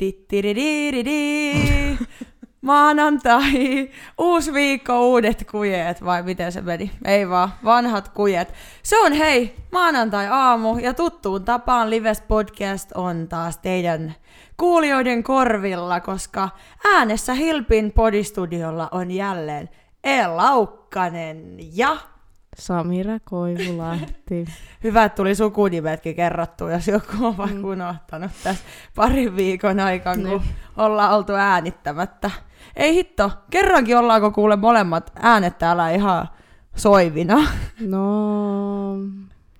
Tittiridiri. 0.00 1.98
Maanantai, 2.60 3.90
uusi 4.18 4.52
viikko, 4.52 5.08
uudet 5.08 5.46
kujeet, 5.50 6.04
vai 6.04 6.22
miten 6.22 6.52
se 6.52 6.60
meni? 6.60 6.90
Ei 7.04 7.28
vaan, 7.28 7.52
vanhat 7.64 8.08
kujet. 8.08 8.54
Se 8.82 8.98
on 8.98 9.12
hei, 9.12 9.56
maanantai-aamu 9.72 10.78
ja 10.78 10.94
tuttuun 10.94 11.44
tapaan 11.44 11.90
Lives 11.90 12.20
Podcast 12.20 12.92
on 12.94 13.28
taas 13.28 13.58
teidän 13.58 14.14
kuulijoiden 14.56 15.22
korvilla, 15.22 16.00
koska 16.00 16.48
äänessä 16.84 17.34
Hilpin 17.34 17.92
podistudiolla 17.92 18.88
on 18.92 19.10
jälleen 19.10 19.68
E. 20.04 20.26
Laukkanen 20.26 21.56
ja 21.76 21.96
Samira 22.60 23.18
Koivulahti. 23.24 24.44
Hyvä, 24.84 25.04
että 25.04 25.16
tuli 25.16 25.34
sukunimetkin 25.34 26.16
kerrottu, 26.16 26.68
jos 26.68 26.88
joku 26.88 27.26
on 27.26 27.36
vaikka 27.36 27.56
Mm. 27.56 27.64
unohtanut 27.64 28.30
tässä 28.44 28.64
parin 28.96 29.36
viikon 29.36 29.80
aikana, 29.80 30.14
kun 30.16 30.24
Niin. 30.24 30.42
ollaan 30.76 31.12
oltu 31.16 31.32
äänittämättä. 31.32 32.30
Ei 32.76 32.94
hitto, 32.94 33.30
kerrankin 33.50 33.96
ollaanko 33.98 34.30
kuule 34.30 34.56
molemmat 34.56 35.12
äänet 35.22 35.58
täällä 35.58 35.90
ihan 35.90 36.28
soivina. 36.76 37.36
No, 37.80 38.96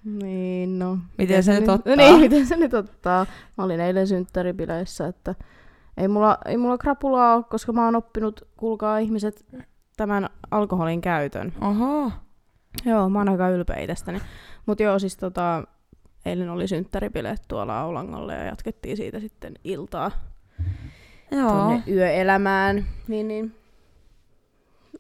niin 0.05 0.79
no. 0.79 0.99
Miten 1.19 1.43
se 1.43 1.61
nyt 1.61 1.69
ottaa? 1.69 1.97
Niin, 1.97 2.21
miten 2.21 2.47
se 2.47 2.57
nyt 2.57 2.75
ottaa? 2.75 3.27
Mä 3.59 3.65
olin 3.65 3.81
eilen 3.81 4.07
synttäribileissä, 4.07 5.07
että 5.07 5.35
ei 5.97 6.09
mulla, 6.09 6.39
ei 6.47 6.57
mulla 6.57 6.79
krapulaa 6.79 7.35
ole, 7.37 7.45
koska 7.51 7.73
mä 7.73 7.85
oon 7.85 7.97
oppinut, 7.97 8.49
kuulkaa 8.57 8.99
ihmiset, 8.99 9.47
tämän 9.97 10.29
alkoholin 10.51 11.01
käytön. 11.01 11.53
Oho. 11.61 12.13
Joo, 12.85 13.09
mä 13.09 13.19
oon 13.19 13.29
aika 13.29 13.49
ylpeä 13.49 13.79
itsestäni. 13.79 14.21
Mut 14.67 14.81
joo, 14.81 14.99
siis 14.99 15.17
tota, 15.17 15.65
eilen 16.27 16.51
oli 16.51 16.69
synttäribileet 16.69 17.43
tuolla 17.49 17.81
Aulangolla 17.81 18.33
ja 18.33 18.45
jatkettiin 18.45 18.97
siitä 18.97 19.21
sitten 19.21 19.55
iltaa 19.65 20.11
Joo. 21.31 21.51
tonne 21.51 21.83
yöelämään. 21.89 22.87
Niin, 23.09 23.29
niin. 23.29 23.55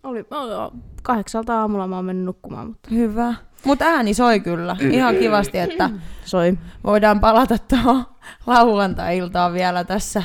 Oli, 0.03 0.25
oli, 0.31 0.81
kahdeksalta 1.03 1.61
aamulla 1.61 1.87
mä 1.87 1.97
oon 1.97 2.05
mennyt 2.05 2.25
nukkumaan, 2.25 2.67
mutta 2.67 2.89
Hyvä. 2.91 3.35
Mutta 3.65 3.85
ääni 3.85 4.15
soi 4.15 4.41
kyllä. 4.41 4.77
Ihan 4.81 5.17
kivasti, 5.17 5.59
että 5.59 5.91
soi. 6.25 6.59
voidaan 6.85 7.21
palata 7.21 7.59
tuohon 7.59 8.05
lauantai-iltaan 8.47 9.53
vielä 9.53 9.85
tässä 9.85 10.23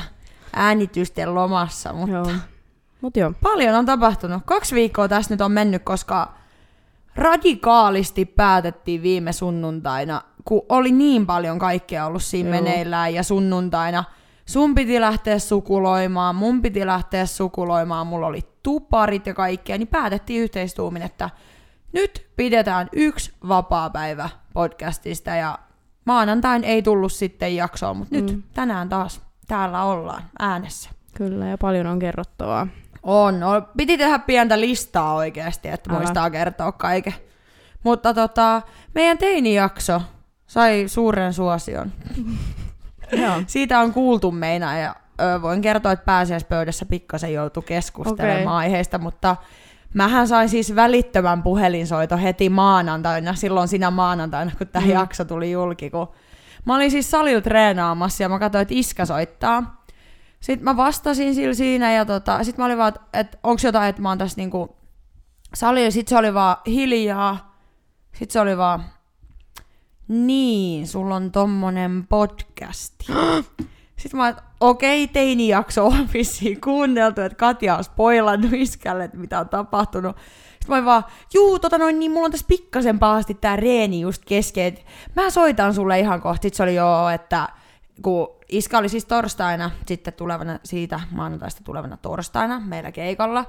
äänitysten 0.52 1.34
lomassa. 1.34 1.92
Mutta 1.92 2.12
Joo. 2.12 2.26
Mut 3.00 3.16
joo. 3.16 3.32
Paljon 3.42 3.74
on 3.74 3.86
tapahtunut. 3.86 4.42
Kaksi 4.46 4.74
viikkoa 4.74 5.08
tässä 5.08 5.34
nyt 5.34 5.40
on 5.40 5.52
mennyt, 5.52 5.82
koska 5.82 6.34
radikaalisti 7.16 8.24
päätettiin 8.24 9.02
viime 9.02 9.32
sunnuntaina, 9.32 10.22
kun 10.44 10.62
oli 10.68 10.92
niin 10.92 11.26
paljon 11.26 11.58
kaikkea 11.58 12.06
ollut 12.06 12.22
siinä 12.22 12.48
Joo. 12.56 12.62
meneillään 12.64 13.14
ja 13.14 13.22
sunnuntaina 13.22 14.04
sun 14.46 14.74
piti 14.74 15.00
lähteä 15.00 15.38
sukuloimaan, 15.38 16.36
mun 16.36 16.62
piti 16.62 16.86
lähteä 16.86 17.26
sukuloimaan, 17.26 18.06
mulla 18.06 18.26
oli 18.26 18.40
tuparit 18.62 19.26
ja 19.26 19.34
kaikkea, 19.34 19.78
niin 19.78 19.88
päätettiin 19.88 20.42
yhteistuumin, 20.42 21.02
että 21.02 21.30
nyt 21.92 22.26
pidetään 22.36 22.88
yksi 22.92 23.32
vapaa-päivä 23.48 24.30
podcastista 24.52 25.30
ja 25.30 25.58
maanantain 26.04 26.64
ei 26.64 26.82
tullut 26.82 27.12
sitten 27.12 27.56
jaksoa, 27.56 27.94
mutta 27.94 28.14
nyt 28.14 28.32
Mm. 28.32 28.42
tänään 28.54 28.88
taas 28.88 29.20
täällä 29.48 29.82
ollaan 29.84 30.22
äänessä. 30.38 30.90
Kyllä, 31.14 31.46
ja 31.46 31.58
paljon 31.58 31.86
on 31.86 31.98
kerrottavaa. 31.98 32.66
On, 33.08 33.42
on. 33.42 33.68
Piti 33.76 33.98
tehdä 33.98 34.18
pientä 34.18 34.60
listaa 34.60 35.14
oikeasti, 35.14 35.68
että 35.68 35.90
Älä. 35.90 35.98
muistaa 35.98 36.30
kertoa 36.30 36.72
kaiken. 36.72 37.14
Mutta 37.84 38.14
tota, 38.14 38.62
meidän 38.94 39.18
teinijakso 39.18 40.02
sai 40.46 40.84
suuren 40.86 41.32
suosion. 41.32 41.92
Joo. 43.22 43.34
Siitä 43.46 43.80
on 43.80 43.92
kuultu 43.92 44.30
meina 44.30 44.78
ja 44.78 44.94
ö, 45.20 45.42
voin 45.42 45.62
kertoa, 45.62 45.92
että 45.92 46.04
pääsiäispöydässä 46.04 46.84
pikkasen 46.86 47.32
joutui 47.34 47.62
keskustelemaan 47.62 48.40
Okei. 48.40 48.66
aiheesta, 48.66 48.98
mutta 48.98 49.36
mähän 49.94 50.28
sain 50.28 50.48
siis 50.48 50.74
välittömän 50.74 51.42
puhelinsoito 51.42 52.16
heti 52.16 52.48
maanantaina, 52.48 53.34
silloin 53.34 53.68
siinä 53.68 53.90
maanantaina, 53.90 54.52
kun 54.58 54.66
tämä 54.66 54.84
Mm. 54.86 54.90
jakso 54.92 55.24
tuli 55.24 55.50
julki, 55.50 55.90
kun 55.90 56.08
mä 56.64 56.74
olin 56.74 56.90
siis 56.90 57.10
salilla 57.10 57.40
treenaamassa 57.40 58.22
ja 58.22 58.28
mä 58.28 58.38
katsoin, 58.38 58.62
että 58.62 58.74
iskä 58.74 59.04
soittaa. 59.04 59.75
Sitten 60.46 60.64
mä 60.64 60.76
vastasin 60.76 61.34
sillä 61.34 61.54
siinä 61.54 61.92
ja 61.92 62.04
tota, 62.04 62.44
sit 62.44 62.58
mä 62.58 62.64
olin 62.64 62.78
vaan, 62.78 62.92
että 63.12 63.38
onko 63.42 63.60
jotain, 63.64 63.88
että 63.88 64.02
mä 64.02 64.08
oon 64.08 64.18
tässä 64.18 64.36
niinku 64.36 64.76
salilla. 65.54 65.90
Sitten 65.90 66.10
se 66.10 66.18
oli 66.18 66.34
vaan 66.34 66.56
hiljaa. 66.66 67.58
Sitten 68.12 68.30
se 68.32 68.40
oli 68.40 68.56
vaan, 68.56 68.84
niin, 70.08 70.88
sulla 70.88 71.14
on 71.16 71.32
tommonen 71.32 72.06
podcasti. 72.08 73.06
Sitten 74.00 74.16
mä 74.16 74.22
oon, 74.22 74.30
että 74.30 74.42
okei, 74.60 75.08
teinijakso 75.08 75.86
on 75.86 76.08
vissiin 76.14 76.60
kuunneltu, 76.60 77.20
että 77.20 77.36
Katja 77.36 77.76
on 77.76 77.84
spoilannut 77.84 78.52
iskälle, 78.52 79.04
että 79.04 79.16
mitä 79.16 79.40
on 79.40 79.48
tapahtunut. 79.48 80.16
Sitten 80.16 80.68
mä 80.68 80.74
olin 80.74 80.84
vaan, 80.84 81.04
juu, 81.34 81.58
tota 81.58 81.78
noin, 81.78 81.98
niin 81.98 82.10
mulla 82.10 82.24
on 82.24 82.30
tässä 82.30 82.46
pikkasen 82.48 82.98
pahasti 82.98 83.34
tää 83.34 83.56
reeni 83.56 84.00
just 84.00 84.22
kesken, 84.24 84.78
mä 85.16 85.30
soitan 85.30 85.74
sulle 85.74 86.00
ihan 86.00 86.22
kohta. 86.22 86.42
Sitten 86.42 86.56
se 86.56 86.62
oli 86.62 86.74
joo, 86.74 87.08
että 87.08 87.48
kun 88.02 88.28
Iska 88.48 88.78
oli 88.78 88.88
siis 88.88 89.04
torstaina, 89.04 89.70
sitten 89.86 90.12
tulevana 90.14 90.58
siitä 90.64 91.00
maanantaista 91.10 91.60
tulevana 91.64 91.96
torstaina 91.96 92.60
meillä 92.60 92.92
keikalla 92.92 93.44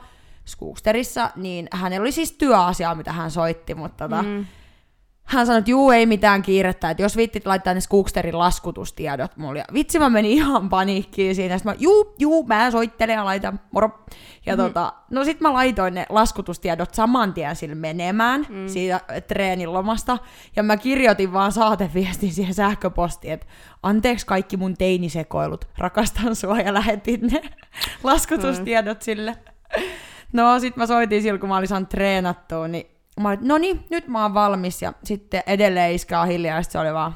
Skooksterissa, 0.45 1.31
niin 1.35 1.67
hänellä 1.71 2.03
oli 2.03 2.11
siis 2.11 2.31
työasiaa, 2.31 2.95
mitä 2.95 3.11
hän 3.11 3.31
soitti, 3.31 3.75
mutta 3.75 4.09
tota, 4.09 4.21
Mm. 4.21 4.45
Hän 5.27 5.45
sanoi, 5.45 5.59
että 5.59 5.71
juu, 5.71 5.91
ei 5.91 6.05
mitään 6.05 6.41
kiirettä, 6.41 6.89
että 6.89 7.03
jos 7.03 7.17
vittit 7.17 7.45
laittaa 7.45 7.73
ne 7.73 7.81
Skooksterin 7.81 8.39
laskutustiedot 8.39 9.37
mulle. 9.37 9.59
Ja 9.59 9.65
vitsi, 9.73 9.99
mä 9.99 10.09
menin 10.09 10.31
ihan 10.31 10.69
paniikkiin 10.69 11.35
siinä. 11.35 11.57
Sitten 11.57 11.73
mä, 11.73 11.77
juu, 11.79 12.15
juu, 12.19 12.43
mä 12.47 12.71
soittelen 12.71 13.13
ja 13.13 13.25
laitan, 13.25 13.59
moro. 13.71 14.05
Ja 14.45 14.55
mm. 14.55 14.57
tota, 14.57 14.93
no 15.11 15.23
sit 15.23 15.41
mä 15.41 15.53
laitoin 15.53 15.93
ne 15.93 16.05
laskutustiedot 16.09 16.93
saman 16.93 17.33
tien 17.33 17.55
sille 17.55 17.75
menemään 17.75 18.45
mm. 18.49 18.67
siitä 18.67 19.01
treenin 19.27 19.73
lomasta. 19.73 20.17
Ja 20.55 20.63
mä 20.63 20.77
kirjoitin 20.77 21.33
vaan 21.33 21.51
saateviestin 21.51 22.33
siihen 22.33 22.53
sähköpostiin, 22.53 23.33
että 23.33 23.47
anteeksi 23.83 24.25
kaikki 24.25 24.57
mun 24.57 24.77
teinisekoilut, 24.77 25.67
rakastan 25.77 26.35
sua 26.35 26.59
ja 26.59 26.73
lähetin 26.73 27.27
ne 27.27 27.41
laskutustiedot 28.03 29.01
sille. 29.01 29.37
No 30.33 30.59
sit 30.59 30.75
mä 30.75 30.85
soitin 30.85 31.21
silloin, 31.21 31.39
kun 31.39 31.49
mä 31.49 31.57
olin 31.57 31.67
saanut 31.67 31.89
treenattua, 31.89 32.67
niin 32.67 32.96
mä 33.19 33.29
olin, 33.29 33.39
no 33.41 33.57
niin, 33.57 33.85
nyt 33.89 34.07
mä 34.07 34.21
oon 34.21 34.33
valmis. 34.33 34.81
Ja 34.81 34.93
sitten 35.03 35.43
edelleen 35.47 35.95
iskä 35.95 36.21
on 36.21 36.27
hiljaa, 36.27 36.57
ja 36.57 36.63
se 36.63 36.79
oli 36.79 36.93
vaan, 36.93 37.15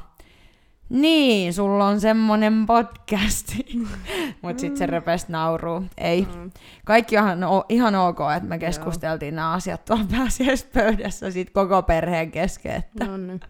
niin, 0.88 1.52
sulla 1.52 1.86
on 1.86 2.00
semmonen 2.00 2.66
podcasti. 2.66 3.66
Mut 4.42 4.58
sit 4.58 4.76
se 4.76 4.86
repes 4.86 5.28
nauruu. 5.28 5.84
Ei. 5.98 6.28
Mm. 6.36 6.50
Kaikki 6.84 7.18
on 7.18 7.38
ihan 7.68 7.94
ok, 7.94 8.18
että 8.36 8.48
me 8.48 8.58
keskusteltiin 8.58 9.36
nämä 9.36 9.52
asiat 9.52 9.84
tuolla 9.84 10.04
pääsiäispöydässä 10.16 11.30
sit 11.30 11.50
koko 11.50 11.82
perheen 11.82 12.30
kesken. 12.30 12.72
Että. 12.76 13.04
No 13.04 13.16
niin. 13.16 13.40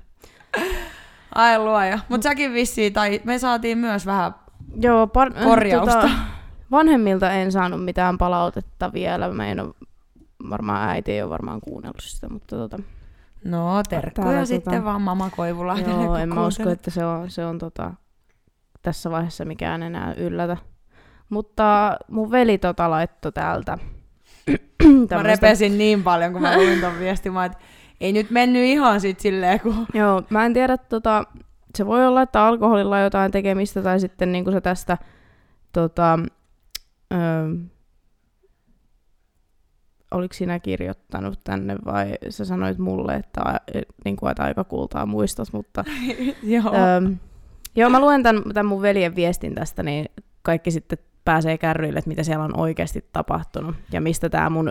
Ai 1.34 1.58
luoja. 1.58 1.98
Mut 2.08 2.22
säkin 2.22 2.52
vissiin, 2.52 2.92
tai 2.92 3.20
me 3.24 3.38
saatiin 3.38 3.78
myös 3.78 4.06
vähän 4.06 4.34
Joo, 4.80 5.06
par- 5.06 5.44
korjausta. 5.44 5.94
Tota, 5.94 6.10
vanhemmilta 6.70 7.30
en 7.30 7.52
saanut 7.52 7.84
mitään 7.84 8.18
palautetta 8.18 8.92
vielä. 8.92 9.30
Mä 9.30 9.48
en 9.48 9.60
ole, 9.60 9.74
varmaan 10.50 10.88
äiti 10.88 11.12
ei 11.12 11.22
ole 11.22 11.30
varmaan 11.30 11.60
kuunnellut 11.60 12.00
sitä, 12.02 12.28
mutta 12.28 12.56
tota, 12.56 12.78
No, 13.44 13.82
terkkuja 13.88 14.26
Täällä 14.26 14.44
sitten 14.44 14.80
tota- 14.80 14.84
vaan 14.84 15.02
Mama 15.02 15.30
Koivulahdelle. 15.30 16.04
joo, 16.04 16.16
en 16.16 16.28
mä 16.34 16.46
usko, 16.46 16.70
että 16.70 16.90
se 16.90 17.04
on, 17.04 17.30
se 17.30 17.44
on 17.46 17.58
tota, 17.58 17.92
tässä 18.82 19.10
vaiheessa 19.10 19.44
mikään 19.44 19.82
enää 19.82 20.14
yllätä. 20.14 20.56
Mutta 21.28 21.96
mun 22.10 22.30
veli 22.30 22.58
tota 22.58 22.90
laittoi 22.90 23.32
täältä. 23.32 23.78
Mä 23.80 24.58
tämmöstä- 25.08 25.22
repesin 25.22 25.78
niin 25.78 26.02
paljon, 26.02 26.32
kun 26.32 26.42
mä 26.42 26.56
luin 26.56 26.80
ton 26.80 26.98
viestin, 26.98 27.32
mä, 27.32 27.44
että 27.44 27.58
ei 28.00 28.12
nyt 28.12 28.30
mennyt 28.30 28.62
ihan 28.64 29.00
sit 29.00 29.20
silleen, 29.20 29.60
kun... 29.60 29.86
Joo, 29.94 30.22
mä 30.30 30.44
en 30.46 30.54
tiedä, 30.54 30.76
tota, 30.76 31.24
se 31.74 31.86
voi 31.86 32.06
olla, 32.06 32.22
että 32.22 32.44
alkoholilla 32.44 32.96
on 32.96 33.02
jotain 33.02 33.32
tekemistä, 33.32 33.82
tai 33.82 34.00
sitten 34.00 34.32
niin 34.32 34.52
se 34.52 34.60
tästä, 34.60 34.98
tota, 35.72 36.18
ö, 37.12 37.16
oliko 40.12 40.34
sinä 40.34 40.58
kirjoittanut 40.58 41.40
tänne, 41.44 41.76
vai 41.84 42.14
sä 42.28 42.44
sanoit 42.44 42.78
mulle, 42.78 43.14
että, 43.14 43.40
niin 44.04 44.16
kuin, 44.16 44.30
että 44.30 44.42
aika 44.42 44.64
kultaa 44.64 45.06
muistot, 45.06 45.52
mutta 45.52 45.84
Joo. 46.42 46.74
ö, 46.74 47.10
joo, 47.76 47.90
mä 47.90 48.00
luen 48.00 48.22
tämän, 48.22 48.42
tämän 48.54 48.66
mun 48.66 48.82
veljen 48.82 49.16
viestin 49.16 49.54
tästä, 49.54 49.82
niin 49.82 50.06
kaikki 50.42 50.70
sitten 50.70 50.98
pääsee 51.24 51.58
kärryille, 51.58 51.98
että 51.98 52.08
mitä 52.08 52.22
siellä 52.22 52.44
on 52.44 52.60
oikeasti 52.60 53.04
tapahtunut. 53.12 53.76
Ja 53.92 54.00
mistä 54.00 54.28
tämä 54.28 54.50
mun, 54.50 54.70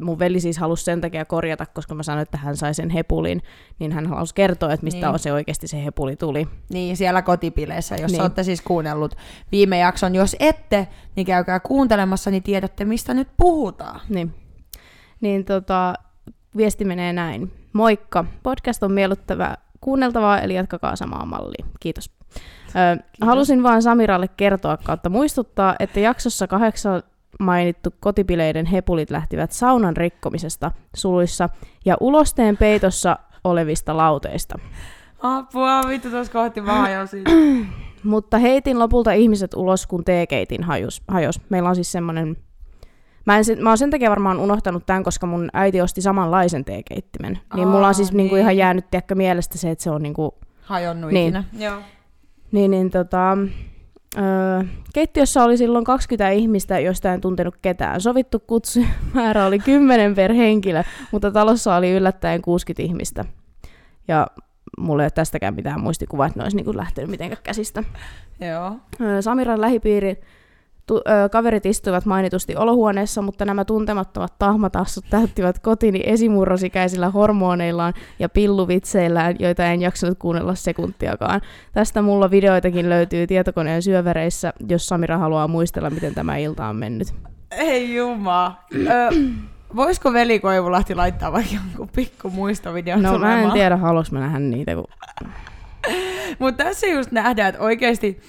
mun 0.00 0.18
veli 0.18 0.40
siis 0.40 0.58
halusi 0.58 0.84
sen 0.84 1.00
takia 1.00 1.24
korjata, 1.24 1.66
koska 1.66 1.94
mä 1.94 2.02
sanoin, 2.02 2.22
että 2.22 2.38
hän 2.38 2.56
sai 2.56 2.74
sen 2.74 2.90
hepulin, 2.90 3.42
niin 3.78 3.92
hän 3.92 4.06
halusi 4.06 4.34
kertoa, 4.34 4.72
että 4.72 4.84
mistä 4.84 5.00
Niin. 5.06 5.12
on 5.12 5.18
se 5.18 5.32
oikeasti 5.32 5.68
se 5.68 5.84
hepuli 5.84 6.16
tuli. 6.16 6.48
Niin, 6.72 6.96
siellä 6.96 7.22
kotipileissä, 7.22 7.96
jos 7.96 8.12
niin. 8.12 8.22
olette 8.22 8.42
siis 8.42 8.62
kuunnellut 8.62 9.16
viime 9.52 9.78
jakson. 9.78 10.14
Jos 10.14 10.36
ette, 10.40 10.88
niin 11.16 11.26
käykää 11.26 11.60
kuuntelemassa, 11.60 12.30
niin 12.30 12.42
tiedätte, 12.42 12.84
mistä 12.84 13.14
nyt 13.14 13.28
puhutaan. 13.36 14.00
Niin, 14.08 14.34
niin 15.24 15.44
tota, 15.44 15.94
viesti 16.56 16.84
menee 16.84 17.12
näin. 17.12 17.52
Moikka, 17.72 18.24
podcast 18.42 18.82
on 18.82 18.92
miellyttävää 18.92 19.56
kuunneltavaa, 19.80 20.40
eli 20.40 20.54
jatkakaa 20.54 20.96
samaa 20.96 21.26
mallia. 21.26 21.66
Kiitos. 21.80 22.10
Ö, 22.68 23.02
halusin 23.20 23.62
vaan 23.62 23.82
Samiralle 23.82 24.28
kertoa 24.28 24.76
kautta 24.76 25.08
muistuttaa, 25.08 25.76
että 25.78 26.00
jaksossa 26.00 26.46
kahdeksan 26.46 27.02
mainittu 27.40 27.90
kotipileiden 28.00 28.66
hepulit 28.66 29.10
lähtivät 29.10 29.52
saunan 29.52 29.96
rikkomisesta 29.96 30.70
suluissa 30.96 31.48
ja 31.84 31.96
ulosteen 32.00 32.56
peitossa 32.56 33.18
olevista 33.44 33.96
lauteista. 33.96 34.58
Apua, 35.22 35.82
vittu 35.88 36.10
tuossa 36.10 36.32
kohti 36.32 36.60
mä 36.60 36.72
hajosin. 36.72 37.24
Mutta 38.04 38.38
heitin 38.38 38.78
lopulta 38.78 39.12
ihmiset 39.12 39.54
ulos, 39.54 39.86
kun 39.86 40.04
teekeitin 40.04 40.62
hajus, 40.62 41.02
hajos. 41.08 41.40
Meillä 41.48 41.68
on 41.68 41.74
siis 41.74 41.92
semmoinen... 41.92 42.36
Mä, 43.26 43.36
en, 43.36 43.44
sen- 43.44 43.62
mä 43.62 43.70
oon 43.70 43.78
sen 43.78 43.90
takia 43.90 44.10
varmaan 44.10 44.40
unohtanut 44.40 44.86
tämän, 44.86 45.02
koska 45.02 45.26
mun 45.26 45.48
äiti 45.52 45.80
osti 45.80 46.02
samanlaisen 46.02 46.64
teekeittimen. 46.64 47.38
Niin 47.54 47.68
mulla 47.68 47.88
on 47.88 47.94
siis 47.94 48.12
niinku 48.12 48.34
niin. 48.34 48.42
ihan 48.42 48.56
jäänyt 48.56 48.90
tiedäkö, 48.90 49.14
mielestä 49.14 49.58
se, 49.58 49.70
että 49.70 49.84
se 49.84 49.90
on 49.90 50.02
niinku 50.02 50.34
Hajonnut 50.62 51.10
Niin. 51.12 51.26
ikinä. 51.36 51.44
Joo. 51.58 51.80
Niin, 52.52 52.70
niin 52.70 52.90
tota, 52.90 53.38
öö, 54.18 54.62
keittiössä 54.94 55.44
oli 55.44 55.56
silloin 55.56 55.84
20 55.84 56.30
ihmistä, 56.30 56.78
joista 56.78 57.12
en 57.14 57.20
tuntenut 57.20 57.56
ketään. 57.62 58.00
Sovittu 58.00 58.38
kutsumäärä 58.40 59.46
oli 59.46 59.58
10 59.58 60.14
per 60.14 60.32
henkilö, 60.32 60.82
mutta 61.12 61.30
talossa 61.30 61.76
oli 61.76 61.92
yllättäen 61.92 62.42
60 62.42 62.82
ihmistä. 62.82 63.24
Ja 64.08 64.26
mulla 64.78 65.02
ei 65.02 65.04
ole 65.04 65.10
tästäkään 65.10 65.54
mitään 65.54 65.80
muistikuvaa, 65.80 66.26
että 66.26 66.38
ne 66.38 66.42
olisi 66.42 66.56
niinku 66.56 66.76
lähtenyt 66.76 67.10
mitenkään 67.10 67.42
käsistä. 67.42 67.84
Joo. 68.40 68.76
Öö, 69.00 69.22
Samiran 69.22 69.60
lähipiiri 69.60 70.20
tu- 70.86 71.02
öö, 71.08 71.28
kaverit 71.28 71.66
istuivat 71.66 72.04
mainitusti 72.04 72.56
olohuoneessa, 72.56 73.22
mutta 73.22 73.44
nämä 73.44 73.64
tuntemattomat 73.64 74.38
tahmatassut 74.38 75.04
täyttivät 75.10 75.58
kotini 75.58 76.02
esimurrosikäisillä 76.06 77.10
hormoneillaan 77.10 77.94
ja 78.18 78.28
pilluvitseillään, 78.28 79.36
joita 79.38 79.64
en 79.64 79.80
jaksanut 79.80 80.18
kuunnella 80.18 80.54
sekuntiakaan. 80.54 81.40
Tästä 81.72 82.02
mulla 82.02 82.30
videoitakin 82.30 82.88
löytyy 82.90 83.26
tietokoneen 83.26 83.82
syövereissä, 83.82 84.52
jos 84.68 84.86
Samira 84.86 85.18
haluaa 85.18 85.48
muistella, 85.48 85.90
miten 85.90 86.14
tämä 86.14 86.36
ilta 86.36 86.66
on 86.66 86.76
mennyt. 86.76 87.14
Ei 87.50 87.94
juma. 87.94 88.64
Ö, 88.74 89.16
voisiko 89.76 90.12
veli 90.12 90.38
Koivulahti 90.40 90.94
laittaa 90.94 91.32
vaikka 91.32 91.54
jonkun 91.54 91.88
pikku 91.88 92.30
muistovideon 92.30 93.02
No 93.02 93.18
mä 93.18 93.42
en 93.42 93.50
tiedä, 93.50 93.76
haluais 93.76 94.12
mä 94.12 94.20
nähdä 94.20 94.38
niitä, 94.38 94.74
kun... 94.74 94.84
Mutta 96.38 96.64
tässä 96.64 96.86
just 96.86 97.12
nähdään, 97.12 97.48
että 97.48 97.62
oikeasti 97.62 98.20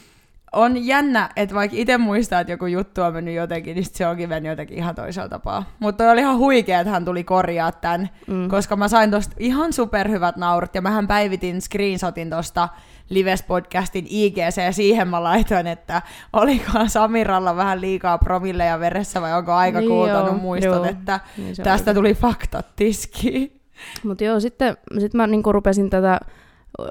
on 0.56 0.86
jännä, 0.86 1.30
että 1.36 1.56
vaikka 1.56 1.78
itse 1.80 1.98
muistaa, 1.98 2.40
että 2.40 2.54
joku 2.54 2.66
juttu 2.66 3.02
on 3.02 3.14
mennyt 3.14 3.36
jotenkin, 3.36 3.76
niin 3.76 3.86
se 3.92 4.08
onkin 4.08 4.30
mennyt 4.30 4.50
jotenkin 4.50 4.78
ihan 4.78 4.96
toisella 4.96 5.30
tapaa. 5.30 5.64
Mutta 5.80 6.12
oli 6.12 6.22
ihan 6.22 6.38
huikea, 6.38 6.80
että 6.80 6.92
hän 6.92 7.06
tuli 7.06 7.24
korjaa 7.24 7.72
tämän, 7.72 8.10
Mm. 8.28 8.50
koska 8.50 8.76
mä 8.76 8.88
sain 8.88 9.12
tosta 9.12 9.36
ihan 9.40 9.74
superhyvät 9.74 10.38
naurut, 10.38 10.76
ja 10.76 10.82
mähän 10.82 11.08
päivitin 11.08 11.62
screenshotin 11.62 12.30
tosta 12.30 12.70
Lives 13.10 13.44
podcastin 13.44 14.06
IGC, 14.10 14.58
ja 14.66 14.72
siihen 14.74 15.08
mä 15.08 15.24
laitoin, 15.24 15.68
että 15.68 16.02
olikohan 16.34 16.90
Samiralla 16.90 17.56
vähän 17.56 17.82
liikaa 17.82 18.18
promilleja 18.18 18.80
veressä, 18.80 19.22
vai 19.22 19.34
onko 19.34 19.54
aika 19.54 19.80
Niin 19.80 19.90
kuultanut 19.90 20.28
joo, 20.28 20.38
muistot, 20.38 20.74
joo. 20.76 20.86
että 20.86 21.20
Niin 21.38 21.56
tästä 21.64 21.92
oli. 21.92 21.96
tuli 21.96 22.14
faktat 22.14 22.66
tiskiin. 22.76 23.62
Mutta 24.04 24.24
joo, 24.24 24.40
sitten 24.40 24.78
sit 25.00 25.14
mä 25.14 25.28
niinku 25.28 25.52
rupesin 25.52 25.90
tätä 25.90 26.20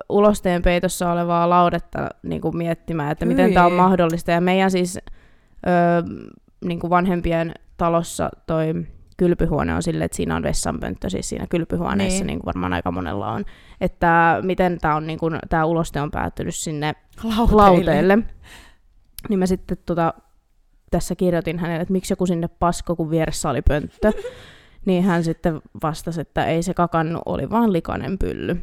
ulosteen 0.08 0.62
peitossa 0.62 1.12
olevaa 1.12 1.50
laudetta 1.50 2.08
niinku 2.22 2.52
miettimään, 2.52 3.12
että 3.12 3.26
miten 3.26 3.54
tämä 3.54 3.66
on 3.66 3.72
mahdollista. 3.72 4.30
Ja 4.30 4.40
meidän 4.40 4.70
siis 4.70 4.98
öö, 5.66 6.02
niinku 6.64 6.90
vanhempien 6.90 7.54
talossa 7.76 8.30
toi 8.46 8.74
kylpyhuone 9.16 9.74
on 9.74 9.82
silleen, 9.82 10.04
että 10.06 10.16
siinä 10.16 10.36
on 10.36 10.42
vessanpönttö 10.42 11.10
siis 11.10 11.28
siinä 11.28 11.46
kylpyhuoneessa, 11.46 12.18
Niin. 12.18 12.26
niin. 12.26 12.38
kuin 12.38 12.46
varmaan 12.46 12.72
aika 12.72 12.90
monella 12.90 13.32
on. 13.32 13.44
Että 13.80 14.38
miten 14.42 14.78
tämä 14.80 14.96
on, 14.96 15.04
tää 15.48 15.64
uloste 15.64 16.00
on 16.00 16.10
päättynyt 16.10 16.54
sinne 16.54 16.94
Lauteille. 17.24 17.56
lauteelle. 17.62 18.18
Niin 19.28 19.38
mä 19.38 19.46
sitten 19.46 19.78
tota, 19.86 20.14
tässä 20.90 21.14
kirjoitin 21.14 21.58
hänelle, 21.58 21.82
että 21.82 21.92
miksi 21.92 22.12
joku 22.12 22.26
sinne 22.26 22.48
pasko, 22.48 22.96
kun 22.96 23.10
vieressä 23.10 23.50
oli 23.50 23.62
pönttö. 23.62 24.12
niin 24.86 25.04
hän 25.04 25.24
sitten 25.24 25.60
vastasi, 25.82 26.20
että 26.20 26.46
ei 26.46 26.62
se 26.62 26.74
kakannu, 26.74 27.20
oli 27.26 27.50
vaan 27.50 27.72
likainen 27.72 28.18
pylly. 28.18 28.56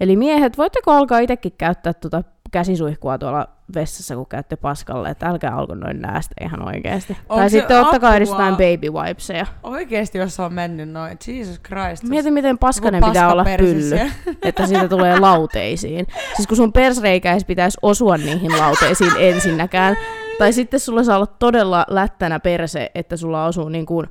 Eli 0.00 0.16
miehet, 0.16 0.58
voitteko 0.58 0.92
alkaa 0.92 1.18
itsekin 1.18 1.52
käyttää 1.58 1.92
tuota 1.92 2.24
käsisuihkua 2.52 3.18
tuolla 3.18 3.48
vessassa, 3.74 4.14
kun 4.14 4.26
käytte 4.26 4.56
paskalle, 4.56 5.10
että 5.10 5.26
älkää 5.26 5.56
alko 5.56 5.74
noin 5.74 6.02
näästä 6.02 6.34
ihan 6.40 6.68
oikeasti. 6.68 7.16
Onko 7.28 7.40
tai 7.40 7.50
sitten 7.50 7.80
ottakaa 7.80 8.16
edes 8.16 8.28
jotain 8.28 8.54
baby 8.54 8.90
wipeseja. 8.90 9.46
Oikeesti, 9.62 10.18
jos 10.18 10.40
on 10.40 10.52
mennyt 10.52 10.88
noin. 10.88 11.18
Jesus 11.26 11.60
Christ. 11.60 12.02
Mieti, 12.02 12.30
miten 12.30 12.58
paskanen 12.58 12.98
Joku 12.98 13.10
pitää 13.10 13.32
olla 13.32 13.44
pylly, 13.44 13.98
että 14.42 14.66
siitä 14.66 14.88
tulee 14.88 15.20
lauteisiin. 15.28 16.06
Siis 16.36 16.48
kun 16.48 16.56
sun 16.56 16.72
persreikäis 16.72 17.44
pitäisi 17.44 17.78
osua 17.82 18.16
niihin 18.16 18.58
lauteisiin 18.58 19.12
ensinnäkään. 19.18 19.96
Tai 20.38 20.52
sitten 20.52 20.80
sulla 20.80 21.04
saa 21.04 21.16
olla 21.16 21.26
todella 21.26 21.86
lättänä 21.88 22.40
perse, 22.40 22.90
että 22.94 23.16
sulla 23.16 23.46
osuu 23.46 23.68
niin 23.68 23.86
kuin 23.86 24.06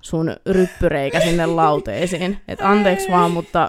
sun 0.00 0.36
ryppyreikä 0.46 1.20
sinne 1.20 1.46
lauteisiin. 1.46 2.38
Et 2.48 2.60
anteeksi 2.60 3.10
vaan, 3.10 3.30
mutta 3.30 3.68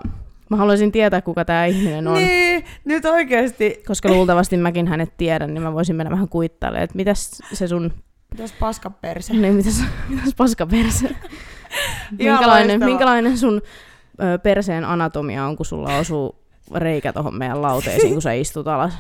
mä 0.53 0.57
haluaisin 0.57 0.91
tietää, 0.91 1.21
kuka 1.21 1.45
tämä 1.45 1.65
ihminen 1.65 2.07
on. 2.07 2.13
Niin, 2.13 2.65
nyt 2.85 3.05
oikeesti. 3.05 3.83
Koska 3.87 4.09
luultavasti 4.09 4.57
mäkin 4.57 4.87
hänet 4.87 5.17
tiedän, 5.17 5.53
niin 5.53 5.61
mä 5.63 5.73
voisin 5.73 5.95
mennä 5.95 6.11
vähän 6.11 6.29
kuittailemaan, 6.29 6.83
että 6.83 6.95
mitäs 6.95 7.41
se 7.53 7.67
sun, 7.67 7.93
Mitäs 8.31 8.53
paskaperse? 8.59 9.33
niin 9.33 9.53
mitäs, 9.53 9.83
mitäs 10.09 10.33
paskaperse, 10.37 11.09
minkälainen, 12.17 12.85
minkälainen 12.85 13.37
sun 13.37 13.61
ö, 14.21 14.39
perseen 14.39 14.85
anatomia 14.85 15.45
on, 15.45 15.55
kun 15.57 15.65
sulla 15.65 15.97
osuu 15.97 16.35
reikä 16.75 17.13
tuohon 17.13 17.35
meidän 17.35 17.61
lauteisiin, 17.61 18.13
kun 18.13 18.21
sä 18.21 18.33
istut 18.33 18.67
alas. 18.67 18.93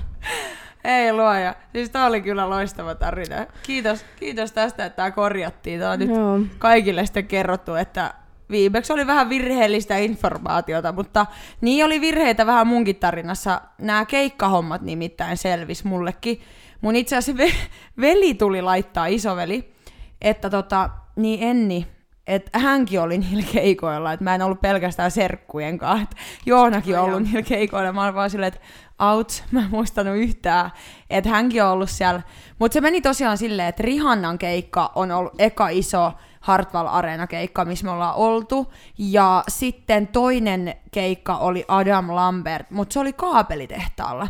Ei 0.83 1.13
luoja. 1.13 1.55
Siis 1.73 1.89
tää 1.89 2.05
oli 2.05 2.21
kyllä 2.21 2.49
loistava 2.49 2.95
tarina. 2.95 3.45
Kiitos, 3.63 4.05
kiitos 4.19 4.51
tästä, 4.51 4.85
että 4.85 4.95
tää 4.95 5.11
korjattiin. 5.11 5.79
Tää 5.79 5.91
on 5.91 5.99
nyt 5.99 6.09
Joo. 6.09 6.39
kaikille 6.59 7.05
sitten 7.05 7.27
kerrottu, 7.27 7.75
että 7.75 8.13
viimeksi 8.49 8.93
oli 8.93 9.07
vähän 9.07 9.29
virheellistä 9.29 9.97
informaatiota, 9.97 10.91
mutta 10.91 11.25
niin 11.61 11.85
oli 11.85 12.01
virheitä 12.01 12.45
vähän 12.45 12.67
munkin 12.67 12.95
tarinassa. 12.95 13.61
Nämä 13.77 14.05
keikkahommat 14.05 14.81
nimittäin 14.81 15.37
selvis 15.37 15.83
mullekin. 15.83 16.41
Mun 16.81 16.95
itse 16.95 17.17
asiassa 17.17 17.43
ve- 17.43 17.67
veli 18.01 18.33
tuli 18.33 18.61
laittaa, 18.61 19.05
isoveli, 19.05 19.73
että 20.21 20.49
tota, 20.49 20.89
niin 21.15 21.43
Enni, 21.43 21.87
että 22.27 22.59
hänkin 22.59 23.01
oli 23.01 23.17
niillä 23.17 23.43
keikoilla, 23.53 24.13
että 24.13 24.23
mä 24.23 24.35
en 24.35 24.41
ollut 24.41 24.61
pelkästään 24.61 25.11
serkkujen 25.11 25.77
kanssa, 25.77 26.03
että 26.03 26.15
Joonakin 26.45 26.93
on 26.93 26.99
Ai 26.99 27.05
ollut 27.05 27.19
joo. 27.19 27.25
niillä 27.25 27.41
keikoilla, 27.41 27.93
mä 27.93 28.03
olin 28.03 28.15
vaan 28.15 28.29
silleen, 28.29 28.53
että 28.53 28.59
out, 28.99 29.43
mä 29.51 29.59
en 29.59 29.69
muistanut 29.69 30.17
yhtään, 30.17 30.71
että 31.09 31.29
hänkin 31.29 31.63
on 31.63 31.69
ollut 31.69 31.89
siellä. 31.89 32.21
Mutta 32.59 32.73
se 32.73 32.81
meni 32.81 33.01
tosiaan 33.01 33.37
silleen, 33.37 33.67
että 33.67 33.83
Rihannan 33.83 34.37
keikka 34.37 34.91
on 34.95 35.11
ollut 35.11 35.33
eka 35.39 35.69
iso 35.69 36.13
Hartwall 36.43 36.87
Arena 36.87 37.27
keikka, 37.27 37.65
missä 37.65 37.85
me 37.85 37.91
ollaan 37.91 38.15
oltu, 38.15 38.73
ja 38.97 39.43
sitten 39.47 40.07
toinen 40.07 40.75
keikka 40.91 41.37
oli 41.37 41.65
Adam 41.67 42.15
Lambert, 42.15 42.71
mutta 42.71 42.93
se 42.93 42.99
oli 42.99 43.13
kaapelitehtaalla. 43.13 44.27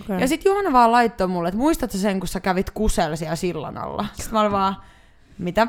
Okay. 0.00 0.18
Ja 0.18 0.28
sitten 0.28 0.50
Johanna 0.50 0.72
vaan 0.72 0.92
laittoi 0.92 1.26
mulle, 1.26 1.48
että 1.48 1.58
muistatko 1.58 1.98
sen, 1.98 2.20
kun 2.20 2.28
sä 2.28 2.40
kävit 2.40 2.70
kusella 2.70 3.16
siellä 3.16 3.36
sillan 3.36 3.78
alla? 3.78 4.06
Sitten 4.12 4.32
mä 4.32 4.40
olin 4.40 4.52
vaan, 4.52 4.76
mitä? 5.38 5.66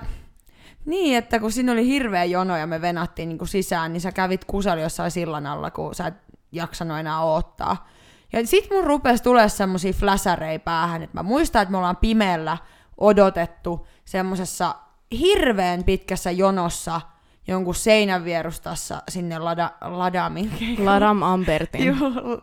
Niin, 0.85 1.17
että 1.17 1.39
kun 1.39 1.51
siinä 1.51 1.71
oli 1.71 1.87
hirveä 1.87 2.23
jono 2.23 2.57
ja 2.57 2.67
me 2.67 2.81
venattiin 2.81 3.29
niin 3.29 3.47
sisään, 3.47 3.93
niin 3.93 4.01
sä 4.01 4.11
kävit 4.11 4.45
kusella 4.45 4.83
jossain 4.83 5.11
sillan 5.11 5.47
alla, 5.47 5.71
kun 5.71 5.95
sä 5.95 6.07
et 6.07 6.15
jaksanut 6.51 6.97
enää 6.97 7.23
odottaa. 7.23 7.87
Ja 8.33 8.47
sit 8.47 8.69
mun 8.71 8.83
rupesi 8.83 9.23
tulee 9.23 9.49
semmosia 9.49 9.93
fläsärei 9.93 10.59
päähän, 10.59 11.03
että 11.03 11.17
mä 11.17 11.23
muistan, 11.23 11.61
että 11.61 11.71
me 11.71 11.77
ollaan 11.77 11.97
pimeällä 11.97 12.57
odotettu 12.97 13.87
semmosessa 14.05 14.75
hirveän 15.11 15.83
pitkässä 15.83 16.31
jonossa 16.31 17.01
jonkun 17.47 17.75
seinän 17.75 18.25
vierustassa 18.25 19.01
sinne 19.09 19.39
lada, 19.39 19.71
Ladamin 19.81 20.49
keikalle. 20.49 20.89
Ladam 20.89 21.21
Ambertin. 21.21 21.85
Joo, 21.87 22.41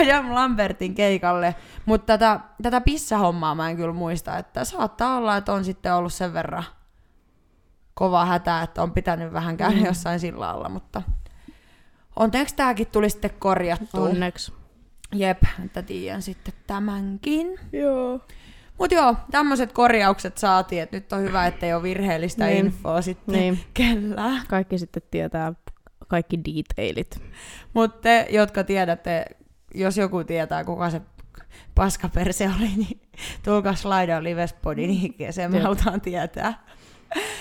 Adam 0.00 0.34
Lambertin 0.34 0.94
keikalle, 0.94 1.54
mutta 1.86 2.06
tätä, 2.06 2.40
tätä 2.62 2.80
pissahommaa 2.80 3.54
mä 3.54 3.70
en 3.70 3.76
kyllä 3.76 3.92
muista, 3.92 4.38
että 4.38 4.64
saattaa 4.64 5.16
olla, 5.16 5.36
että 5.36 5.52
on 5.52 5.64
sitten 5.64 5.94
ollut 5.94 6.12
sen 6.12 6.32
verran 6.32 6.64
kova 7.94 8.24
hätä, 8.24 8.62
että 8.62 8.82
on 8.82 8.92
pitänyt 8.92 9.32
vähän 9.32 9.56
käydä 9.56 9.76
mm. 9.76 9.84
jossain 9.84 10.20
sillä 10.20 10.50
alla, 10.50 10.68
mutta 10.68 11.02
onneksi 12.16 12.56
tääkin 12.56 12.86
tuli 12.86 13.10
sitten 13.10 13.30
korjattua. 13.38 14.08
Onneksi. 14.08 14.52
Jep, 15.14 15.42
että 15.64 15.82
tiedän 15.82 16.22
sitten 16.22 16.54
tämänkin. 16.66 17.58
Joo. 17.72 18.20
Mut 18.78 18.92
joo, 18.92 19.16
tämmöiset 19.30 19.72
korjaukset 19.72 20.38
saatiin, 20.38 20.82
että 20.82 20.96
nyt 20.96 21.12
on 21.12 21.22
hyvä, 21.22 21.46
ettei 21.46 21.74
ole 21.74 21.82
virheellistä 21.82 22.46
Niin. 22.46 22.66
infoa 22.66 23.02
sitten 23.02 23.34
Niin. 23.34 23.58
kellään. 23.74 24.42
Kaikki 24.48 24.78
sitten 24.78 25.02
tietää 25.10 25.52
kaikki 26.08 26.38
detailit. 26.44 27.22
Mutta 27.74 28.00
te, 28.00 28.26
jotka 28.30 28.64
tiedätte, 28.64 29.24
jos 29.74 29.96
joku 29.96 30.24
tietää, 30.24 30.64
kuka 30.64 30.90
se 30.90 31.00
paskaperse 31.74 32.50
oli, 32.56 32.68
niin 32.76 33.00
tulkaa 33.44 33.74
slaidaa 33.74 34.22
Livespodin 34.22 34.90
IGC, 34.90 35.36
me 35.36 35.56
Jep. 35.56 35.62
halutaan 35.62 36.00
tietää. 36.00 36.64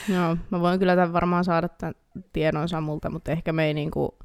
Joo, 0.10 0.38
mä 0.50 0.60
voin 0.60 0.80
kyllä 0.80 0.96
tämän 0.96 1.14
varmaan 1.14 1.44
saada 1.44 1.70
tämän 1.70 1.96
tiedon 2.34 2.70
Samulta, 2.70 3.10
mutta 3.10 3.32
ehkä 3.32 3.54
me 3.54 3.66
ei 3.66 3.74
niinku, 3.74 4.18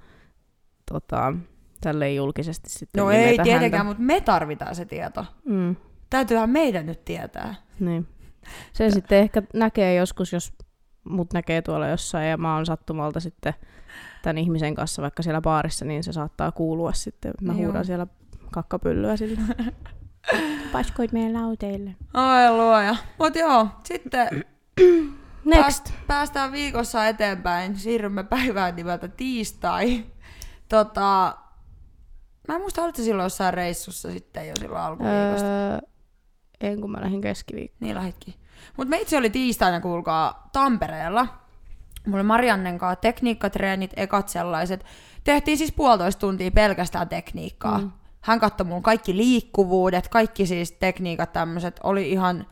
tota, 0.93 1.33
tälleen 1.81 2.17
julkisesti 2.17 2.71
sitten 2.71 3.03
No 3.03 3.11
ei 3.11 3.39
tietenkään, 3.43 3.87
mutta 3.87 4.03
me 4.03 4.21
tarvitaan 4.21 4.75
se 4.75 4.85
tieto. 4.85 5.25
Mm. 5.45 5.77
Täytyyhän 6.11 6.51
meidän 6.51 6.87
nyt 6.87 7.05
tietää. 7.05 7.55
Niin. 7.81 8.07
Se 8.73 8.91
sitten 8.91 9.19
ehkä 9.19 9.43
näkee 9.55 9.95
joskus, 9.95 10.33
jos 10.33 10.53
mut 11.05 11.33
näkee 11.33 11.63
tuolla 11.63 11.89
jossain 11.89 12.29
ja 12.29 12.37
mä 12.37 12.55
oon 12.55 12.67
sattumalta 12.67 13.21
sitten 13.21 13.55
tämän 14.23 14.39
ihmisen 14.39 14.75
kanssa 14.75 15.03
vaikka 15.03 15.23
siellä 15.23 15.41
baarissa, 15.41 15.85
niin 15.85 16.05
se 16.05 16.13
saattaa 16.13 16.53
kuulua 16.53 16.93
sitten. 16.93 17.33
Mä 17.41 17.53
Joo. 17.53 17.65
huudan 17.65 17.85
siellä 17.85 18.07
kakkapyllyä 18.51 19.17
sille. 19.17 19.41
Paskoit 20.73 21.13
meidän 21.13 21.35
lauteille. 21.35 21.97
Oi 22.15 22.57
luoja. 22.57 22.97
Mut 23.19 23.37
joo, 23.37 23.69
sitten 23.85 24.29
Next. 25.45 25.63
Pääst, 25.63 25.93
päästään 26.07 26.53
viikossa 26.53 27.07
eteenpäin. 27.07 27.77
Siirrymme 27.77 28.25
päivään 28.25 28.77
nimeltä 28.77 29.09
tiistai. 29.09 30.05
Tota, 30.69 31.37
mä 32.49 32.55
en 32.55 32.61
muista, 32.61 32.83
olitte 32.83 33.03
silloin 33.03 33.25
jossain 33.25 33.55
reissussa 33.55 34.11
sitten 34.11 34.49
jo 34.49 34.55
silloin 34.59 34.83
alkuviikosta. 34.83 35.47
Öö... 35.47 35.79
En 36.61 36.81
kun 36.81 36.91
mä 36.91 37.01
lähdin 37.01 37.21
keskiviikkoon. 37.21 37.79
Niin 37.81 37.95
lähitkin. 37.95 38.35
Mut 38.77 38.89
me 38.89 38.97
itse 38.97 39.17
oli 39.17 39.31
tiistaina, 39.31 39.81
kuulkaa, 39.81 40.49
Tampereella. 40.53 41.27
Mulla 42.07 42.17
oli 42.17 42.23
Mariannen 42.23 42.79
kanssa 42.79 43.01
tekniikkatreenit, 43.01 43.93
ekat 43.97 44.29
sellaiset. 44.29 44.85
Tehtiin 45.25 45.59
siis 45.59 45.73
puolitoista 45.73 46.21
tuntia 46.21 46.51
pelkästään 46.51 47.09
tekniikkaa. 47.09 47.79
Mm. 47.79 47.91
Hän 48.21 48.41
katsoi 48.41 48.67
mun 48.67 48.83
kaikki 48.83 49.17
liikkuvuudet, 49.17 50.09
kaikki 50.09 50.47
siis 50.47 50.73
tekniikat 50.73 51.33
tämmöiset. 51.33 51.81
Oli 51.83 52.11
ihan 52.11 52.47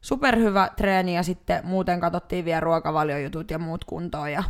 superhyvä 0.00 0.70
treeni 0.76 1.16
ja 1.16 1.22
sitten 1.22 1.66
muuten 1.66 2.00
katsottiin 2.00 2.44
vielä 2.44 2.60
ruokavaliojutut 2.60 3.50
ja 3.50 3.58
muut 3.58 3.84
kuntoon. 3.84 4.32
Ja 4.32 4.44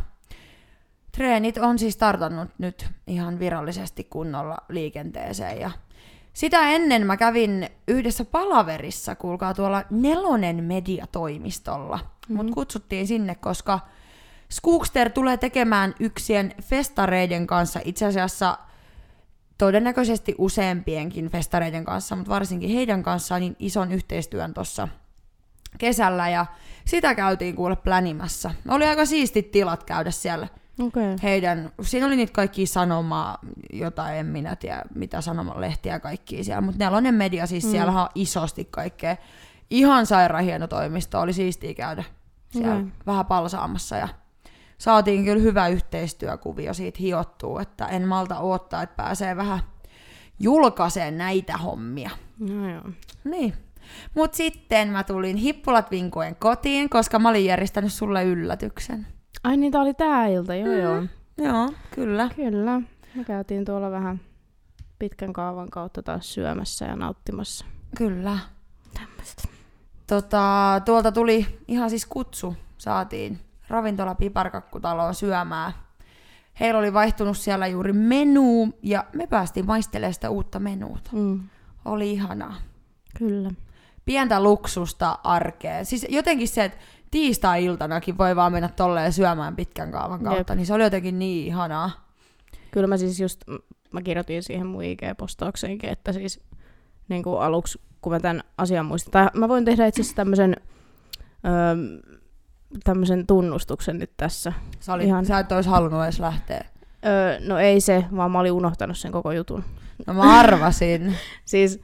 treenit 1.11 1.57
on 1.57 1.79
siis 1.79 1.93
startannut 1.93 2.49
nyt 2.57 2.89
ihan 3.07 3.39
virallisesti 3.39 4.03
kunnolla 4.03 4.57
liikenteeseen. 4.69 5.59
Ja 5.59 5.71
sitä 6.37 6.69
ennen 6.69 7.07
mä 7.07 7.17
kävin 7.17 7.69
yhdessä 7.87 8.25
palaverissa, 8.25 9.15
kuulkaa 9.15 9.53
tuolla 9.53 9.83
Nelonen 9.89 10.63
mediatoimistolla. 10.63 11.97
Mm-hmm. 11.97 12.35
Mut 12.35 12.53
kutsuttiin 12.53 13.07
sinne, 13.07 13.35
koska 13.35 13.79
Skookster 14.49 15.09
tulee 15.09 15.37
tekemään 15.37 15.95
yksien 15.99 16.53
festareiden 16.61 17.47
kanssa 17.47 17.79
itse 17.85 18.05
asiassa 18.05 18.57
todennäköisesti 19.57 20.35
useampienkin 20.37 21.29
festareiden 21.29 21.85
kanssa, 21.85 22.15
mutta 22.15 22.31
varsinkin 22.31 22.69
heidän 22.69 23.03
kanssaan 23.03 23.41
niin 23.41 23.55
ison 23.59 23.91
yhteistyön 23.91 24.53
tuossa 24.53 24.87
kesällä 25.77 26.29
ja 26.29 26.45
sitä 26.85 27.15
käytiin 27.15 27.55
kuule 27.55 27.75
plänimässä. 27.75 28.51
Oli 28.67 28.85
aika 28.85 29.05
siistit 29.05 29.51
tilat 29.51 29.83
käydä 29.83 30.11
siellä. 30.11 30.47
Okay. 30.79 31.15
heidän, 31.23 31.71
siinä 31.81 32.07
oli 32.07 32.15
niitä 32.15 32.33
kaikki 32.33 32.65
sanomaa, 32.65 33.39
jota 33.73 34.11
en 34.11 34.25
minä 34.25 34.55
tiedä, 34.55 34.81
mitä 34.95 35.21
sanomalehtiä 35.21 35.93
ja 35.93 35.99
kaikkia 35.99 36.43
siellä, 36.43 36.61
mutta 36.61 36.85
nelonen 36.85 37.15
media, 37.15 37.47
siis 37.47 37.65
mm. 37.65 37.71
siellä 37.71 38.01
on 38.01 38.09
isosti 38.15 38.67
kaikkea. 38.71 39.17
Ihan 39.69 40.05
sairaan 40.05 40.43
hieno 40.43 40.67
toimisto, 40.67 41.21
oli 41.21 41.33
siistiä 41.33 41.73
käydä 41.73 42.03
siellä 42.49 42.75
Okei. 42.75 42.91
vähän 43.05 43.25
palsaamassa 43.25 43.95
ja 43.95 44.07
saatiin 44.77 45.25
kyllä 45.25 45.41
hyvä 45.41 45.67
yhteistyökuvio 45.67 46.73
siitä 46.73 46.97
hiottuu, 47.01 47.59
että 47.59 47.85
en 47.87 48.07
malta 48.07 48.39
odottaa, 48.39 48.83
että 48.83 48.95
pääsee 48.95 49.35
vähän 49.35 49.59
julkaiseen 50.39 51.17
näitä 51.17 51.57
hommia. 51.57 52.09
No 52.39 52.69
joo. 52.69 52.89
Niin. 53.23 53.53
Mut 54.15 54.33
sitten 54.33 54.87
mä 54.87 55.03
tulin 55.03 55.37
hippulat 55.37 55.91
vinkoen 55.91 56.35
kotiin, 56.35 56.89
koska 56.89 57.19
mä 57.19 57.29
olin 57.29 57.45
järjestänyt 57.45 57.93
sulle 57.93 58.23
yllätyksen. 58.23 59.07
Ai 59.47 59.57
niin, 59.57 59.71
tää 59.71 59.81
oli 59.81 59.93
tää 59.93 60.27
ilta, 60.27 60.55
joo 60.55 60.67
Mm. 60.67 60.81
joo. 60.81 61.03
Joo, 61.37 61.69
kyllä. 61.95 62.29
Kyllä. 62.35 62.81
Me 63.15 63.23
käytiin 63.23 63.65
tuolla 63.65 63.91
vähän 63.91 64.19
pitkän 64.99 65.33
kaavan 65.33 65.69
kautta 65.69 66.03
taas 66.03 66.33
syömässä 66.33 66.85
ja 66.85 66.95
nauttimassa. 66.95 67.65
Kyllä. 67.97 68.39
Tämmöistä. 68.93 69.43
Tota, 70.07 70.81
tuolta 70.85 71.11
tuli 71.11 71.45
ihan 71.67 71.89
siis 71.89 72.05
kutsu, 72.05 72.55
saatiin 72.77 73.39
ravintola 73.67 74.15
Piparkakkutaloon 74.15 75.15
syömään. 75.15 75.73
Heillä 76.59 76.79
oli 76.79 76.93
vaihtunut 76.93 77.37
siellä 77.37 77.67
juuri 77.67 77.93
menu 77.93 78.73
ja 78.83 79.03
me 79.13 79.27
päästiin 79.27 79.65
maistelemaan 79.65 80.13
sitä 80.13 80.29
uutta 80.29 80.59
menuuta. 80.59 81.09
Mm. 81.13 81.39
Oli 81.85 82.11
ihanaa. 82.11 82.55
Kyllä. 83.17 83.51
Pientä 84.05 84.43
luksusta 84.43 85.19
arkeen. 85.23 85.85
Siis 85.85 86.05
jotenkin 86.09 86.47
se, 86.47 86.63
että 86.63 86.77
tiistai-iltanakin 87.11 88.17
voi 88.17 88.35
vaan 88.35 88.51
mennä 88.51 88.69
tolleen 88.69 89.13
syömään 89.13 89.55
pitkän 89.55 89.91
kaavan 89.91 90.23
kautta, 90.23 90.53
Jep. 90.53 90.57
niin 90.57 90.65
se 90.65 90.73
oli 90.73 90.83
jotenkin 90.83 91.19
niin 91.19 91.47
ihanaa. 91.47 92.07
Kyllä 92.71 92.87
mä 92.87 92.97
siis 92.97 93.19
just, 93.19 93.41
mä 93.91 94.01
kirjoitin 94.01 94.43
siihen 94.43 94.67
mun 94.67 94.83
IG-postaukseenkin, 94.83 95.89
että 95.89 96.13
siis 96.13 96.39
niin 97.09 97.23
kuin 97.23 97.41
aluksi, 97.41 97.81
kun 98.01 98.13
mä 98.13 98.19
tämän 98.19 98.43
asian 98.57 98.85
muistin, 98.85 99.11
tai 99.11 99.27
mä 99.33 99.49
voin 99.49 99.65
tehdä 99.65 99.85
itse 99.85 100.01
asiassa 100.01 100.15
tämmöisen 100.15 100.55
öö, 101.45 101.75
tämmöisen 102.83 103.27
tunnustuksen 103.27 103.99
nyt 103.99 104.11
tässä. 104.17 104.53
Sä, 104.79 104.93
oli, 104.93 105.05
Ihan. 105.05 105.25
sä 105.25 105.39
et 105.39 105.51
olisi 105.51 105.69
halunnut 105.69 106.03
edes 106.03 106.19
lähteä. 106.19 106.65
Öö, 107.05 107.39
no 107.39 107.57
ei 107.57 107.81
se, 107.81 108.05
vaan 108.15 108.31
mä 108.31 108.39
olin 108.39 108.51
unohtanut 108.51 108.97
sen 108.97 109.11
koko 109.11 109.31
jutun. 109.31 109.63
No 110.07 110.13
mä 110.13 110.39
arvasin. 110.39 111.15
Siis, 111.45 111.79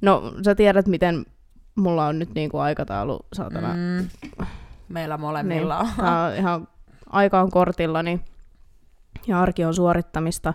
no 0.00 0.34
sä 0.44 0.54
tiedät, 0.54 0.86
miten 0.86 1.26
mulla 1.74 2.06
on 2.06 2.18
nyt 2.18 2.34
niinku 2.34 2.58
aikataulu, 2.58 3.20
saatana. 3.32 3.74
Mm. 3.74 4.08
Meillä 4.92 5.18
molemmilla 5.18 5.78
on. 5.78 5.88
Tää 5.96 6.24
on 6.24 6.34
ihan 6.34 6.68
aika 7.10 7.40
on 7.40 7.50
kortillani 7.50 8.20
ja 9.26 9.40
arki 9.40 9.64
on 9.64 9.74
suorittamista. 9.74 10.54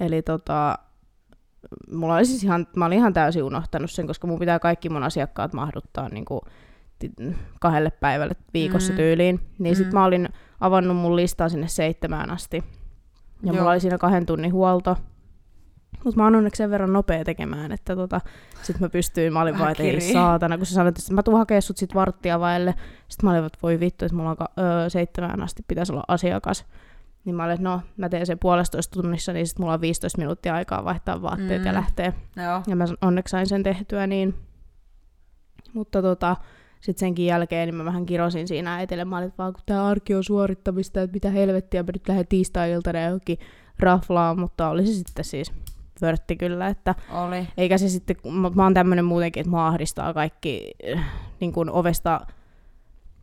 Eli 0.00 0.22
tota, 0.22 0.78
mulla 1.92 2.14
oli 2.14 2.24
siis 2.26 2.44
ihan, 2.44 2.66
mä 2.76 2.86
olin 2.86 2.98
ihan 2.98 3.12
täysin 3.12 3.42
unohtanut 3.42 3.90
sen, 3.90 4.06
koska 4.06 4.26
mun 4.26 4.38
pitää 4.38 4.58
kaikki 4.58 4.88
mun 4.88 5.02
asiakkaat 5.02 5.52
mahduttaa 5.52 6.08
niinku 6.08 6.40
ti- 6.98 7.12
kahdelle 7.60 7.90
päivälle 7.90 8.34
viikossa 8.54 8.92
Mm. 8.92 8.96
tyyliin. 8.96 9.40
Niin 9.58 9.74
mm. 9.74 9.76
sit 9.76 9.92
mä 9.92 10.04
olin 10.04 10.28
avannut 10.60 10.96
mun 10.96 11.16
listaa 11.16 11.48
sinne 11.48 11.68
seitsemään 11.68 12.30
asti. 12.30 12.56
Ja 12.56 12.62
Joo. 13.52 13.56
mulla 13.56 13.70
oli 13.70 13.80
siinä 13.80 13.98
kahden 13.98 14.26
tunnin 14.26 14.52
huolto. 14.52 14.96
Mutta 16.04 16.20
mä 16.20 16.24
oon 16.24 16.34
onneksi 16.34 16.58
sen 16.58 16.70
verran 16.70 16.92
nopea 16.92 17.24
tekemään, 17.24 17.72
että 17.72 17.96
tota, 17.96 18.20
sit 18.62 18.80
mä 18.80 18.88
pystyin, 18.88 19.32
mä 19.32 19.40
olin 19.40 19.58
vaan, 19.58 19.70
että 19.70 19.82
ei 19.82 20.00
saatana, 20.00 20.56
kun 20.56 20.66
sä 20.66 20.74
sanoit, 20.74 20.98
että 20.98 21.14
mä 21.14 21.22
tuun 21.22 21.38
hakemaan 21.38 21.62
sut 21.62 21.76
sit 21.76 21.94
varttia 21.94 22.40
vaille. 22.40 22.74
Sitten 23.08 23.26
mä 23.26 23.30
olin, 23.30 23.44
että 23.44 23.58
voi 23.62 23.80
vittu, 23.80 24.04
että 24.04 24.16
mulla 24.16 24.30
on 24.30 24.36
ka- 24.36 24.52
öö, 24.58 24.90
seitsemään 24.90 25.42
asti 25.42 25.64
pitäisi 25.68 25.92
olla 25.92 26.04
asiakas. 26.08 26.64
Niin 27.24 27.36
mä 27.36 27.44
olin, 27.44 27.54
että 27.54 27.68
no, 27.68 27.80
mä 27.96 28.08
teen 28.08 28.26
sen 28.26 28.38
puolestoista 28.38 29.00
tunnissa, 29.00 29.32
niin 29.32 29.46
sit 29.46 29.58
mulla 29.58 29.72
on 29.72 29.80
15 29.80 30.18
minuuttia 30.18 30.54
aikaa 30.54 30.84
vaihtaa 30.84 31.22
vaatteet 31.22 31.62
mm. 31.62 31.66
ja 31.66 31.74
lähteä. 31.74 32.12
Joo. 32.36 32.62
Ja 32.66 32.76
mä 32.76 32.84
onneksi 33.02 33.30
sain 33.30 33.46
sen 33.46 33.62
tehtyä 33.62 34.06
niin. 34.06 34.34
Mutta 35.72 36.02
tota, 36.02 36.36
sitten 36.80 37.00
senkin 37.00 37.26
jälkeen 37.26 37.68
niin 37.68 37.74
mä 37.74 37.84
vähän 37.84 38.06
kirosin 38.06 38.48
siinä 38.48 38.76
äitille. 38.76 39.04
Mä 39.04 39.16
olin, 39.16 39.28
että 39.28 39.38
vaan 39.38 39.52
kun 39.52 39.62
tää 39.66 39.86
arki 39.86 40.14
on 40.14 40.24
suorittamista, 40.24 41.02
että 41.02 41.14
mitä 41.14 41.30
helvettiä, 41.30 41.82
mä 41.82 41.88
nyt 41.92 42.08
lähden 42.08 42.26
tiistai-iltana 42.28 43.00
johonkin 43.00 43.38
raflaan, 43.78 44.38
mutta 44.38 44.68
oli 44.68 44.86
se 44.86 44.92
sitten 44.92 45.24
siis 45.24 45.52
vörtti 46.02 46.36
kyllä, 46.36 46.68
että 46.68 46.94
Oli. 47.10 47.48
eikä 47.56 47.78
se 47.78 47.88
sitten, 47.88 48.16
mä, 48.32 48.50
mä 48.54 48.62
oon 48.62 48.74
tämmönen 48.74 49.04
muutenkin, 49.04 49.40
että 49.40 49.50
mua 49.50 49.66
ahdistaa 49.66 50.14
kaikki 50.14 50.70
niin 51.40 51.52
kuin 51.52 51.70
ovesta 51.70 52.20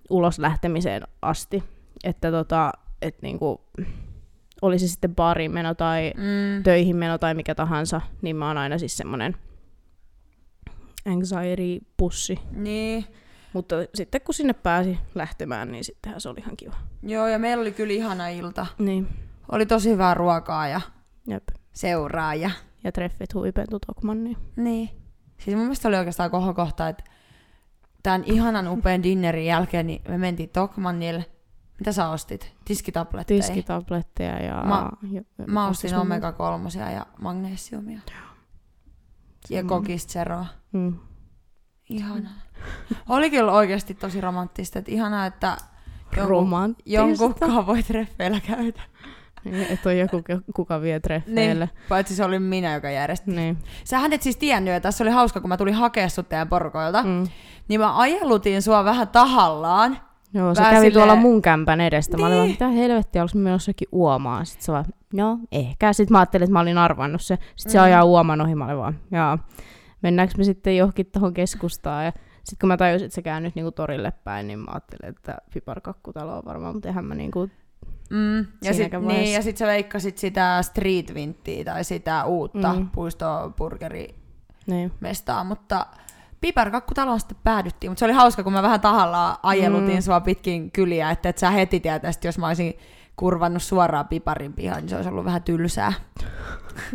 ulos 0.10 0.40
lähtemiseen 0.40 1.04
asti, 1.22 1.64
että 2.04 2.32
tota, 2.32 2.72
et 3.02 3.22
niin 3.22 3.40
kuin, 3.40 3.58
oli 4.62 4.80
se 4.80 4.88
sitten 4.88 5.16
baariin 5.16 5.52
meno 5.52 5.74
tai 5.76 6.14
Mm. 6.16 6.64
töihin 6.64 6.96
meno 6.96 7.18
tai 7.18 7.34
mikä 7.34 7.56
tahansa, 7.56 8.02
niin 8.22 8.36
mä 8.36 8.48
oon 8.48 8.58
aina 8.58 8.78
siis 8.78 8.98
semmonen 8.98 9.36
anxiety-pussi. 11.06 12.40
Niin. 12.52 13.06
Mutta 13.54 13.76
sitten 13.96 14.22
kun 14.22 14.34
sinne 14.34 14.54
pääsi 14.54 14.98
lähtemään, 15.16 15.72
niin 15.72 15.84
sittenhän 15.84 16.22
se 16.22 16.30
oli 16.30 16.40
ihan 16.40 16.58
kiva. 16.58 16.76
Joo, 17.04 17.28
ja 17.28 17.40
meillä 17.40 17.62
oli 17.62 17.72
kyllä 17.72 17.94
ihana 17.94 18.28
ilta. 18.28 18.66
Niin, 18.80 19.08
Oli 19.52 19.66
tosi 19.66 19.90
hyvää 19.90 20.14
ruokaa 20.14 20.68
ja 20.68 20.82
jep. 21.28 21.44
Seuraa 21.74 22.36
ja 22.36 22.52
treffit 22.94 23.34
huipentu 23.34 23.80
Tokmanniin. 23.80 24.38
niin. 24.56 24.90
Siis 25.38 25.56
mun 25.56 25.66
mielestä 25.66 25.88
oli 25.88 25.98
oikeastaan 25.98 26.32
kohokohta, 26.32 26.88
että 26.90 27.04
tämän 28.04 28.24
ihanan 28.26 28.68
upean 28.68 29.04
dinnerin 29.04 29.46
jälkeen 29.46 29.88
niin 29.88 30.02
me 30.08 30.18
mentiin 30.18 30.50
Tokmannille. 30.50 31.26
Mitä 31.80 31.92
sä 31.92 32.10
ostit? 32.10 32.54
Tiskitabletteja? 32.66 33.42
Tiskitabletteja 33.42 34.40
ja... 34.44 34.64
Mä- 34.66 34.90
ja 35.12 35.22
Mä 35.48 35.62
ostin 35.68 35.72
ostin 35.72 35.90
sun- 35.90 36.00
omega 36.00 36.32
kolmosia 36.32 36.92
ja 36.92 37.06
magnesiumia. 37.22 38.00
Ja 39.50 39.64
kokisteroa. 39.64 40.46
Mm. 40.72 41.00
Ihanaa. 41.90 42.32
Oli 43.10 43.30
kyllä 43.30 43.52
oikeasti 43.52 43.94
tosi 43.94 44.22
romanttista. 44.22 44.80
Että 44.80 44.92
ihanaa, 44.92 45.26
että 45.26 45.58
jonkun, 46.18 46.30
Romanttista. 46.30 46.92
jonkunkaan 46.92 47.66
voi 47.68 47.84
treffeillä 47.84 48.40
käydä. 48.40 48.82
Niin, 49.46 49.68
Että 49.70 49.90
on 49.90 49.98
joku, 49.98 50.22
kuka 50.56 50.82
vie 50.82 51.00
treffeille. 51.00 51.66
Niin, 51.66 51.70
paitsi 51.90 52.16
se 52.16 52.26
oli 52.26 52.40
minä, 52.40 52.74
joka 52.74 52.90
järjesti. 52.90 53.32
Niin. 53.32 53.58
Sähän 53.84 54.14
et 54.14 54.22
siis 54.22 54.38
tiennyt, 54.38 54.74
että 54.74 54.88
tässä 54.88 55.04
oli 55.04 55.12
hauska, 55.12 55.40
kun 55.42 55.50
mä 55.50 55.58
tulin 55.58 55.74
hakea 55.74 56.10
sut 56.10 56.30
teidän 56.30 56.50
porukoilta. 56.50 57.04
Mm. 57.04 57.28
Niin 57.68 57.80
mä 57.80 57.98
ajelutin 57.98 58.62
sua 58.62 58.84
vähän 58.86 59.08
tahallaan. 59.08 59.98
Joo, 60.34 60.56
se 60.56 60.62
kävi 60.62 60.76
silleen- 60.76 60.94
tuolla 60.94 61.16
mun 61.16 61.42
kämpän 61.42 61.82
edestä. 61.82 62.18
Mä 62.18 62.26
olin 62.26 62.36
vaan, 62.38 62.48
Niin. 62.48 62.54
mitä 62.54 62.68
helvettiä, 62.68 63.22
mä 63.36 63.42
menossa 63.42 63.70
jokin 63.70 63.88
uomaan? 63.92 64.46
Sitten 64.46 64.66
se 64.66 64.72
vaan, 64.72 64.86
no 65.14 65.40
ehkä. 65.52 65.94
Sitten 65.94 66.12
mä 66.14 66.20
ajattelin, 66.20 66.44
että 66.44 66.54
mä 66.54 66.60
olin 66.60 66.78
arvannut 66.78 67.22
se. 67.22 67.38
Sitten 67.56 67.72
se 67.72 67.78
Mm. 67.78 67.84
ajaa 67.84 68.04
uoman 68.04 68.42
ohi, 68.42 68.56
mä 68.56 68.66
olin 68.66 68.78
vaan, 68.78 69.00
jaa. 69.12 69.38
mennäänkö 70.02 70.34
me 70.38 70.44
sitten 70.44 70.78
johonkin 70.78 71.06
tuohon 71.12 71.34
keskustaan. 71.34 72.06
Ja 72.06 72.12
sitten 72.44 72.58
kun 72.62 72.68
mä 72.68 72.78
tajusin, 72.78 73.06
että 73.06 73.16
se 73.16 73.22
käännyt 73.22 73.56
niinku 73.56 73.72
torille 73.72 74.12
päin, 74.24 74.48
niin 74.48 74.60
mä 74.60 74.72
ajattelin, 74.72 75.10
että 75.16 75.38
piparkakkutalo 75.54 76.38
on 76.38 76.46
varmaan, 76.46 76.74
mutta 76.74 76.88
eihän 76.90 77.06
mä 77.06 77.16
niinku 77.16 77.50
Mm. 78.12 78.38
Ja 78.38 78.46
sit, 78.62 78.76
Siinäkään 78.76 79.08
niin, 79.08 79.34
ja 79.34 79.42
sit 79.42 79.58
sä 79.58 79.68
veikkasit 79.68 80.18
sitä 80.18 80.62
Street 80.62 81.14
Vinttiä 81.14 81.66
tai 81.66 81.84
sitä 81.84 82.26
uutta 82.26 82.74
Mm. 82.74 82.80
mm. 82.80 82.90
puistoburgeri 82.90 84.16
niin. 84.68 84.92
mestaa, 85.00 85.44
mutta 85.44 85.86
piparkakkutaloon 86.42 87.20
sitten 87.20 87.38
päädyttiin, 87.44 87.92
mutta 87.92 88.00
se 88.00 88.06
oli 88.06 88.14
hauska, 88.14 88.44
kun 88.44 88.54
mä 88.54 88.62
vähän 88.64 88.82
tahallaan 88.82 89.38
ajelutin 89.44 89.90
Mm. 89.90 89.96
mm. 89.96 90.02
sua 90.02 90.20
pitkin 90.20 90.72
kyliä, 90.72 91.12
että 91.12 91.30
et 91.30 91.38
sä 91.38 91.52
heti 91.52 91.80
tietäisit, 91.80 92.24
jos 92.24 92.38
mä 92.38 92.48
olisin 92.48 92.74
kurvannut 93.16 93.64
suoraan 93.64 94.08
piparin 94.08 94.54
pihaan, 94.54 94.82
niin 94.82 94.90
se 94.90 94.96
olisi 94.96 95.10
ollut 95.10 95.26
vähän 95.26 95.44
tylsää. 95.44 95.94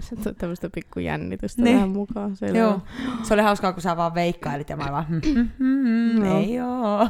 Se 0.01 0.17
toi 0.17 0.35
tämmöistä 0.35 0.71
pikku 0.75 1.01
jännitystä 1.01 1.63
Niin. 1.63 1.77
vähän 1.77 1.89
mukaan. 1.91 2.37
Selvä. 2.37 2.59
Joo. 2.59 2.81
Se 3.23 3.35
oli 3.35 3.43
hauskaa, 3.43 3.73
kun 3.73 3.83
sä 3.83 3.97
vaan 3.97 4.15
veikkailit 4.15 4.71
ja 4.71 4.77
mä 4.77 4.89
vaan, 4.93 5.07
hmm, 5.09 5.49
hmm, 5.59 6.25
Joo. 6.25 6.39
ei 6.39 6.61
oo. 6.61 7.09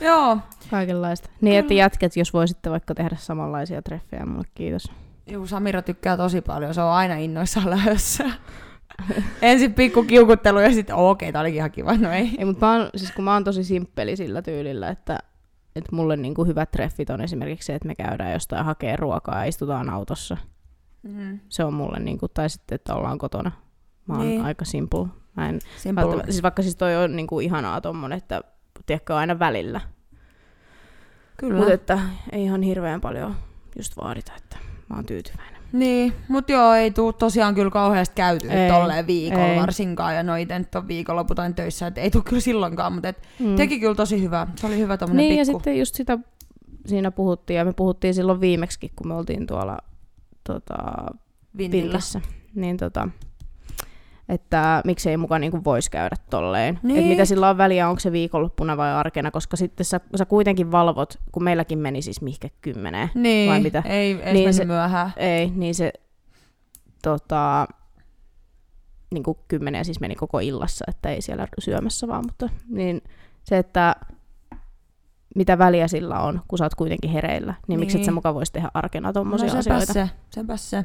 Joo. 0.00 0.38
Kaikenlaista. 0.70 1.28
Niin, 1.40 1.58
että 1.58 1.74
jätkät, 1.74 2.16
jos 2.16 2.32
voisitte 2.32 2.70
vaikka 2.70 2.94
tehdä 2.94 3.16
samanlaisia 3.18 3.82
treffejä, 3.82 4.26
mulle 4.26 4.44
kiitos. 4.54 4.90
Juu, 5.30 5.46
Samira 5.46 5.82
tykkää 5.82 6.16
tosi 6.16 6.40
paljon, 6.40 6.74
se 6.74 6.80
on 6.82 6.90
aina 6.92 7.14
innoissaan 7.14 7.70
lähdössä. 7.70 8.24
Ensin 9.42 9.74
pikku 9.74 10.02
kiukuttelu 10.02 10.58
ja 10.58 10.72
sitten 10.72 10.96
okei, 10.96 11.32
tää 11.32 11.40
olikin 11.40 11.56
ihan 11.56 11.70
kiva, 11.70 11.94
no 11.96 12.12
ei. 12.12 12.30
Ei, 12.38 12.44
mutta 12.44 12.66
mä 12.66 12.72
oon, 12.76 12.90
siis 12.96 13.12
kun 13.12 13.24
mä 13.24 13.32
oon 13.34 13.44
tosi 13.44 13.64
simppeli 13.64 14.16
sillä 14.16 14.42
tyylillä, 14.42 14.88
että, 14.88 15.18
että 15.76 15.96
mulle 15.96 16.16
niinku 16.16 16.44
hyvät 16.44 16.70
treffit 16.70 17.10
on 17.10 17.20
esimerkiksi 17.20 17.66
se, 17.66 17.74
että 17.74 17.88
me 17.88 17.94
käydään 17.94 18.32
jostain 18.32 18.64
hakee 18.64 18.96
ruokaa 18.96 19.38
ja 19.38 19.44
istutaan 19.44 19.90
autossa. 19.90 20.36
Mm. 21.02 21.38
Se 21.48 21.64
on 21.64 21.74
mulle, 21.74 21.98
niinku, 22.00 22.28
tai 22.28 22.50
sitten, 22.50 22.74
että 22.76 22.94
ollaan 22.94 23.18
kotona. 23.18 23.52
Mä 24.06 24.14
oon 24.14 24.26
Niin. 24.26 24.42
aika 24.44 24.64
simple. 24.64 25.06
Mä 25.36 25.48
en, 25.48 25.58
Simple. 25.76 26.02
välttämättä- 26.02 26.32
siis 26.32 26.42
vaikka 26.42 26.62
siis 26.62 26.76
toi 26.76 26.96
on 26.96 27.16
niinku 27.16 27.40
ihanaa 27.40 27.80
tommonen, 27.80 28.18
että 28.18 28.40
tiedätkö, 28.86 29.16
aina 29.16 29.38
välillä. 29.38 29.80
Kyllä. 31.36 31.56
Mutta 31.58 31.72
että 31.72 31.98
ei 32.32 32.42
ihan 32.44 32.62
hirveän 32.62 33.00
paljon 33.00 33.34
just 33.76 33.96
vaadita, 34.02 34.32
että 34.36 34.56
mä 34.90 34.96
oon 34.96 35.06
tyytyväinen. 35.06 35.58
Niin, 35.72 36.12
mutta 36.28 36.52
joo, 36.52 36.72
ei 36.74 36.90
tuu 36.90 37.12
tosiaan 37.12 37.54
kyllä 37.54 37.70
kauheasti 37.70 38.14
käyty 38.14 38.48
Ei, 38.50 38.70
tolleen 38.70 39.06
viikolla 39.06 39.46
ei. 39.46 39.60
varsinkaan, 39.60 40.14
ja 40.16 40.22
no 40.22 40.36
ite 40.36 40.58
nyt 40.58 40.74
on 40.74 40.88
viikonloput 40.88 41.38
aina 41.38 41.54
töissä, 41.54 41.86
että 41.86 42.00
ei 42.00 42.10
tuu 42.10 42.22
kyllä 42.22 42.40
silloinkaan, 42.40 42.92
mutta 42.92 43.08
et 43.08 43.18
Mm. 43.38 43.56
teki 43.56 43.80
kyllä 43.80 43.94
tosi 43.94 44.22
hyvä. 44.22 44.46
Se 44.56 44.66
oli 44.66 44.78
hyvä 44.78 44.96
tommonen 44.96 45.18
Niin, 45.28 45.38
ja 45.38 45.44
pikku. 45.44 45.58
sitten 45.58 45.78
just 45.78 45.94
sitä 45.94 46.18
siinä 46.86 47.10
puhuttiin, 47.10 47.56
ja 47.56 47.64
me 47.64 47.72
puhuttiin 47.72 48.14
silloin 48.14 48.40
viimeksi, 48.40 48.92
kun 48.96 49.08
me 49.08 49.14
oltiin 49.14 49.46
tuolla 49.46 49.78
tota, 50.46 50.76
Vintillä. 51.58 51.84
Villissä. 51.88 52.20
Niin 52.54 52.76
tota, 52.76 53.08
että 54.28 54.82
miksei 54.84 55.16
mukaan 55.16 55.40
niin 55.40 55.64
voisi 55.64 55.90
käydä 55.90 56.16
tolleen. 56.30 56.78
Niin. 56.82 57.00
Et 57.02 57.08
mitä 57.08 57.24
sillä 57.24 57.48
on 57.50 57.58
väliä, 57.58 57.88
onko 57.88 58.00
se 58.00 58.12
viikonloppuna 58.12 58.76
vai 58.76 58.92
arkena, 58.92 59.30
koska 59.30 59.56
sitten 59.56 59.84
sä, 59.86 60.00
sä 60.16 60.24
kuitenkin 60.24 60.72
valvot, 60.72 61.18
kun 61.32 61.44
meilläkin 61.44 61.78
meni 61.78 62.02
siis 62.02 62.22
mihkä 62.22 62.48
kymmeneen. 62.60 63.10
Niin, 63.14 63.50
vai 63.50 63.60
mitä? 63.60 63.82
ei, 63.86 64.20
Niin 64.32 64.54
se- 64.54 64.64
myöhään. 64.64 65.12
Ei, 65.16 65.50
niin 65.50 65.74
se 65.74 65.92
tota, 67.02 67.66
niin 69.10 69.22
kuin 69.22 69.38
kymmenen 69.48 69.84
siis 69.84 70.00
meni 70.00 70.14
koko 70.14 70.38
illassa, 70.38 70.84
että 70.88 71.08
ei 71.08 71.22
siellä 71.22 71.46
syömässä 71.58 72.08
vaan, 72.08 72.24
mutta 72.26 72.48
niin 72.68 73.00
se, 73.44 73.58
että 73.58 73.96
mitä 75.36 75.58
väliä 75.58 75.88
sillä 75.88 76.20
on, 76.20 76.42
kun 76.48 76.58
sä 76.58 76.64
oot 76.64 76.74
kuitenkin 76.74 77.10
hereillä, 77.10 77.52
niin, 77.52 77.62
niin. 77.68 77.80
miksi 77.80 77.98
et 77.98 78.04
sä 78.04 78.12
muka 78.12 78.34
voisi 78.34 78.52
tehdä 78.52 78.68
arkena 78.74 79.08
No 79.08 79.12
tommosia 79.12 79.48
sepä 79.48 79.58
asioita. 79.76 79.92
se, 79.92 80.08
sepä 80.30 80.56
se. 80.56 80.84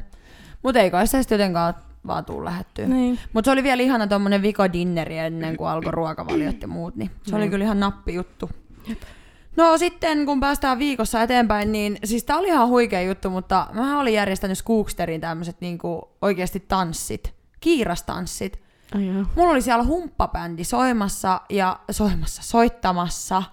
Mutta 0.64 0.80
ei 0.80 0.92
kai 0.92 1.08
se 1.08 1.22
sitten 1.22 1.40
jotenkaan 1.40 1.74
vaan 2.08 2.26
tuu 2.26 2.46
lähettyä. 2.46 2.88
Niin. 2.88 3.20
Mutta 3.34 3.48
se 3.48 3.52
oli 3.52 3.64
vielä 3.64 3.82
ihana 3.84 4.08
tommonen 4.08 4.42
vikodinneri 4.42 5.18
ennen 5.18 5.58
kuin 5.58 5.68
alkoi 5.70 5.92
ruokavaliot 5.92 6.62
ja 6.62 6.68
muut, 6.68 6.96
niin 6.96 7.12
se 7.24 7.36
oli 7.36 7.46
Mm. 7.46 7.52
kyllä 7.52 7.66
ihan 7.66 7.80
nappi 7.80 8.14
juttu. 8.14 8.50
No 9.58 9.78
sitten 9.78 10.26
kun 10.26 10.40
päästään 10.40 10.80
viikossa 10.80 11.22
eteenpäin, 11.24 11.72
niin 11.72 11.98
siis 12.04 12.24
tää 12.24 12.38
oli 12.38 12.48
ihan 12.48 12.68
huikea 12.68 13.02
juttu, 13.02 13.30
mutta 13.30 13.68
mä 13.74 14.00
olin 14.00 14.14
järjestänyt 14.14 14.58
Skooksterin 14.58 15.22
tämmöiset 15.22 15.62
niinku 15.62 16.10
oikeasti 16.22 16.60
tanssit, 16.68 17.34
kiirastanssit. 17.60 18.64
Joo. 18.96 19.26
Mulla 19.36 19.52
oli 19.52 19.62
siellä 19.62 19.84
humppabändi 19.84 20.64
soimassa 20.64 21.42
ja 21.50 21.80
soimassa, 21.92 22.42
soittamassa. 22.44 23.44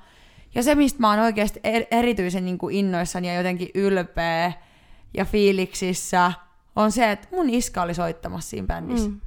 Ja 0.55 0.63
se, 0.63 0.75
mistä 0.75 1.01
mä 1.01 1.11
oon 1.11 1.19
oikeasti 1.19 1.61
er- 1.61 1.87
erityisen 1.91 2.45
niin 2.45 2.59
kuin 2.59 2.75
innoissani 2.77 3.29
ja 3.29 3.35
jotenkin 3.35 3.69
ylpeä 3.75 4.53
ja 5.15 5.25
fiiliksissä, 5.25 6.33
on 6.81 6.93
se, 6.93 7.11
että 7.11 7.29
mun 7.33 7.51
iska 7.51 7.83
oli 7.83 7.95
soittamassa 7.95 8.51
siinä 8.51 8.67
bändissä. 8.67 9.09
Mm. 9.11 9.21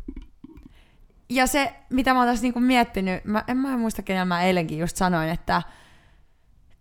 Ja 1.30 1.48
se, 1.48 1.74
mitä 1.90 2.14
mä 2.14 2.20
oon 2.20 2.28
tässä 2.28 2.44
niinku 2.44 2.60
miettinyt, 2.60 3.26
mä, 3.26 3.44
en 3.48 3.58
mä 3.58 3.78
muista 3.78 4.02
kenellä 4.02 4.26
mä 4.26 4.44
eilenkin 4.44 4.80
just 4.80 4.98
sanoin, 4.98 5.30
että 5.30 5.62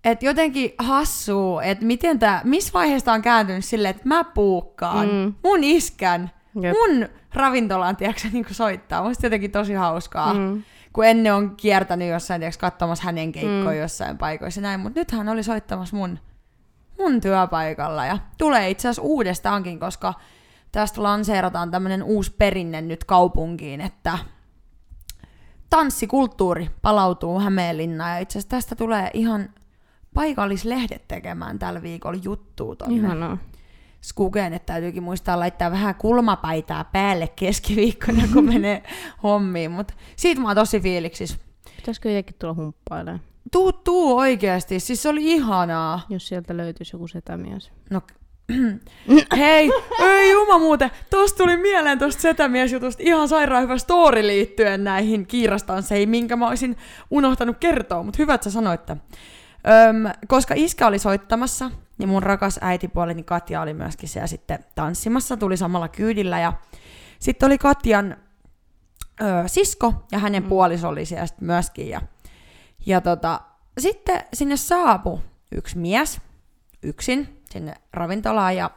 et 0.04 0.22
jotenkin 0.22 0.74
hassuu, 0.78 1.61
että 1.61 1.85
miten 1.85 2.18
tää, 2.18 2.40
missä 2.44 2.72
vaiheessa 2.72 3.12
on 3.12 3.22
kääntynyt 3.22 3.64
silleen, 3.64 3.90
että 3.94 4.08
mä 4.08 4.24
puukkaan 4.24 5.08
Mm. 5.08 5.35
mun 5.44 5.64
iskän, 5.64 6.30
Jep. 6.62 6.72
mun 6.74 7.08
ravintolaan, 7.35 7.96
tiedätkö, 7.96 8.28
niin 8.32 8.46
soittaa. 8.50 9.08
Musta 9.08 9.26
jotenkin 9.26 9.50
tosi 9.50 9.74
hauskaa. 9.74 10.35
Mm. 10.35 10.62
Kun 10.92 11.06
ennen 11.06 11.35
on 11.35 11.56
kiertänyt 11.56 12.08
jossain, 12.08 12.40
tiedätkö, 12.40 12.61
katsomassa 12.61 13.04
hänen 13.04 13.32
keikkoja 13.32 13.76
Mm. 13.76 13.80
jossain 13.80 14.18
paikoissa 14.18 14.61
näin, 14.61 14.80
mutta 14.80 15.00
nyt 15.00 15.11
hän 15.11 15.28
oli 15.28 15.42
soittamassa 15.42 15.96
mun, 15.96 16.18
mun 16.98 17.20
työpaikalla 17.20 18.06
ja 18.06 18.18
tulee 18.38 18.70
itse 18.70 18.88
asiassa 18.88 19.02
uudestaankin, 19.02 19.78
koska 19.80 20.14
tästä 20.72 21.02
lanseerataan 21.02 21.70
tämmönen 21.70 22.02
uusi 22.02 22.35
perinne 22.38 22.80
nyt 22.80 23.04
kaupunkiin, 23.04 23.80
että 23.80 24.18
tanssikulttuuri 25.70 26.70
palautuu 26.82 27.40
Hämeenlinnaan 27.40 28.11
ja 28.11 28.18
itse 28.18 28.38
asiassa 28.38 28.56
tästä 28.56 28.74
tulee 28.76 29.11
ihan 29.14 29.48
paikallislehdet 30.14 31.08
tekemään 31.08 31.58
tällä 31.58 31.82
viikolla 31.82 32.20
juttua 32.22 32.76
tonne 32.76 32.96
Ihanaa. 32.96 33.38
Skugeen, 34.00 34.52
että 34.52 34.72
täytyykin 34.72 35.02
muistaa 35.02 35.38
laittaa 35.38 35.70
vähän 35.70 35.94
kulmapaitaa 35.94 36.85
päälle 36.85 37.28
keskiviikkona, 37.28 38.22
kun 38.32 38.44
menee 38.44 38.82
hommiin, 39.22 39.70
mutta 39.70 39.94
siitä 40.16 40.40
mä 40.40 40.48
oon 40.48 40.56
tosi 40.56 40.80
fiiliksis. 40.80 41.38
Pitäisikö 41.76 42.11
jotenkin 42.11 42.37
tulla 42.38 42.54
humppailemaan, 42.54 43.20
Tuu, 43.52 43.72
tuu 43.72 44.16
oikeasti, 44.16 44.80
siis 44.80 45.02
se 45.02 45.08
oli 45.08 45.24
ihanaa. 45.32 46.00
jos 46.08 46.28
sieltä 46.28 46.56
löytyisi 46.56 46.94
joku 46.96 47.08
setämies? 47.08 47.70
No, 47.90 48.00
hei, 49.38 49.70
ei 50.02 50.31
juma 50.33 50.59
muuten, 50.59 50.90
tosta 51.11 51.37
tuli 51.37 51.57
mieleen 51.57 51.98
tosta 51.98 52.22
setämiesjutusta 52.22 53.02
ihan 53.07 53.28
sairaan 53.28 53.62
hyvä 53.62 53.78
story 53.78 54.26
liittyen 54.26 54.85
näihin 54.85 55.26
kiirastansseihin, 55.26 56.09
minkä 56.09 56.37
mä 56.37 56.48
olisin 56.48 56.76
unohtanut 57.11 57.57
kertoa, 57.61 58.02
mutta 58.02 58.22
hyvä, 58.22 58.35
että 58.35 58.44
sä 58.44 58.50
sanoit 58.50 58.87
tämän. 58.87 59.02
Öm, 59.88 60.12
koska 60.28 60.55
iskä 60.57 60.87
oli 60.87 60.98
soittamassa, 60.98 61.70
niin 61.98 62.09
mun 62.09 62.22
rakas 62.22 62.59
äitipuoleni 62.62 63.22
Katja 63.22 63.61
oli 63.61 63.74
myöskin 63.74 64.09
siellä 64.09 64.26
sitten 64.26 64.64
tanssimassa, 64.74 65.37
tuli 65.37 65.57
samalla 65.57 65.88
kyydillä 65.88 66.40
ja 66.40 66.52
sitten 67.18 67.46
oli 67.46 67.59
Katjan 67.59 68.16
ö, 69.20 69.24
sisko 69.46 69.94
ja 70.12 70.18
hänen 70.18 70.42
Mm. 70.42 70.48
puoliso 70.48 70.88
oli 70.88 71.05
siellä 71.07 71.26
sit 71.26 71.40
myöskin 71.40 71.88
ja, 71.88 72.00
ja 72.87 73.00
tota, 73.00 73.40
sitten 73.78 74.20
sinne 74.35 74.57
saapui 74.57 75.18
yksi 75.52 75.78
mies 75.78 76.20
yksin 76.83 77.41
sinne 77.52 77.74
ravintolaan 77.92 78.56
ja 78.56 78.70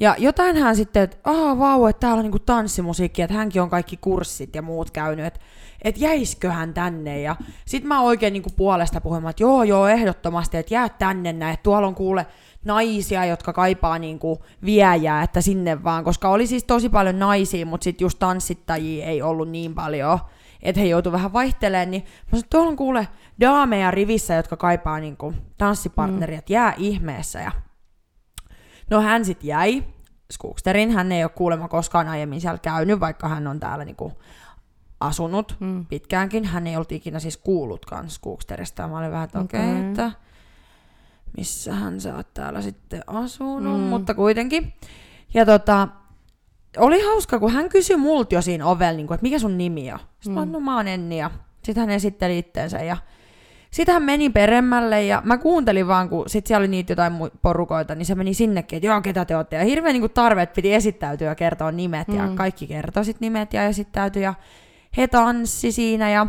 ja 0.00 0.16
jotain 0.18 0.56
hän 0.56 0.76
sitten, 0.76 1.02
että 1.02 1.16
aah 1.24 1.58
vau, 1.58 1.86
että 1.86 2.00
täällä 2.00 2.16
on 2.16 2.22
niinku 2.22 2.38
tanssimusiikki, 2.38 3.22
että 3.22 3.36
hänkin 3.36 3.62
on 3.62 3.70
kaikki 3.70 3.96
kurssit 3.96 4.54
ja 4.54 4.62
muut 4.62 4.90
käynyt, 4.90 5.26
että 5.26 5.40
et 5.82 5.98
jäisikö 5.98 6.52
hän 6.52 6.74
tänne. 6.74 7.20
Ja 7.20 7.36
sit 7.66 7.84
mä 7.84 8.00
oikein 8.00 8.32
niinku 8.32 8.50
puolesta 8.56 9.00
puhuin, 9.00 9.28
että 9.28 9.42
joo 9.42 9.62
joo 9.62 9.88
ehdottomasti, 9.88 10.56
että 10.56 10.74
jää 10.74 10.88
tänne 10.88 11.32
näin, 11.32 11.54
että 11.54 11.62
tuolla 11.62 11.86
on 11.86 11.94
kuule 11.94 12.26
naisia, 12.64 13.24
jotka 13.24 13.52
kaipaa 13.52 13.98
niinku 13.98 14.44
viejää, 14.64 15.22
että 15.22 15.40
sinne 15.40 15.84
vaan, 15.84 16.04
koska 16.04 16.28
oli 16.28 16.46
siis 16.46 16.64
tosi 16.64 16.88
paljon 16.88 17.18
naisia, 17.18 17.66
mutta 17.66 17.84
sitten 17.84 18.04
just 18.04 18.18
tanssittajia 18.18 19.06
ei 19.06 19.22
ollut 19.22 19.48
niin 19.48 19.74
paljon, 19.74 20.18
että 20.62 20.80
he 20.80 20.86
joutu 20.86 21.12
vähän 21.12 21.32
vaihtelemaan, 21.32 21.90
niin 21.90 22.02
mä 22.02 22.30
sanoin, 22.30 22.48
tuolla 22.50 22.68
on 22.68 22.76
kuule 22.76 23.08
daameja 23.40 23.90
rivissä, 23.90 24.34
jotka 24.34 24.56
kaipaa 24.56 25.00
niinku 25.00 25.34
tanssipartneria, 25.58 26.38
että 26.38 26.52
jää 26.52 26.74
ihmeessä. 26.76 27.40
Ja 27.40 27.52
No 28.90 29.00
hän 29.00 29.24
sitten 29.24 29.46
jäi 29.48 29.84
Skooksterin, 30.32 30.90
hän 30.90 31.12
ei 31.12 31.24
ole 31.24 31.30
kuulemma 31.34 31.68
koskaan 31.68 32.08
aiemmin 32.08 32.40
siellä 32.40 32.58
käynyt, 32.58 33.00
vaikka 33.00 33.28
hän 33.28 33.46
on 33.46 33.60
täällä 33.60 33.84
niinku 33.84 34.12
asunut 35.00 35.56
Mm. 35.60 35.86
pitkäänkin. 35.86 36.44
Hän 36.44 36.66
ei 36.66 36.76
ollut 36.76 36.92
ikinä 36.92 37.18
siis 37.18 37.36
kuullutkaan 37.36 38.10
Skooksterista. 38.10 38.88
Mä 38.88 38.98
olin 38.98 39.10
vähän, 39.10 39.24
että 39.24 39.40
okei, 39.40 39.60
okay, 39.60 39.72
Okei. 39.78 39.88
että 39.88 40.12
missähän 41.36 42.00
sä 42.00 42.16
oot 42.16 42.34
täällä 42.34 42.62
sitten 42.62 43.02
asunut, 43.06 43.80
Mm. 43.80 43.86
mutta 43.86 44.14
kuitenkin. 44.14 44.72
Ja 45.34 45.46
tota, 45.46 45.88
oli 46.76 47.04
hauska, 47.04 47.38
kun 47.38 47.52
hän 47.52 47.68
kysyi 47.68 47.96
multa 47.96 48.34
jo 48.34 48.42
siinä 48.42 48.66
ovella, 48.66 48.96
niin 48.96 49.06
kuin, 49.06 49.14
että 49.14 49.22
mikä 49.22 49.38
sun 49.38 49.58
nimi 49.58 49.92
on. 49.92 49.98
Sitten 49.98 50.32
mm. 50.32 50.38
mä, 50.38 50.46
no 50.46 50.60
mä 50.60 50.76
oon 50.76 50.88
Enni 50.88 51.18
ja 51.18 51.30
sitten 51.64 51.80
hän 51.80 51.90
esitteli 51.90 52.38
itteensä 52.38 52.78
ja 52.78 52.96
sitten 53.72 53.92
hän 53.92 54.02
meni 54.02 54.30
peremmälle 54.30 55.02
ja 55.02 55.22
mä 55.24 55.38
kuuntelin 55.38 55.88
vaan, 55.88 56.08
kun 56.08 56.28
sit 56.28 56.46
siellä 56.46 56.62
oli 56.62 56.68
niitä 56.68 56.92
jotain 56.92 57.12
porukoita, 57.42 57.94
niin 57.94 58.06
se 58.06 58.14
meni 58.14 58.34
sinnekin, 58.34 58.76
että 58.76 58.86
joo, 58.86 59.00
ketä 59.00 59.24
te 59.24 59.36
olette. 59.36 59.56
Ja 59.56 59.64
hirveän 59.64 59.94
niin 59.94 60.10
tarve, 60.10 60.42
että 60.42 60.54
piti 60.54 60.74
esittäytyä 60.74 61.28
ja 61.28 61.34
kertoa 61.34 61.72
nimet 61.72 62.08
mm. 62.08 62.16
ja 62.16 62.28
kaikki 62.34 62.66
kertoi 62.66 63.04
sit 63.04 63.20
nimet 63.20 63.52
ja 63.52 63.64
esittäytyi 63.64 64.22
ja 64.22 64.34
he 64.96 65.08
tanssi 65.08 65.72
siinä 65.72 66.10
ja 66.10 66.26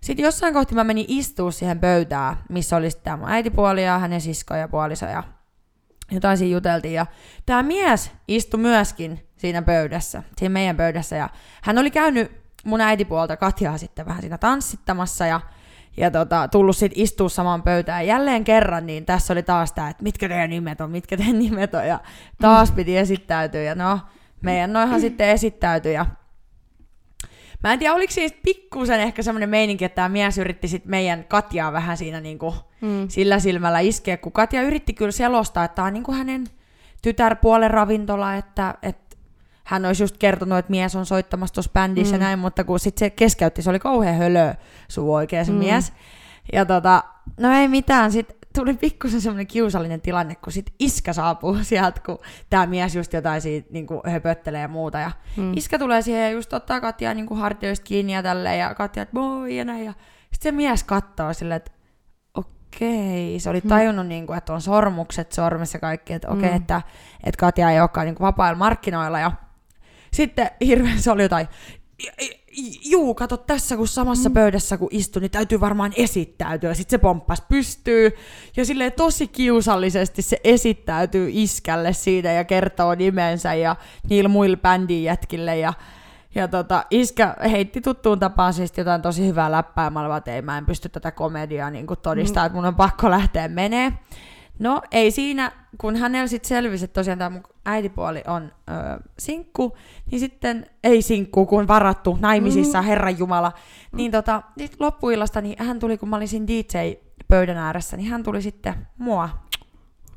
sitten 0.00 0.24
jossain 0.24 0.54
kohti 0.54 0.74
mä 0.74 0.84
menin 0.84 1.04
istua 1.08 1.50
siihen 1.50 1.80
pöytään, 1.80 2.36
missä 2.48 2.76
oli 2.76 2.88
tämä 3.04 3.16
mun 3.16 3.28
äitipuoli 3.28 3.84
ja 3.84 3.98
hänen 3.98 4.20
sisko 4.20 4.54
ja 4.54 4.68
puoliso 4.68 5.06
ja 5.06 5.22
jotain 6.10 6.38
siinä 6.38 6.52
juteltiin. 6.52 6.94
Ja 6.94 7.06
tämä 7.46 7.62
mies 7.62 8.10
istui 8.28 8.60
myöskin 8.60 9.28
siinä 9.36 9.62
pöydässä, 9.62 10.22
siinä 10.36 10.52
meidän 10.52 10.76
pöydässä. 10.76 11.16
Ja 11.16 11.28
hän 11.62 11.78
oli 11.78 11.90
käynyt 11.90 12.32
mun 12.64 12.80
äitipuolta 12.80 13.36
Katjaa 13.36 13.78
sitten 13.78 14.06
vähän 14.06 14.20
siinä 14.20 14.38
tanssittamassa 14.38 15.26
ja, 15.26 15.40
ja 15.96 16.10
tota, 16.10 16.48
tullut 16.48 16.76
sitten 16.76 17.02
istua 17.02 17.28
samaan 17.28 17.62
pöytään. 17.62 18.06
Jälleen 18.06 18.44
kerran, 18.44 18.86
niin 18.86 19.06
tässä 19.06 19.32
oli 19.32 19.42
taas 19.42 19.72
tämä, 19.72 19.88
että 19.88 20.02
mitkä 20.02 20.28
teidän 20.28 20.50
nimet 20.50 20.80
on, 20.80 20.90
mitkä 20.90 21.16
teidän 21.16 21.38
nimet 21.38 21.74
on. 21.74 21.86
Ja 21.86 22.00
taas 22.40 22.72
piti 22.72 22.98
esittäytyä. 22.98 23.62
Ja 23.62 23.74
no, 23.74 24.00
meidän 24.42 24.72
noihan 24.72 25.00
sitten 25.00 25.28
esittäytyi. 25.28 25.94
Ja 25.94 26.06
Mä 27.62 27.72
en 27.72 27.78
tiedä, 27.78 27.94
oliko 27.94 28.12
siis 28.12 28.34
pikkusen 28.44 29.00
ehkä 29.00 29.22
semmoinen 29.22 29.48
meininki, 29.48 29.84
että 29.84 29.96
tämä 29.96 30.08
mies 30.08 30.38
yritti 30.38 30.68
sit 30.68 30.86
meidän 30.86 31.24
Katjaa 31.24 31.72
vähän 31.72 31.96
siinä 31.96 32.20
niinku 32.20 32.54
mm. 32.80 33.08
sillä 33.08 33.38
silmällä 33.38 33.80
iskeä, 33.80 34.16
kun 34.16 34.32
Katja 34.32 34.62
yritti 34.62 34.92
kyllä 34.92 35.12
selostaa, 35.12 35.64
että 35.64 35.74
tämä 35.74 35.86
on 35.86 35.92
niinku 35.92 36.12
hänen 36.12 36.46
tytärpuolen 37.02 37.70
ravintola, 37.70 38.34
että, 38.34 38.74
että 38.82 39.11
hän 39.64 39.84
olisi 39.84 40.02
just 40.02 40.16
kertonut, 40.18 40.58
että 40.58 40.70
mies 40.70 40.96
on 40.96 41.06
soittamassa 41.06 41.54
tuossa 41.54 41.70
bändissä 41.72 42.16
mm. 42.16 42.22
näin, 42.22 42.38
mutta 42.38 42.64
kun 42.64 42.80
sitten 42.80 43.06
se 43.06 43.10
keskeytti, 43.10 43.62
se 43.62 43.70
oli 43.70 43.78
kauhean 43.78 44.16
hölö 44.16 44.54
suu 44.88 45.14
oikein 45.14 45.46
se 45.46 45.52
mm. 45.52 45.58
mies. 45.58 45.92
Ja 46.52 46.64
tota, 46.64 47.04
no 47.40 47.52
ei 47.52 47.68
mitään, 47.68 48.12
sitten 48.12 48.36
tuli 48.54 48.74
pikkusen 48.74 49.20
semmoinen 49.20 49.46
kiusallinen 49.46 50.00
tilanne, 50.00 50.34
kun 50.34 50.52
sit 50.52 50.74
iskä 50.78 51.12
saapuu 51.12 51.58
sieltä, 51.62 52.00
kun 52.06 52.18
tämä 52.50 52.66
mies 52.66 52.94
just 52.96 53.12
jotain 53.12 53.40
siitä 53.40 53.68
niin 53.72 53.86
kuin 53.86 54.00
höpöttelee 54.06 54.60
ja 54.60 54.68
muuta. 54.68 54.98
Ja 54.98 55.10
mm. 55.36 55.52
iskä 55.56 55.78
tulee 55.78 56.02
siihen 56.02 56.22
ja 56.22 56.30
just 56.30 56.52
ottaa 56.52 56.80
Katja 56.80 57.14
niin 57.14 57.26
kuin 57.26 57.40
hartioista 57.40 57.84
kiinni 57.84 58.12
ja 58.12 58.22
tälleen, 58.22 58.58
ja 58.58 58.74
Katja, 58.74 59.02
että 59.02 59.16
moi 59.16 59.56
ja 59.56 59.64
näin. 59.64 59.84
Ja 59.84 59.92
sitten 60.32 60.52
se 60.52 60.52
mies 60.52 60.84
katsoo 60.84 61.32
silleen, 61.32 61.56
että 61.56 61.72
okei, 62.34 63.40
se 63.40 63.50
oli 63.50 63.60
mm. 63.64 63.68
tajunnut, 63.68 64.06
mm. 64.06 64.08
niin 64.08 64.26
kuin, 64.26 64.38
että 64.38 64.52
on 64.52 64.60
sormukset 64.60 65.32
sormessa 65.32 65.78
kaikki, 65.78 66.12
että 66.12 66.28
okei, 66.28 66.50
mm. 66.50 66.56
että, 66.56 66.82
että 67.24 67.38
Katja 67.38 67.70
ei 67.70 67.80
olekaan 67.80 68.06
niin 68.06 68.14
kuin 68.14 68.26
vapailla 68.26 68.58
markkinoilla. 68.58 69.20
Ja 69.20 69.32
sitten 70.12 70.50
hirveän 70.60 70.98
se 70.98 71.10
oli 71.10 71.22
jotain, 71.22 71.48
juu, 72.90 73.14
kato 73.14 73.36
tässä, 73.36 73.76
kun 73.76 73.88
samassa 73.88 74.28
mm. 74.28 74.34
pöydässä 74.34 74.78
kun 74.78 74.88
istui, 74.90 75.20
niin 75.20 75.30
täytyy 75.30 75.60
varmaan 75.60 75.92
esittäytyä. 75.96 76.74
Sitten 76.74 76.98
se 76.98 77.02
pomppas 77.02 77.40
pystyy, 77.40 78.10
ja 78.56 78.64
sille 78.64 78.90
tosi 78.90 79.28
kiusallisesti 79.28 80.22
se 80.22 80.40
esittäytyy 80.44 81.28
iskälle 81.32 81.92
siitä 81.92 82.32
ja 82.32 82.44
kertoo 82.44 82.94
nimensä 82.94 83.54
ja 83.54 83.76
niillä 84.08 84.28
muilla 84.28 84.56
bändin 84.56 85.04
jätkille. 85.04 85.58
Ja, 85.58 85.72
ja 86.34 86.48
tota, 86.48 86.84
iskä 86.90 87.36
heitti 87.50 87.80
tuttuun 87.80 88.18
tapaan 88.18 88.54
siis 88.54 88.72
jotain 88.76 89.02
tosi 89.02 89.26
hyvää 89.26 89.52
läppää, 89.52 89.90
mä 89.90 90.16
että 90.16 90.34
ei, 90.34 90.42
mä 90.42 90.58
en 90.58 90.66
pysty 90.66 90.88
tätä 90.88 91.10
komediaa 91.10 91.70
niin 91.70 91.86
todistaa, 92.02 92.42
mm. 92.42 92.46
että 92.46 92.56
mun 92.56 92.64
on 92.64 92.74
pakko 92.74 93.10
lähteä 93.10 93.48
menee. 93.48 93.92
No 94.58 94.82
ei 94.90 95.10
siinä, 95.10 95.52
kun 95.78 95.96
hänellä 95.96 96.26
sitten 96.26 96.48
selvisi, 96.48 96.84
että 96.84 97.00
tosiaan 97.00 97.18
tämä 97.18 97.30
mun 97.30 97.42
äitipuoli 97.66 98.22
on 98.26 98.42
ö, 98.44 99.02
sinkku, 99.18 99.76
niin 100.10 100.20
sitten, 100.20 100.66
ei 100.84 101.02
sinkku, 101.02 101.46
kun 101.46 101.68
varattu 101.68 102.18
naimisissa, 102.20 102.82
mm. 102.82 102.86
Herran 102.86 103.18
Jumala, 103.18 103.52
niin 103.92 104.12
tota, 104.12 104.42
sit 104.58 104.76
loppuillasta 104.80 105.40
niin 105.40 105.64
hän 105.64 105.78
tuli, 105.78 105.98
kun 105.98 106.08
mä 106.08 106.16
olin 106.16 106.28
siinä 106.28 106.46
DJ-pöydän 106.46 107.56
ääressä, 107.56 107.96
niin 107.96 108.10
hän 108.10 108.22
tuli 108.22 108.42
sitten 108.42 108.74
mua 108.98 109.28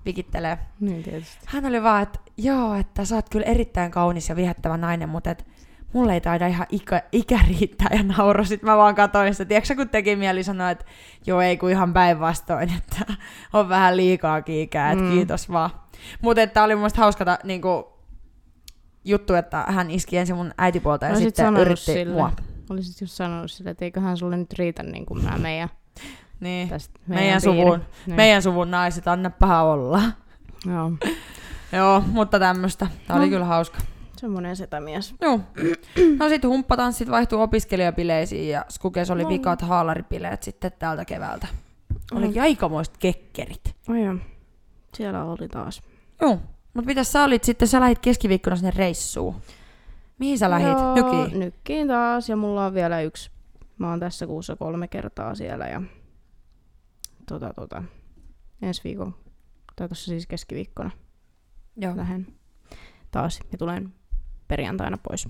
pikittelee. 0.04 0.58
Niin 0.80 1.04
tietysti. 1.04 1.38
Hän 1.46 1.66
oli 1.66 1.84
vaan, 1.84 2.04
että 2.04 2.20
joo, 2.38 2.76
että 2.76 3.06
sä 3.06 3.16
oot 3.16 3.30
kyllä 3.30 3.46
erittäin 3.46 3.92
kaunis 3.92 4.30
ja 4.30 4.36
viehättävä 4.36 4.78
nainen, 4.78 5.10
mutta 5.10 5.32
et 5.32 5.46
mulle 5.94 6.14
ei 6.14 6.22
taida 6.22 6.48
ihan 6.48 6.68
ikä, 6.70 7.04
ikä 7.12 7.40
riittää 7.48 7.88
ja 7.92 8.04
nauro. 8.04 8.44
Sitten 8.44 8.70
mä 8.70 8.78
vaan 8.78 8.96
katsoin 8.96 9.34
sitä. 9.34 9.46
Tiedätkö, 9.46 9.76
kun 9.76 9.90
teki 9.90 10.16
mieli 10.16 10.44
sanoa, 10.44 10.70
että 10.70 10.86
joo, 11.26 11.42
ei 11.42 11.58
kun 11.58 11.70
ihan 11.70 11.94
päinvastoin, 11.94 12.74
että 12.78 13.14
on 13.54 13.70
vähän 13.70 13.98
liikaa 13.98 14.42
ikää, 14.48 14.92
että 14.92 15.04
mm. 15.04 15.12
kiitos 15.12 15.52
vaan. 15.52 15.70
Mutta 16.22 16.42
että 16.42 16.64
oli 16.64 16.76
mun 16.76 16.90
hauska 16.98 17.38
niin 17.44 17.62
kuin, 17.62 17.84
juttu, 19.06 19.34
että 19.34 19.66
hän 19.68 19.92
iski 19.92 20.18
ensin 20.18 20.36
mun 20.36 20.54
äitipuolta 20.58 21.06
ja 21.06 21.12
no, 21.12 21.20
sitten 21.20 21.58
yritti 21.58 21.86
sille. 21.86 22.14
mua. 22.14 22.32
Olisit 22.70 23.02
just 23.02 23.14
sanonut 23.14 23.52
sille, 23.52 23.70
että 23.70 23.86
eiköhän 23.86 24.18
sulle 24.18 24.38
nyt 24.38 24.54
riitä 24.54 24.84
niin 24.84 25.06
kuin 25.06 25.24
nämä 25.24 25.38
meidän, 25.38 25.70
niin. 26.40 26.70
tästä 26.70 27.00
meidän, 27.08 27.24
meidän, 27.24 27.42
suvun, 27.42 27.82
niin. 28.06 28.16
meidän 28.16 28.42
suvun 28.42 28.72
naiset, 28.72 29.08
annepaha 29.08 29.62
olla. 29.62 30.02
Joo. 30.66 30.92
Joo, 31.72 32.04
mutta 32.08 32.40
tämmöistä. 32.40 32.88
Tämä 33.08 33.20
no. 33.20 33.24
oli 33.24 33.30
kyllä 33.30 33.46
hauska. 33.46 33.78
Semmoinen 34.18 34.56
setämies. 34.56 35.16
Joo. 35.22 35.40
No 36.20 36.30
sitten 36.30 36.50
humppatanssit 36.50 37.12
vaihtui 37.12 37.42
opiskelijapileisiin 37.42 38.50
ja 38.50 38.66
Skukes 38.70 39.12
oli 39.12 39.24
no. 39.24 39.30
vikat 39.30 39.62
haalaripileet 39.62 40.44
sitten 40.44 40.72
täältä 40.80 41.06
keväältä. 41.06 41.48
Olikin 42.12 42.36
mm. 42.36 42.42
aikamoiset 42.42 42.98
kekkerit. 42.98 43.76
Oh 43.90 43.96
joo. 43.96 44.16
Siellä 44.94 45.24
oli 45.24 45.48
taas. 45.48 45.82
Joo. 46.22 46.40
Mutta 46.74 46.88
mitä 46.88 47.04
sä 47.04 47.24
olit 47.24 47.44
sitten? 47.44 47.68
Sä 47.68 47.80
lähit 47.80 48.00
keskiviikkona 48.00 48.56
sinne 48.56 48.72
reissuun. 48.76 49.36
Mihin 50.20 50.38
sä 50.38 50.50
lähit? 50.50 50.68
Joo, 50.68 50.96
Nykiin? 50.96 51.40
Nykkiin 51.40 51.88
taas 51.88 52.30
ja 52.30 52.36
mulla 52.36 52.66
on 52.66 52.74
vielä 52.74 53.02
yksi. 53.02 53.32
Mä 53.78 53.90
oon 53.90 54.00
tässä 54.00 54.28
kuussa 54.28 54.56
kolme 54.56 54.88
kertaa 54.88 55.36
siellä 55.36 55.66
ja 55.66 55.82
tota, 57.26 57.54
tota, 57.54 57.84
ensi 58.62 58.82
viikon, 58.84 59.16
tai 59.76 59.88
tuossa 59.88 60.10
siis 60.10 60.28
keskiviikkona 60.28 60.92
Joo. 61.78 61.98
lähden 61.98 62.28
taas 63.12 63.40
ja 63.52 63.58
tulen 63.58 63.94
perjantaina 64.48 64.98
pois. 65.10 65.28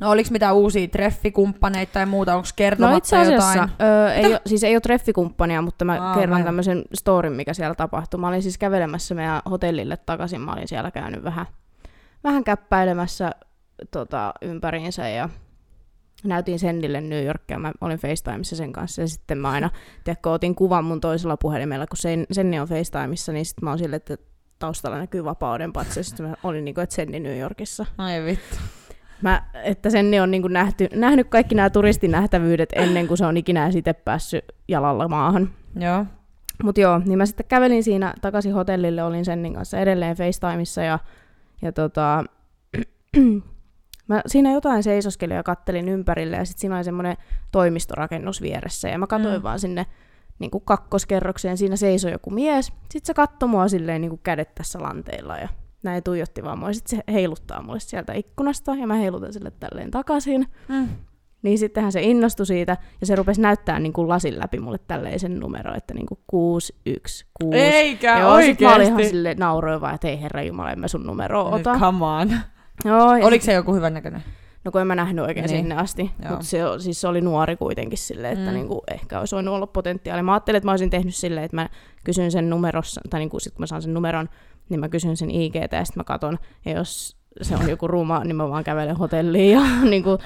No 0.00 0.10
oliko 0.10 0.28
mitään 0.32 0.54
uusia 0.54 0.88
treffikumppaneita 0.88 1.92
tai 1.92 2.06
muuta, 2.06 2.36
onko 2.36 2.48
kertomatta 2.56 2.92
no 2.92 2.98
itse 2.98 3.16
asiassa, 3.16 3.52
jotain? 3.52 3.70
Öö, 3.82 4.12
ei 4.12 4.26
ole, 4.26 4.40
siis 4.46 4.64
ei 4.64 4.74
ole 4.74 4.80
treffikumppania, 4.80 5.62
mutta 5.62 5.84
mä 5.84 5.98
Aa, 6.00 6.14
kerron 6.14 6.44
tämmöisen 6.44 6.84
storin, 6.94 7.32
mikä 7.32 7.54
siellä 7.54 7.74
tapahtui. 7.74 8.20
Mä 8.20 8.28
olin 8.28 8.42
siis 8.42 8.58
kävelemässä 8.58 9.14
meidän 9.14 9.42
hotellille 9.50 9.96
takaisin, 9.96 10.40
mä 10.40 10.52
olin 10.52 10.68
siellä 10.68 10.90
käynyt 10.90 11.24
vähän, 11.24 11.46
vähän 12.24 12.44
käppäilemässä 12.44 13.30
tota, 13.90 14.34
ympäriinsä 14.42 15.08
ja 15.08 15.28
näytin 16.24 16.58
Sennille 16.58 17.00
New 17.00 17.24
Yorkia, 17.24 17.58
mä 17.58 17.72
olin 17.80 17.98
FaceTimeissa 17.98 18.56
sen 18.56 18.72
kanssa 18.72 19.02
ja 19.02 19.08
sitten 19.08 19.38
mä 19.38 19.50
aina, 19.50 19.70
tiedätkö, 20.04 20.30
otin 20.30 20.54
kuvan 20.54 20.84
mun 20.84 21.00
toisella 21.00 21.36
puhelimella, 21.36 21.86
kun 21.86 21.96
sen, 21.96 22.26
Senni 22.32 22.60
on 22.60 22.68
FaceTimeissa, 22.68 23.32
niin 23.32 23.46
sitten 23.46 23.64
mä 23.64 23.70
oon 23.70 23.78
silleen, 23.78 23.96
että 23.96 24.16
taustalla 24.64 24.98
näkyy 24.98 25.24
vapauden 25.24 25.72
patsa, 25.72 26.02
sitten 26.02 26.26
mä 26.26 26.34
olin 26.42 26.64
niin 26.64 26.74
kuin, 26.74 26.82
että 26.82 26.94
Senni 26.94 27.20
New 27.20 27.38
Yorkissa. 27.38 27.86
Ai 27.98 28.24
vittu. 28.24 28.56
Mä, 29.22 29.42
että 29.64 29.90
Senni 29.90 30.20
on 30.20 30.30
niin 30.30 30.42
kuin 30.42 30.52
nähty, 30.52 30.88
nähnyt 30.94 31.28
kaikki 31.28 31.54
nämä 31.54 31.70
turistinähtävyydet 31.70 32.68
ennen 32.72 33.08
kuin 33.08 33.18
se 33.18 33.26
on 33.26 33.36
ikinä 33.36 33.70
sitten 33.70 33.94
päässyt 34.04 34.44
jalalla 34.68 35.08
maahan. 35.08 35.50
Joo. 35.80 36.06
Mutta 36.62 36.80
joo, 36.80 36.98
niin 37.04 37.18
mä 37.18 37.26
sitten 37.26 37.46
kävelin 37.46 37.84
siinä 37.84 38.14
takaisin 38.20 38.52
hotellille, 38.52 39.02
olin 39.02 39.24
Sennin 39.24 39.54
kanssa 39.54 39.78
edelleen 39.78 40.16
FaceTimeissa 40.16 40.82
ja, 40.82 40.98
ja 41.62 41.72
tota, 41.72 42.24
mä 44.08 44.22
siinä 44.26 44.52
jotain 44.52 44.82
seisoskelin 44.82 45.36
ja 45.36 45.42
kattelin 45.42 45.88
ympärille 45.88 46.36
ja 46.36 46.44
sitten 46.44 46.60
siinä 46.60 46.76
oli 46.76 46.84
semmoinen 46.84 47.16
toimistorakennus 47.52 48.42
vieressä 48.42 48.88
ja 48.88 48.98
mä 48.98 49.06
katsoin 49.06 49.36
mm. 49.36 49.42
vaan 49.42 49.60
sinne 49.60 49.86
niin 50.38 50.50
kuin 50.50 50.64
kakkoskerrokseen, 50.64 51.56
siinä 51.56 51.76
seisoi 51.76 52.12
joku 52.12 52.30
mies. 52.30 52.66
Sitten 52.66 53.06
se 53.06 53.14
katsoi 53.14 53.48
mua 53.48 53.68
silleen 53.68 54.00
niin 54.00 54.10
kuin 54.10 54.20
kädet 54.22 54.54
tässä 54.54 54.82
lanteilla 54.82 55.36
ja 55.36 55.48
näin 55.82 56.02
tuijotti 56.02 56.44
vaan 56.44 56.58
mua. 56.58 56.72
Sitten 56.72 56.98
se 56.98 57.12
heiluttaa 57.12 57.62
mulle 57.62 57.80
sieltä 57.80 58.12
ikkunasta 58.12 58.74
ja 58.74 58.86
mä 58.86 58.94
heilutan 58.94 59.32
sille 59.32 59.52
tälleen 59.60 59.90
takaisin. 59.90 60.46
Mm. 60.68 60.88
Niin 61.42 61.58
sittenhän 61.58 61.92
se 61.92 62.02
innostui 62.02 62.46
siitä 62.46 62.76
ja 63.00 63.06
se 63.06 63.16
rupesi 63.16 63.40
näyttää 63.40 63.78
niin 63.78 63.92
kuin 63.92 64.08
lasin 64.08 64.38
läpi 64.38 64.60
mulle 64.60 64.78
tälleen 64.78 65.20
sen 65.20 65.40
numero, 65.40 65.74
että 65.74 65.94
niin 65.94 66.06
kuin 66.06 66.18
616. 66.26 67.26
Eikä 67.52 68.18
Joo, 68.18 68.32
oikeesti. 68.32 68.64
mä 68.64 68.74
olin 68.74 68.86
ihan 68.86 69.04
sille 69.04 69.36
että 69.94 70.08
ei 70.08 70.22
herra 70.22 70.42
jumala, 70.42 70.72
en 70.72 70.80
mä 70.80 70.88
sun 70.88 71.06
numero 71.06 71.50
ota. 71.50 71.76
Come 71.80 72.04
on. 72.04 72.30
Joo, 72.84 73.10
Oliko 73.10 73.44
se 73.44 73.52
joku 73.52 73.74
hyvän 73.74 73.94
näköinen? 73.94 74.24
No 74.64 74.70
kun 74.70 74.80
en 74.80 74.86
mä 74.86 74.94
nähnyt 74.94 75.24
oikein 75.24 75.46
niin. 75.46 75.58
sinne 75.58 75.76
asti, 75.76 76.10
mutta 76.28 76.44
se, 76.44 76.58
siis 76.78 77.00
se 77.00 77.08
oli 77.08 77.20
nuori 77.20 77.56
kuitenkin 77.56 77.98
silleen, 77.98 78.32
että 78.32 78.50
mm. 78.50 78.54
niinku, 78.54 78.82
ehkä 78.92 79.20
olisi 79.20 79.34
voinut 79.34 79.54
olla 79.54 79.66
potentiaali. 79.66 80.22
Mä 80.22 80.32
ajattelin, 80.32 80.56
että 80.56 80.66
mä 80.66 80.72
olisin 80.72 80.90
tehnyt 80.90 81.14
silleen, 81.14 81.44
että 81.44 81.56
mä 81.56 81.68
kysyn 82.04 82.30
sen 82.30 82.50
numerossa, 82.50 83.00
tai 83.10 83.20
niinku 83.20 83.40
sit 83.40 83.54
kun 83.54 83.62
mä 83.62 83.66
saan 83.66 83.82
sen 83.82 83.94
numeron, 83.94 84.28
niin 84.68 84.80
mä 84.80 84.88
kysyn 84.88 85.16
sen 85.16 85.30
IGT 85.30 85.72
ja 85.72 85.84
sitten 85.84 86.00
mä 86.00 86.04
katon, 86.04 86.38
ja 86.64 86.72
jos 86.72 87.16
se 87.42 87.56
on 87.56 87.70
joku 87.70 87.88
ruuma, 87.88 88.24
niin 88.24 88.36
mä 88.36 88.48
vaan 88.48 88.64
kävelen 88.64 88.96
hotelliin 88.96 89.52
ja 89.52 89.60
niinku, 89.90 90.18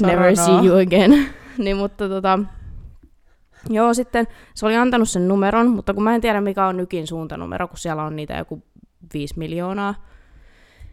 never 0.00 0.36
see 0.36 0.66
you 0.66 0.78
again. 0.78 1.28
niin, 1.64 1.76
mutta 1.76 2.08
tota, 2.08 2.38
joo, 3.70 3.94
sitten 3.94 4.26
se 4.54 4.66
oli 4.66 4.76
antanut 4.76 5.08
sen 5.08 5.28
numeron, 5.28 5.70
mutta 5.70 5.94
kun 5.94 6.02
mä 6.02 6.14
en 6.14 6.20
tiedä 6.20 6.40
mikä 6.40 6.66
on 6.66 6.76
nykin 6.76 7.06
suuntanumero, 7.06 7.68
kun 7.68 7.78
siellä 7.78 8.02
on 8.02 8.16
niitä 8.16 8.34
joku 8.34 8.62
5 9.14 9.34
miljoonaa, 9.38 9.94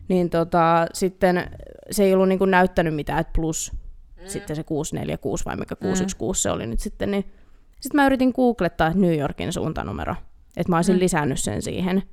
niin 0.08 0.30
tota, 0.30 0.88
sitten 0.94 1.52
se 1.92 2.04
ei 2.04 2.14
ollut 2.14 2.28
niinku 2.28 2.46
näyttänyt 2.46 2.96
mitään, 2.96 3.20
että 3.20 3.34
plus 3.36 3.72
mm. 3.74 4.28
sitten 4.28 4.56
se 4.56 4.64
646 4.64 5.46
vai 5.46 5.56
mikä 5.56 5.76
616 5.76 6.26
mm. 6.26 6.42
se 6.42 6.56
oli 6.56 6.68
nyt 6.68 6.80
sitten, 6.80 7.12
niin 7.12 7.26
Sitten 7.80 8.02
mä 8.02 8.06
yritin 8.06 8.32
googlettaa 8.36 8.94
New 8.94 9.18
Yorkin 9.18 9.54
suuntanumero, 9.54 10.16
että 10.58 10.72
mä 10.72 10.76
olisin 10.76 10.96
mm. 10.96 11.00
lisännyt 11.00 11.40
sen 11.40 11.62
siihen. 11.62 12.04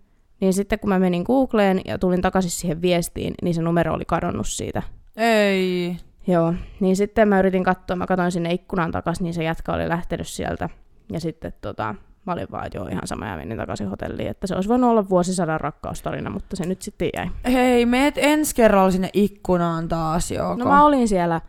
Niin 0.40 0.52
sitten 0.52 0.78
kun 0.78 0.88
mä 0.88 0.98
menin 0.98 1.22
Googleen 1.22 1.81
ja 1.85 1.98
tulin 1.98 2.20
takaisin 2.20 2.50
siihen 2.50 2.83
viestiin, 2.83 3.35
niin 3.42 3.55
se 3.55 3.62
numero 3.62 3.94
oli 3.94 4.05
kadonnut 4.05 4.48
siitä. 4.48 4.83
Ei. 5.16 5.96
Joo, 6.26 6.55
niin 6.81 6.96
sitten 6.96 7.28
mä 7.28 7.38
yritin 7.38 7.64
katsoa, 7.64 7.96
mä 7.96 8.07
katsoin 8.07 8.33
sinne 8.33 8.52
ikkunan 8.52 8.92
takaisin, 8.92 9.24
niin 9.24 9.35
se 9.35 9.44
jätkä 9.44 9.72
oli 9.72 9.88
lähtenyt 9.88 10.28
sieltä. 10.28 10.68
Ja 11.12 11.20
sitten 11.20 11.52
tota, 11.61 11.94
mä 12.26 12.32
olin 12.32 12.46
vaan, 12.50 12.66
että 12.66 12.78
joo, 12.78 12.87
ihan 12.87 13.06
sama 13.06 13.26
ja 13.26 13.37
menin 13.37 13.58
takaisin 13.58 13.88
hotelliin. 13.88 14.28
Että 14.28 14.46
se 14.46 14.54
olisi 14.54 14.68
voinut 14.68 14.90
olla 14.90 15.08
vuosisadan 15.08 15.61
rakkaustarina, 15.61 16.30
mutta 16.30 16.56
se 16.56 16.66
nyt 16.66 16.82
sitten 16.82 17.08
jäi. 17.16 17.30
Hei, 17.52 17.87
meet 17.87 18.14
ensi 18.16 18.54
kerralla 18.54 18.90
sinne 18.90 19.11
ikkunaan 19.12 19.88
taas, 19.88 20.30
joo. 20.30 20.56
No 20.56 20.64
mä 20.64 20.85
olin 20.85 21.08
siellä, 21.08 21.40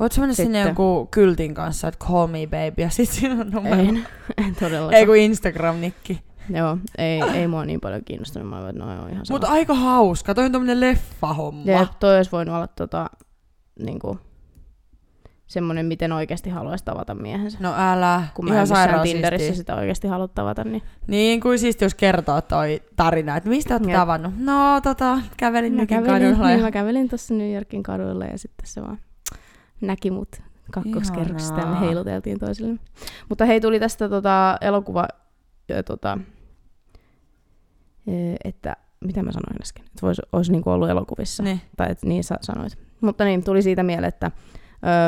Voit 0.00 0.12
sä 0.12 0.20
mennä 0.20 0.34
sinne 0.34 0.58
Sitten. 0.58 0.68
jonkun 0.68 1.08
kyltin 1.08 1.54
kanssa, 1.54 1.88
että 1.88 2.06
call 2.06 2.26
me 2.26 2.46
baby, 2.46 2.82
ja 2.82 2.90
sit 2.90 3.10
siinä 3.10 3.40
on 3.40 3.50
numero. 3.50 3.76
en, 3.76 4.06
en 4.46 4.54
todellakaan. 4.60 4.94
Ei 4.94 5.06
kun 5.06 5.16
Instagram-nikki. 5.16 6.18
Joo, 6.50 6.78
ei, 6.98 7.22
ei 7.34 7.48
mua 7.48 7.64
niin 7.64 7.80
paljon 7.80 8.04
kiinnostunut. 8.04 8.48
Mä 8.48 8.68
että 8.68 8.84
no 8.84 8.94
joo, 8.94 9.06
ihan 9.06 9.26
sama. 9.26 9.34
Mutta 9.34 9.52
aika 9.52 9.74
hauska, 9.74 10.34
toi 10.34 10.44
on 10.44 10.52
tommonen 10.52 10.80
leffahomma. 10.80 11.70
Ja 11.70 11.86
toi 12.00 12.16
olisi 12.16 12.32
voinut 12.32 12.54
olla 12.54 12.66
tota, 12.66 13.10
niinku, 13.78 14.18
semmoinen, 15.46 15.86
miten 15.86 16.12
oikeasti 16.12 16.50
haluaisi 16.50 16.84
tavata 16.84 17.14
miehensä. 17.14 17.58
No 17.60 17.74
älä, 17.76 18.22
Kun 18.34 18.44
mä 18.44 18.50
en 18.50 18.54
ihan 18.54 18.66
sairaan 18.66 19.02
Tinderissä 19.02 19.44
siistiä. 19.46 19.56
sitä 19.56 19.74
oikeasti 19.74 20.08
halua 20.08 20.28
tavata, 20.28 20.64
niin 20.64 20.82
Niin 21.06 21.40
kuin 21.40 21.58
siisti, 21.58 21.84
jos 21.84 21.94
kertoo 21.94 22.40
toi 22.40 22.82
tarina, 22.96 23.36
että 23.36 23.48
mistä 23.48 23.74
oot 23.74 23.82
Jep. 23.86 23.92
tavannut. 23.92 24.32
No 24.38 24.80
tota, 24.82 25.18
kävelin 25.36 25.72
mä 25.74 25.80
nykin 25.80 26.04
kävelin, 26.04 26.28
kadulla. 26.30 26.46
niin 26.48 26.58
Ja... 26.58 26.64
mä 26.64 26.70
kävelin 26.70 27.08
tuossa 27.08 27.34
New 27.34 27.54
Yorkin 27.54 27.82
kaduilla 27.82 28.24
ja 28.24 28.38
sitten 28.38 28.66
se 28.66 28.82
vaan 28.82 28.98
näki 29.80 30.10
mut 30.10 30.28
kakkoskerroksesta 30.72 31.60
ja 31.60 31.66
me 31.66 31.80
heiluteltiin 31.80 32.38
toisille. 32.38 32.80
Mutta 33.28 33.44
hei, 33.44 33.60
tuli 33.60 33.80
tästä 33.80 34.08
tota, 34.08 34.58
elokuva, 34.60 35.08
ö, 35.70 35.82
tota, 35.82 36.18
että 38.44 38.76
mitä 39.04 39.22
mä 39.22 39.32
sanoin 39.32 39.62
äsken, 39.62 39.84
että 39.86 40.02
vois, 40.02 40.20
olisi 40.32 40.52
niinku 40.52 40.70
ollut 40.70 40.88
elokuvissa. 40.90 41.42
Niin. 41.42 41.60
Tai 41.76 41.90
et 41.90 42.02
niin 42.02 42.24
sä 42.24 42.36
sanoit. 42.40 42.78
Mutta 43.00 43.24
niin, 43.24 43.44
tuli 43.44 43.62
siitä 43.62 43.82
mieleen, 43.82 44.08
että 44.08 44.30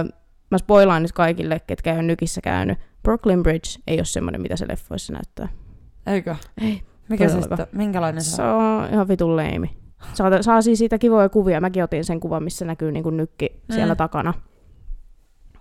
öö, 0.05 0.19
mä 0.51 0.59
spoilaan 0.59 1.03
nyt 1.03 1.13
kaikille, 1.13 1.61
ketkä 1.67 1.91
ei 1.93 1.97
ole 1.97 2.03
nykissä 2.07 2.41
käynyt. 2.41 2.79
Brooklyn 3.03 3.43
Bridge 3.43 3.69
ei 3.87 3.99
ole 3.99 4.05
semmoinen, 4.05 4.43
mitä 4.43 4.57
se 4.57 4.69
leffoissa 4.69 5.13
näyttää. 5.13 5.49
Eikö? 6.07 6.37
Ei, 6.61 6.83
Mikä 7.09 7.29
se 7.29 7.41
sitten, 7.41 7.67
minkälainen 7.73 8.23
se 8.23 8.37
Se 8.37 8.43
on? 8.43 8.55
on 8.65 8.89
ihan 8.93 9.09
vitun 9.09 9.37
leimi. 9.37 9.77
Saa, 10.15 10.43
saa 10.43 10.63
siis 10.63 10.79
siitä 10.79 10.99
kivoja 10.99 11.29
kuvia. 11.29 11.61
Mäkin 11.61 11.85
otin 11.85 12.05
sen 12.05 12.21
kuvan, 12.21 12.43
missä 12.43 12.65
näkyy 12.65 12.93
niin 12.93 13.03
kuin 13.03 13.17
nykki 13.17 13.63
siellä 13.71 13.95
Mm. 13.95 13.99
takana. 13.99 14.35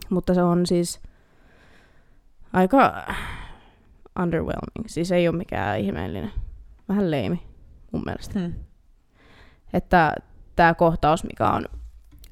Mutta 0.09 0.33
se 0.33 0.43
on 0.43 0.65
siis 0.65 1.01
aika 2.53 3.03
underwhelming. 4.21 4.87
Siis 4.87 5.11
ei 5.11 5.27
ole 5.27 5.37
mikään 5.37 5.79
ihmeellinen. 5.79 6.31
Vähän 6.89 7.11
leimi 7.11 7.43
mun 7.91 8.03
mielestä. 8.05 8.39
Hmm. 8.39 8.53
Että 9.73 10.13
tämä 10.55 10.73
kohtaus, 10.73 11.23
mikä 11.23 11.49
on 11.49 11.65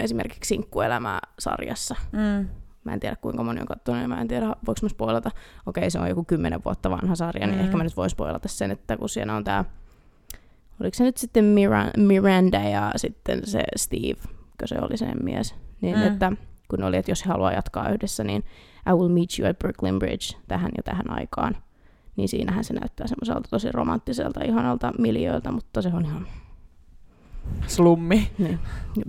esimerkiksi 0.00 0.48
Sinkkuelämää 0.48 1.18
sarjassa, 1.38 1.94
Mm. 2.12 2.48
Mä 2.84 2.92
en 2.94 3.00
tiedä 3.00 3.16
kuinka 3.16 3.42
moni 3.42 3.60
on 3.60 3.66
katsonut 3.66 4.02
ja 4.02 4.08
mä 4.08 4.20
en 4.20 4.28
tiedä 4.28 4.46
voiko 4.46 4.78
mä 4.82 4.88
spoilata. 4.88 5.30
Okei, 5.66 5.90
se 5.90 5.98
on 5.98 6.08
joku 6.08 6.24
kymmenen 6.24 6.64
vuotta 6.64 6.90
vanha 6.90 7.14
sarja, 7.14 7.46
niin 7.46 7.58
Mm. 7.58 7.64
ehkä 7.64 7.76
mä 7.76 7.84
nyt 7.84 7.96
voin 7.96 8.10
spoilata 8.10 8.48
sen, 8.48 8.70
että 8.70 8.96
kun 8.96 9.08
siinä 9.08 9.36
on 9.36 9.44
tää, 9.44 9.64
oliko 10.80 10.94
se 10.94 11.04
nyt 11.04 11.16
sitten 11.16 11.44
Mira- 11.44 12.00
Miranda 12.02 12.58
ja 12.60 12.92
sitten 12.96 13.46
se 13.46 13.62
Steve, 13.76 14.20
kun 14.58 14.68
se 14.68 14.76
oli 14.80 14.96
sen 14.96 15.16
mies, 15.22 15.54
niin 15.80 15.96
Mm. 15.96 16.02
että 16.06 16.32
kun 16.68 16.82
oli, 16.84 16.96
että 16.96 17.10
jos 17.10 17.26
he 17.26 17.30
haluaa 17.30 17.52
jatkaa 17.52 17.88
yhdessä, 17.90 18.24
niin 18.24 18.44
I 18.88 18.92
will 18.92 19.08
meet 19.08 19.38
you 19.38 19.50
at 19.50 19.58
Brooklyn 19.58 19.98
Bridge 19.98 20.36
tähän 20.48 20.70
ja 20.76 20.82
tähän 20.82 21.10
aikaan. 21.10 21.56
Niin 22.16 22.28
siinähän 22.28 22.64
se 22.64 22.74
näyttää 22.74 23.06
semmoiselta 23.06 23.48
tosi 23.50 23.72
romanttiselta, 23.72 24.44
ihanalta 24.44 24.92
miljööltä, 24.98 25.50
mutta 25.52 25.82
se 25.82 25.88
on 25.94 26.04
ihan 26.04 26.26
Slummi. 27.66 28.30
niin, 28.38 28.58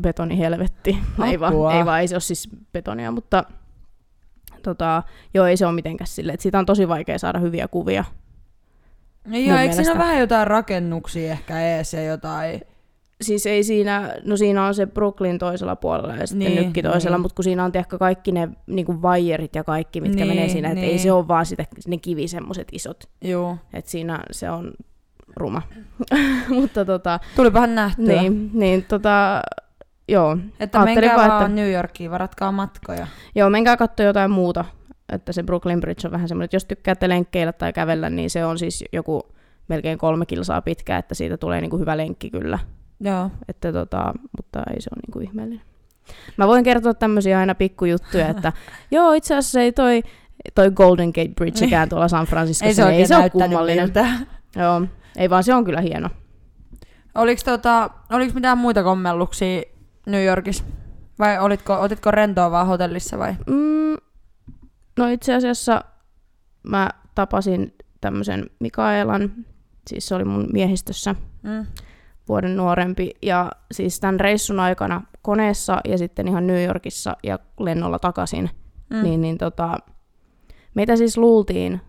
betonihelvetti. 0.02 0.98
ei, 1.26 1.40
vaan, 1.40 1.54
ei 1.78 1.86
vaan, 1.86 2.02
ei 2.02 2.08
se 2.08 2.16
ole 2.16 2.22
siis 2.22 2.50
betonia, 2.74 3.12
mutta 3.12 3.44
tota, 4.64 5.04
joo, 5.34 5.46
ei 5.46 5.58
se 5.58 5.66
ole 5.66 5.76
mitenkään 5.76 6.08
silleen, 6.08 6.34
että 6.34 6.42
siitä 6.44 6.60
on 6.60 6.66
tosi 6.66 6.88
vaikea 6.88 7.20
saada 7.20 7.40
hyviä 7.40 7.68
kuvia. 7.68 8.06
Joo, 9.26 9.42
Mun 9.48 9.58
eikö 9.58 9.76
siinä 9.76 9.98
vähän 9.98 10.20
jotain 10.20 10.48
rakennuksia 10.48 11.32
ehkä 11.32 11.62
ees 11.62 11.94
ja 11.94 12.04
jotain? 12.04 12.62
Siis 13.22 13.46
ei 13.46 13.64
siinä, 13.64 14.14
no 14.26 14.38
siinä 14.38 14.66
on 14.66 14.74
se 14.76 14.86
Brooklyn 14.86 15.40
toisella 15.40 15.76
puolella 15.76 16.16
ja 16.16 16.28
sitten 16.28 16.40
Niin, 16.40 16.56
niin, 16.56 16.64
nykki 16.66 16.84
toisella, 16.84 17.18
niin. 17.18 17.22
mutta 17.22 17.36
kun 17.36 17.44
siinä 17.44 17.64
on 17.66 17.72
ehkä 17.74 17.98
kaikki 17.98 18.32
ne 18.32 18.50
niin 18.68 19.02
vaijerit 19.02 19.56
ja 19.56 19.64
kaikki, 19.64 20.02
mitkä 20.02 20.18
Niin, 20.18 20.28
menee 20.28 20.50
siinä, 20.50 20.68
että 20.70 20.82
ei 20.82 20.88
niin. 20.88 21.00
se 21.00 21.12
ole 21.12 21.28
vaan 21.28 21.46
sitä, 21.46 21.66
ne 21.88 21.98
kivi 21.98 22.28
semmoiset 22.28 22.68
isot, 22.72 23.04
Joo. 23.22 23.58
että 23.74 23.92
siinä 23.92 24.20
se 24.32 24.50
on 24.50 24.72
ruma. 25.38 25.62
mutta 26.60 26.86
tota, 26.86 27.20
Tulipahan 27.36 27.76
nähtyä. 27.76 28.06
niin, 28.22 28.50
niin 28.54 28.84
tota, 28.84 29.42
joo, 30.08 30.38
Että 30.60 30.84
menkää 30.86 31.16
vaan, 31.16 31.30
vaan 31.30 31.42
että- 31.42 31.56
New 31.56 31.72
Yorkiin, 31.72 32.12
varatkaa 32.12 32.52
matkoja. 32.52 33.08
Joo, 33.36 33.50
menkää 33.50 33.78
katsoa 33.78 34.06
jotain 34.06 34.32
muuta. 34.32 34.66
Että 35.14 35.32
se 35.32 35.44
Brooklyn 35.44 35.80
Bridge 35.80 36.08
on 36.08 36.12
vähän 36.12 36.28
semmoinen, 36.28 36.46
että 36.46 36.56
jos 36.56 36.66
tykkäätte 36.66 37.10
lenkkeillä 37.10 37.54
tai 37.54 37.74
kävellä, 37.74 38.10
niin 38.10 38.30
se 38.30 38.46
on 38.46 38.60
siis 38.60 38.84
joku 38.94 39.22
melkein 39.68 39.98
kolme 39.98 40.26
kilsaa 40.26 40.62
pitkä, 40.62 40.98
että 40.98 41.16
siitä 41.16 41.38
tulee 41.38 41.62
niinku 41.62 41.78
hyvä 41.78 41.98
lenkki 41.98 42.30
kyllä. 42.30 42.60
Joo. 43.00 43.32
Että 43.48 43.74
tota, 43.74 44.14
mutta 44.38 44.64
ei 44.74 44.82
se 44.82 44.90
ole 44.96 45.02
niinku 45.08 45.20
ihmeellinen. 45.20 45.62
Mä 46.38 46.48
voin 46.48 46.64
kertoa 46.64 46.94
tämmöisiä 46.94 47.40
aina 47.40 47.56
pikkujuttuja, 47.56 48.28
että 48.34 48.54
joo, 48.92 49.14
itse 49.14 49.36
asiassa 49.36 49.62
ei 49.62 49.72
toi, 49.72 50.04
toi 50.56 50.72
Golden 50.72 51.10
Gate 51.10 51.32
Bridgekään 51.36 51.90
tuolla 51.90 52.08
San 52.08 52.26
Franciscossa, 52.26 52.68
Ei 52.68 52.74
se 52.74 52.86
niin 52.86 53.00
ei 53.00 53.08
se 53.08 53.18
ole 53.18 53.30
kummallinen. 53.30 53.84
miltä. 53.86 54.06
Joo, 54.56 54.82
ei 55.18 55.30
vaan 55.30 55.44
se 55.44 55.54
on 55.54 55.66
kyllä 55.66 55.82
hieno. 55.82 56.10
Oliko, 57.16 57.42
tota, 57.46 57.90
oliko 58.12 58.34
mitään 58.34 58.58
muita 58.58 58.84
kommelluksia 58.84 59.62
New 60.06 60.26
Yorkissa? 60.26 60.64
Vai 61.20 61.40
olitko, 61.40 61.74
otitko 61.82 62.12
rentoa 62.12 62.52
vaan 62.52 62.68
hotellissa 62.68 63.18
vai? 63.18 63.36
Mm, 63.48 63.98
no 64.98 65.08
itse 65.08 65.36
asiassa 65.36 65.84
mä 66.64 66.90
tapasin 67.16 67.76
tämmöisen 68.02 68.50
Mikaelan, 68.60 69.32
siis 69.88 70.08
se 70.08 70.16
oli 70.16 70.24
mun 70.26 70.48
miehistössä 70.54 71.16
Mm. 71.44 71.66
vuoden 72.30 72.58
nuorempi, 72.58 73.12
ja 73.22 73.52
siis 73.72 74.00
tämän 74.00 74.20
reissun 74.20 74.60
aikana 74.60 75.02
koneessa 75.22 75.82
ja 75.86 75.98
sitten 75.98 76.28
ihan 76.28 76.48
New 76.48 76.66
Yorkissa 76.66 77.18
ja 77.24 77.40
lennolla 77.60 78.00
takaisin, 78.00 78.50
Mm. 78.90 79.04
niin, 79.04 79.22
niin 79.22 79.38
tota, 79.38 79.78
meitä 80.76 80.96
siis 80.96 81.18
luultiin 81.18 81.82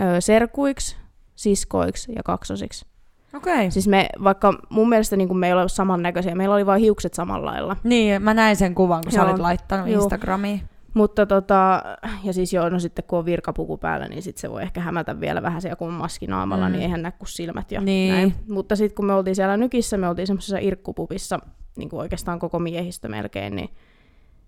ö, 0.00 0.20
serkuiksi, 0.20 0.96
siskoiksi 1.36 2.12
ja 2.16 2.22
kaksosiksi. 2.22 2.86
Okei. 3.34 3.54
Okay. 3.54 3.70
Siis 3.70 3.88
me, 3.88 4.08
vaikka 4.24 4.58
mun 4.70 4.88
mielestä 4.88 5.16
niin 5.16 5.36
me 5.36 5.46
ei 5.46 5.52
ole 5.52 5.68
samannäköisiä, 5.68 6.34
meillä 6.34 6.54
oli 6.54 6.66
vain 6.66 6.80
hiukset 6.80 7.14
samalla 7.14 7.46
lailla. 7.50 7.76
Niin, 7.84 8.22
mä 8.22 8.34
näin 8.34 8.56
sen 8.56 8.74
kuvan, 8.74 9.02
kun 9.02 9.12
sä 9.12 9.18
Joo. 9.18 9.28
olit 9.28 9.38
laittanut 9.38 9.88
Joo. 9.88 10.02
Instagramiin. 10.02 10.62
Mutta 10.94 11.26
tota, 11.26 11.82
ja 12.24 12.32
siis 12.32 12.52
joo, 12.52 12.68
no 12.68 12.78
sitten 12.78 13.04
kun 13.06 13.18
on 13.18 13.24
virkapuku 13.24 13.76
päällä, 13.76 14.08
niin 14.08 14.22
sit 14.22 14.36
se 14.38 14.50
voi 14.50 14.62
ehkä 14.62 14.80
hämätä 14.80 15.20
vielä 15.20 15.42
vähän 15.42 15.62
siellä, 15.62 15.76
kun 15.76 15.88
on 15.88 15.94
maski 15.94 16.26
naamalla, 16.26 16.64
Mm. 16.66 16.70
mm. 16.70 16.72
niin 16.72 16.82
eihän 16.82 17.02
näe 17.02 17.12
kuin 17.12 17.28
silmät 17.28 17.72
ja 17.72 17.80
Niin. 17.80 18.14
näin. 18.14 18.34
Mutta 18.48 18.76
sitten 18.76 18.96
kun 18.96 19.06
me 19.06 19.14
oltiin 19.14 19.36
siellä 19.36 19.56
nykissä, 19.56 19.96
me 19.96 20.08
oltiin 20.08 20.26
semmoisessa 20.26 20.58
irkkupupissa, 20.58 21.38
niin 21.76 21.88
kuin 21.88 22.00
oikeastaan 22.00 22.38
koko 22.38 22.58
miehistö 22.58 23.08
melkein, 23.08 23.56
niin 23.56 23.70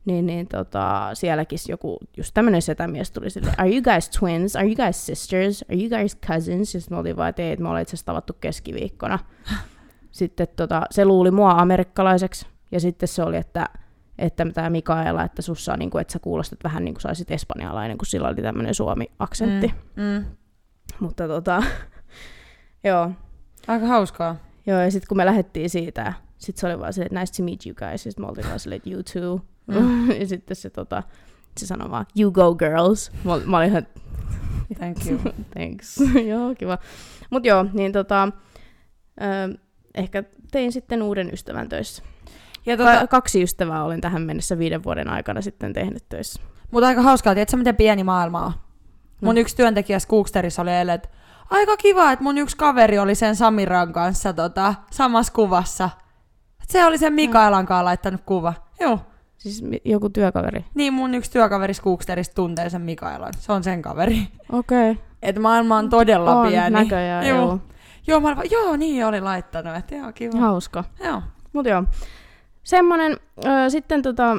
niin, 0.05 0.27
niin 0.27 0.49
tota, 0.49 1.11
sielläkin 1.15 1.59
joku, 1.69 1.99
just 2.17 2.35
tämmöinen 2.35 2.63
setämies 2.63 3.11
tuli 3.11 3.31
sille, 3.31 3.53
are 3.59 3.71
you 3.71 3.83
guys 3.83 4.11
twins? 4.11 4.57
Are 4.57 4.67
you 4.67 4.77
guys 4.77 5.07
sisters? 5.07 5.65
Are 5.69 5.81
you 5.81 5.89
guys 5.89 6.17
cousins? 6.17 6.75
Ja 6.75 6.81
sitten 6.81 6.97
me 6.97 6.99
oltiin 6.99 7.17
vaan, 7.17 7.29
että 7.29 7.43
ei, 7.43 7.53
että 7.53 7.63
me 7.63 7.69
ollaan 7.69 7.83
itse 7.83 7.91
asiassa 7.91 8.07
tavattu 8.07 8.33
keskiviikkona. 8.41 9.19
Sitten 10.11 10.49
tota, 10.57 10.83
se 10.91 11.05
luuli 11.05 11.31
mua 11.31 11.51
amerikkalaiseksi, 11.51 12.47
ja 12.73 12.81
sitten 12.81 13.09
se 13.09 13.23
oli, 13.23 13.37
että 13.37 13.69
että 14.19 14.47
tämä 14.55 14.71
Mikaela, 14.71 15.25
että 15.25 15.43
sussa 15.43 15.73
on, 15.73 15.79
niin 15.79 15.91
kuin, 15.91 16.01
että 16.01 16.13
sä 16.13 16.19
kuulostat 16.19 16.65
vähän 16.65 16.85
niin 16.85 16.95
kuin 16.95 17.03
saisit 17.03 17.31
espanjalainen, 17.31 17.99
kun 17.99 18.07
sillä 18.07 18.29
oli 18.29 18.43
tämmöinen 18.43 18.75
suomi-aksentti. 18.75 19.75
Mm. 19.97 20.03
Mm. 20.03 20.25
Mutta 21.01 21.29
tota, 21.29 21.63
joo. 22.85 23.11
Aika 23.67 23.87
hauskaa. 23.87 24.37
Joo, 24.67 24.81
ja 24.81 24.91
sitten 24.91 25.09
kun 25.09 25.17
me 25.17 25.27
lähdettiin 25.27 25.71
siitä, 25.71 26.13
sitten 26.39 26.61
se 26.61 26.67
oli 26.67 26.79
vaan 26.79 26.93
silleen, 26.93 27.21
nice 27.21 27.33
to 27.37 27.43
meet 27.43 27.67
you 27.67 27.75
guys, 27.75 28.07
ja 28.07 28.11
sitten 28.13 28.25
me 28.25 28.29
oltiin 28.29 28.47
vaan 28.47 28.61
silleen, 28.61 28.83
you 28.87 29.03
too. 29.03 29.41
Mm. 29.69 30.11
ja 30.21 30.27
sitten 30.27 30.57
se, 30.57 30.71
tota, 30.71 31.03
se 31.57 31.67
sanoi 31.67 31.91
vaan, 31.91 32.07
you 32.21 32.31
go 32.31 32.55
girls. 32.55 33.13
Mä, 33.25 33.41
mä 33.45 33.57
olin 33.57 33.69
ihan, 33.69 33.87
Thank 34.79 35.07
you. 35.07 35.19
thanks. 35.55 35.97
joo, 36.31 36.55
kiva. 36.59 36.79
Mut 37.31 37.45
joo, 37.45 37.67
niin 37.73 37.93
tota, 37.93 38.29
ö, 39.23 39.59
ehkä 39.95 40.25
tein 40.51 40.73
sitten 40.73 41.03
uuden 41.03 41.31
ystävän 41.33 41.69
töissä. 41.69 42.03
Ja 42.67 42.77
Tota... 42.77 43.07
Kaksi 43.07 43.43
ystävää 43.43 43.85
olen 43.85 44.01
tähän 44.01 44.23
mennessä 44.23 44.59
viiden 44.59 44.85
vuoden 44.85 45.11
aikana 45.11 45.41
sitten 45.41 45.73
tehnyt 45.73 46.09
töissä. 46.09 46.43
mutta 46.71 46.87
aika 46.89 47.03
hauskaa, 47.03 47.35
tiedätkö 47.35 47.57
miten 47.57 47.77
pieni 47.77 48.05
maailma 48.05 48.45
on? 48.47 48.53
Mun 49.21 49.35
No. 49.35 49.41
yksi 49.41 49.57
työntekijä 49.57 49.99
Skooksterissa 49.99 50.63
oli 50.63 50.71
eilen, 50.71 50.95
että 50.95 51.09
aika 51.51 51.77
kiva, 51.77 52.13
että 52.13 52.23
mun 52.23 52.39
yksi 52.39 52.57
kaveri 52.57 52.99
oli 52.99 53.15
sen 53.15 53.37
Samiran 53.37 53.93
kanssa 53.93 54.33
tota, 54.33 54.75
samassa 54.91 55.33
kuvassa. 55.33 55.91
Et 56.63 56.71
se 56.71 56.85
oli 56.85 56.99
sen 56.99 57.13
Mikaelan 57.13 57.67
kanssa 57.67 57.85
laittanut 57.85 58.21
kuva. 58.27 58.55
Joo. 58.81 59.01
Siis 59.39 59.65
joku 59.85 60.11
työkaveri. 60.11 60.65
Niin 60.75 60.93
mun 60.93 61.15
yksi 61.15 61.31
työkaveri 61.31 61.75
Skooksterista 61.75 62.35
tuntee 62.35 62.71
sen 62.71 62.83
Mikaelan. 62.83 63.33
Se 63.39 63.53
on 63.53 63.65
sen 63.65 63.83
kaveri. 63.83 64.29
Okei. 64.53 64.91
Okay. 64.91 65.05
Et 65.23 65.39
maailma 65.39 65.77
on 65.77 65.91
todella 65.91 66.35
On 66.35 66.49
pieni. 66.49 66.71
näköjään, 66.71 67.27
joo. 67.29 67.39
joo. 67.39 67.61
Joo, 68.07 68.21
mä 68.21 68.29
olin 68.29 68.51
joo, 68.51 68.77
niin 68.77 69.07
oli 69.07 69.21
laittanut. 69.21 69.77
Että 69.77 69.95
joo, 69.95 70.13
kiva. 70.13 70.39
Hauska. 70.39 70.85
Joo. 71.05 71.23
Mut 71.53 71.67
joo. 71.67 71.85
Semmonen, 72.63 73.17
ö, 73.45 73.71
sitten 73.71 74.03
tota, 74.03 74.37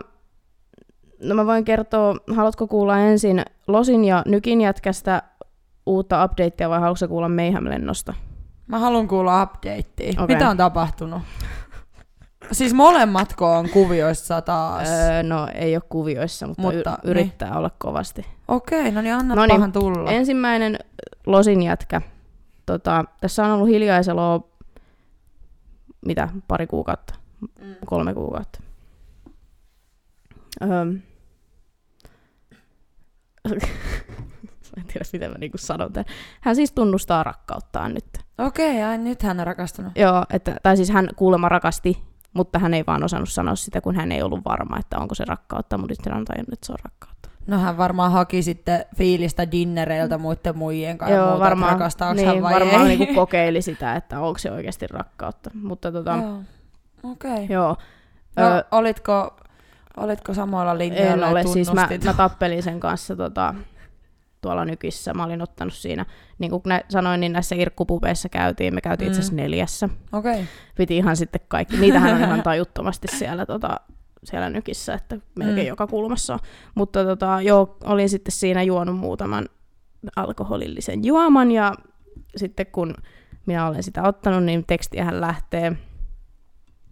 no 1.23 1.35
mä 1.35 1.45
voin 1.45 1.65
kertoa, 1.65 2.15
haluatko 2.35 2.67
kuulla 2.67 2.99
ensin 2.99 3.41
Losin 3.67 4.05
ja 4.05 4.23
Nykin 4.25 4.61
jätkästä 4.61 5.21
uutta 5.85 6.25
updatea 6.25 6.69
vai 6.69 6.79
haluatko 6.79 7.07
kuulla 7.07 7.29
Mayhem-lennosta? 7.29 8.13
Mä 8.67 8.79
haluan 8.79 9.07
kuulla 9.07 9.43
updatea. 9.43 10.23
Okei. 10.23 10.35
Mitä 10.35 10.49
on 10.49 10.57
tapahtunut? 10.57 11.21
Siis 12.51 12.73
molemmatko 12.73 13.53
on 13.57 13.69
kuvioissa 13.69 14.41
taas? 14.41 14.89
Öö, 14.89 15.23
no 15.23 15.47
ei 15.53 15.75
ole 15.75 15.83
kuvioissa, 15.89 16.47
mutta, 16.47 16.61
Mutta, 16.61 16.97
y- 17.03 17.09
yrittää 17.11 17.57
olla 17.57 17.71
kovasti. 17.77 18.25
Okei, 18.47 18.91
no 18.91 19.01
niin 19.01 19.13
anna 19.13 19.35
No 19.35 19.45
niin, 19.45 19.55
pahan 19.55 19.71
tulla. 19.71 20.11
Ensimmäinen 20.11 20.79
Losin 21.25 21.61
jätkä. 21.61 22.01
Tota, 22.65 23.05
tässä 23.21 23.45
on 23.45 23.51
ollut 23.51 23.67
hiljaiseloa, 23.67 24.47
mitä, 26.05 26.29
pari 26.47 26.67
kuukautta, 26.67 27.13
Mm. 27.61 27.75
kolme 27.85 28.13
kuukautta. 28.13 28.59
Mä 30.61 30.75
en 34.77 34.85
tiedä, 34.87 35.05
miten 35.13 35.31
mä 35.31 35.37
niinku 35.37 35.57
sanon 35.57 35.93
tämän. 35.93 36.05
Hän 36.41 36.55
siis 36.55 36.71
tunnustaa 36.71 37.23
rakkauttaan 37.23 37.93
nyt. 37.93 38.05
Okei, 38.37 38.83
ai 38.83 38.97
nyt 38.97 39.23
hän 39.23 39.39
on 39.39 39.47
rakastunut. 39.47 39.91
Joo, 39.95 40.25
että, 40.33 40.55
tai 40.63 40.77
siis 40.77 40.89
hän 40.89 41.09
kuulemma 41.15 41.49
rakasti, 41.49 42.03
mutta 42.33 42.59
hän 42.59 42.73
ei 42.73 42.83
vaan 42.87 43.03
osannut 43.03 43.29
sanoa 43.29 43.55
sitä, 43.55 43.81
kun 43.81 43.95
hän 43.95 44.11
ei 44.11 44.21
ollut 44.21 44.45
varma, 44.45 44.79
että 44.79 44.99
onko 44.99 45.15
se 45.15 45.25
rakkautta, 45.25 45.77
mutta 45.77 45.91
nyt 45.91 46.05
hän 46.05 46.17
on 46.17 46.25
tajunnut, 46.25 46.53
että 46.53 46.65
se 46.65 46.71
on 46.71 46.79
rakkautta. 46.83 47.29
No 47.47 47.57
hän 47.57 47.77
varmaan 47.77 48.11
haki 48.11 48.43
sitten 48.43 48.85
fiilistä 48.95 49.51
dinnereiltä 49.51 50.17
muiden 50.17 50.57
muijien 50.57 50.97
kanssa 50.97 51.15
Joo, 51.15 51.25
muuta, 51.27 51.39
varmaan, 51.39 51.71
rakastaako 51.71 52.13
niin, 52.13 52.27
hän 52.27 52.41
vai 52.41 52.53
varmaan 52.53 52.91
ei. 52.91 52.97
niinku 52.97 53.15
kokeili 53.21 53.61
sitä, 53.61 53.95
että 53.95 54.19
onko 54.19 54.37
se 54.39 54.51
oikeasti 54.51 54.87
rakkautta. 54.87 55.51
Mutta 55.53 55.91
tota, 55.91 56.11
Joo. 56.11 56.41
Okei. 57.11 57.47
joo. 57.49 57.77
No, 58.35 58.45
Ö, 58.45 58.63
olitko, 58.71 59.37
olitko 59.97 60.33
samoilla 60.33 60.71
en 60.71 60.77
linjoilla 60.77 61.25
ja 61.25 61.31
ole, 61.31 61.43
siis 61.43 61.73
mä, 61.73 61.89
mä 62.05 62.13
tappelin 62.13 62.63
sen 62.63 62.79
kanssa 62.79 63.15
tota, 63.15 63.55
tuolla 64.41 64.65
nykissä. 64.65 65.13
Mä 65.13 65.23
olin 65.23 65.41
ottanut 65.41 65.73
siinä, 65.73 66.05
niin 66.39 66.51
kuin 66.51 66.61
nä- 66.65 66.83
sanoin, 66.89 67.19
niin 67.19 67.31
näissä 67.33 67.55
irkkupupeissa 67.55 68.29
käytiin. 68.29 68.73
Me 68.75 68.81
käytiin 68.81 69.07
Mm. 69.07 69.11
itse 69.11 69.19
asiassa 69.19 69.35
neljässä. 69.35 69.89
Okei. 70.11 70.45
Piti 70.77 70.97
ihan 70.97 71.17
sitten 71.17 71.41
kaikki. 71.47 71.77
Niitähän 71.77 72.15
on 72.15 72.21
ihan 72.21 72.43
tajuttomasti 72.49 73.07
siellä, 73.07 73.45
tota, 73.45 73.79
siellä 74.23 74.49
nykissä, 74.49 74.93
että 74.93 75.17
melkein 75.35 75.67
Mm. 75.67 75.69
joka 75.69 75.87
kulmassa 75.87 76.33
on. 76.33 76.39
Mutta 76.75 77.03
tota, 77.05 77.41
joo, 77.41 77.77
olin 77.83 78.09
sitten 78.09 78.31
siinä 78.31 78.63
juonut 78.63 78.97
muutaman 78.97 79.45
alkoholillisen 80.15 81.05
juoman 81.05 81.51
ja 81.51 81.73
sitten 82.35 82.65
kun 82.65 82.93
minä 83.45 83.67
olen 83.67 83.83
sitä 83.83 84.03
ottanut, 84.03 84.43
niin 84.43 84.63
tekstiähän 84.67 85.21
lähtee. 85.21 85.75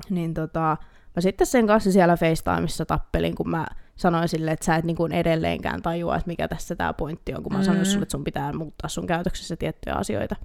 Niin 0.10 0.34
tota, 0.34 0.78
mä 1.18 1.22
sitten 1.22 1.48
sen 1.48 1.68
kanssa 1.68 1.92
siellä 1.92 2.18
FaceTimeissa 2.18 2.86
tappelin, 2.86 3.36
kun 3.36 3.50
mä 3.50 3.68
sanoin 3.96 4.28
sille, 4.28 4.52
että 4.52 4.66
sä 4.66 4.76
et 4.76 4.86
niin 4.86 4.96
kuin 4.96 5.12
edelleenkään 5.12 5.82
tajua, 5.82 6.16
että 6.16 6.28
mikä 6.28 6.48
tässä 6.48 6.76
tämä 6.76 6.94
pointti 6.94 7.34
on, 7.34 7.44
kun 7.44 7.54
mä 7.54 7.60
mm. 7.60 7.66
sanoin 7.66 7.86
sulle, 7.86 8.04
että 8.04 8.12
sun 8.12 8.24
pitää 8.24 8.54
muuttaa 8.54 8.90
sun 8.90 9.08
käytöksessä 9.08 9.56
tiettyjä 9.56 9.96
asioita. 9.96 10.36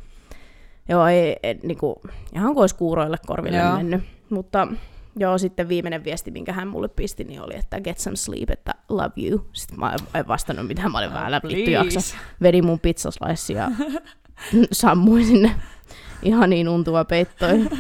Joo, 0.88 1.06
ei, 1.06 1.37
ei 1.42 1.58
niin 1.62 1.78
kuin, 1.78 1.96
ihan 2.35 2.54
kuin 2.54 2.62
olisi 2.62 2.74
kuuroille 2.74 3.16
korville 3.26 3.58
Joo. 3.58 3.76
mennyt. 3.76 4.02
Mutta 4.30 4.68
joo, 5.16 5.38
sitten 5.38 5.68
viimeinen 5.68 6.04
viesti, 6.04 6.30
minkä 6.30 6.52
hän 6.52 6.68
mulle 6.68 6.88
pisti, 6.88 7.24
niin 7.24 7.42
oli, 7.42 7.56
että 7.56 7.80
get 7.80 7.98
some 7.98 8.16
sleep, 8.16 8.50
että 8.50 8.74
love 8.88 9.12
you. 9.16 9.46
Sitten 9.52 9.80
mä 9.80 9.96
en 10.14 10.28
vastannut 10.28 10.66
mitään, 10.66 10.92
mä 10.92 10.98
olin 10.98 11.12
vähän 11.12 11.42
vittu 11.48 11.70
jaksa. 11.70 12.16
Vedin 12.42 12.66
mun 12.66 12.80
pizzaslaissi 12.80 13.52
ja 13.52 13.70
sammuin 14.72 15.26
sinne 15.26 15.54
ihan 16.22 16.50
niin 16.50 16.68
untuva 16.68 17.04
peittoihin. 17.04 17.70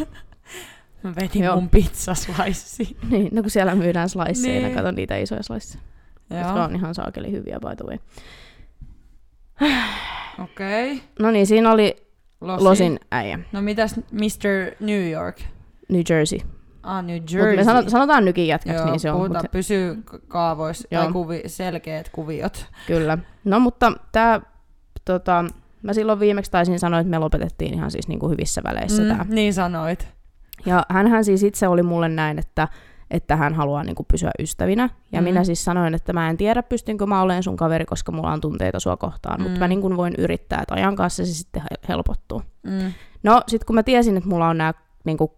Mä 1.02 1.12
vedin 1.14 1.44
Joo. 1.44 1.54
mun 1.54 1.68
pizzaslice. 1.68 2.84
niin, 3.10 3.28
no 3.32 3.42
kun 3.42 3.50
siellä 3.50 3.74
myydään 3.74 4.08
sliceja, 4.08 4.52
niin. 4.52 4.62
Niin. 4.62 4.76
katon 4.76 4.94
niitä 4.94 5.16
isoja 5.16 5.42
sliceja, 5.42 5.82
jotka 6.30 6.64
on 6.64 6.76
ihan 6.76 6.94
saakeli 6.94 7.32
hyviä 7.32 7.58
by 7.60 7.76
the 7.76 7.84
way. 7.86 7.98
Okei. 10.44 10.92
Okay. 10.92 11.04
No 11.18 11.30
niin, 11.30 11.46
siinä 11.46 11.70
oli 11.70 11.96
Losi. 12.40 12.64
Losin 12.64 13.00
äijä, 13.10 13.38
No 13.52 13.62
mitäs 13.62 13.96
Mr. 13.96 14.74
New 14.80 15.10
York? 15.10 15.40
New 15.88 16.02
Jersey. 16.10 16.38
Ah, 16.82 17.04
New 17.04 17.16
Jersey. 17.16 17.56
me 17.56 17.64
sanot, 17.64 17.88
sanotaan 17.88 18.24
nykin 18.24 18.46
jätkäksi, 18.46 18.82
Joo, 18.82 18.90
niin 18.90 19.00
se 19.00 19.10
on. 19.10 19.16
puhutaan, 19.16 19.44
Mut, 19.44 19.50
pysyy 19.50 20.02
kaavoissa 20.28 20.88
tai 20.90 21.12
kuvi, 21.12 21.42
selkeät 21.46 22.08
kuviot. 22.08 22.66
kyllä. 22.86 23.18
No 23.44 23.60
mutta 23.60 23.92
tämä, 24.12 24.40
tota, 25.04 25.44
mä 25.82 25.92
silloin 25.92 26.20
viimeksi 26.20 26.50
taisin 26.50 26.78
sanoa, 26.78 27.00
että 27.00 27.10
me 27.10 27.18
lopetettiin 27.18 27.74
ihan 27.74 27.90
siis 27.90 28.08
niinku 28.08 28.28
hyvissä 28.28 28.62
väleissä 28.64 29.02
mm. 29.02 29.08
tämä. 29.08 29.26
Niin 29.28 29.54
sanoit. 29.54 30.08
Ja 30.66 30.86
hänhän 30.88 31.24
siis 31.24 31.42
itse 31.42 31.68
oli 31.68 31.82
mulle 31.82 32.08
näin, 32.08 32.38
että, 32.38 32.68
että 33.10 33.36
hän 33.36 33.54
haluaa 33.54 33.84
niinku 33.84 34.04
pysyä 34.12 34.30
ystävinä. 34.38 34.90
Ja 35.12 35.20
Mm. 35.20 35.24
minä 35.24 35.44
siis 35.44 35.64
sanoin, 35.64 35.94
että 35.94 36.12
mä 36.12 36.30
en 36.30 36.36
tiedä, 36.36 36.62
pystynkö 36.62 37.06
mä 37.06 37.22
olemaan 37.22 37.42
sun 37.42 37.56
kaveri, 37.56 37.84
koska 37.84 38.12
mulla 38.12 38.32
on 38.32 38.40
tunteita 38.40 38.80
sua 38.80 38.96
kohtaan. 38.96 39.40
Mm. 39.40 39.42
Mutta 39.42 39.58
mä 39.58 39.66
Mm. 39.66 39.68
niinku 39.68 39.96
voin 39.96 40.14
yrittää, 40.18 40.60
että 40.62 40.74
ajan 40.74 40.96
kanssa 40.96 41.26
se 41.26 41.32
sitten 41.32 41.62
hel- 41.62 41.86
helpottuu. 41.88 42.42
Mm. 42.62 42.92
No 43.22 43.42
sitten 43.48 43.66
kun 43.66 43.74
mä 43.76 43.82
tiesin, 43.82 44.16
että 44.16 44.28
mulla 44.28 44.48
on 44.48 44.58
nämä 44.58 44.74
niinku 45.04 45.34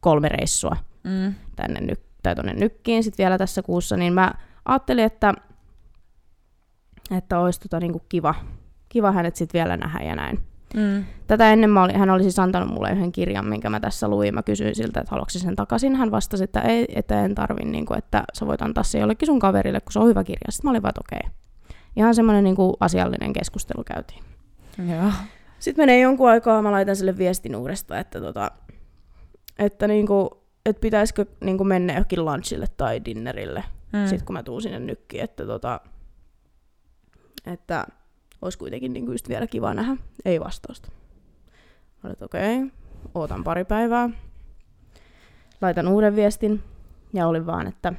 kolme 0.00 0.28
reissua 0.28 0.76
Mm. 1.04 1.34
tänne 1.56 1.80
ny- 1.80 2.04
tai 2.22 2.34
tonne 2.34 2.52
nykkiin 2.54 3.02
sitten 3.04 3.24
vielä 3.24 3.38
tässä 3.38 3.62
kuussa, 3.62 3.96
niin 3.96 4.12
mä 4.12 4.32
ajattelin, 4.64 5.04
että, 5.04 5.34
että 7.16 7.38
olisi 7.38 7.60
tota 7.60 7.80
niinku 7.80 8.02
kiva, 8.08 8.34
kiva 8.88 9.12
hänet 9.12 9.36
sitten 9.36 9.58
vielä 9.58 9.76
nähdä 9.76 10.04
ja 10.04 10.16
näin. 10.16 10.38
Mm. 10.74 11.04
Tätä 11.26 11.52
ennen 11.52 11.70
mä 11.70 11.82
olin, 11.82 11.98
hän 11.98 12.10
oli 12.10 12.22
siis 12.22 12.38
antanut 12.38 12.68
mulle 12.68 12.92
yhden 12.92 13.12
kirjan, 13.12 13.46
minkä 13.46 13.70
mä 13.70 13.80
tässä 13.80 14.08
luin. 14.08 14.34
Mä 14.34 14.42
kysyin 14.42 14.74
siltä, 14.74 15.00
että 15.00 15.10
haluatko 15.10 15.38
sen 15.38 15.56
takaisin. 15.56 15.96
Hän 15.96 16.10
vastasi, 16.10 16.44
että 16.44 16.60
ei, 16.60 16.86
että 16.88 17.24
en 17.24 17.34
tarvi, 17.34 17.64
niin 17.64 17.86
kuin, 17.86 17.98
että 17.98 18.24
sä 18.32 18.46
voit 18.46 18.62
antaa 18.62 18.84
se 18.84 18.98
jollekin 18.98 19.26
sun 19.26 19.38
kaverille, 19.38 19.80
kun 19.80 19.92
se 19.92 19.98
on 19.98 20.08
hyvä 20.08 20.24
kirja. 20.24 20.50
Sitten 20.50 20.68
mä 20.68 20.70
olin 20.70 20.82
vaan, 20.82 20.94
okei. 21.00 21.30
Ihan 21.96 22.14
semmoinen 22.14 22.44
niin 22.44 22.56
kuin 22.56 22.74
asiallinen 22.80 23.32
keskustelu 23.32 23.84
käytiin. 23.84 24.22
Joo. 24.90 25.12
Sitten 25.58 25.82
menee 25.82 26.00
jonkun 26.00 26.30
aikaa, 26.30 26.62
mä 26.62 26.72
laitan 26.72 26.96
sille 26.96 27.18
viestin 27.18 27.56
uudestaan, 27.56 28.00
että, 28.00 28.20
tota, 28.20 28.50
että, 29.58 29.88
niin 29.88 30.06
kuin, 30.06 30.28
että 30.66 30.80
pitäisikö 30.80 31.26
niin 31.40 31.56
kuin 31.56 31.68
mennä 31.68 31.92
johonkin 31.92 32.24
lunchille 32.24 32.66
tai 32.76 33.04
dinnerille, 33.04 33.64
mm. 33.92 34.06
sitten 34.06 34.26
kun 34.26 34.32
mä 34.32 34.42
tuun 34.42 34.62
sinne 34.62 34.78
nykkiin, 34.78 35.24
että, 35.24 35.46
tota, 35.46 35.80
että 37.46 37.86
olisi 38.44 38.58
kuitenkin 38.58 38.92
niin 38.92 39.04
kuin 39.04 39.14
just 39.14 39.28
vielä 39.28 39.46
kiva 39.46 39.74
nähdä. 39.74 39.96
Ei 40.24 40.40
vastausta. 40.40 40.88
Että 42.12 42.24
okei, 42.24 42.56
okay, 42.56 42.70
ootan 43.14 43.44
pari 43.44 43.64
päivää. 43.64 44.10
Laitan 45.60 45.88
uuden 45.88 46.16
viestin 46.16 46.62
ja 47.12 47.28
olin 47.28 47.46
vaan, 47.46 47.66
että, 47.66 47.92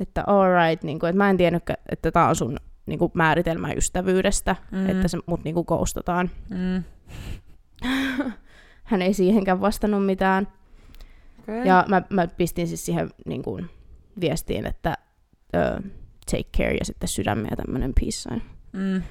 että 0.00 0.24
alright, 0.26 0.84
niin 0.84 0.98
kuin, 0.98 1.10
että 1.10 1.18
mä 1.18 1.30
en 1.30 1.36
tiennyt, 1.36 1.62
että 1.88 2.10
tämä 2.10 2.28
on 2.28 2.36
sun 2.36 2.56
niin 2.86 2.98
kuin 2.98 3.12
määritelmä 3.14 3.72
ystävyydestä, 3.72 4.56
Mm. 4.70 4.88
että 4.88 5.08
se 5.08 5.18
mut 5.26 5.44
niin 5.44 5.54
kuin 5.54 5.64
ghostataan. 5.68 6.30
Mm. 6.50 6.82
Hän 8.84 9.02
ei 9.02 9.14
siihenkään 9.14 9.60
vastannut 9.60 10.06
mitään. 10.06 10.48
Okay. 11.42 11.64
Ja 11.64 11.84
mä, 11.88 12.02
mä 12.10 12.26
pistin 12.26 12.68
siis 12.68 12.86
siihen 12.86 13.10
niin 13.26 13.42
kuin, 13.42 13.70
viestiin, 14.20 14.66
että 14.66 14.98
uh, 15.56 15.90
take 16.30 16.48
care 16.56 16.74
ja 16.74 16.84
sitten 16.84 17.08
sydämiä 17.08 17.48
ja 17.50 17.56
tämmönen 17.56 17.92
peace 18.00 18.10
sign. 18.10 18.42
Mm. 18.74 19.02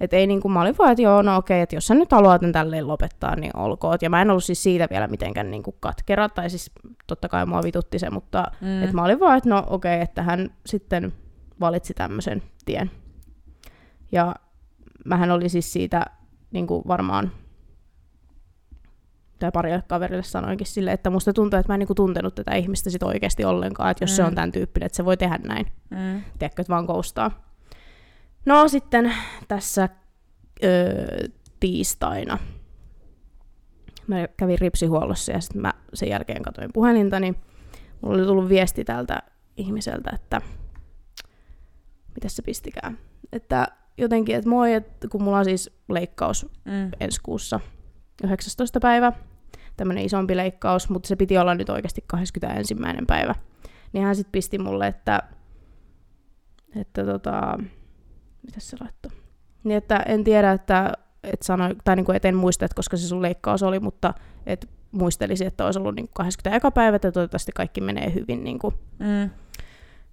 Et 0.00 0.12
ei 0.12 0.26
niinku, 0.26 0.48
mä 0.48 0.60
olin 0.60 0.78
vaan, 0.78 0.92
että 0.92 1.02
joo, 1.02 1.22
no 1.22 1.36
okei, 1.36 1.60
että 1.60 1.76
jos 1.76 1.86
sä 1.86 1.94
nyt 1.94 2.12
haluat 2.12 2.40
tän 2.40 2.52
tälleen 2.52 2.88
lopettaa, 2.88 3.36
niin 3.36 3.56
olkoot. 3.56 4.02
Ja 4.02 4.10
mä 4.10 4.22
en 4.22 4.30
ollut 4.30 4.44
siis 4.44 4.62
siitä 4.62 4.86
vielä 4.90 5.06
mitenkään 5.06 5.50
niinku 5.50 5.72
katkera, 5.72 6.28
tai 6.28 6.50
siis 6.50 6.70
totta 7.06 7.28
kai 7.28 7.46
mua 7.46 7.62
vitutti 7.62 7.98
se, 7.98 8.10
mutta 8.10 8.44
Mm. 8.60 8.82
et 8.82 8.92
mä 8.92 9.04
olin 9.04 9.20
vaan, 9.20 9.36
että 9.38 9.48
no 9.50 9.64
okei, 9.70 10.00
että 10.00 10.22
hän 10.22 10.50
sitten 10.66 11.12
valitsi 11.60 11.94
tämmöisen 11.94 12.42
tien. 12.64 12.90
Ja 14.12 14.34
mähän 15.04 15.30
oli 15.30 15.48
siis 15.48 15.72
siitä 15.72 16.06
niinku 16.50 16.82
varmaan, 16.88 17.32
tai 19.38 19.50
parille 19.52 19.82
kaverille 19.88 20.22
sanoinkin 20.22 20.66
sille, 20.66 20.92
että 20.92 21.10
musta 21.10 21.32
tuntuu, 21.32 21.58
että 21.58 21.72
mä 21.72 21.74
en 21.74 21.78
niinku 21.78 21.94
tuntenut 21.94 22.34
tätä 22.34 22.54
ihmistä 22.54 22.90
sit 22.90 23.02
oikeasti 23.02 23.44
ollenkaan, 23.44 23.90
että 23.90 24.02
jos 24.04 24.10
mm. 24.10 24.16
se 24.16 24.24
on 24.24 24.34
tämän 24.34 24.52
tyyppinen, 24.52 24.86
että 24.86 24.96
se 24.96 25.04
voi 25.04 25.16
tehdä 25.16 25.38
näin 25.44 25.66
Mm. 25.90 26.22
tiedätkö, 26.38 26.62
että 26.62 26.72
vaan 26.72 26.86
koustaa. 26.86 27.49
No 28.46 28.68
sitten 28.68 29.12
tässä 29.48 29.88
öö, 30.64 31.28
tiistaina 31.60 32.38
mä 34.06 34.28
kävin 34.36 34.58
ripsihuollossa 34.58 35.32
ja 35.32 35.40
sitten 35.40 35.62
mä 35.62 35.72
sen 35.94 36.08
jälkeen 36.08 36.42
katsoin 36.42 36.70
puhelinta, 36.74 37.20
niin 37.20 37.36
mulla 38.00 38.16
oli 38.16 38.26
tullut 38.26 38.48
viesti 38.48 38.84
tältä 38.84 39.22
ihmiseltä, 39.56 40.10
että 40.14 40.40
mitä 42.14 42.28
se 42.28 42.42
pistikään. 42.42 42.98
Että 43.32 43.68
jotenkin, 43.98 44.36
että 44.36 44.50
moi, 44.50 44.74
että 44.74 45.08
kun 45.08 45.22
mulla 45.22 45.38
on 45.38 45.44
siis 45.44 45.70
leikkaus 45.88 46.46
Mm. 46.64 46.90
ensi 47.00 47.20
kuussa 47.22 47.60
19. 48.24 48.80
päivä, 48.80 49.12
tämmöinen 49.76 50.04
isompi 50.04 50.36
leikkaus, 50.36 50.88
mutta 50.88 51.06
se 51.06 51.16
piti 51.16 51.38
olla 51.38 51.54
nyt 51.54 51.68
oikeasti 51.68 52.04
21. 52.06 52.76
päivä. 53.06 53.34
niin 53.92 54.04
hän 54.04 54.16
sitten 54.16 54.32
pisti 54.32 54.58
mulle, 54.58 54.86
että, 54.86 55.22
että 56.76 57.04
tota, 57.04 57.58
mitä 58.42 58.60
se 58.60 58.76
laittoi? 58.80 59.12
Niin, 59.64 59.76
että 59.76 59.96
en 59.96 60.24
tiedä, 60.24 60.52
että 60.52 60.92
et 61.24 61.42
sanoi, 61.42 61.76
tai 61.84 61.96
niin 61.96 62.06
kuin, 62.06 62.16
et 62.16 62.24
en 62.24 62.36
muista, 62.36 62.64
että 62.64 62.74
koska 62.74 62.96
se 62.96 63.08
sun 63.08 63.22
leikkaus 63.22 63.62
oli, 63.62 63.80
mutta 63.80 64.14
et 64.46 64.68
muistelisi, 64.92 65.46
että 65.46 65.64
olisi 65.64 65.78
ollut 65.78 65.94
niin 65.94 66.08
80 66.14 66.56
eka 66.56 66.70
päivä, 66.70 66.96
että 66.96 67.12
toivottavasti 67.12 67.52
kaikki 67.54 67.80
menee 67.80 68.14
hyvin 68.14 68.44
niin 68.44 68.58
kuin, 68.58 68.74
Mm. 68.98 69.30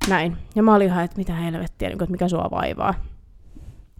näin. 0.09 0.37
Ja 0.55 0.63
mä 0.63 0.75
olin 0.75 0.87
ihan, 0.87 1.03
että 1.03 1.17
mitä 1.17 1.33
helvettiä, 1.33 1.89
niin 1.89 1.97
kuin, 1.97 2.05
että 2.05 2.11
mikä 2.11 2.27
sua 2.27 2.47
vaivaa. 2.51 2.93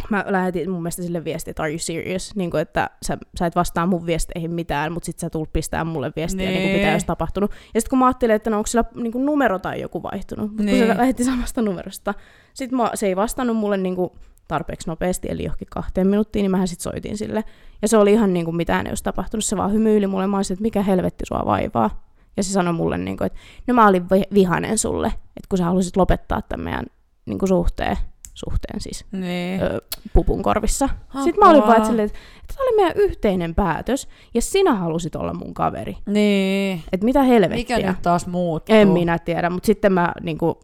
Mä 0.09 0.25
lähetin 0.27 0.69
mun 0.71 0.81
mielestä 0.81 1.01
sille 1.03 1.23
viestiä, 1.23 1.51
että 1.51 1.63
are 1.63 1.71
you 1.71 1.79
serious? 1.79 2.35
Niin 2.35 2.51
kuin, 2.51 2.61
että 2.61 2.89
sä, 3.05 3.17
sä 3.39 3.45
et 3.45 3.55
vastaa 3.55 3.85
mun 3.85 4.05
viesteihin 4.05 4.51
mitään, 4.51 4.91
mutta 4.91 5.05
sit 5.05 5.19
sä 5.19 5.29
tulet 5.29 5.53
pistää 5.53 5.83
mulle 5.83 6.11
viestiä, 6.15 6.45
niin. 6.45 6.53
Niin 6.53 6.61
kuin, 6.61 6.71
mitä 6.73 6.85
Niin. 6.85 6.93
olisi 6.93 7.05
tapahtunut. 7.05 7.51
Ja 7.51 7.81
sitten 7.81 7.89
kun 7.89 7.99
mä 7.99 8.05
ajattelin, 8.05 8.35
että 8.35 8.49
no, 8.49 8.57
onko 8.57 8.67
sillä 8.67 8.83
niin 8.95 9.11
kuin 9.11 9.25
numero 9.25 9.59
tai 9.59 9.81
joku 9.81 10.03
vaihtunut, 10.03 10.49
mutta 10.49 10.63
Niin. 10.63 10.77
kun 10.85 10.87
se 10.87 10.97
lähetti 10.97 11.23
samasta 11.23 11.61
numerosta. 11.61 12.13
Sitten 12.53 12.77
mä, 12.77 12.91
se 12.93 13.07
ei 13.07 13.15
vastannut 13.15 13.57
mulle 13.57 13.77
niin 13.77 13.95
kuin, 13.95 14.09
tarpeeksi 14.47 14.87
nopeasti, 14.89 15.27
eli 15.31 15.43
johonkin 15.43 15.67
kahteen 15.71 16.07
minuuttiin, 16.07 16.43
niin 16.43 16.51
mähän 16.51 16.67
sitten 16.67 16.83
soitin 16.83 17.17
sille. 17.17 17.43
Ja 17.81 17.87
se 17.87 17.97
oli 17.97 18.13
ihan 18.13 18.33
niin 18.33 18.45
kuin 18.45 18.55
mitään 18.57 18.85
ei 18.87 18.91
olisi 18.91 19.03
tapahtunut, 19.03 19.45
se 19.45 19.57
vaan 19.57 19.73
hymyili 19.73 20.07
mulle, 20.07 20.27
mä 20.27 20.37
olisin, 20.37 20.53
että 20.55 20.61
mikä 20.61 20.81
helvetti 20.81 21.25
sua 21.27 21.41
vaivaa. 21.45 22.07
Ja 22.37 22.43
se 22.43 22.51
sanoi 22.51 22.73
mulle, 22.73 22.97
niin 22.97 23.17
kuin, 23.17 23.25
että 23.25 23.39
no 23.67 23.73
mä 23.73 23.87
olin 23.87 24.09
vi- 24.09 24.33
vihanen 24.33 24.77
sulle, 24.77 25.07
että 25.07 25.47
kun 25.49 25.57
sä 25.57 25.65
halusit 25.65 25.97
lopettaa 25.97 26.41
tämän 26.41 26.63
meidän 26.63 26.85
niin 27.25 27.39
kuin 27.39 27.49
suhteen, 27.49 27.97
suhteen 28.37 28.81
siis, 28.81 29.05
Niin. 29.11 29.61
ö, 29.63 29.81
pupun 30.13 30.43
korvissa. 30.43 30.89
Sitten 31.23 31.39
mä 31.43 31.49
olin 31.49 31.61
vaan, 31.61 31.71
Apua. 31.71 31.75
että, 31.75 31.87
silleen, 31.87 32.05
että 32.05 32.17
tämä 32.55 32.63
oli 32.67 32.75
meidän 32.75 32.97
yhteinen 32.97 33.55
päätös, 33.55 34.07
ja 34.33 34.41
sinä 34.41 34.75
halusit 34.75 35.15
olla 35.15 35.33
mun 35.33 35.53
kaveri. 35.53 35.97
Niin. 36.05 36.83
Että 36.91 37.05
mitä 37.05 37.23
helvettiä. 37.23 37.77
Mikä 37.77 37.91
nyt 37.91 38.01
taas 38.01 38.27
muuttuu? 38.27 38.75
En 38.75 38.87
minä 38.87 39.19
tiedä, 39.19 39.49
mutta 39.49 39.67
sitten 39.67 39.93
mä 39.93 40.11
niin 40.21 40.37
kuin, 40.37 40.55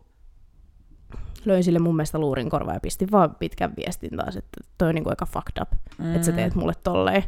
löin 1.46 1.64
sille 1.64 1.80
mun 1.80 1.96
mielestä 1.96 2.20
luurin 2.20 2.50
korvaa 2.50 2.74
ja 2.74 2.80
pistin 2.80 3.12
vaan 3.12 3.36
pitkän 3.36 3.74
viestin 3.78 4.18
taas, 4.18 4.36
että 4.36 4.62
toi 4.78 4.90
on 4.90 4.96
niin 4.96 5.04
kuin 5.04 5.12
aika 5.12 5.26
fucked 5.26 5.62
up, 5.62 5.70
mm. 5.98 6.16
että 6.16 6.26
sä 6.26 6.32
teet 6.32 6.56
mulle 6.56 6.74
tolleen. 6.84 7.24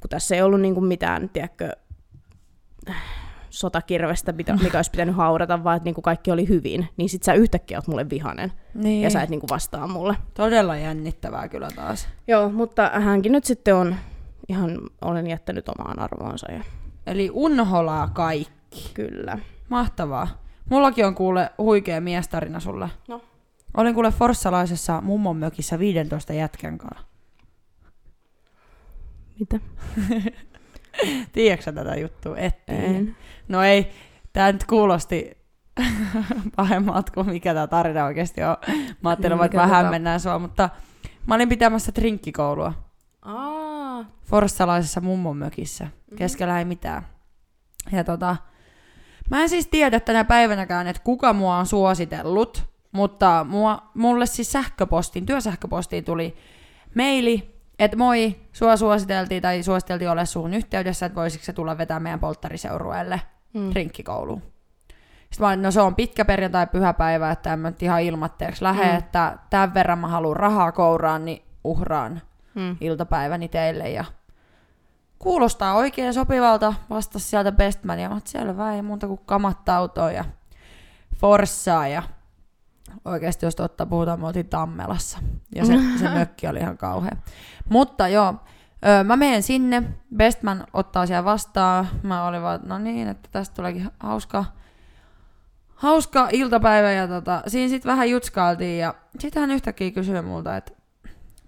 Kun 0.00 0.08
tässä 0.10 0.34
ei 0.34 0.42
ollut 0.42 0.60
niin 0.60 0.74
kuin 0.74 0.86
mitään, 0.86 1.28
tiedätkö, 1.32 1.70
sotakirvestä, 3.54 4.32
mitä, 4.32 4.56
mikä 4.62 4.78
olisi 4.78 4.90
pitänyt 4.90 5.16
haudata, 5.16 5.64
vaan 5.64 5.76
että 5.76 5.84
niin 5.84 5.94
kuin 5.94 6.02
kaikki 6.02 6.30
oli 6.30 6.48
hyvin, 6.48 6.88
niin 6.96 7.08
sit 7.08 7.22
sä 7.22 7.34
yhtäkkiä 7.34 7.78
oot 7.78 7.86
mulle 7.86 8.10
vihanen 8.10 8.52
Niin. 8.74 9.02
ja 9.02 9.10
sä 9.10 9.22
et 9.22 9.30
niin 9.30 9.40
kuin 9.40 9.50
vastaa 9.50 9.86
mulle. 9.86 10.16
Todella 10.34 10.76
jännittävää 10.76 11.48
kyllä 11.48 11.68
taas. 11.76 12.08
Joo, 12.26 12.48
mutta 12.48 12.90
hänkin 12.94 13.32
nyt 13.32 13.44
sitten 13.44 13.74
on 13.74 13.96
ihan, 14.48 14.80
olen 15.02 15.26
jättänyt 15.26 15.68
omaan 15.68 15.98
arvoonsa 15.98 16.52
ja 16.52 16.60
Eli 17.06 17.30
unholaa 17.32 18.08
kaikki. 18.08 18.90
kyllä. 18.94 19.38
Mahtavaa. 19.68 20.28
Mullakin 20.70 21.06
on 21.06 21.14
kuule 21.14 21.50
huikea 21.58 22.00
miestarina 22.00 22.60
sulle. 22.60 22.88
No. 23.08 23.22
Olin 23.76 23.94
kuule 23.94 24.10
forssalaisessa 24.10 25.00
mummon 25.00 25.36
mökissä 25.36 25.78
15 25.78 26.32
jätkän 26.32 26.78
kanssa. 26.78 27.06
Mitä? 29.40 29.60
Tiedätkö 31.32 31.72
tätä 31.72 31.96
juttua? 31.96 32.36
Et. 32.36 32.54
En. 32.68 33.16
No 33.48 33.62
ei, 33.62 33.90
tää 34.32 34.52
nyt 34.52 34.64
kuulosti 34.64 35.38
pahemmalta 36.56 37.12
kuin 37.12 37.28
mikä 37.30 37.54
tämä 37.54 37.66
tarina 37.66 38.04
oikeasti 38.04 38.42
on. 38.42 38.56
Mä 39.02 39.08
ajattelin, 39.10 39.38
Niin, 39.38 39.44
että 39.44 39.56
vähän 39.58 39.86
tota- 39.86 39.90
mennään 39.90 40.20
sua, 40.20 40.38
mutta 40.38 40.68
mä 41.26 41.34
olin 41.34 41.48
pitämässä 41.48 41.92
trinkkikoulua 41.92 42.72
Aa. 43.22 44.04
forssalaisessa 44.24 45.00
mummon 45.00 45.36
mökissä. 45.36 45.86
Keskellä 46.16 46.58
ei 46.58 46.64
mitään. 46.64 47.06
Ja 47.92 48.04
tota, 48.04 48.36
mä 49.30 49.42
en 49.42 49.48
siis 49.48 49.66
tiedä 49.66 50.00
tänä 50.00 50.24
päivänäkään, 50.24 50.86
että 50.86 51.02
kuka 51.04 51.32
mua 51.32 51.56
on 51.56 51.66
suositellut, 51.66 52.64
mutta 52.92 53.46
mua, 53.48 53.90
mulle 53.94 54.26
siis 54.26 54.52
sähköpostiin, 54.52 55.26
työsähköpostiin 55.26 56.04
tuli 56.04 56.36
maili, 56.96 57.54
että 57.78 57.96
moi, 57.96 58.36
sua 58.52 58.76
suositeltiin 58.76 59.42
tai 59.42 59.62
suositeltiin 59.62 60.10
olla 60.10 60.24
suun 60.24 60.54
yhteydessä, 60.54 61.06
että 61.06 61.16
voisiko 61.20 61.44
se 61.44 61.52
tulla 61.52 61.78
vetää 61.78 62.00
meidän 62.00 62.20
polttariseurueelle 62.20 63.20
Mm. 63.54 63.70
rinkkikouluun. 63.74 64.42
Sitten 65.20 65.40
mä 65.40 65.48
olin, 65.48 65.62
no 65.62 65.70
se 65.70 65.80
on 65.80 65.94
pitkä 65.94 66.24
perjantai 66.24 66.66
pyhäpäivä, 66.66 67.30
että 67.30 67.52
en 67.52 67.58
mä 67.58 67.70
nyt 67.70 67.82
ihan 67.82 68.02
ilmatteeksi 68.02 68.62
lähde, 68.62 68.84
Mm. 68.92 68.98
että 68.98 69.38
tämän 69.50 69.74
verran 69.74 69.98
mä 69.98 70.08
haluan 70.08 70.36
rahaa 70.36 70.72
kouraan, 70.72 71.24
niin 71.24 71.42
uhraan 71.64 72.22
Mm. 72.54 72.76
iltapäiväni 72.80 73.48
teille. 73.48 73.90
Ja 73.90 74.04
kuulostaa 75.18 75.74
oikein 75.74 76.14
sopivalta, 76.14 76.74
vastasi 76.90 77.28
sieltä 77.28 77.52
Bestman 77.52 77.98
ja 77.98 78.08
mä 78.08 78.20
selvä, 78.24 78.72
ei 78.74 78.82
muuta 78.82 79.06
kuin 79.06 79.20
kamat 79.26 79.68
autoon 79.68 80.14
ja 80.14 80.24
forssaa 81.16 81.88
ja 81.88 82.02
oikeasti 83.04 83.46
jos 83.46 83.56
totta 83.56 83.86
puhutaan, 83.86 84.20
me 84.20 84.26
oltiin 84.26 84.48
Tammelassa 84.48 85.18
ja 85.54 85.64
se, 85.64 85.72
se 85.98 86.08
mökki 86.08 86.46
oli 86.48 86.58
ihan 86.58 86.78
kauhea. 86.78 87.16
Mutta 87.68 88.08
joo, 88.08 88.34
öö, 88.86 89.04
mä 89.04 89.16
menen 89.16 89.42
sinne, 89.42 89.82
Bestman 90.16 90.66
ottaa 90.72 91.06
siellä 91.06 91.24
vastaan, 91.24 91.88
mä 92.02 92.26
olin 92.26 92.42
vaan, 92.42 92.60
no 92.64 92.78
niin, 92.78 93.08
että 93.08 93.28
tästä 93.32 93.54
tuleekin 93.54 93.90
hauska, 94.00 94.44
hauska 95.74 96.28
iltapäivä 96.32 96.92
ja 96.92 97.08
tota, 97.08 97.42
siinä 97.46 97.68
sitten 97.68 97.90
vähän 97.90 98.10
jutskailtiin 98.10 98.78
ja 98.78 98.94
sitten 99.18 99.40
hän 99.40 99.50
yhtäkkiä 99.50 99.90
kysyi 99.90 100.22
multa, 100.22 100.56
että 100.56 100.72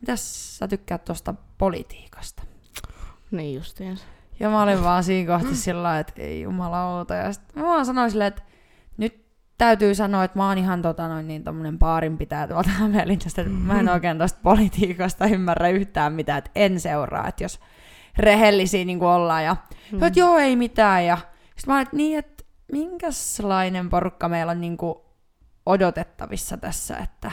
mitäs 0.00 0.58
sä 0.58 0.68
tykkäät 0.68 1.04
tuosta 1.04 1.34
politiikasta? 1.58 2.42
Niin 3.30 3.54
justiinsa. 3.54 4.04
Ja 4.40 4.50
mä 4.50 4.62
olin 4.62 4.84
vaan 4.84 5.04
siinä 5.04 5.38
kohti 5.38 5.56
sillä 5.56 5.82
lailla, 5.82 6.00
että 6.00 6.12
ei 6.16 6.42
jumalauta. 6.42 7.14
Ja 7.14 7.32
sit 7.32 7.42
mä 7.54 7.62
vaan 7.62 7.86
sanoin 7.86 8.10
silleen, 8.10 8.28
että 8.28 8.42
täytyy 9.58 9.94
sanoa, 9.94 10.24
että 10.24 10.38
mä 10.38 10.48
oon 10.48 10.58
ihan 10.58 10.82
tota 10.82 11.08
noin 11.08 11.28
niin 11.28 11.44
tommonen 11.44 11.78
baarin 11.78 12.18
pitää 12.18 12.48
tuolta 12.48 12.70
Hämeenlinnasta, 12.78 13.40
että 13.40 13.52
mä 13.52 13.80
en 13.80 13.88
oikein 13.88 14.18
tosta 14.18 14.40
politiikasta 14.42 15.26
ymmärrä 15.26 15.68
yhtään 15.68 16.12
mitään, 16.12 16.38
että 16.38 16.50
en 16.54 16.80
seuraa, 16.80 17.28
että 17.28 17.44
jos 17.44 17.60
rehellisiä 18.18 18.84
niin 18.84 18.98
kuin 18.98 19.08
ollaan. 19.08 19.44
Ja 19.44 19.56
mm. 19.92 20.02
että 20.02 20.20
joo, 20.20 20.38
ei 20.38 20.56
mitään. 20.56 21.06
Ja 21.06 21.18
sitten 21.56 21.64
mä 21.66 21.74
olin, 21.74 21.82
että 21.82 21.96
niin, 21.96 22.18
että 22.18 22.44
minkälainen 22.72 23.90
porukka 23.90 24.28
meillä 24.28 24.52
on 24.52 24.60
niin 24.60 24.76
kuin 24.76 24.94
odotettavissa 25.66 26.56
tässä, 26.56 26.96
että 26.96 27.30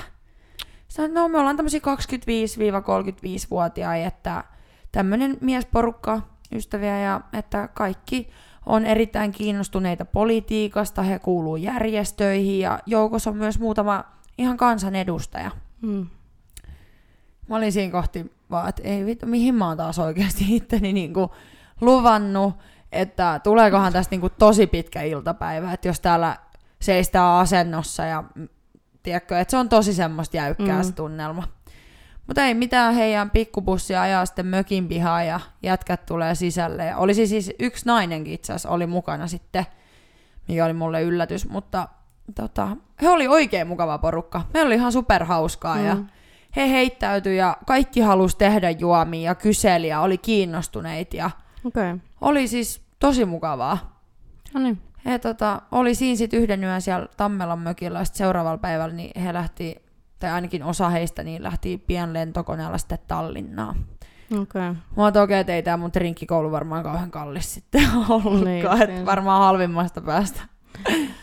Sanoin, 0.93 1.13
no 1.13 1.28
me 1.28 1.38
ollaan 1.38 1.57
tämmöisiä 1.57 1.80
25-35-vuotiaita, 1.80 4.07
että 4.07 4.43
tämmöinen 4.91 5.38
miesporukka, 5.41 6.21
ystäviä 6.51 6.99
ja 6.99 7.21
että 7.34 7.67
kaikki 7.67 8.30
on 8.66 8.86
erittäin 8.86 9.32
kiinnostuneita 9.32 10.05
politiikasta, 10.05 11.01
he 11.01 11.20
kuuluu 11.20 11.55
järjestöihin 11.55 12.59
ja 12.59 12.80
joukossa 12.86 13.30
on 13.30 13.38
myös 13.38 13.59
muutama 13.59 14.03
ihan 14.38 14.57
kansanedustaja. 14.57 15.51
Mm. 15.82 16.07
Mä 17.49 17.55
olin 17.55 17.72
siinä 17.72 17.91
kohti 17.91 18.32
vaan, 18.51 18.70
että 18.70 18.82
ei 18.86 19.05
vittu, 19.05 19.26
mihin 19.26 19.55
mä 19.55 19.68
oon 19.68 19.78
taas 19.78 19.99
oikeasti 19.99 20.55
itteni 20.55 20.93
niinku 20.93 21.32
luvannut, 21.82 22.53
että 22.91 23.39
tuleekohan 23.43 23.93
tästä 23.93 24.11
niinku 24.14 24.30
tosi 24.30 24.68
pitkä 24.68 25.01
iltapäivä, 25.01 25.74
että 25.74 25.88
jos 25.88 25.99
täällä 25.99 26.38
seistää 26.82 27.38
asennossa 27.38 28.05
ja 28.05 28.24
tiedätkö, 29.03 29.39
että 29.39 29.51
se 29.51 29.57
on 29.57 29.70
tosi 29.70 29.93
semmoista 29.93 30.38
jäykkää 30.38 30.78
Mm. 30.78 30.84
se 30.84 30.91
tunnelma. 30.91 31.43
Mutta 32.28 32.43
ei 32.43 32.53
mitään, 32.53 32.93
heidän 32.93 33.30
pikkubussia 33.30 34.01
ajaa 34.01 34.26
sitten 34.26 34.45
mökin 34.45 34.88
pihaan 34.88 35.28
ja 35.28 35.39
jätkät 35.63 36.05
tulee 36.05 36.36
sisälle. 36.36 36.86
Ja 36.86 36.97
olisi 36.97 37.28
siis 37.28 37.51
yksi 37.59 37.86
nainenkin 37.86 38.34
itse 38.34 38.53
asiassa 38.53 38.69
oli 38.69 38.88
mukana 38.88 39.28
sitten, 39.28 39.65
mikä 40.47 40.65
oli 40.65 40.74
mulle 40.74 41.01
yllätys, 41.01 41.49
mutta 41.49 41.88
tota, 42.36 42.78
he 43.01 43.09
oli 43.09 43.28
oikein 43.28 43.67
mukava 43.67 43.97
porukka. 43.97 44.41
Meillä 44.53 44.67
oli 44.67 44.76
ihan 44.76 44.91
superhauskaa 44.91 45.76
mm. 45.76 45.86
ja 45.86 45.97
he 46.55 46.69
heittäytyi 46.69 47.38
ja 47.38 47.57
kaikki 47.65 47.99
halusi 47.99 48.38
tehdä 48.38 48.69
juomia 48.69 49.30
ja 49.30 49.36
kyseli 49.36 49.88
ja 49.88 50.01
oli 50.01 50.17
kiinnostuneita 50.17 51.15
ja. 51.17 51.32
Okay. 51.65 51.97
oli 52.21 52.47
siis 52.47 52.82
tosi 52.99 53.26
mukavaa. 53.26 54.01
No 54.53 54.59
niin. 54.59 54.82
He 55.05 55.19
tota, 55.19 55.61
oli 55.71 55.95
siinä 55.95 56.17
sitten 56.17 56.39
yhden 56.39 56.63
yön 56.63 56.82
siellä 56.82 57.07
Tammelan 57.17 57.59
mökillä 57.59 57.99
ja 57.99 58.05
seuraavalla 58.05 58.57
päivällä 58.57 58.95
niin 58.95 59.21
he 59.21 59.34
lähti, 59.34 59.82
tai 60.24 60.32
ainakin 60.32 60.63
osa 60.63 60.89
heistä, 60.89 61.24
niin 61.24 61.43
lähti 61.43 61.84
pian 61.88 62.13
lentokoneella 62.13 62.78
sitten 62.78 62.99
Tallinnaan. 63.07 63.76
Okei. 64.32 64.41
Okay. 64.41 64.74
Mä 64.97 65.03
oon 65.03 65.17
okei, 65.24 65.39
että 65.39 65.55
ei 65.55 65.63
tää 65.63 65.78
mun 65.78 65.91
trinkkikoulu 65.91 66.51
varmaan 66.51 66.84
kauhean 66.84 67.11
kallis 67.11 67.53
sitten 67.53 67.82
ollutkaan, 68.09 68.43
Niin, 68.45 68.82
että 68.82 69.05
varmaan 69.05 69.41
halvimmasta 69.41 70.01
päästä. 70.01 70.41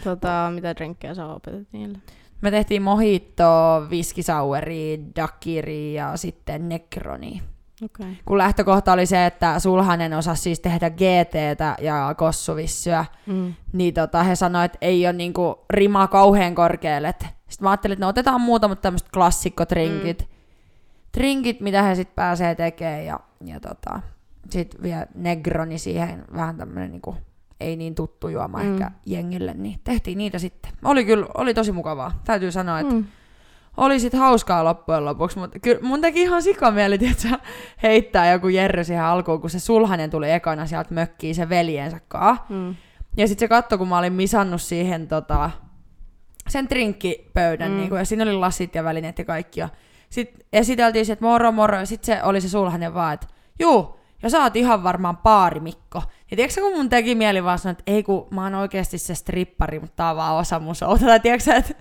Tota, 0.05 0.51
mitä 0.55 0.77
drinkkejä 0.77 1.15
sä 1.15 1.27
opetat 1.27 1.69
niille? 1.73 1.99
Me 2.41 2.51
tehtiin 2.51 2.83
mojito, 2.83 3.87
viskisaueri, 3.91 5.01
dakiri 5.17 5.95
ja 5.95 6.17
sitten 6.17 6.69
nekroni. 6.69 7.43
Okei. 7.85 8.07
Okay. 8.07 8.15
Kun 8.25 8.39
lähtökohta 8.39 8.93
oli 8.93 9.07
se, 9.07 9.27
että 9.27 9.59
Sulhanen 9.59 10.15
osasi 10.15 10.43
siis 10.43 10.61
tehdä 10.61 10.91
GTtä 10.91 11.77
ja 11.81 12.15
kossuvissyä, 12.19 13.05
Mm. 13.27 13.55
niin 13.73 13.95
tota, 13.95 14.23
he 14.23 14.37
sanoivat, 14.37 14.75
että 14.75 14.87
ei 14.87 15.07
ole 15.07 15.13
niinku 15.13 15.65
rima 15.71 16.07
kauhean 16.09 16.55
korkealle. 16.55 17.15
Sitten 17.51 17.67
mä 17.67 17.71
ajattelin, 17.71 17.93
että 17.93 18.05
no 18.05 18.09
otetaan 18.09 18.41
muutamat 18.41 18.81
tämmöiset 18.81 19.09
klassikkotrinkit, 19.15 20.21
mm. 20.23 20.29
trinkit, 21.13 21.61
mitä 21.61 21.83
he 21.83 21.95
sitten 21.95 22.15
pääsee 22.15 22.55
tekemään 22.55 23.05
ja, 23.05 23.21
ja 23.45 23.61
tota, 23.61 24.01
sitten 24.51 24.83
vielä 24.83 25.07
negroni 25.15 25.79
siihen 25.79 26.25
vähän 26.35 26.57
tämmöinen 26.57 26.91
niinku 26.91 27.17
ei 27.61 27.77
niin 27.77 27.95
tuttu 27.95 28.29
juoma 28.29 28.59
Mm. 28.59 28.73
ehkä 28.73 28.91
jengille, 29.07 29.55
niin 29.55 29.81
tehtiin 29.85 30.19
niitä 30.19 30.39
sitten. 30.39 30.73
Oli 30.85 31.05
kyllä, 31.05 31.27
oli 31.35 31.55
tosi 31.55 31.73
mukavaa. 31.73 32.21
Täytyy 32.25 32.53
sanoa, 32.53 32.81
että 32.81 32.95
Mm. 32.95 33.05
oli 33.77 34.01
sit 34.01 34.13
hauskaa 34.13 34.65
loppujen 34.65 35.05
lopuksi, 35.05 35.39
mutta 35.39 35.59
kyllä 35.59 35.81
mun 35.83 36.01
teki 36.01 36.23
ihan 36.23 36.43
sikamieli, 36.43 36.95
että 37.13 37.39
heittää 37.83 38.33
joku 38.33 38.49
Jerry 38.49 38.85
siihen 38.85 39.05
alkuun, 39.05 39.41
kun 39.41 39.51
se 39.51 39.61
sulhanen 39.61 40.11
tuli 40.11 40.31
ekana 40.31 40.67
sieltä 40.67 40.95
mökkiin 40.95 41.35
se 41.35 41.49
veljensä 41.49 42.01
kaa. 42.09 42.47
Mm. 42.49 42.75
Ja 43.17 43.29
sitten 43.29 43.45
se 43.45 43.49
katto, 43.49 43.79
kun 43.79 43.89
mä 43.89 43.99
olin 43.99 44.13
misannut 44.13 44.63
siihen 44.63 45.09
tota, 45.09 45.51
sen 46.51 46.69
trinkkipöydän, 46.69 47.71
Mm. 47.71 47.77
niin 47.77 47.95
ja 47.95 48.05
siinä 48.05 48.25
oli 48.25 48.33
lasit 48.35 48.75
ja 48.75 48.85
välineet 48.85 49.19
ja 49.19 49.25
kaikki. 49.25 49.61
Ja 49.61 49.69
sitten 50.11 50.41
esiteltiin 50.53 51.07
se, 51.07 51.13
että 51.13 51.25
moro 51.25 51.53
moro, 51.53 51.79
ja 51.79 51.87
sitten 51.87 52.17
se 52.17 52.23
oli 52.23 52.41
se 52.41 52.49
sulhanen 52.49 52.95
vaan, 52.95 53.15
että 53.15 53.27
juu, 53.59 54.01
ja 54.23 54.31
sä 54.31 54.43
oot 54.43 54.57
ihan 54.57 54.83
varmaan 54.83 55.17
paari 55.17 55.61
Mikko. 55.61 56.03
Ja 56.31 56.37
tiedätkö 56.37 56.61
kun 56.61 56.77
mun 56.77 56.89
teki 56.89 57.15
mieli 57.15 57.45
vaan 57.45 57.59
sanoa, 57.59 57.73
että 57.73 57.83
ei 57.87 58.03
kun 58.03 58.27
mä 58.31 58.43
oon 58.43 58.55
oikeasti 58.55 58.99
se 58.99 59.15
strippari, 59.15 59.81
mutta 59.81 59.97
tää 59.97 60.11
on 60.11 60.17
vaan 60.17 60.35
osa 60.37 60.59
mun 60.59 60.75
showta. 60.75 61.05
Tai 61.07 61.21
tiedätkö 61.21 61.55
että 61.55 61.75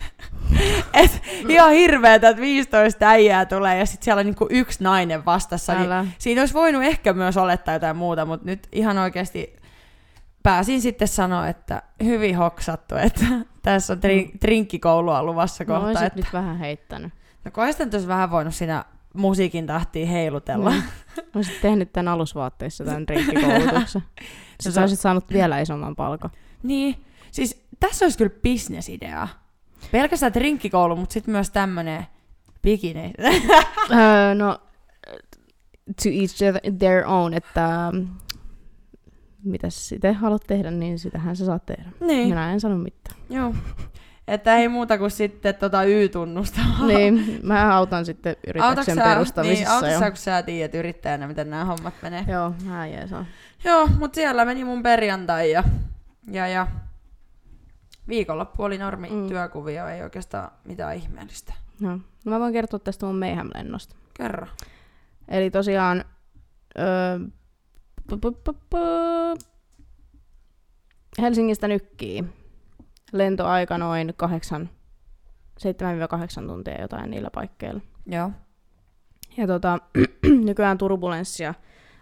et, 0.93 1.21
ihan 1.49 1.71
hirveetä, 1.71 2.29
että 2.29 2.41
15 2.41 3.09
äijää 3.09 3.45
tulee 3.45 3.77
ja 3.77 3.85
sitten 3.85 4.05
siellä 4.05 4.19
on 4.19 4.25
niinku 4.25 4.47
yksi 4.49 4.83
nainen 4.83 5.25
vastassa. 5.25 5.73
Niin. 5.73 6.13
Siinä 6.17 6.41
olisi 6.41 6.53
voinut 6.53 6.83
ehkä 6.83 7.13
myös 7.13 7.37
olettaa 7.37 7.73
jotain 7.73 7.97
muuta, 7.97 8.25
mutta 8.25 8.45
nyt 8.45 8.67
ihan 8.71 8.97
oikeasti 8.97 9.58
pääsin 10.43 10.81
sitten 10.81 11.07
sanoa, 11.07 11.47
että 11.47 11.83
hyvin 12.03 12.37
hoksattu, 12.37 12.95
että 12.95 13.25
tässä 13.61 13.93
on 13.93 13.99
trin- 13.99 14.37
trinkkikoulua 14.39 15.23
luvassa 15.23 15.63
No, 15.63 15.67
kohta. 15.67 15.87
oisit 15.87 16.03
että, 16.03 16.19
nyt 16.19 16.33
vähän 16.33 16.57
heittänyt. 16.59 17.13
no 17.45 17.51
olisit 17.63 17.91
nyt 17.93 18.07
vähän 18.07 18.31
voinut 18.31 18.55
siinä 18.55 18.85
musiikin 19.13 19.67
tahtiin 19.67 20.07
heilutella. 20.07 20.69
Mm. 20.71 20.81
Olisit 21.35 21.61
tehnyt 21.61 21.93
tämän 21.93 22.07
alusvaatteissa 22.13 22.83
tämän 22.85 23.07
drinkkikoulutuksen. 23.07 24.03
Sä 24.63 24.71
se- 24.71 24.81
olisit 24.81 24.99
saanut 24.99 25.29
vielä 25.33 25.59
isomman 25.59 25.95
palkan. 25.95 26.31
niin, 26.63 27.05
siis 27.31 27.65
tässä 27.79 28.05
olisi 28.05 28.17
kyllä 28.17 28.31
bisnesidea. 28.43 29.27
Pelkästään 29.91 30.31
trinkkikoulu, 30.33 30.95
mutta 30.95 31.13
sitten 31.13 31.31
myös 31.31 31.49
tämmönen 31.49 32.07
bikini. 32.61 33.13
öö, 33.91 34.35
no, 34.35 34.59
to 36.03 36.09
each 36.09 36.37
their 36.79 37.03
own, 37.07 37.33
että 37.33 37.89
mm, 37.93 38.07
mitä 39.43 39.69
sitten 39.69 40.15
haluat 40.15 40.43
tehdä, 40.47 40.71
niin 40.71 40.99
sitähän 40.99 41.35
sä 41.35 41.45
saat 41.45 41.65
tehdä. 41.65 41.89
niin, 41.99 42.29
Minä 42.29 42.53
en 42.53 42.59
sano 42.59 42.77
mitään. 42.77 43.15
joo. 43.29 43.55
Että 44.27 44.55
ei 44.57 44.67
muuta 44.67 44.97
kuin 44.97 45.11
sitten 45.11 45.55
tota 45.55 45.83
Y-tunnusta. 45.83 46.59
niin, 46.87 47.25
mä 47.43 47.75
autan 47.75 48.05
sitten 48.05 48.35
yrityksen 48.47 48.95
sä, 48.95 49.03
perustamisessa. 49.03 49.81
niin, 49.81 49.93
jo. 49.93 49.99
kun 49.99 50.17
sä 50.17 50.43
tiedät 50.43 50.75
yrittäjänä, 50.75 51.27
miten 51.27 51.49
nämä 51.49 51.65
hommat 51.65 51.93
menee? 52.01 52.25
Joo, 52.27 52.53
mä 52.65 52.87
jeesaan. 52.87 53.27
Joo, 53.63 53.87
mutta 53.99 54.15
siellä 54.15 54.45
meni 54.45 54.63
mun 54.63 54.83
perjantai 54.83 55.51
ja, 55.51 55.63
ja, 56.31 56.47
ja 56.47 56.67
viikonloppu 58.07 58.63
oli 58.63 58.77
normi 58.77 59.09
Mm. 59.09 59.27
työkuvio, 59.27 59.87
ei 59.87 60.01
oikeastaan 60.03 60.51
mitään 60.65 60.95
ihmeellistä. 60.95 61.53
No. 61.79 61.89
no 62.25 62.31
mä 62.31 62.39
voin 62.39 62.53
kertoa 62.53 62.79
tästä 62.79 63.05
mun 63.05 63.19
Mayhem-lennosta. 63.19 63.95
Kerro. 64.13 64.47
Eli 65.27 65.51
tosiaan 65.51 66.05
öö, 66.79 67.19
Helsingistä 71.21 71.67
nykkiin. 71.67 72.33
Lentoaika 73.11 73.77
noin 73.77 74.13
8, 74.17 74.69
7-8 76.43 76.47
tuntia 76.47 76.81
jotain 76.81 77.11
niillä 77.11 77.29
paikkeilla. 77.33 77.81
Joo. 78.05 78.31
Ja 79.37 79.47
tota, 79.47 79.79
nykyään 80.45 80.77
turbulenssia 80.77 81.53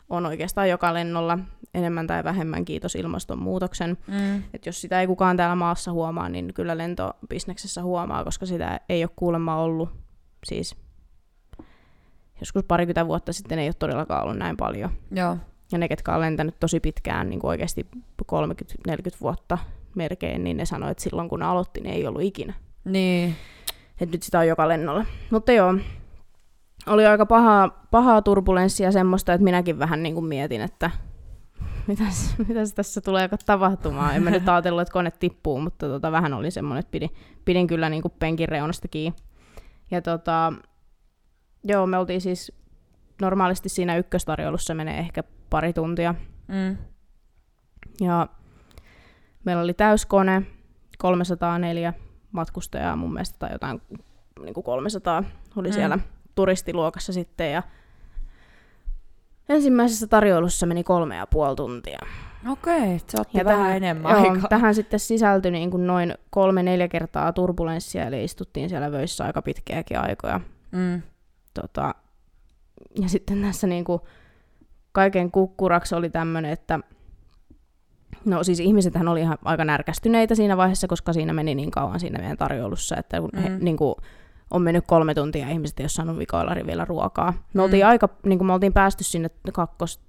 on 0.10 0.26
oikeastaan 0.26 0.70
joka 0.70 0.93
lennolla 0.93 1.39
enemmän 1.74 2.08
tai 2.08 2.24
vähemmän 2.24 2.66
kiitos 2.66 2.95
ilmastonmuutoksen. 2.95 3.97
Mm. 4.08 4.43
Et 4.53 4.66
jos 4.66 4.82
sitä 4.82 5.01
ei 5.01 5.08
kukaan 5.08 5.38
täällä 5.38 5.55
maassa 5.55 5.91
huomaa, 5.91 6.30
niin 6.30 6.53
kyllä 6.53 6.78
lentobisneksessä 6.78 7.84
huomaa, 7.84 8.24
koska 8.24 8.45
sitä 8.45 8.80
ei 8.89 9.03
ole 9.03 9.12
kuulemma 9.16 9.55
ollut 9.55 9.89
siis 10.45 10.76
joskus 12.39 12.64
parikymmentä 12.68 13.08
vuotta 13.08 13.34
sitten 13.34 13.60
ei 13.60 13.68
ole 13.68 13.74
todellakaan 13.74 14.24
ollut 14.24 14.38
näin 14.38 14.58
paljon. 14.58 14.89
Joo. 15.12 15.38
Ja 15.72 15.78
ne, 15.78 15.88
ketkä 15.88 16.15
on 16.15 16.22
lentänyt 16.22 16.55
tosi 16.59 16.80
pitkään, 16.80 17.30
niin 17.30 17.39
kuin 17.39 17.49
oikeasti 17.49 17.88
30-40 18.32 18.93
vuotta 19.22 19.57
merkein, 19.95 20.43
niin 20.43 20.57
ne 20.57 20.65
sanoi, 20.65 20.91
että 20.91 21.03
silloin 21.03 21.30
kun 21.30 21.39
ne 21.39 21.45
aloitti, 21.45 21.82
niin 21.82 21.95
ei 21.95 22.07
ollut 22.07 22.22
ikinä. 22.22 22.53
Niin. 22.86 23.36
Et 24.01 24.11
nyt 24.11 24.24
sitä 24.24 24.39
on 24.39 24.47
joka 24.47 24.68
lennolla. 24.68 25.05
Mutta 25.32 25.51
joo, 25.51 25.76
oli 26.88 27.05
aika 27.05 27.26
pahaa, 27.26 27.88
pahaa 27.91 28.22
turbulenssia 28.22 28.91
semmoista, 28.91 29.34
että 29.34 29.43
minäkin 29.43 29.80
vähän 29.80 30.03
niin 30.03 30.13
kuin 30.13 30.26
mietin, 30.26 30.61
että 30.61 30.91
mitäs, 31.88 32.36
mitäs 32.47 32.74
tässä 32.74 33.01
tulee 33.01 33.30
tapahtumaan. 33.45 34.15
En 34.15 34.24
mä 34.24 34.30
nyt 34.30 34.49
ajatellut, 34.49 34.82
että 34.82 34.93
kone 34.93 35.11
tippuu, 35.11 35.61
mutta 35.61 35.88
tota, 35.88 36.11
vähän 36.11 36.34
oli 36.34 36.51
semmoinen, 36.51 36.80
että 36.80 36.91
pidin, 36.91 37.09
pidin 37.45 37.68
kyllä 37.68 37.89
niin 37.89 38.01
kuin 38.01 38.13
penkin 38.20 38.49
reunasta 38.49 38.88
kiinni. 38.88 39.18
Ja 39.91 40.01
tota, 40.01 40.53
joo, 41.63 41.88
me 41.88 41.97
oltiin 41.97 42.22
siis 42.22 42.51
normaalisti 43.22 43.70
siinä 43.70 43.97
ykköstarjoulussa 43.97 44.74
menee 44.74 44.99
ehkä 44.99 45.24
pari 45.49 45.74
tuntia. 45.74 46.15
Mm. 46.47 46.78
Ja 48.01 48.28
meillä 49.45 49.61
oli 49.63 49.74
täyskone, 49.74 50.41
304 50.97 51.93
matkustajaa 52.32 52.95
mun 52.95 53.13
mielestä, 53.13 53.39
tai 53.39 53.51
jotain 53.51 53.82
niin 54.43 54.53
kuin 54.53 54.63
300 54.63 55.24
oli 55.55 55.68
Mm. 55.68 55.74
siellä 55.74 55.99
turistiluokassa 56.36 57.13
sitten. 57.13 57.51
Ja 57.51 57.63
ensimmäisessä 59.49 60.07
tarjoulussa 60.07 60.65
meni 60.65 60.84
kolme 60.84 61.15
ja 61.15 61.28
puoli 61.28 61.55
tuntia. 61.55 61.99
Okei, 62.49 62.99
se 63.07 63.22
otti 63.22 63.38
Ja 63.38 63.45
vähän 63.45 63.59
tähän- 63.59 63.78
enemmän 63.78 64.11
Joo, 64.11 64.32
aikaa. 64.34 64.49
tähän 64.49 64.76
sitten 64.76 64.99
sisältyi 64.99 65.51
niin 65.51 65.72
kuin 65.72 65.88
noin 65.88 66.13
kolme-neljä 66.30 66.88
kertaa 66.88 67.34
turbulenssia, 67.34 68.05
eli 68.05 68.24
istuttiin 68.24 68.70
siellä 68.70 68.91
vöissä 68.91 69.24
aika 69.26 69.41
pitkiäkin 69.41 69.99
aikoja. 69.99 70.39
Mm. 70.72 71.01
Tota, 71.53 71.95
ja 73.01 73.09
sitten 73.09 73.41
tässä 73.41 73.67
niinku 73.67 74.01
kaiken 74.91 75.32
kukkuraksi 75.32 75.95
oli 75.95 76.09
tämmöinen, 76.09 76.51
että 76.51 76.80
no 78.25 78.43
siis 78.43 78.59
ihmisethän 78.59 79.07
oli 79.07 79.21
ihan 79.21 79.38
aika 79.45 79.65
närkästyneitä 79.65 80.36
siinä 80.36 80.57
vaiheessa, 80.57 80.88
koska 80.88 81.13
siinä 81.13 81.34
meni 81.34 81.55
niin 81.55 81.71
kauan 81.71 81.99
siinä 81.99 82.19
meidän 82.19 82.38
tarjoulussa, 82.38 82.97
että 82.97 83.21
kun 83.21 83.30
he, 83.43 83.49
Mm. 83.49 83.57
niinku, 83.61 83.95
on 84.51 84.61
mennyt 84.61 84.84
kolme 84.88 85.13
tuntia 85.13 85.45
ja 85.45 85.51
ihmiset 85.51 85.80
ei 85.80 85.84
ole 85.84 85.89
saanut 85.89 86.17
vikoilla 86.17 86.53
rivillä 86.53 86.86
ruokaa. 86.86 87.32
Me 87.32 87.38
Mm. 87.53 87.59
oltiin 87.59 87.86
aika, 87.86 88.09
niin 88.25 88.39
kuin 88.39 88.45
me 88.47 88.53
oltiin 88.53 88.73
päästy 88.73 89.03
sinne 89.03 89.30
kakkos, 89.53 89.99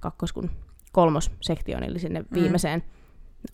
kakkos 0.00 0.32
kun 0.32 0.50
kolmossektion, 0.92 1.82
eli 1.82 1.98
sinne 1.98 2.20
Mm. 2.20 2.26
viimeiseen 2.34 2.82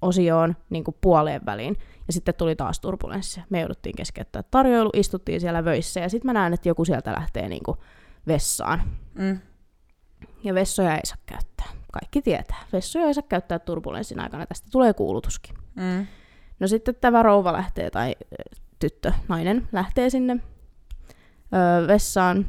osioon 0.03 0.57
niin 0.70 0.85
kuin 0.85 0.97
puoleen 1.01 1.41
väliin. 1.47 1.77
Ja 2.07 2.12
sitten 2.12 2.35
tuli 2.35 2.57
taas 2.57 2.81
turbulenssia. 2.81 3.45
Me 3.51 3.61
jouduttiin 3.61 3.97
keskeyttää 3.97 4.43
tarjoilu, 4.51 4.91
istuttiin 4.93 5.41
siellä 5.41 5.64
vöissä 5.64 6.01
ja 6.01 6.09
sitten 6.09 6.29
mä 6.29 6.33
näen, 6.33 6.55
että 6.55 6.68
joku 6.68 6.85
sieltä 6.85 7.12
lähtee 7.12 7.49
niin 7.49 7.62
kuin 7.64 7.79
vessaan. 8.27 8.83
Mm. 9.14 9.39
Ja 10.45 10.55
vessoja 10.55 10.95
ei 10.95 11.07
saa 11.07 11.18
käyttää. 11.27 11.66
Kaikki 11.93 12.22
tietää. 12.22 12.64
Vessoja 12.72 13.07
ei 13.07 13.14
saa 13.14 13.25
käyttää 13.29 13.59
turbulenssin 13.59 14.20
aikana. 14.20 14.47
Tästä 14.47 14.68
tulee 14.72 14.95
kuulutuskin. 14.95 15.55
Mm. 15.75 16.07
No 16.61 16.68
sitten 16.68 16.95
tämä 17.01 17.22
rouva 17.22 17.53
lähtee, 17.53 17.91
tai 17.91 18.14
tyttö, 18.79 19.12
nainen, 19.29 19.68
lähtee 19.72 20.11
sinne 20.11 20.37
öö, 21.55 21.89
vessaan. 21.89 22.47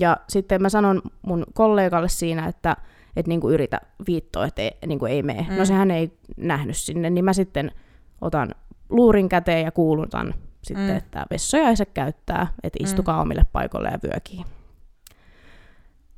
Ja 0.00 0.16
sitten 0.28 0.62
mä 0.62 0.68
sanon 0.68 1.02
mun 1.22 1.46
kollegalle 1.54 2.08
siinä, 2.08 2.46
että 2.46 2.76
et 3.16 3.26
niinku 3.26 3.50
yritä 3.50 3.80
viittoa, 4.06 4.46
että 4.46 4.62
ei, 4.62 4.78
niinku 4.86 5.06
ei 5.06 5.22
mene. 5.22 5.42
Mm. 5.42 5.48
Mm. 5.52 5.58
No 5.58 5.64
sehän 5.64 5.90
ei 5.90 6.18
nähnyt 6.36 6.76
sinne, 6.76 7.10
niin 7.10 7.24
mä 7.24 7.32
sitten 7.32 7.72
otan 8.20 8.54
luurin 8.88 9.28
käteen 9.28 9.64
ja 9.64 9.72
kuulutan 9.72 10.34
sitten. 10.62 10.90
Mm. 10.90 10.96
että 10.96 11.26
vessoja 11.30 11.68
ei 11.68 11.76
saa 11.76 11.86
käyttää, 11.94 12.46
että 12.62 12.78
istukaa 12.82 13.16
mm. 13.16 13.22
omille 13.22 13.42
paikoille 13.52 13.88
ja 13.88 13.98
vyökiin. 14.02 14.44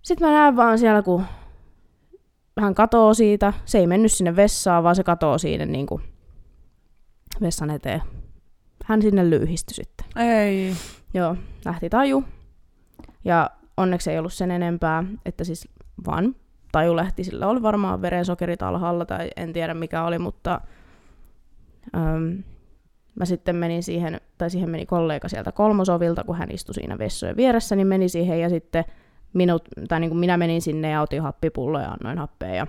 Sitten 0.03 0.29
mä 0.29 0.35
näen 0.35 0.57
vaan 0.57 0.79
siellä, 0.79 1.03
kun 1.03 1.25
hän 2.61 2.75
katoo 2.75 3.15
siitä. 3.15 3.53
Se 3.65 3.79
ei 3.79 3.87
mennyt 3.87 4.13
sinne 4.13 4.37
vessaan, 4.37 4.85
vaan 4.85 4.97
se 4.97 5.05
katoo 5.05 5.39
siinä 5.39 5.67
niin 5.67 5.87
kuin 5.87 6.03
vessan 7.41 7.71
eteen. 7.71 8.03
Hän 8.85 9.03
sinne 9.03 9.31
lyyhistyi 9.31 9.75
sitten. 9.75 10.07
Ei. 10.17 10.73
Joo, 11.15 11.37
lähti 11.65 11.91
taju. 11.91 12.25
Ja 13.25 13.51
onneksi 13.77 14.11
ei 14.11 14.19
ollut 14.19 14.33
sen 14.33 14.51
enempää, 14.51 15.05
että 15.25 15.45
siis 15.45 15.69
vaan 16.07 16.37
taju 16.73 16.97
lähti. 16.97 17.25
Sillä 17.25 17.47
oli 17.47 17.63
varmaan 17.63 18.03
verensokerit 18.03 18.63
alhaalla 18.63 19.05
tai 19.05 19.31
en 19.37 19.53
tiedä 19.53 19.75
mikä 19.75 20.05
oli, 20.05 20.19
mutta 20.19 20.61
äm, 21.97 22.43
mä 23.15 23.25
sitten 23.25 23.57
menin 23.57 23.83
siihen, 23.83 24.21
tai 24.39 24.51
siihen 24.51 24.71
meni 24.71 24.87
kollega 24.87 25.29
sieltä 25.29 25.53
kolmosovilta, 25.53 26.25
kun 26.25 26.37
hän 26.37 26.51
istui 26.51 26.75
siinä 26.75 26.99
vessojen 26.99 27.37
vieressä, 27.37 27.77
niin 27.77 27.87
meni 27.87 28.09
siihen 28.09 28.41
ja 28.41 28.49
sitten 28.49 28.85
minut, 29.33 29.63
tai 29.89 30.01
niin 30.01 30.11
kuin 30.11 30.19
minä 30.19 30.37
menin 30.37 30.63
sinne 30.63 30.91
ja 30.91 31.01
otin 31.01 31.23
happipulloja 31.23 31.85
ja 31.85 31.91
annoin 31.91 32.19
happea. 32.19 32.55
Ja 32.55 32.67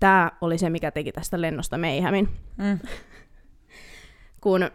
tämä 0.00 0.30
oli 0.40 0.58
se, 0.58 0.70
mikä 0.70 0.90
teki 0.90 1.12
tästä 1.12 1.40
lennosta 1.40 1.78
meihämin 1.78 2.28
Mm. 2.58 2.78
kun 4.42 4.70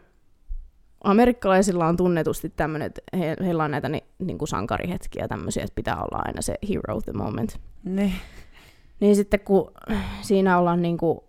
amerikkalaisilla 1.03 1.87
on 1.87 1.97
tunnetusti 1.97 2.49
tämmöinen, 2.49 2.85
että 2.85 3.01
he, 3.17 3.35
heillä 3.45 3.63
on 3.63 3.71
näitä 3.71 3.89
ni, 3.89 4.03
niin 4.19 4.37
kuin 4.37 4.47
sankarihetkiä 4.47 5.27
tämmöisiä, 5.27 5.63
että 5.63 5.75
pitää 5.75 5.95
olla 5.95 6.21
aina 6.25 6.41
se 6.41 6.55
hero 6.69 6.95
of 6.95 7.03
the 7.03 7.13
moment. 7.13 7.59
Niin. 7.83 8.13
Niin 8.99 9.15
sitten 9.15 9.39
kun 9.39 9.71
siinä 10.21 10.57
ollaan 10.57 10.81
niinku 10.81 11.23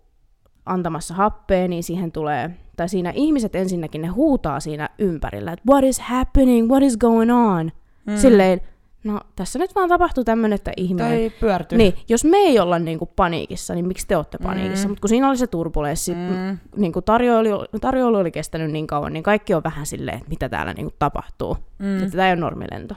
antamassa 0.65 1.13
happea, 1.13 1.67
niin 1.67 1.83
siihen 1.83 2.11
tulee, 2.11 2.49
tai 2.75 2.89
siinä 2.89 3.11
ihmiset 3.15 3.55
ensinnäkin 3.55 4.01
ne 4.01 4.07
huutaa 4.07 4.59
siinä 4.59 4.89
ympärillä, 4.99 5.51
että 5.51 5.71
what 5.71 5.83
is 5.83 5.99
happening, 5.99 6.69
what 6.69 6.83
is 6.83 6.97
going 6.97 7.31
on? 7.31 7.71
Mm. 8.05 8.17
Silleen, 8.17 8.61
no 9.03 9.19
tässä 9.35 9.59
nyt 9.59 9.75
vaan 9.75 9.89
tapahtuu 9.89 10.23
tämmöinen, 10.23 10.55
että 10.55 10.71
ihminen... 10.77 11.07
Tai 11.09 11.31
pyörtyy. 11.39 11.77
Niin, 11.77 11.93
jos 12.09 12.25
me 12.25 12.37
ei 12.37 12.59
olla 12.59 12.79
niinku 12.79 13.05
paniikissa, 13.05 13.73
niin 13.73 13.87
miksi 13.87 14.07
te 14.07 14.17
olette 14.17 14.37
paniikissa? 14.43 14.87
Mm. 14.87 14.91
Mutta 14.91 15.01
kun 15.01 15.09
siinä 15.09 15.29
oli 15.29 15.37
se 15.37 15.47
turbulenssi, 15.47 16.13
mm. 16.13 16.57
niinku 16.75 17.01
tarjoilu, 17.01 17.65
tarjoilu 17.81 18.17
oli 18.17 18.31
kestänyt 18.31 18.71
niin 18.71 18.87
kauan, 18.87 19.13
niin 19.13 19.23
kaikki 19.23 19.53
on 19.53 19.63
vähän 19.63 19.85
silleen, 19.85 20.17
että 20.17 20.29
mitä 20.29 20.49
täällä 20.49 20.73
niinku 20.73 20.95
tapahtuu. 20.99 21.57
Mm. 21.79 21.97
Että 21.97 22.11
tämä 22.11 22.27
ei 22.27 22.33
ole 22.33 22.39
normilento. 22.39 22.95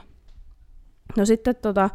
No 1.17 1.25
sitten 1.25 1.55
tota, 1.55 1.89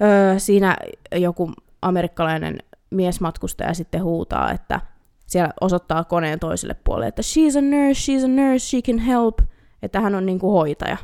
öö, 0.00 0.38
siinä 0.38 0.76
joku 1.14 1.52
amerikkalainen 1.82 2.58
miesmatkustaja 2.90 3.74
sitten 3.74 4.02
huutaa, 4.02 4.50
että 4.52 4.80
siellä 5.26 5.52
osoittaa 5.60 6.04
koneen 6.04 6.38
toiselle 6.38 6.76
puolelle, 6.84 7.08
että 7.08 7.22
she's 7.22 7.58
a 7.58 7.62
nurse, 7.62 8.12
she's 8.12 8.24
a 8.24 8.28
nurse, 8.28 8.66
she 8.66 8.82
can 8.82 8.98
help, 8.98 9.38
että 9.82 10.00
hän 10.00 10.14
on 10.14 10.26
niinku 10.26 10.52
hoitaja, 10.52 10.96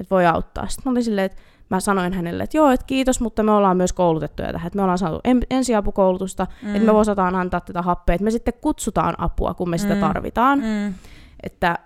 että 0.00 0.14
voi 0.14 0.26
auttaa. 0.26 0.68
Sitten 0.68 0.82
mä 0.84 0.90
olin 0.90 1.04
silleen, 1.04 1.26
että 1.26 1.42
mä 1.70 1.80
sanoin 1.80 2.12
hänelle, 2.12 2.42
että 2.42 2.56
joo, 2.56 2.70
että 2.70 2.86
kiitos, 2.86 3.20
mutta 3.20 3.42
me 3.42 3.52
ollaan 3.52 3.76
myös 3.76 3.92
koulutettuja 3.92 4.52
tähän, 4.52 4.66
että 4.66 4.76
me 4.76 4.82
ollaan 4.82 4.98
saatu 4.98 5.20
ensiapukoulutusta, 5.50 6.46
mm. 6.62 6.74
että 6.74 6.86
me 6.86 6.92
osataan 6.92 7.34
antaa 7.34 7.60
tätä 7.60 7.82
happea, 7.82 8.14
että 8.14 8.24
me 8.24 8.30
sitten 8.30 8.54
kutsutaan 8.60 9.14
apua, 9.18 9.54
kun 9.54 9.70
me 9.70 9.78
sitä 9.78 9.94
mm. 9.94 10.00
tarvitaan. 10.00 10.58
Mm. 10.58 10.94
Että 11.42 11.78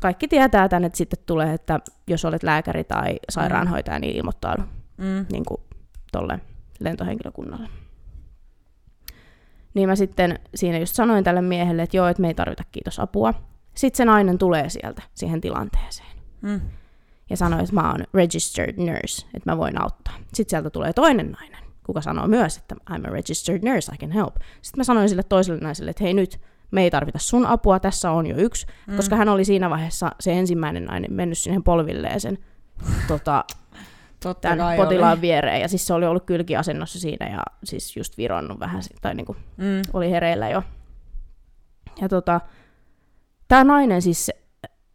kaikki 0.00 0.28
tietää 0.28 0.68
tänne, 0.68 0.86
että 0.86 0.96
sitten 0.96 1.18
tulee, 1.26 1.54
että 1.54 1.80
jos 2.06 2.24
olet 2.24 2.42
lääkäri 2.42 2.84
tai 2.84 3.16
sairaanhoitaja, 3.28 3.98
niin 3.98 4.16
ilmoittaudu 4.16 4.62
mm. 4.96 5.26
niin 5.32 5.44
kuin 5.44 5.60
tolle 6.12 6.40
lentohenkilökunnalle. 6.80 7.68
Niin 9.74 9.88
mä 9.88 9.96
sitten 9.96 10.38
siinä 10.54 10.78
just 10.78 10.94
sanoin 10.94 11.24
tälle 11.24 11.42
miehelle, 11.42 11.82
että 11.82 11.96
joo, 11.96 12.06
että 12.06 12.20
me 12.20 12.28
ei 12.28 12.34
tarvita 12.34 12.62
kiitos 12.72 13.00
apua. 13.00 13.34
Sitten 13.74 13.96
se 13.96 14.04
nainen 14.04 14.38
tulee 14.38 14.68
sieltä 14.68 15.02
siihen 15.14 15.40
tilanteeseen. 15.40 16.16
Mm. 16.42 16.60
Ja 17.30 17.36
sanoi, 17.36 17.60
että 17.60 17.74
mä 17.74 17.90
oon 17.90 18.04
registered 18.14 18.74
nurse, 18.76 19.26
että 19.34 19.50
mä 19.50 19.58
voin 19.58 19.82
auttaa. 19.82 20.14
Sitten 20.34 20.50
sieltä 20.50 20.70
tulee 20.70 20.92
toinen 20.92 21.30
nainen, 21.30 21.62
kuka 21.86 22.00
sanoo 22.00 22.26
myös, 22.26 22.56
että 22.56 22.74
I'm 22.90 23.08
a 23.08 23.10
registered 23.10 23.62
nurse, 23.64 23.92
I 23.94 23.98
can 23.98 24.10
help. 24.10 24.34
Sitten 24.62 24.80
mä 24.80 24.84
sanoin 24.84 25.08
sille 25.08 25.22
toiselle 25.22 25.60
naiselle, 25.60 25.90
että 25.90 26.04
hei 26.04 26.14
nyt, 26.14 26.40
me 26.70 26.82
ei 26.82 26.90
tarvita 26.90 27.18
sun 27.18 27.46
apua, 27.46 27.80
tässä 27.80 28.10
on 28.10 28.26
jo 28.26 28.36
yksi, 28.36 28.66
mm. 28.86 28.96
koska 28.96 29.16
hän 29.16 29.28
oli 29.28 29.44
siinä 29.44 29.70
vaiheessa 29.70 30.10
se 30.20 30.32
ensimmäinen 30.32 30.84
nainen 30.84 31.12
mennyt 31.12 31.38
siihen 31.38 31.62
polvilleen 31.62 32.20
sen 32.20 32.38
tota, 33.08 33.44
Totta 34.22 34.48
tämän 34.48 34.76
potilaan 34.76 35.12
oli. 35.12 35.20
viereen. 35.20 35.60
Ja 35.60 35.68
siis 35.68 35.86
se 35.86 35.94
oli 35.94 36.06
ollut 36.06 36.26
kylkiasennossa 36.26 37.00
siinä 37.00 37.28
ja 37.28 37.42
siis 37.64 37.96
just 37.96 38.18
vironnut 38.18 38.60
vähän, 38.60 38.82
tai 39.02 39.14
niinku 39.14 39.36
mm. 39.56 39.82
oli 39.92 40.10
hereillä 40.10 40.48
jo. 40.48 40.62
Ja 42.00 42.08
tota, 42.08 42.40
tämä 43.48 43.64
nainen 43.64 44.02
siis, 44.02 44.30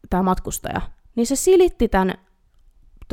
tämä 0.09 0.23
matkustaja, 0.23 0.81
niin 1.15 1.27
se 1.27 1.36
silitti 1.36 1.88
tämän 1.88 2.13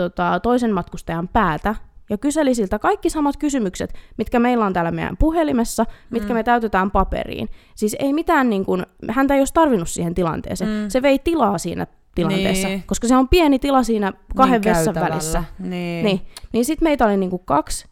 tota, 0.03 0.41
toisen 0.41 0.73
matkustajan 0.73 1.29
päätä 1.29 1.75
ja 2.11 2.19
kyseli 2.19 2.55
siltä 2.55 2.79
kaikki 2.79 3.11
samat 3.11 3.37
kysymykset, 3.37 3.95
mitkä 4.17 4.39
meillä 4.39 4.67
on 4.67 4.73
täällä 4.73 4.91
meidän 4.91 5.17
puhelimessa, 5.17 5.87
mitkä 6.11 6.29
mm. 6.29 6.35
me 6.35 6.43
täytetään 6.43 6.91
paperiin. 6.91 7.49
Siis 7.75 7.97
ei 7.99 8.13
mitään, 8.13 8.51
niin 8.51 8.65
kuin, 8.65 8.87
häntä 9.11 9.35
ei 9.35 9.41
olisi 9.41 9.55
tarvinnut 9.55 9.89
siihen 9.89 10.15
tilanteeseen. 10.15 10.71
Mm. 10.71 10.89
Se 10.89 11.03
vei 11.03 11.19
tilaa 11.19 11.59
siinä 11.59 11.87
tilanteessa, 12.15 12.69
niin. 12.69 12.83
koska 12.87 13.09
se 13.09 13.17
on 13.17 13.29
pieni 13.29 13.59
tila 13.59 13.83
siinä 13.83 14.13
kahden 14.37 14.61
niin 14.61 14.75
vessan 14.75 14.95
välissä. 14.95 15.45
Niin. 15.59 16.05
Niin, 16.05 16.21
niin 16.53 16.65
sitten 16.65 16.87
meitä 16.87 17.07
oli 17.07 17.17
niinku 17.17 17.39
kaksi, 17.39 17.89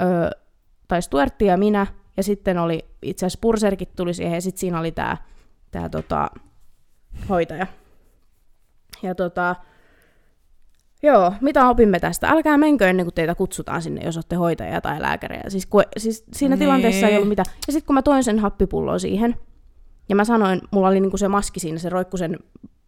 ö, 0.00 0.04
tai 0.88 1.02
Stuartti 1.02 1.44
ja 1.44 1.56
minä, 1.56 1.86
ja 2.16 2.22
sitten 2.22 2.58
oli 2.58 2.84
itse 3.02 3.26
asiassa 3.26 3.38
Purserkit 3.42 3.96
tuli 3.96 4.14
siihen, 4.14 4.34
ja 4.34 4.40
sitten 4.40 4.60
siinä 4.60 4.78
oli 4.78 4.92
tämä 4.92 5.16
tää, 5.70 5.88
tota, 5.88 6.30
hoitaja. 7.28 7.66
Ja 9.02 9.14
tota, 9.14 9.56
Joo, 11.02 11.32
mitä 11.40 11.68
opimme 11.68 12.00
tästä? 12.00 12.28
Älkää 12.28 12.58
menkö 12.58 12.88
ennen 12.88 13.06
kuin 13.06 13.14
teitä 13.14 13.34
kutsutaan 13.34 13.82
sinne, 13.82 14.04
jos 14.04 14.16
olette 14.16 14.36
hoitajia 14.36 14.80
tai 14.80 15.02
lääkäriä. 15.02 15.42
Siis, 15.48 15.66
kun, 15.66 15.82
siis 15.96 16.24
siinä 16.32 16.54
niin. 16.54 16.60
tilanteessa 16.60 17.06
ei 17.06 17.16
ollut 17.16 17.28
mitään. 17.28 17.46
Ja 17.66 17.72
sitten 17.72 17.86
kun 17.86 17.94
mä 17.94 18.02
toin 18.02 18.24
sen 18.24 18.38
happipullon 18.38 19.00
siihen, 19.00 19.36
ja 20.08 20.16
mä 20.16 20.24
sanoin, 20.24 20.60
mulla 20.70 20.88
oli 20.88 21.00
niinku 21.00 21.16
se 21.16 21.28
maski 21.28 21.60
siinä, 21.60 21.78
se 21.78 21.88
roikku 21.88 22.16
sen 22.16 22.38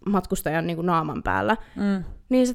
matkustajan 0.06 0.66
niin 0.66 0.76
kuin 0.76 0.86
naaman 0.86 1.22
päällä. 1.22 1.56
Mm. 1.76 2.04
Niin 2.28 2.54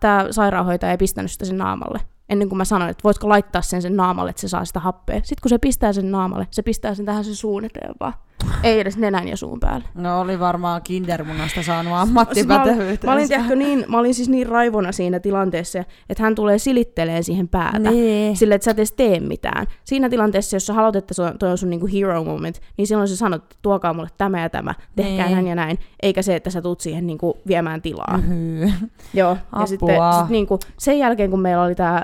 tämä 0.00 0.26
sairaanhoitaja 0.30 0.92
ei 0.92 0.98
pistänyt 0.98 1.30
sitä 1.30 1.44
sen 1.44 1.58
naamalle. 1.58 2.00
Ennen 2.28 2.48
kuin 2.48 2.56
mä 2.56 2.64
sanoin, 2.64 2.90
että 2.90 3.04
voitko 3.04 3.28
laittaa 3.28 3.62
sen 3.62 3.82
sen 3.82 3.96
naamalle, 3.96 4.30
että 4.30 4.40
se 4.40 4.48
saa 4.48 4.64
sitä 4.64 4.80
happea. 4.80 5.16
Sitten 5.16 5.42
kun 5.42 5.48
se 5.48 5.58
pistää 5.58 5.92
sen 5.92 6.10
naamalle, 6.10 6.46
se 6.50 6.62
pistää 6.62 6.94
sen 6.94 7.06
tähän 7.06 7.24
sen 7.24 7.34
suun 7.34 7.64
eteen 7.64 7.94
vaan. 8.00 8.14
Ei 8.62 8.80
edes 8.80 8.96
nenän 8.96 9.28
ja 9.28 9.36
suun 9.36 9.60
päällä. 9.60 9.88
No 9.94 10.20
oli 10.20 10.40
varmaan 10.40 10.82
kindermunasta 10.82 11.62
saanut 11.62 11.92
ammattipätevyyttä. 11.96 13.06
Mä, 13.06 13.10
mä, 13.10 13.16
olin, 13.16 13.28
tiedätkö, 13.28 13.56
niin, 13.56 13.84
mä 13.88 13.98
olin 13.98 14.14
siis 14.14 14.28
niin 14.28 14.46
raivona 14.46 14.92
siinä 14.92 15.20
tilanteessa, 15.20 15.78
että 16.08 16.22
hän 16.22 16.34
tulee 16.34 16.58
silittelee 16.58 17.22
siihen 17.22 17.48
päätä. 17.48 17.78
Nee. 17.78 18.34
Sille, 18.34 18.54
että 18.54 18.64
sä 18.64 18.70
et 18.70 18.78
edes 18.78 18.92
tee 18.92 19.20
mitään. 19.20 19.66
Siinä 19.84 20.08
tilanteessa, 20.08 20.56
jos 20.56 20.66
sä 20.66 20.72
haluat, 20.72 20.96
että 20.96 21.14
toi 21.38 21.50
on 21.50 21.58
sun 21.58 21.70
niinku 21.70 21.88
hero 21.92 22.24
moment, 22.24 22.60
niin 22.76 22.86
silloin 22.86 23.08
sä 23.08 23.16
sanot, 23.16 23.42
että 23.42 23.56
tuokaa 23.62 23.94
mulle 23.94 24.08
tämä 24.18 24.40
ja 24.40 24.50
tämä, 24.50 24.74
tehkää 24.96 25.26
nee. 25.26 25.34
näin 25.34 25.46
ja 25.46 25.54
näin. 25.54 25.78
Eikä 26.02 26.22
se, 26.22 26.36
että 26.36 26.50
sä 26.50 26.62
tuut 26.62 26.80
siihen 26.80 27.06
niinku 27.06 27.38
viemään 27.46 27.82
tilaa. 27.82 28.16
Mm-hmm. 28.16 28.72
Joo, 29.14 29.30
Apua. 29.30 29.60
ja 29.60 29.66
sitten 29.66 29.96
sit 30.18 30.28
niinku, 30.28 30.58
sen 30.78 30.98
jälkeen, 30.98 31.30
kun 31.30 31.40
meillä 31.40 31.62
oli 31.62 31.74
tämä 31.74 32.02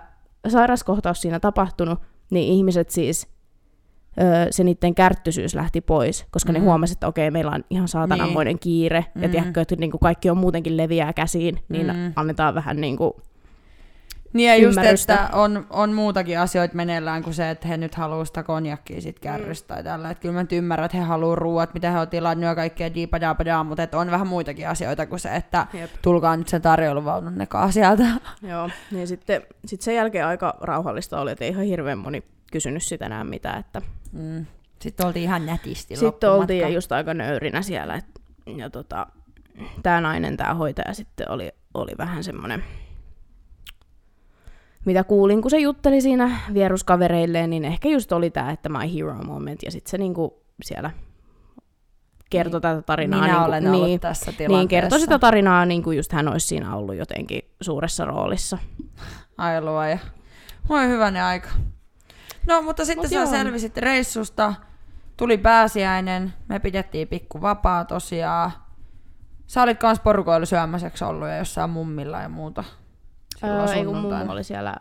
sairaskohtaus 0.49 1.20
siinä 1.20 1.41
tapahtunut, 1.41 1.99
niin 2.30 2.53
ihmiset 2.53 2.91
siis 2.91 3.36
se 4.51 4.64
niiden 4.64 4.95
kärttysyys 4.95 5.55
lähti 5.55 5.81
pois, 5.81 6.27
koska 6.31 6.53
mm. 6.53 6.59
ne 6.59 6.64
huomasivat, 6.64 6.97
että 6.97 7.07
okei, 7.09 7.31
meillä 7.31 7.51
on 7.51 7.64
ihan 7.71 7.89
saatananmoinen 7.89 8.53
niin. 8.53 8.61
kiire, 8.61 9.05
mm. 9.14 9.23
ja 9.23 9.29
tiedätkö, 9.29 9.61
että 9.61 9.77
niin 9.77 9.91
kuin 9.91 10.01
kaikki 10.01 10.31
on 10.31 10.37
muutenkin 10.37 10.77
leviää 10.77 11.12
käsiin, 11.12 11.59
niin 11.69 11.87
mm. 11.87 12.12
annetaan 12.17 12.55
vähän 12.55 12.81
niin 12.81 12.97
kuin 12.97 13.12
niin 14.33 14.49
ja 14.49 14.57
just, 14.57 14.79
että 14.79 15.29
on, 15.33 15.66
on 15.70 15.93
muutakin 15.93 16.39
asioita 16.39 16.74
meneillään 16.74 17.22
kuin 17.22 17.35
se, 17.35 17.51
että 17.51 17.68
he 17.68 17.77
nyt 17.77 17.95
haluaa 17.95 18.24
sitä 18.24 18.43
konjakkia 18.43 19.01
sit 19.01 19.18
kärrystä 19.18 19.64
mm. 19.64 19.77
tai 19.77 19.85
tällä. 19.85 20.11
Että 20.11 20.22
kyllä 20.22 20.35
mä 20.35 20.43
nyt 20.43 20.53
ymmärrän, 20.53 20.87
että 20.87 20.97
he 20.97 21.03
haluaa 21.03 21.35
ruuat, 21.35 21.74
mitä 21.74 21.91
he 21.91 21.99
on 21.99 22.09
tilannut 22.09 22.45
ja 22.45 22.55
kaikkea 22.55 22.95
diipadaa, 22.95 23.64
mutta 23.64 23.83
että 23.83 23.99
on 23.99 24.11
vähän 24.11 24.27
muitakin 24.27 24.68
asioita 24.68 25.07
kuin 25.07 25.20
se, 25.20 25.37
että 25.37 25.66
Jep. 25.72 25.91
tulkaa 26.03 26.37
nyt 26.37 26.49
sen 26.49 26.62
tarjouluvaunun 26.62 27.39
nekaan 27.39 27.72
sieltä. 27.72 28.05
Joo, 28.51 28.70
niin 28.91 29.07
sitten 29.07 29.43
sit 29.66 29.81
sen 29.81 29.95
jälkeen 29.95 30.27
aika 30.27 30.57
rauhallista 30.61 31.20
oli, 31.20 31.31
että 31.31 31.45
ei 31.45 31.51
ihan 31.51 31.64
hirveän 31.64 31.99
moni 31.99 32.22
kysynyt 32.53 32.83
sitä 32.83 33.07
enää 33.07 33.24
mitään. 33.24 33.59
Että... 33.59 33.83
Mm. 34.12 34.47
Sitten 34.81 35.07
oltiin 35.07 35.22
ihan 35.22 35.47
nätisti 35.47 35.97
Sitten 35.97 36.31
oltiin 36.31 36.74
just 36.74 36.93
aika 36.93 37.14
nöyrinä 37.14 37.62
siellä. 37.62 37.95
Et, 37.95 38.05
ja 38.57 38.70
tota, 38.70 39.07
tämä 39.83 40.01
nainen, 40.01 40.37
tämä 40.37 40.55
hoitaja 40.55 40.95
sitten 40.95 41.31
oli, 41.31 41.53
oli 41.74 41.93
vähän 41.99 42.24
semmoinen, 42.24 42.64
mitä 44.87 45.05
kuulin, 45.05 45.43
kun 45.43 45.51
se 45.51 45.59
jutteli 45.59 46.01
siinä 46.01 46.41
vieruskavereilleen, 46.55 47.51
niin 47.51 47.64
ehkä 47.64 47.89
just 47.89 48.12
oli 48.12 48.30
tämä, 48.30 48.51
että 48.51 48.68
my 48.68 48.95
hero 48.95 49.14
moment, 49.14 49.62
ja 49.62 49.70
sitten 49.70 49.91
se 49.91 49.99
niinku 49.99 50.43
siellä 50.64 50.91
kertoi 52.30 52.61
tätä 52.61 52.82
tarinaa. 52.82 53.20
Minä 53.20 53.32
niin, 53.32 53.47
olen 53.47 53.72
niin, 53.72 54.01
tässä 54.01 54.24
tilanteessa. 54.24 54.59
Niin, 54.59 54.68
kertoi 54.68 55.01
sitä 55.01 55.18
tarinaa 55.18 55.64
niin 55.64 55.82
kuin 55.82 55.97
just 55.97 56.12
hän 56.12 56.28
olisi 56.28 56.47
siinä 56.47 56.76
ollut 56.76 56.97
jotenkin 56.97 57.43
suuressa 57.61 58.05
roolissa. 58.05 58.59
Ai 59.39 59.61
luoja. 59.61 59.99
Moi 60.68 60.89
hyvänen 60.89 61.22
aika. 61.22 61.49
No, 62.47 62.62
mutta 62.62 62.84
sitten 62.84 63.05
Mut 63.05 63.11
sä 63.11 63.18
joo. 63.18 63.26
selvisit 63.26 63.76
reissusta, 63.76 64.55
tuli 65.16 65.39
pääsiäinen, 65.39 66.34
me 66.49 66.59
pidettiin 66.59 67.09
pikku 67.09 67.41
vapaa 67.41 67.84
tosiaan. 67.84 68.53
Sä 69.47 69.62
olit 69.62 69.78
kans 69.78 70.01
porukoilla 70.01 70.47
syömäseksi 70.47 71.05
ollut 71.05 71.28
ja 71.28 71.37
jossain 71.37 71.70
mummilla 71.70 72.20
ja 72.20 72.28
muuta. 72.28 72.64
Öö, 73.45 73.72
ei 73.72 73.84
kun 73.84 73.97
mummo 73.97 74.32
oli 74.32 74.45
siellä 74.45 74.76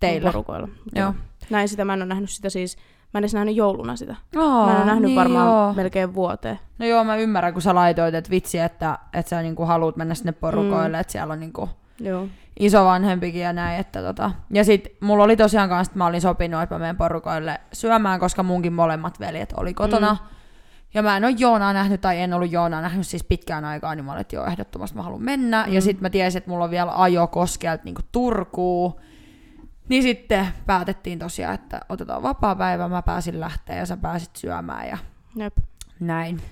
Teillä. 0.00 0.30
porukoilla. 0.30 0.68
Joo. 0.94 1.04
joo. 1.04 1.14
Näin 1.50 1.68
sitä, 1.68 1.84
mä 1.84 1.94
en 1.94 2.02
ole 2.02 2.08
nähnyt 2.08 2.30
sitä 2.30 2.50
siis, 2.50 2.76
mä 3.14 3.18
en 3.18 3.22
edes 3.22 3.34
nähnyt 3.34 3.56
jouluna 3.56 3.96
sitä. 3.96 4.16
Oh, 4.36 4.66
mä 4.66 4.72
en 4.72 4.76
ole 4.76 4.86
nähnyt 4.86 5.04
niin 5.04 5.16
varmaan 5.16 5.46
joo. 5.46 5.74
melkein 5.74 6.14
vuoteen. 6.14 6.58
No 6.78 6.86
joo, 6.86 7.04
mä 7.04 7.16
ymmärrän, 7.16 7.52
kun 7.52 7.62
sä 7.62 7.74
laitoit, 7.74 8.14
että 8.14 8.30
vitsi, 8.30 8.58
että, 8.58 8.98
että 9.12 9.30
sä 9.30 9.42
niinku 9.42 9.64
haluat 9.64 9.96
mennä 9.96 10.14
sinne 10.14 10.32
porukoille, 10.32 10.96
mm. 10.96 11.00
että 11.00 11.12
siellä 11.12 11.32
on 11.32 11.40
niinku 11.40 11.68
joo 12.00 12.28
isovanhempikin 12.60 13.40
ja 13.40 13.52
näin. 13.52 13.80
Että 13.80 14.02
tota. 14.02 14.30
Ja 14.50 14.64
sit 14.64 14.88
mulla 15.00 15.24
oli 15.24 15.36
tosiaan 15.36 15.68
kanssa, 15.68 15.90
että 15.90 15.98
mä 15.98 16.06
olin 16.06 16.20
sopinut, 16.20 16.62
että 16.62 16.74
mä 16.74 16.78
menen 16.78 16.96
porukoille 16.96 17.60
syömään, 17.72 18.20
koska 18.20 18.42
munkin 18.42 18.72
molemmat 18.72 19.20
veljet 19.20 19.54
oli 19.56 19.74
kotona. 19.74 20.12
Mm. 20.12 20.35
Ja 20.96 21.02
mä 21.02 21.16
en 21.16 21.24
ole 21.24 21.34
Joonaa 21.38 21.72
nähnyt, 21.72 22.00
tai 22.00 22.20
en 22.20 22.34
ollut 22.34 22.52
Joonaa 22.52 22.80
nähnyt 22.80 23.06
siis 23.06 23.24
pitkään 23.24 23.64
aikaa, 23.64 23.94
niin 23.94 24.04
mä 24.04 24.12
olin, 24.12 24.20
että 24.20 24.36
joo, 24.36 24.46
ehdottomasti 24.46 24.96
mä 24.96 25.02
haluan 25.02 25.22
mennä. 25.22 25.64
Mm. 25.66 25.72
Ja 25.72 25.80
sitten 25.80 26.02
mä 26.02 26.10
tiesin, 26.10 26.38
että 26.38 26.50
mulla 26.50 26.64
on 26.64 26.70
vielä 26.70 27.02
ajo 27.02 27.26
koskelta 27.26 27.84
niin 27.84 27.94
Turkuun. 28.12 29.00
Niin 29.88 30.02
sitten 30.02 30.48
päätettiin 30.66 31.18
tosiaan, 31.18 31.54
että 31.54 31.80
otetaan 31.88 32.22
vapaa 32.22 32.54
päivä, 32.54 32.88
mä 32.88 33.02
pääsin 33.02 33.40
lähteä 33.40 33.76
ja 33.76 33.86
sä 33.86 33.96
pääsit 33.96 34.36
syömään 34.36 34.88
ja 34.88 34.98
Jep. 35.36 35.56
näin. 36.00 36.42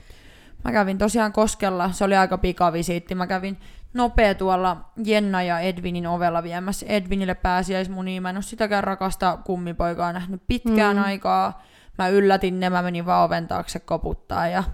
Mä 0.65 0.73
kävin 0.73 0.99
tosiaan 0.99 1.33
Koskella, 1.33 1.93
se 1.93 2.05
oli 2.05 2.17
aika 2.17 2.39
pikavisiitti. 2.39 3.15
Mä 3.15 3.27
kävin 3.27 3.57
nopea 3.95 4.35
tuolla 4.35 4.91
Jenna 5.05 5.43
ja 5.43 5.61
Edvinin 5.61 6.07
ovella 6.07 6.43
viemässä 6.43 6.87
Edvinille 6.89 7.35
pääsiäismunia. 7.35 8.21
Mä 8.21 8.31
en 8.31 8.37
ole 8.37 8.43
sitäkään 8.43 8.85
rakasta 8.85 9.39
kummipoikaa 9.45 10.13
nähnyt 10.13 10.43
pitkään 10.47 10.97
mm. 10.97 11.03
aikaa. 11.03 11.63
Mä 11.99 12.09
yllätin 12.09 12.61
ne, 12.61 12.71
mä 12.71 12.83
menin 12.83 13.07
vaan 13.07 13.25
oven 13.25 13.49
taakse 13.49 13.79
koputtaa 13.79 14.49
ja 14.49 14.65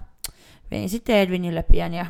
vein 0.71 0.89
sitten 0.89 1.15
Edvinille 1.15 1.63
pieniä 1.63 2.05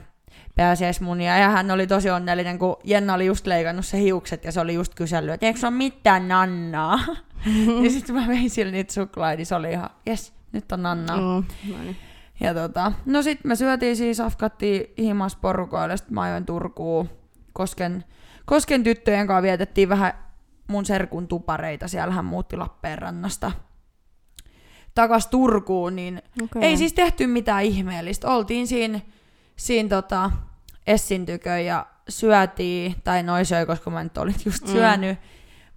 pääsiäismunia. 0.55 1.37
Ja 1.37 1.49
hän 1.49 1.71
oli 1.71 1.87
tosi 1.87 2.09
onnellinen, 2.09 2.59
kun 2.59 2.77
Jenna 2.83 3.13
oli 3.13 3.25
just 3.25 3.47
leikannut 3.47 3.85
se 3.85 3.99
hiukset 3.99 4.43
ja 4.43 4.51
se 4.51 4.59
oli 4.59 4.73
just 4.73 4.95
kysellyt, 4.95 5.33
että 5.33 5.45
eikö 5.45 5.59
se 5.59 5.67
ole 5.67 5.75
mitään 5.75 6.27
nannaa? 6.27 6.99
ja 7.83 7.89
sitten 7.89 8.15
mä 8.15 8.27
vein 8.27 8.49
sille 8.49 8.71
niitä 8.71 8.93
suklaita, 8.93 9.37
niin 9.37 9.45
se 9.45 9.55
oli 9.55 9.71
ihan, 9.71 9.89
jes, 10.05 10.33
nyt 10.51 10.71
on 10.71 10.83
nannaa. 10.83 11.17
Mm. 11.17 11.47
Mm, 11.67 11.73
no 11.77 11.83
niin. 11.83 11.97
Ja 12.39 12.53
tota, 12.53 12.91
no 13.05 13.21
sit 13.21 13.43
me 13.43 13.55
syötiin 13.55 13.95
siis, 13.95 14.19
afkattiin 14.19 14.93
himas 14.97 15.35
porukoille, 15.35 15.97
sit 15.97 16.09
mä 16.09 16.21
ajoin 16.21 16.45
Turkuun. 16.45 17.09
Kosken, 17.53 18.03
Kosken 18.45 18.83
tyttöjen 18.83 19.27
kanssa 19.27 19.41
vietettiin 19.41 19.89
vähän 19.89 20.13
mun 20.67 20.85
serkun 20.85 21.27
tupareita, 21.27 21.87
siellä 21.87 22.13
hän 22.13 22.25
muutti 22.25 22.57
Lappeenrannasta 22.57 23.51
takas 24.95 25.27
Turkuun, 25.27 25.95
niin 25.95 26.21
Okay. 26.43 26.61
ei 26.61 26.77
siis 26.77 26.93
tehty 26.93 27.27
mitään 27.27 27.63
ihmeellistä. 27.63 28.27
Oltiin 28.29 28.67
siinä, 28.67 28.99
siinä 29.55 29.89
tota 29.89 30.31
Essin 30.87 31.25
tykö 31.25 31.49
ja 31.59 31.85
syötiin, 32.09 32.95
tai 33.03 33.23
noi 33.23 33.45
söi, 33.45 33.65
koska 33.65 33.89
mä 33.89 34.03
nyt 34.03 34.17
olin 34.17 34.35
just 34.45 34.65
Mm. 34.65 34.71
syönyt. 34.71 35.19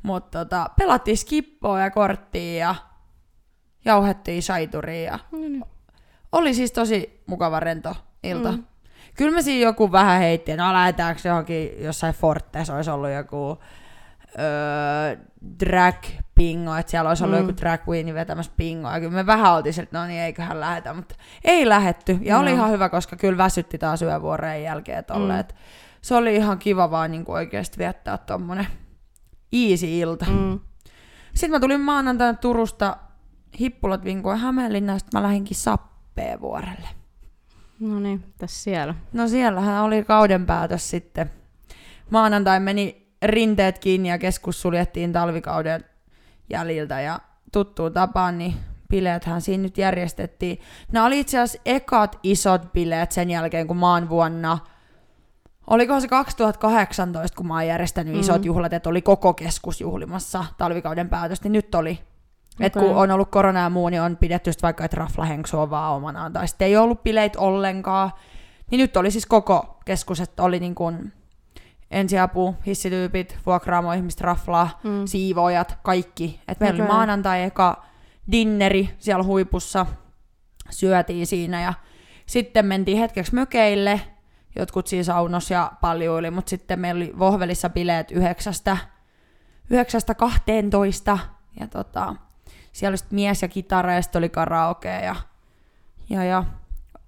Mutta 0.03 0.39
tota, 0.45 0.71
pelattiin 0.79 1.17
skippoa 1.19 1.81
ja 1.81 1.91
korttia 1.91 2.59
ja 2.59 2.75
jauhettiin 3.85 4.43
saituria 4.43 5.03
ja 5.03 5.19
niin. 5.33 5.65
oli 6.33 6.55
siis 6.55 6.73
tosi 6.73 7.23
mukava 7.27 7.61
rento 7.61 7.97
ilta. 8.23 8.53
Mm. 8.53 8.59
Mm. 8.59 8.65
Kyllä 9.17 9.33
mä 9.33 9.43
siinä 9.43 9.67
joku 9.67 9.93
vähän 9.93 10.19
heitti, 10.21 10.57
no 10.57 10.73
lähdetäänkö 10.73 11.21
johonkin 11.29 11.83
jossain 11.85 12.15
Fortes, 12.15 12.71
olisi 12.71 12.91
ollut 12.91 13.11
joku 13.11 13.59
öö, 14.39 15.17
drag 15.61 15.95
pingo, 16.35 16.75
että 16.77 16.91
siellä 16.91 17.09
olisi 17.09 17.25
ollut 17.25 17.39
Mm. 17.41 17.47
joku 17.47 17.61
drag 17.61 17.81
queen 17.89 18.15
vetämässä 18.15 18.53
pingoa. 18.57 18.99
Kyllä 19.01 19.13
me 19.13 19.27
vähän 19.27 19.53
oltiin, 19.55 19.81
että 19.83 19.99
no 19.99 20.07
niin, 20.07 20.21
eiköhän 20.21 20.61
lähetä, 20.61 20.95
mutta 20.95 21.15
ei 21.45 21.69
lähetty. 21.69 22.19
Ja 22.23 22.39
oli 22.39 22.51
No. 22.51 22.57
ihan 22.57 22.71
hyvä, 22.71 22.89
koska 22.89 23.17
kyllä 23.17 23.39
väsytti 23.39 23.79
taas 23.79 24.03
yövuoreen 24.03 24.63
jälkeen 24.63 25.05
tolle. 25.05 25.43
Mm. 25.43 25.49
Se 26.03 26.15
oli 26.15 26.37
ihan 26.37 26.59
kiva 26.59 26.91
vaan 26.91 27.11
niin 27.11 27.25
oikeasti 27.29 27.79
viettää 27.79 28.19
tommonen 28.19 28.67
easy 29.53 29.87
ilta. 29.87 30.27
Mm. 30.31 30.61
Sitten 31.35 31.51
mä 31.51 31.61
tulin 31.61 31.81
maanantaina 31.81 32.39
Turusta 32.39 32.97
hippulat 33.61 34.05
vinkoon 34.05 34.39
Hämeenlinnaan, 34.39 35.01
sitten 35.01 35.21
mä 35.21 35.27
lähdinkin 35.27 35.57
Sappeenvuorelle. 35.57 36.89
No 37.81 38.01
niin, 38.01 38.25
tässä 38.39 38.63
siellä. 38.63 38.95
No 39.13 39.29
siellähän 39.29 39.83
oli 39.83 40.05
kauden 40.05 40.47
päätös 40.47 40.91
sitten. 40.91 41.31
Maanantai 42.11 42.61
meni 42.61 43.13
rinteet 43.23 43.79
kiinni 43.79 44.09
ja 44.09 44.19
keskus 44.19 44.63
suljettiin 44.63 45.13
talvikauden 45.13 45.85
jäljiltä 46.51 47.01
ja 47.01 47.21
tuttuun 47.53 47.93
tapaan, 47.93 48.39
niin 48.39 48.55
bileethän 48.89 49.41
siinä 49.41 49.63
nyt 49.63 49.79
järjestettiin. 49.79 50.61
Nämä 50.93 51.07
oli 51.07 51.21
itse 51.21 51.39
asiassa 51.41 51.63
ekat 51.67 52.19
isot 52.23 52.73
bileet 52.73 53.13
sen 53.13 53.31
jälkeen, 53.31 53.67
kun 53.67 53.77
mä 53.77 53.93
oon 53.93 54.09
vuonna, 54.09 54.59
olikohan 55.67 56.01
se 56.01 56.09
2018, 56.09 57.37
kun 57.37 57.47
mä 57.47 57.55
oon 57.55 57.67
järjestänyt 57.67 58.13
Mm. 58.13 58.17
mm. 58.17 58.21
isot 58.21 58.45
juhlat, 58.45 58.73
että 58.73 58.91
oli 58.91 59.03
koko 59.03 59.35
keskus 59.35 59.81
juhlimassa 59.81 60.45
talvikauden 60.59 61.09
päätös, 61.09 61.43
niin 61.43 61.53
nyt 61.53 61.75
oli. 61.75 61.91
Okay. 62.55 62.67
Et 62.67 62.73
kun 62.73 62.97
on 62.97 63.11
ollut 63.11 63.31
korona 63.31 63.61
ja 63.61 63.71
muu, 63.71 63.89
niin 63.89 64.03
on 64.03 64.17
pidetty 64.17 64.49
just 64.51 64.63
vaikka, 64.63 64.85
että 64.85 64.97
raflahenksu 64.97 65.61
on 65.61 65.71
vaan 65.71 65.93
omanaan, 65.95 66.33
tai 66.33 66.49
sitten 66.49 66.69
ei 66.69 66.77
ollut 66.77 67.03
bileitä 67.03 67.39
ollenkaan. 67.39 68.11
Niin 68.71 68.79
nyt 68.79 68.97
oli 68.97 69.11
siis 69.11 69.27
koko 69.27 69.79
keskus, 69.85 70.21
että 70.21 70.43
oli 70.43 70.61
niin 70.61 70.75
kuin 70.75 71.13
ensiapu, 71.95 72.57
hissityypit, 72.67 73.39
vuokraamo 73.47 73.93
ihmiset, 73.93 74.21
raflaa, 74.21 74.81
Mm. 74.85 75.07
siivoojat, 75.07 75.79
kaikki. 75.83 76.41
Et 76.49 76.61
meillä 76.61 76.83
oli 76.83 76.93
maanantai 76.93 77.43
eka 77.43 77.85
dinneri 78.33 78.95
siellä 78.99 79.25
huipussa, 79.25 79.87
syötiin 80.71 81.27
siinä 81.27 81.63
ja 81.63 81.75
sitten 82.27 82.67
mentiin 82.67 82.99
hetkeksi 82.99 83.35
mökeille, 83.35 84.01
jotkut 84.59 84.87
siinä 84.87 85.03
saunos 85.05 85.51
ja 85.51 85.73
paljuili, 85.81 86.31
mutta 86.31 86.51
sitten 86.51 86.81
meillä 86.81 86.99
oli 86.99 87.13
Vohvelissa 87.19 87.71
bileet 87.71 88.11
yhdeksästä, 88.11 88.77
yhdeksästä 89.71 90.15
12 90.15 91.19
ja 91.61 91.67
tota, 91.69 92.15
siellä 92.73 92.95
oli 92.95 93.09
mies 93.11 93.43
ja 93.43 93.49
kitara 93.49 93.93
ja 93.95 94.03
sitten 94.03 94.21
oli 94.21 94.29
karaoke 94.29 95.01
ja, 95.01 95.17
ja, 96.11 96.25
ja. 96.25 96.45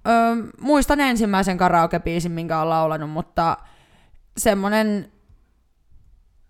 Öö, 0.08 0.36
muistan 0.60 1.00
ensimmäisen 1.00 1.58
karaoke-biisin, 1.58 2.32
minkä 2.32 2.58
olen 2.58 2.68
laulanut, 2.70 3.10
mutta 3.10 3.56
semmonen 4.38 5.12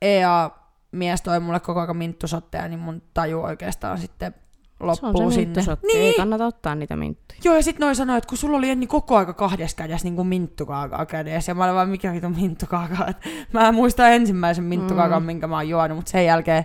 EA-mies 0.02 1.22
toi 1.22 1.40
mulle 1.40 1.60
koko 1.60 1.80
ajan 1.80 1.96
minttusotteja, 1.96 2.68
niin 2.68 2.80
mun 2.80 3.02
taju 3.14 3.40
oikeastaan 3.40 3.98
sitten 3.98 4.34
Se 4.34 4.74
on 4.80 4.86
loppuu 4.86 5.30
se 5.30 5.34
sinne. 5.34 5.62
Niin. 5.82 6.02
Ei 6.02 6.14
kannata 6.14 6.46
ottaa 6.46 6.74
niitä 6.74 6.96
minttuja. 6.96 7.40
Joo, 7.44 7.54
ja 7.54 7.62
sit 7.62 7.78
noin 7.78 7.96
sanoi, 7.96 8.18
että 8.18 8.28
kun 8.28 8.38
sulla 8.38 8.58
oli 8.58 8.68
Jenni 8.68 8.86
koko 8.86 9.16
aika 9.16 9.34
kahdessa 9.34 9.76
kädessä 9.76 10.06
niin 10.06 10.16
kuin 10.16 10.28
minttukaakaa 10.28 11.06
kädessä, 11.06 11.50
ja 11.50 11.54
mä 11.54 11.64
olin 11.64 11.74
vaan, 11.74 11.88
mikä 11.88 12.12
vitu 12.12 12.28
minttukaakaa. 12.28 13.08
Mä 13.52 13.68
en 13.68 13.74
muista 13.74 14.08
ensimmäisen 14.08 14.64
minttukaakaan, 14.64 15.22
mm. 15.22 15.26
minkä 15.26 15.46
mä 15.46 15.56
oon 15.56 15.68
juonut, 15.68 15.96
mutta 15.96 16.10
sen 16.10 16.26
jälkeen 16.26 16.64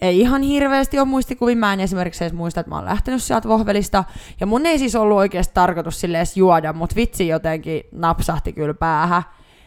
ei 0.00 0.20
ihan 0.20 0.42
hirveästi 0.42 0.98
ole 0.98 1.08
muistikuvia. 1.08 1.56
Mä 1.56 1.72
en 1.72 1.80
esimerkiksi 1.80 2.24
edes 2.24 2.32
muista, 2.32 2.60
että 2.60 2.70
mä 2.70 2.76
oon 2.76 2.84
lähtenyt 2.84 3.22
sieltä 3.22 3.48
vohvelista. 3.48 4.04
Ja 4.40 4.46
mun 4.46 4.66
ei 4.66 4.78
siis 4.78 4.94
ollut 4.94 5.18
oikeasti 5.18 5.54
tarkoitus 5.54 6.00
sille 6.00 6.18
edes 6.18 6.36
juoda, 6.36 6.72
mutta 6.72 6.96
vitsi 6.96 7.28
jotenkin 7.28 7.82
napsahti 7.92 8.52
kyllä 8.52 8.74
päähän. 8.74 9.22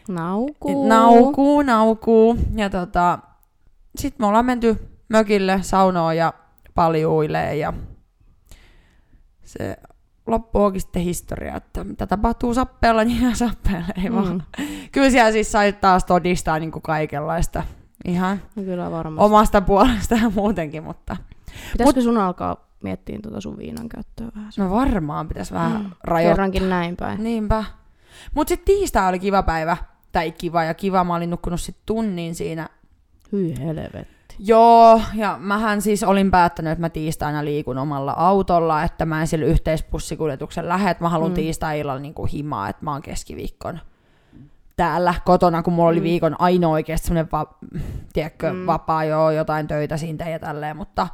Naukuu. 0.08 0.88
Naukuu, 0.88 1.62
naukuu. 1.62 2.36
Ja 2.54 2.70
tota, 2.70 3.18
sit 3.98 4.18
me 4.18 4.26
ollaan 4.26 4.46
menty 4.46 4.88
mökille 5.08 5.58
saunoon 5.62 6.16
ja 6.16 6.32
paljuilee 6.74 7.56
ja 7.56 7.72
se 9.44 9.76
loppu 10.26 10.58
onkin 10.62 10.80
sitten 10.80 11.02
historia, 11.02 11.56
että 11.56 11.84
mitä 11.84 12.06
tapahtuu 12.06 12.54
sappeella, 12.54 13.04
niin 13.08 13.22
jää 13.22 13.34
sappeella, 13.34 13.86
ei 14.04 14.10
mm. 14.10 14.16
vaan. 14.16 14.42
Kyllä 14.92 15.10
siellä 15.10 15.32
siis 15.32 15.52
sai 15.52 15.72
taas 15.72 16.04
todistaa 16.04 16.58
niin 16.58 16.72
kuin 16.72 16.82
kaikenlaista 16.82 17.62
ihan 18.04 18.42
No 18.56 18.62
kyllä 18.62 18.90
varmasti. 18.90 19.24
omasta 19.26 19.60
puolesta 19.60 20.14
ja 20.14 20.30
muutenkin, 20.30 20.84
mutta 20.84 21.16
Pitäisikö 21.72 22.00
sun 22.00 22.18
alkaa 22.18 22.56
miettiä 22.82 23.18
tuota 23.22 23.40
sun 23.40 23.58
viinan 23.58 23.88
käyttöä 23.88 24.26
vähän? 24.36 24.52
no 24.58 24.70
varmaan 24.70 25.28
pitäisi 25.28 25.54
vähän 25.54 25.82
mm. 25.82 25.90
rajoittaa. 26.04 26.34
Kerrankin 26.34 26.70
näin 26.70 26.96
päin. 26.96 27.22
Niinpä. 27.22 27.64
Mutta 28.34 28.48
sitten 28.48 28.74
tiistai 28.74 29.08
oli 29.08 29.18
kiva 29.18 29.42
päivä, 29.42 29.76
tai 30.12 30.32
kiva 30.32 30.64
ja 30.64 30.74
kiva, 30.74 31.04
mä 31.04 31.14
olin 31.14 31.30
nukkunut 31.30 31.60
sitten 31.60 31.82
tunnin 31.86 32.34
siinä 32.34 32.68
Hyi 33.32 33.54
helvetti. 33.58 34.36
Joo, 34.38 35.00
ja 35.14 35.36
mähän 35.40 35.82
siis 35.82 36.02
olin 36.02 36.30
päättänyt, 36.30 36.70
että 36.72 36.80
mä 36.80 36.88
tiistaina 36.88 37.44
liikun 37.44 37.78
omalla 37.78 38.12
autolla, 38.12 38.82
että 38.82 39.06
mä 39.06 39.20
en 39.20 39.26
sillä 39.26 39.46
yhteispussikuljetuksen 39.46 40.68
lähde, 40.68 40.90
että 40.90 41.04
mä 41.04 41.08
haluan 41.08 41.30
Mm. 41.30 41.34
tiistai-illalla 41.34 42.00
niinku 42.00 42.26
himaa, 42.26 42.68
että 42.68 42.84
mä 42.84 42.92
oon 42.92 43.02
keskiviikkon 43.02 43.80
täällä 44.76 45.14
kotona, 45.24 45.62
kun 45.62 45.72
mulla 45.72 45.88
oli 45.88 46.00
Mm. 46.00 46.04
viikon 46.04 46.36
ainoa 46.38 46.72
oikeasti 46.72 47.06
semmoinen 47.06 47.28
va- 47.32 47.54
tiedätkö, 48.12 48.52
Mm. 48.52 48.58
mm. 48.58 48.66
vapaa, 48.66 49.04
joo, 49.04 49.30
jotain 49.30 49.68
töitä 49.68 49.96
siitä 49.96 50.28
ja 50.28 50.38
tälleen, 50.38 50.76
mutta, 50.76 51.08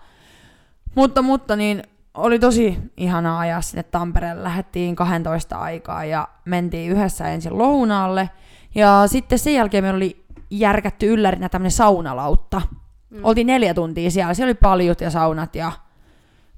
mutta, 0.95 1.23
mutta 1.23 1.57
niin 1.57 1.83
oli 2.15 2.39
tosi 2.39 2.79
ihanaa 2.97 3.39
ajaa 3.39 3.61
sinne 3.61 3.83
Tampereelle. 3.83 4.43
Lähettiin 4.45 4.97
12 4.97 5.59
aikaa 5.59 6.05
ja 6.05 6.29
mentiin 6.45 6.93
yhdessä 6.93 7.29
ensin 7.29 7.59
lounaalle. 7.59 8.31
Ja 8.75 9.03
sitten 9.07 9.39
sen 9.39 9.55
jälkeen 9.55 9.85
meillä 9.85 9.97
oli 9.97 10.25
järkätty 10.51 11.07
yllärinä 11.07 11.49
tämmöinen 11.49 11.71
saunalautta. 11.71 12.63
Mm. 13.11 13.21
Oltiin 13.23 13.47
neljä 13.47 13.75
tuntia 13.75 14.11
siellä. 14.11 14.35
Siellä 14.35 14.49
oli 14.49 14.55
paljut 14.55 15.01
ja 15.01 15.11
saunat 15.11 15.55
ja 15.55 15.73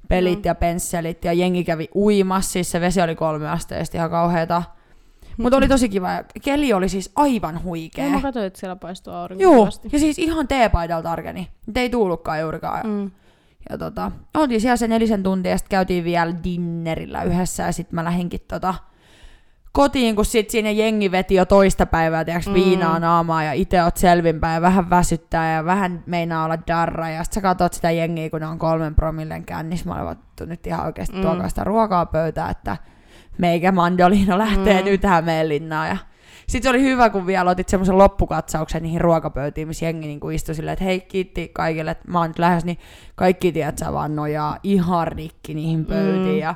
pelit 0.09 0.39
Mm. 0.39 0.43
ja 0.45 0.55
pensselit 0.55 1.25
ja 1.25 1.33
jengi 1.33 1.65
kävi 1.65 1.89
uimassa. 1.95 2.51
Siis 2.53 2.71
se 2.71 2.81
vesi 2.81 3.01
oli 3.03 3.15
kolme 3.15 3.49
asteesta 3.51 3.97
ihan 3.97 4.11
kauheeta. 4.11 4.63
Mutta 5.37 5.57
oli 5.57 5.69
tosi 5.69 5.89
kiva. 5.89 6.11
ja 6.11 6.25
Keli 6.43 6.73
oli 6.73 6.89
siis 6.89 7.13
aivan 7.17 7.63
huikea. 7.63 8.11
Mä 8.11 8.21
katsoin, 8.21 8.47
että 8.47 8.61
siellä 8.61 8.77
paistuu 8.77 9.13
aurinko 9.15 9.43
Joo, 9.43 9.69
ja 9.93 9.99
siis 9.99 10.19
ihan 10.19 10.49
teepaidalta 10.49 11.09
tarkeni. 11.09 11.49
Nyt 11.67 11.77
ei 11.77 11.91
tullutkaan 11.91 12.41
juurikaan. 12.41 12.87
Mm. 12.87 13.11
Ja 13.71 13.79
tota, 13.79 14.13
oltiin 14.37 14.61
siellä 14.61 14.77
se 14.77 14.89
nelisen 14.89 15.23
tuntia 15.23 15.53
ja 15.53 15.59
sitten 15.59 15.71
käytiin 15.71 16.05
vielä 16.05 16.35
dinnerillä 16.45 17.23
yhdessä 17.23 17.63
ja 17.63 17.73
sitten 17.73 17.95
mä 17.95 18.05
lähdinkin 18.05 18.41
tota 18.49 18.75
kotiin, 19.73 20.17
kun 20.17 20.25
sit 20.25 20.51
siinä 20.51 20.71
jengi 20.71 21.11
veti 21.11 21.35
jo 21.35 21.45
toista 21.45 21.87
päivää, 21.87 22.25
tiiäks, 22.25 22.47
Mm. 22.47 22.51
mm. 22.53 22.55
viinaa 22.55 22.99
naamaa 22.99 23.43
ja 23.43 23.53
itse 23.53 23.83
oot 23.83 23.97
selvinpäin 23.97 24.55
ja 24.55 24.61
vähän 24.61 24.91
väsyttää 24.91 25.55
ja 25.55 25.65
vähän 25.65 26.03
meinaa 26.07 26.45
olla 26.45 26.59
darra 26.67 27.09
ja 27.09 27.25
sit 27.25 27.33
sä 27.33 27.41
katot 27.41 27.73
sitä 27.73 27.91
jengiä, 27.91 28.31
kun 28.31 28.41
ne 28.41 28.47
on 28.47 28.59
kolmen 28.59 28.95
promillen 28.95 29.45
kännissä. 29.45 29.89
Mä 29.89 30.11
"Vittu, 30.11 30.45
nyt 30.45 30.67
ihan 30.67 30.87
oikeesti 30.87 31.17
Mm. 31.17 31.23
mm. 31.23 31.27
tuokaa 31.29 31.49
sitä 31.49 31.65
ruokaa 31.65 32.07
pöytään, 32.07 32.51
että 32.51 32.77
meikä 33.39 33.73
Mandolino 33.73 34.39
lähtee 34.39 34.75
Mm. 34.81 34.85
mm. 34.85 34.91
nyt 34.91 35.05
Hämeenlinnaan 35.05 35.89
ja 35.89 35.97
sitten 36.47 36.63
se 36.73 36.77
oli 36.77 36.83
hyvä, 36.83 37.11
kun 37.11 37.27
vielä 37.27 37.51
otit 37.51 37.69
semmoisen 37.69 37.99
loppukatsauksen 37.99 38.83
niihin 38.83 39.01
ruokapöytiin, 39.01 39.69
missä 39.69 39.85
jengi 39.87 40.07
niinku 40.07 40.31
istui 40.31 40.55
silleen, 40.55 40.73
että 40.73 40.85
hei 40.85 41.01
kiitti 41.01 41.51
kaikille, 41.55 41.91
että 41.91 42.11
mä 42.11 42.19
oon 42.19 42.29
nyt 42.29 42.39
lähes, 42.39 42.65
niin 42.65 42.79
kaikki 43.15 43.53
tiedät 43.53 43.79
sä 43.79 43.93
vaan 43.93 44.17
nojaa 44.17 44.57
ihan 44.63 45.09
rikki 45.09 45.55
niihin 45.55 45.87
pöytiin. 45.87 46.35
Mm. 46.35 46.39
Ja 46.41 46.55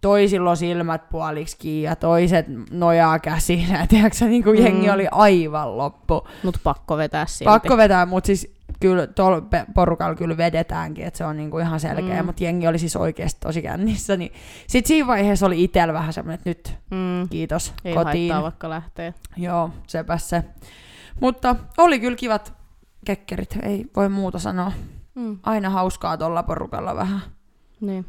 toisilla 0.00 0.50
on 0.50 0.56
silmät 0.56 1.08
puoliksi 1.10 1.56
kiinni 1.58 1.82
ja 1.82 1.96
toiset 1.96 2.46
nojaa 2.70 3.18
käsiin. 3.18 3.68
Ja 3.78 3.86
tiedätkö, 3.86 4.24
niin 4.24 4.42
kuin 4.44 4.62
jengi 4.62 4.86
Mm. 4.86 4.92
oli 4.94 5.06
aivan 5.10 5.78
loppu. 5.78 6.28
Mut 6.42 6.56
pakko 6.64 6.96
vetää 6.96 7.26
silti. 7.26 7.44
Pakko 7.44 7.76
vetää, 7.76 8.06
mutta 8.06 8.26
siis 8.26 8.54
kyllä 8.80 9.06
tuolla 9.06 9.42
porukalla 9.74 10.14
kyllä 10.14 10.36
vedetäänkin, 10.36 11.04
että 11.04 11.18
se 11.18 11.24
on 11.24 11.36
niinku 11.36 11.58
ihan 11.58 11.80
selkeä, 11.80 12.22
Mm. 12.22 12.26
mutta 12.26 12.44
jengi 12.44 12.66
oli 12.68 12.78
siis 12.78 12.96
oikeasti 12.96 13.40
tosi 13.40 13.62
kännissä. 13.62 14.16
Niin. 14.16 14.32
Sitten 14.66 14.88
siinä 14.88 15.06
vaiheessa 15.06 15.46
oli 15.46 15.64
itsellä 15.64 15.92
vähän 15.92 16.12
semmoinen, 16.12 16.34
että 16.34 16.50
nyt 16.50 16.78
Mm. 16.90 17.28
kiitos 17.28 17.72
Ei 17.84 17.94
kotiin. 17.94 18.04
haittaa 18.32 18.42
vaikka 18.42 18.70
lähtee. 18.70 19.14
Joo, 19.36 19.70
sepä 19.86 20.18
se. 20.18 20.44
Mutta 21.20 21.56
oli 21.78 22.00
kyllä 22.00 22.16
kivat 22.16 22.52
kekkerit, 23.04 23.58
ei 23.62 23.86
voi 23.96 24.08
muuta 24.08 24.38
sanoa. 24.38 24.72
Mm. 25.14 25.38
Aina 25.42 25.70
hauskaa 25.70 26.16
tuolla 26.16 26.42
porukalla 26.42 26.96
vähän 26.96 27.20
Niin, 27.80 28.06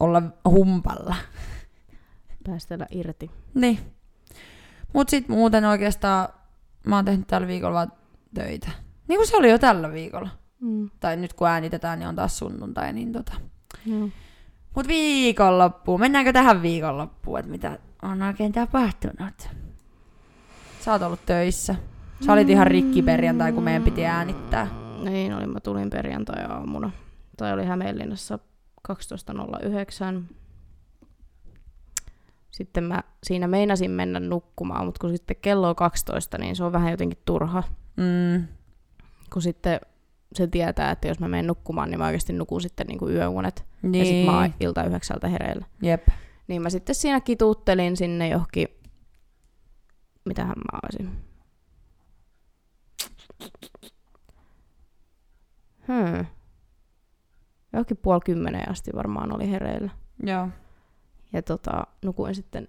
olla 0.00 0.22
humpalla. 0.48 1.16
päästellä 2.46 2.86
irti. 2.90 3.30
Niin. 3.54 3.78
Mut 4.92 5.08
sit 5.08 5.28
muuten 5.28 5.64
oikeastaan 5.64 6.28
mä 6.86 6.96
oon 6.96 7.04
tehnyt 7.04 7.26
tällä 7.26 7.46
viikolla 7.46 7.74
vaan 7.74 7.92
töitä. 8.34 8.70
Niin 9.08 9.18
kuin 9.18 9.26
se 9.26 9.36
oli 9.36 9.50
jo 9.50 9.58
tällä 9.58 9.92
viikolla. 9.92 10.28
Mm. 10.60 10.90
Tai 11.00 11.16
nyt 11.16 11.32
kun 11.32 11.48
äänitetään, 11.48 11.98
niin 11.98 12.08
on 12.08 12.16
taas 12.16 12.38
sunnuntai, 12.38 12.92
niin 12.92 13.12
tota. 13.12 13.32
Joo. 13.86 14.08
Mut 14.76 14.88
viikonloppuun. 14.88 16.00
Mennäänkö 16.00 16.32
tähän 16.32 16.62
viikonloppuun, 16.62 17.38
että 17.38 17.50
mitä 17.50 17.78
on 18.02 18.22
oikein 18.22 18.52
tapahtunut? 18.52 19.48
Sä 20.80 20.92
oot 20.92 21.02
ollut 21.02 21.26
töissä. 21.26 21.74
Sä 22.26 22.32
olit 22.32 22.50
ihan 22.50 22.66
rikki 22.66 23.02
perjantai, 23.02 23.52
kun 23.52 23.62
meidän 23.62 23.82
piti 23.82 24.06
äänittää. 24.06 24.68
Niin 25.04 25.34
oli, 25.34 25.46
mä 25.46 25.60
tulin 25.60 25.90
perjantai-aamuna. 25.90 26.90
Tai 27.36 27.52
oli 27.52 27.64
Hämeenlinnassa 27.64 28.38
12.09. 28.88 30.34
Sitten 32.50 32.84
mä 32.84 33.02
siinä 33.24 33.46
meinasin 33.48 33.90
mennä 33.90 34.20
nukkumaan, 34.20 34.86
mutta 34.86 34.98
kun 35.00 35.10
sitten 35.10 35.36
kello 35.42 35.68
on 35.68 35.76
12, 35.76 36.38
niin 36.38 36.56
se 36.56 36.64
on 36.64 36.72
vähän 36.72 36.90
jotenkin 36.90 37.18
turha. 37.24 37.62
Mm, 37.96 38.46
Kun 39.32 39.42
sitten 39.42 39.80
se 40.34 40.46
tietää, 40.46 40.90
että 40.90 41.08
jos 41.08 41.20
mä 41.20 41.28
menen 41.28 41.46
nukkumaan, 41.46 41.90
niin 41.90 41.98
mä 41.98 42.06
oikeasti 42.06 42.32
nukun 42.32 42.60
sitten 42.60 42.86
niin 42.86 42.98
kuin 42.98 43.14
yöunet. 43.14 43.64
niin. 43.82 43.94
Ja 43.94 44.04
sitten 44.04 44.26
mä 44.26 44.40
oon 44.40 44.54
ilta 44.60 44.84
yhdeksältä 44.84 45.28
hereillä. 45.28 45.66
Jep. 45.82 46.08
Niin 46.48 46.62
mä 46.62 46.70
sitten 46.70 46.94
siinä 46.94 47.20
kituuttelin 47.20 47.96
sinne 47.96 48.28
johonkin, 48.28 48.68
mitähän 50.24 50.54
mä 50.72 50.78
olisin. 50.82 51.24
Hmm. 55.86 56.26
Johonkin 57.74 57.96
puoli 57.96 58.20
kymmeneen 58.24 58.70
asti 58.70 58.90
varmaan 58.94 59.34
oli 59.36 59.50
hereillä. 59.50 59.90
Joo. 60.22 60.48
Ja 61.32 61.42
tota, 61.42 61.86
nukuin 62.04 62.34
sitten 62.34 62.68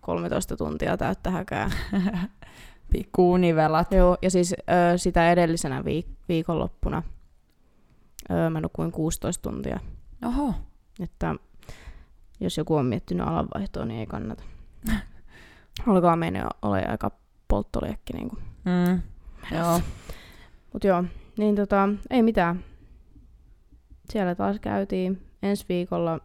13 0.00 0.56
tuntia 0.56 0.96
täyttä 0.96 1.30
häkää. 1.30 1.70
Pikku 2.92 3.32
univelat. 3.32 3.92
Joo, 3.92 4.16
ja 4.22 4.30
siis 4.30 4.52
ö, 4.52 4.98
sitä 4.98 5.32
edellisenä 5.32 5.80
viik- 5.80 6.14
viikonloppuna 6.28 7.02
ö, 8.30 8.50
mä 8.50 8.60
nukuin 8.60 8.92
16 8.92 9.50
tuntia. 9.50 9.80
Oho. 10.26 10.54
Että 11.00 11.34
jos 12.40 12.58
joku 12.58 12.74
on 12.76 12.86
miettinyt 12.86 13.26
alanvaihtoa, 13.28 13.84
niin 13.84 14.00
ei 14.00 14.06
kannata. 14.06 14.42
Alkaa 15.86 16.16
mennä 16.16 16.46
ole 16.62 16.86
aika 16.86 17.10
polttoliekki. 17.48 18.12
Niin 18.12 18.30
Mm. 18.64 19.02
Joo. 19.56 19.80
Mutta 20.72 20.86
joo, 20.86 21.04
niin 21.38 21.56
tota, 21.56 21.88
ei 22.10 22.22
mitään. 22.22 22.64
Siellä 24.10 24.34
taas 24.34 24.56
käytiin 24.60 25.22
ensi 25.42 25.64
viikolla, 25.68 26.20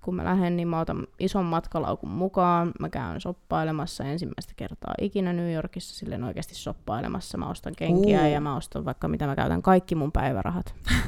kun 0.00 0.14
mä 0.14 0.24
lähden, 0.24 0.56
niin 0.56 0.68
mä 0.68 0.80
otan 0.80 1.06
ison 1.18 1.44
matkalaukun 1.44 2.10
mukaan. 2.10 2.72
Mä 2.80 2.88
käyn 2.88 3.20
soppailemassa 3.20 4.04
ensimmäistä 4.04 4.52
kertaa 4.56 4.94
ikinä 5.00 5.32
New 5.32 5.52
Yorkissa, 5.52 5.94
silleen 5.94 6.24
oikeasti 6.24 6.54
soppailemassa. 6.54 7.38
Mä 7.38 7.50
ostan 7.50 7.72
kenkiä 7.76 8.22
Uu. 8.22 8.32
ja 8.32 8.40
mä 8.40 8.56
ostan 8.56 8.84
vaikka 8.84 9.08
mitä 9.08 9.26
mä 9.26 9.36
käytän, 9.36 9.62
kaikki 9.62 9.94
mun 9.94 10.12
päivärahat. 10.12 10.74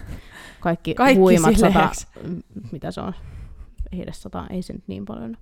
Kaikki, 0.61 0.95
Kaikki 0.95 1.19
huimat 1.21 1.57
sata, 1.57 1.91
mitä 2.73 2.91
se 2.91 3.01
on? 3.01 3.13
Ei 3.93 4.03
edes 4.03 4.23
sata, 4.23 4.45
ei 4.51 4.63
se 4.63 4.73
nyt 4.73 4.85
niin 4.87 5.05
paljon. 5.05 5.37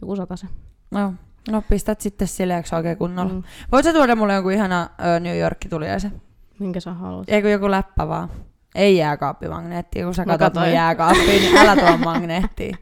Joku 0.00 0.16
sata 0.16 0.36
se. 0.36 0.46
No. 0.90 1.14
no 1.50 1.62
pistät 1.68 2.00
sitten 2.00 2.28
sileäksi 2.28 2.74
oikein 2.74 2.96
kunnolla. 2.98 3.32
Mm. 3.32 3.36
Mm. 3.36 3.42
Voit 3.72 3.84
sä 3.84 3.92
tuoda 3.92 4.16
mulle 4.16 4.34
jonkun 4.34 4.52
ihana 4.52 4.90
ö, 5.16 5.20
New 5.20 5.38
York 5.38 5.58
tuliaisen? 5.70 6.22
Minkä 6.58 6.80
sä 6.80 6.92
haluat? 6.92 7.28
Eikö 7.28 7.48
joku 7.48 7.70
läppä 7.70 8.08
vaan? 8.08 8.28
Ei 8.74 8.96
jääkaappimagneetti, 8.96 10.02
kun 10.02 10.14
sä 10.14 10.24
Mä 10.24 10.38
katsot 10.38 10.54
mun 10.54 10.60
katoin. 10.60 10.74
jääkaappiin, 10.74 11.42
niin 11.42 11.56
älä 11.56 11.76
tuo 11.76 11.96
magneettia. 12.12 12.76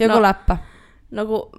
Joku 0.00 0.14
No. 0.14 0.22
läppä. 0.22 0.56
No 1.10 1.26
kun 1.26 1.50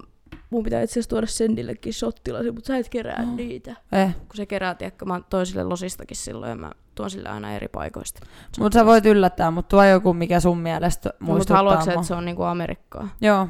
mun 0.50 0.62
pitää 0.62 0.82
itse 0.82 0.92
asiassa 0.92 1.10
tuoda 1.10 1.26
Sendillekin 1.26 1.94
shottilasi, 1.94 2.50
mutta 2.50 2.66
sä 2.68 2.76
et 2.76 2.88
kerää 2.88 3.24
Oh. 3.28 3.34
niitä. 3.34 3.70
Eh. 3.92 4.14
Kun 4.14 4.36
se 4.36 4.46
kerää, 4.46 4.74
tiedätkö, 4.74 5.04
mä 5.04 5.20
toin 5.30 5.46
sille 5.46 5.64
losistakin 5.64 6.16
silloin 6.16 6.50
ja 6.50 6.56
mä 6.56 6.72
tuon 6.94 7.10
sille 7.10 7.28
aina 7.28 7.52
eri 7.52 7.68
paikoista. 7.68 8.20
Mut 8.58 8.72
sä 8.72 8.86
voit 8.86 9.06
yllättää, 9.06 9.50
mutta 9.50 9.68
tuo 9.68 9.84
joku, 9.84 10.14
mikä 10.14 10.40
sun 10.40 10.58
mielestä 10.58 11.08
Mutta 11.08 11.24
muistuttaa 11.24 11.56
haluatko 11.56 11.84
sä, 11.84 11.90
mua. 11.90 11.94
että 12.00 12.06
se 12.08 12.14
on 12.14 12.24
niinku 12.24 12.42
Amerikkaa? 12.42 13.08
Joo. 13.20 13.48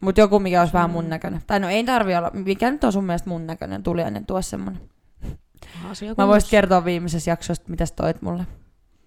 Mut 0.00 0.18
joku, 0.18 0.38
mikä 0.38 0.60
olisi 0.60 0.72
vähän 0.74 0.90
mun 0.90 1.04
Mm. 1.04 1.10
näköinen. 1.10 1.42
Tai 1.46 1.60
no 1.60 1.68
ei 1.68 1.84
tarvi 1.84 2.16
olla. 2.16 2.30
Mikä 2.32 2.70
nyt 2.70 2.84
on 2.84 2.92
sun 2.92 3.04
mielestä 3.04 3.28
mun 3.28 3.46
näköinen 3.46 3.82
tuliainen, 3.82 4.26
tuo 4.26 4.42
semmonen. 4.42 4.80
Asia 5.90 6.14
Mä 6.18 6.26
voisin 6.28 6.50
kertoa 6.50 6.84
viimeisessä 6.84 7.30
jaksossa, 7.30 7.62
mitä 7.68 7.86
sä 7.86 7.94
toit 7.94 8.22
mulle. 8.22 8.46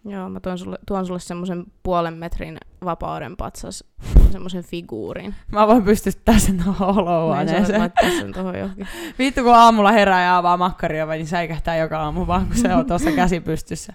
Joo, 0.05 0.29
mä 0.29 0.39
tuon 0.39 0.57
sulle, 0.57 0.77
tuon 0.87 1.05
sulle 1.05 1.19
semmoisen 1.19 1.65
puolen 1.83 2.13
metrin 2.13 2.57
vapauden 2.85 3.37
patsas, 3.37 3.83
semmoisen 4.31 4.63
figuurin. 4.63 5.35
Mä 5.51 5.67
voin 5.67 5.83
pystyttää 5.83 6.39
sen 6.39 6.63
tuohon 6.63 6.75
Mä 6.75 6.77
saa 6.77 7.01
olohuoneeseen. 7.01 7.79
laittaa 7.79 8.09
sen 8.09 8.33
tohon 8.33 8.59
johonkin. 8.59 8.87
Vittu 9.19 9.43
kun 9.43 9.55
aamulla 9.55 9.91
herää 9.91 10.23
ja 10.23 10.37
avaa 10.37 10.57
makkaria, 10.57 11.05
niin 11.05 11.27
säikähtää 11.27 11.77
joka 11.77 11.99
aamu 11.99 12.27
vaan, 12.27 12.45
kun 12.45 12.55
se 12.55 12.73
on 12.73 12.85
tuossa 12.85 13.11
käsi 13.11 13.39
pystyssä. 13.39 13.93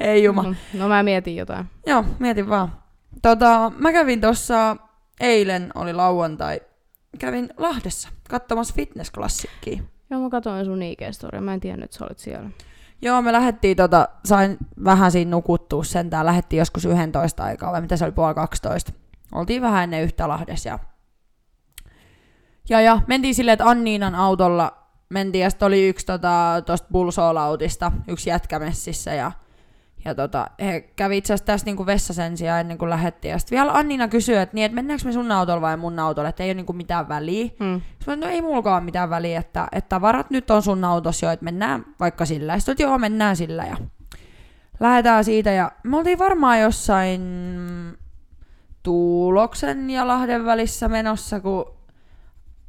Ei 0.00 0.24
juma. 0.24 0.42
No, 0.42 0.54
no 0.74 0.88
mä 0.88 1.02
mietin 1.02 1.36
jotain. 1.36 1.66
Joo, 1.86 2.04
mietin 2.18 2.48
vaan. 2.48 2.72
Tota, 3.22 3.72
mä 3.78 3.92
kävin 3.92 4.20
tuossa, 4.20 4.76
eilen 5.20 5.70
oli 5.74 5.92
lauantai, 5.92 6.60
kävin 7.18 7.50
Lahdessa 7.56 8.08
katsomassa 8.30 8.74
fitnessklassikkiä. 8.74 9.82
Joo, 10.10 10.20
mä 10.20 10.30
katsoin 10.30 10.64
sun 10.64 10.82
ig 10.82 11.00
Mä 11.40 11.54
en 11.54 11.60
tiennyt, 11.60 11.84
että 11.84 11.96
sä 11.96 12.04
olit 12.04 12.18
siellä. 12.18 12.50
Joo, 13.02 13.22
me 13.22 13.32
lähdettiin, 13.32 13.76
tota, 13.76 14.08
sain 14.24 14.56
vähän 14.84 15.12
siinä 15.12 15.30
nukuttua 15.30 15.84
sentään, 15.84 16.26
lähdettiin 16.26 16.58
joskus 16.58 16.84
11 16.84 17.44
aikaa, 17.44 17.72
vai 17.72 17.80
mitä 17.80 17.96
se 17.96 18.04
oli, 18.04 18.12
puoli 18.12 18.34
12. 18.34 18.92
Oltiin 19.34 19.62
vähän 19.62 19.84
ennen 19.84 20.02
yhtä 20.02 20.28
Lahdessa 20.28 20.68
ja, 20.68 20.78
ja, 22.68 22.80
ja 22.80 23.00
mentiin 23.06 23.34
silleen, 23.34 23.52
että 23.52 23.68
Anniinan 23.68 24.14
autolla 24.14 24.72
mentiin, 25.08 25.42
ja 25.42 25.50
sitten 25.50 25.66
oli 25.66 25.88
yksi 25.88 26.06
tota, 26.06 26.62
tosta 26.66 26.88
Bulsoolautista, 26.92 27.92
yksi 28.08 28.30
jätkä 28.30 28.58
messissä, 28.58 29.14
ja, 29.14 29.32
ja 30.04 30.14
tota, 30.14 30.46
he 30.60 30.80
kävi 30.80 31.16
itse 31.16 31.34
asiassa 31.34 31.46
tässä 31.46 31.64
niinku 31.64 31.86
vessasen 31.86 32.36
sijaan 32.36 32.60
ennen 32.60 32.78
kuin 32.78 32.90
lähdettiin. 32.90 33.32
Ja 33.32 33.38
sitten 33.38 33.56
vielä 33.56 33.72
Anniina 33.72 34.08
kysyi, 34.08 34.36
että, 34.36 34.54
niin, 34.54 34.64
että 34.64 34.74
mennäänkö 34.74 35.04
me 35.04 35.12
sun 35.12 35.32
autolla 35.32 35.60
vai 35.60 35.76
mun 35.76 35.98
autolla, 35.98 36.28
että 36.28 36.42
ei 36.42 36.48
ole 36.48 36.54
niinku 36.54 36.72
mitään 36.72 37.08
väliä. 37.08 37.48
Hmm. 37.64 37.80
Sitten 37.98 38.20
no 38.20 38.26
ei 38.26 38.42
mulkaan 38.42 38.84
mitään 38.84 39.10
väliä, 39.10 39.40
että, 39.40 39.68
että 39.72 39.88
tavarat 39.88 40.30
nyt 40.30 40.50
on 40.50 40.62
sun 40.62 40.84
autossa 40.84 41.26
jo, 41.26 41.32
että 41.32 41.44
mennään 41.44 41.84
vaikka 42.00 42.24
sillä. 42.24 42.58
Sitten 42.58 42.84
joo, 42.84 42.98
mennään 42.98 43.36
sillä 43.36 43.64
ja 43.64 43.76
lähdetään 44.80 45.24
siitä. 45.24 45.50
Ja 45.50 45.72
me 45.82 45.96
oltiin 45.96 46.18
varmaan 46.18 46.60
jossain 46.60 47.20
Tuuloksen 48.82 49.90
ja 49.90 50.06
Lahden 50.06 50.44
välissä 50.44 50.88
menossa, 50.88 51.40
kun 51.40 51.74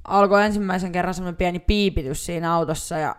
alkoi 0.08 0.46
ensimmäisen 0.46 0.92
kerran 0.92 1.14
semmoinen 1.14 1.38
pieni 1.38 1.60
piipitys 1.60 2.26
siinä 2.26 2.54
autossa 2.54 2.98
ja 2.98 3.16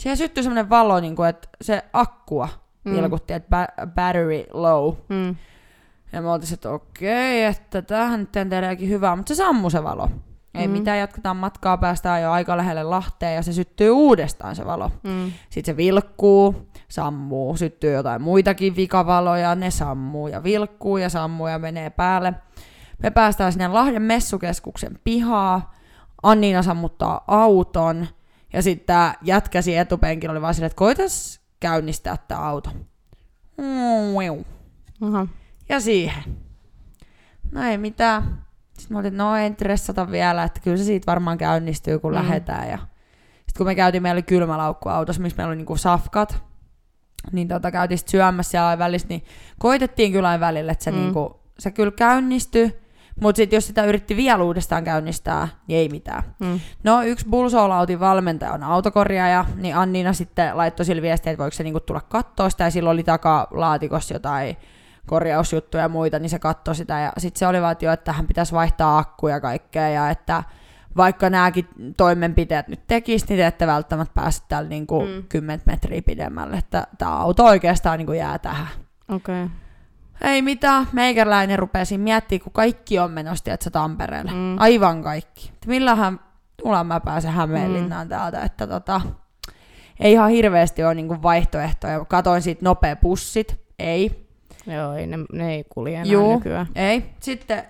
siihen 0.00 0.16
syttyi 0.16 0.42
semmoinen 0.42 0.70
valo, 0.70 1.00
niin 1.00 1.16
kuin, 1.16 1.28
että 1.28 1.48
se 1.60 1.84
akkua 1.92 2.48
Mm. 2.86 2.92
vilkutti, 2.92 3.32
että 3.32 3.48
ba- 3.66 3.86
battery 3.86 4.44
low. 4.52 4.94
Hmm. 5.14 5.36
Ja 6.12 6.22
me 6.22 6.30
oltiin, 6.30 6.54
että 6.54 6.70
okei, 6.70 7.44
että 7.44 7.82
tämähän 7.82 8.20
nyt 8.20 8.32
tehdäänkin 8.32 8.88
hyvää, 8.88 9.16
mutta 9.16 9.34
se 9.34 9.34
sammui 9.34 9.70
se 9.70 9.82
valo. 9.84 10.10
Ei 10.54 10.66
Mm. 10.68 10.72
mitään, 10.72 10.98
jatketaan 10.98 11.36
matkaa, 11.36 11.76
päästään 11.78 12.22
jo 12.22 12.30
aika 12.32 12.56
lähelle 12.56 12.82
Lahteen 12.82 13.34
ja 13.34 13.42
se 13.42 13.52
syttyy 13.52 13.90
uudestaan 13.90 14.56
se 14.56 14.66
valo. 14.66 14.90
Hmm. 15.08 15.32
Sitten 15.50 15.72
se 15.72 15.76
vilkkuu, 15.76 16.68
sammuu, 16.88 17.56
syttyy 17.56 17.92
jotain 17.92 18.22
muitakin 18.22 18.76
vikavaloja, 18.76 19.54
ne 19.54 19.70
sammuu 19.70 20.28
ja 20.28 20.42
vilkkuu 20.42 20.96
ja 20.96 21.08
sammuu 21.08 21.46
ja 21.48 21.58
menee 21.58 21.90
päälle. 21.90 22.34
Me 23.02 23.10
päästään 23.10 23.52
sinne 23.52 23.68
Lahden 23.68 24.02
messukeskuksen 24.02 24.98
pihaa, 25.04 25.74
Anniina 26.22 26.62
sammuttaa 26.62 27.24
auton 27.26 28.06
ja 28.52 28.62
sitten 28.62 28.96
jätkäsi 29.22 29.76
etupenkillä 29.76 30.32
oli 30.32 30.42
vaan 30.42 30.54
silleen, 30.54 30.66
että 30.66 30.76
koitas 30.78 31.40
käynnistää 31.60 32.16
tämä 32.28 32.40
auto. 32.40 32.70
Aha. 35.00 35.26
Ja 35.68 35.80
siihen. 35.80 36.22
No 37.52 37.62
ei 37.62 37.78
mitään. 37.78 38.46
Sitten 38.78 38.94
mä 38.94 38.98
olin, 38.98 39.08
että 39.08 39.22
no 39.22 39.36
ei 39.36 39.52
stressata 39.52 40.10
vielä, 40.10 40.44
että 40.44 40.60
kyllä 40.60 40.76
se 40.76 40.84
siitä 40.84 41.06
varmaan 41.06 41.38
käynnistyy, 41.38 41.98
kun 41.98 42.10
Mm. 42.12 42.14
lähdetään. 42.18 42.68
Ja 42.70 42.78
sitten 43.36 43.56
kun 43.56 43.66
me 43.66 43.74
käytiin, 43.74 44.02
meillä 44.02 44.16
oli 44.16 44.22
kylmälaukku 44.22 44.88
autossa, 44.88 45.22
missä 45.22 45.36
meillä 45.36 45.48
oli 45.50 45.56
niinku 45.56 45.76
safkat, 45.76 46.42
niin 47.32 47.48
tota, 47.48 47.70
käytiin 47.70 47.98
sit 47.98 48.08
syömässä 48.08 48.58
ja 48.58 48.78
välissä, 48.78 49.08
niin 49.08 49.24
koitettiin 49.58 50.12
kyllä 50.12 50.28
aina 50.28 50.40
välillä, 50.40 50.72
että 50.72 50.84
se 50.84 50.90
Mm. 50.90 50.96
mm. 50.96 51.02
niinku 51.02 51.40
se 51.58 51.70
kyllä 51.70 51.92
käynnistyi, 51.92 52.76
mutta 53.20 53.36
sitten 53.36 53.56
jos 53.56 53.66
sitä 53.66 53.84
yritti 53.84 54.16
vielä 54.16 54.44
uudestaan 54.44 54.84
käynnistää, 54.84 55.48
niin 55.66 55.78
ei 55.78 55.88
mitään. 55.88 56.22
Mm. 56.38 56.60
No 56.84 57.02
yksi 57.02 57.28
Bulsoolautin 57.28 58.00
valmentaja 58.00 58.52
on 58.52 58.62
autokorjaaja, 58.62 59.44
niin 59.56 59.76
Anniina 59.76 60.12
sitten 60.12 60.56
laittoi 60.56 60.86
sille 60.86 61.02
viestiä, 61.02 61.32
että 61.32 61.42
voiko 61.42 61.54
se 61.54 61.62
niinku 61.62 61.80
tulla 61.80 62.00
katsoa 62.00 62.50
sitä, 62.50 62.64
ja 62.64 62.70
silloin 62.70 62.94
oli 62.94 63.02
takalaatikossa 63.02 64.14
jotain 64.14 64.56
korjausjuttuja 65.06 65.82
ja 65.82 65.88
muita, 65.88 66.18
niin 66.18 66.30
se 66.30 66.38
katsoi 66.38 66.74
sitä, 66.74 66.98
ja 66.98 67.12
sitten 67.18 67.38
se 67.38 67.46
oli 67.46 67.60
vaan, 67.60 67.72
että, 67.72 67.84
jo, 67.84 67.92
että 67.92 68.12
hän 68.12 68.26
pitäisi 68.26 68.52
vaihtaa 68.52 68.98
akkuja 68.98 69.34
ja 69.34 69.40
kaikkea, 69.40 69.88
ja 69.88 70.10
että 70.10 70.44
vaikka 70.96 71.30
nämäkin 71.30 71.68
toimenpiteet 71.96 72.68
nyt 72.68 72.86
tekisi, 72.86 73.26
niin 73.28 73.38
te 73.38 73.46
ette 73.46 73.66
välttämättä 73.66 74.14
pääse 74.14 74.42
täällä 74.48 74.68
niinku 74.68 75.00
mm. 75.00 75.24
10 75.28 75.62
metriä 75.66 76.02
pidemmälle, 76.02 76.56
että 76.56 76.86
tämä 76.98 77.16
auto 77.16 77.44
oikeastaan 77.44 77.98
niinku 77.98 78.12
jää 78.12 78.38
tähän. 78.38 78.68
Okei. 79.08 79.44
Okay. 79.44 79.65
Ei 80.20 80.42
mitään, 80.42 80.88
meikäläinen 80.92 81.58
rupesi 81.58 81.98
miettimään, 81.98 82.42
kun 82.42 82.52
kaikki 82.52 82.98
on 82.98 83.10
menossa, 83.10 83.52
että 83.52 83.70
Tampereelle. 83.70 84.30
Mm. 84.30 84.58
Aivan 84.58 85.02
kaikki. 85.02 85.50
Et 85.54 85.66
Millähän 85.66 86.20
mulla 86.64 86.84
mä 86.84 87.00
pääsen 87.00 87.32
Hämeenlinnaan 87.32 88.06
mm. 88.06 88.08
täältä, 88.08 88.42
että 88.42 88.66
tota, 88.66 89.00
ei 90.00 90.12
ihan 90.12 90.30
hirveästi 90.30 90.84
ole 90.84 90.94
niinku 90.94 91.22
vaihtoehtoja. 91.22 92.04
Katoin 92.04 92.42
siitä 92.42 92.64
nopea 92.64 92.96
pussit, 92.96 93.60
ei, 93.78 94.26
Joo, 94.66 94.92
ei, 94.92 95.06
ne, 95.06 95.18
ne 95.32 95.54
ei 95.54 95.64
kulje 95.64 95.94
enää 95.94 96.12
Juu. 96.12 96.34
nykyään. 96.34 96.66
ei. 96.74 97.14
Sitten 97.20 97.62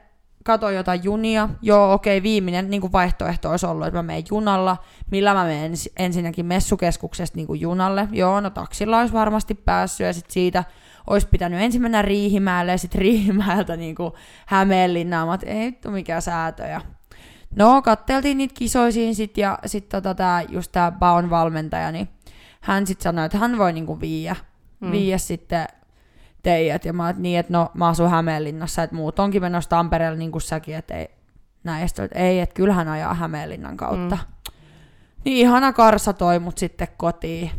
katoin 0.44 0.76
jotain 0.76 1.04
junia. 1.04 1.48
Joo, 1.62 1.92
okei, 1.92 2.22
viimeinen 2.22 2.70
niinku 2.70 2.92
vaihtoehto 2.92 3.50
olisi 3.50 3.66
ollut, 3.66 3.86
että 3.86 3.98
mä 3.98 4.02
menen 4.02 4.22
junalla. 4.30 4.76
Millä 5.10 5.34
mä 5.34 5.44
menen 5.44 5.72
ens- 5.72 5.92
ensinnäkin 5.98 6.46
messukeskuksesta 6.46 7.36
niinku 7.36 7.54
junalle. 7.54 8.08
Joo, 8.12 8.40
no 8.40 8.50
taksilla 8.50 8.98
olisi 9.00 9.14
varmasti 9.14 9.54
päässyt 9.54 10.06
ja 10.06 10.12
sitten 10.12 10.32
siitä 10.32 10.64
olisi 11.06 11.28
pitänyt 11.28 11.60
ensin 11.60 11.82
mennä 11.82 12.02
Riihimäelle 12.02 12.72
ja 12.72 12.78
sitten 12.78 13.00
Riihimäeltä 13.00 13.76
niinku 13.76 14.14
Hämeenlinnaan. 14.46 15.28
Mä 15.28 15.38
ei 15.46 15.66
vittu 15.66 15.90
mikään 15.90 16.22
säätöjä. 16.22 16.80
No, 17.56 17.82
katteltiin 17.82 18.38
niitä 18.38 18.54
kisoisiin 18.58 19.14
sit 19.14 19.38
ja 19.38 19.58
sitten 19.66 20.02
tota, 20.02 20.14
tää, 20.14 20.42
just 20.42 20.72
tää 20.72 20.92
Baon 20.92 21.30
valmentaja, 21.30 21.92
niin 21.92 22.08
hän 22.60 22.86
sitten 22.86 23.02
sanoi, 23.02 23.26
että 23.26 23.38
hän 23.38 23.58
voi 23.58 23.72
niinku 23.72 24.00
viiä, 24.00 24.36
Mm. 24.80 24.92
viiä 24.92 25.18
sitten 25.18 25.66
teidät. 26.42 26.84
Ja 26.84 26.92
mä 26.92 27.06
oot 27.06 27.16
niin, 27.16 27.38
että 27.38 27.52
no 27.52 27.70
mä 27.74 27.88
asun 27.88 28.10
Hämeenlinnassa, 28.10 28.82
että 28.82 28.96
muut 28.96 29.18
onkin 29.18 29.42
menossa 29.42 29.70
Tampereelle 29.70 30.18
niin 30.18 30.32
kuin 30.32 30.42
säkin, 30.42 30.74
että 30.74 30.94
ei, 30.94 31.08
näin. 31.64 31.88
Oli, 31.98 32.04
että 32.04 32.18
ei, 32.18 32.40
että 32.40 32.54
kyllähän 32.54 32.88
ajaa 32.88 33.14
Hämeenlinnan 33.14 33.76
kautta. 33.76 34.16
Mm. 34.16 34.52
Niin 35.24 35.36
ihana 35.36 35.72
Karsa 35.72 36.12
toi 36.12 36.38
mut 36.38 36.58
sitten 36.58 36.88
kotiin. 36.96 37.50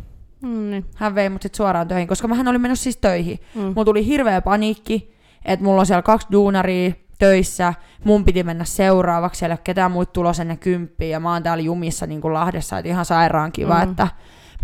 Mm, 0.42 0.70
niin. 0.70 0.84
Hän 0.94 1.14
vei 1.14 1.28
mut 1.28 1.42
sitten 1.42 1.56
suoraan 1.56 1.88
töihin, 1.88 2.08
koska 2.08 2.28
mähän 2.28 2.48
olin 2.48 2.60
menossa 2.60 2.82
siis 2.82 2.96
töihin. 2.96 3.38
Mm. 3.54 3.60
Mulla 3.60 3.84
tuli 3.84 4.06
hirveä 4.06 4.42
paniikki, 4.42 5.14
että 5.44 5.64
mulla 5.64 5.80
on 5.80 5.86
siellä 5.86 6.02
kaksi 6.02 6.26
duunaria 6.32 6.92
töissä, 7.18 7.74
mun 8.04 8.24
piti 8.24 8.42
mennä 8.42 8.64
seuraavaksi, 8.64 9.38
siellä 9.38 9.52
ei 9.52 9.56
ole 9.56 9.64
ketään 9.64 9.90
muut 9.90 10.12
tulos 10.12 10.40
ennen 10.40 10.58
kymppiä, 10.58 11.08
ja 11.08 11.20
mä 11.20 11.32
oon 11.32 11.42
täällä 11.42 11.62
jumissa 11.62 12.06
niin 12.06 12.20
kuin 12.20 12.34
Lahdessa, 12.34 12.78
että 12.78 12.88
ihan 12.88 13.04
sairaan 13.04 13.52
kiva, 13.52 13.84
mm. 13.84 13.90
että 13.90 14.08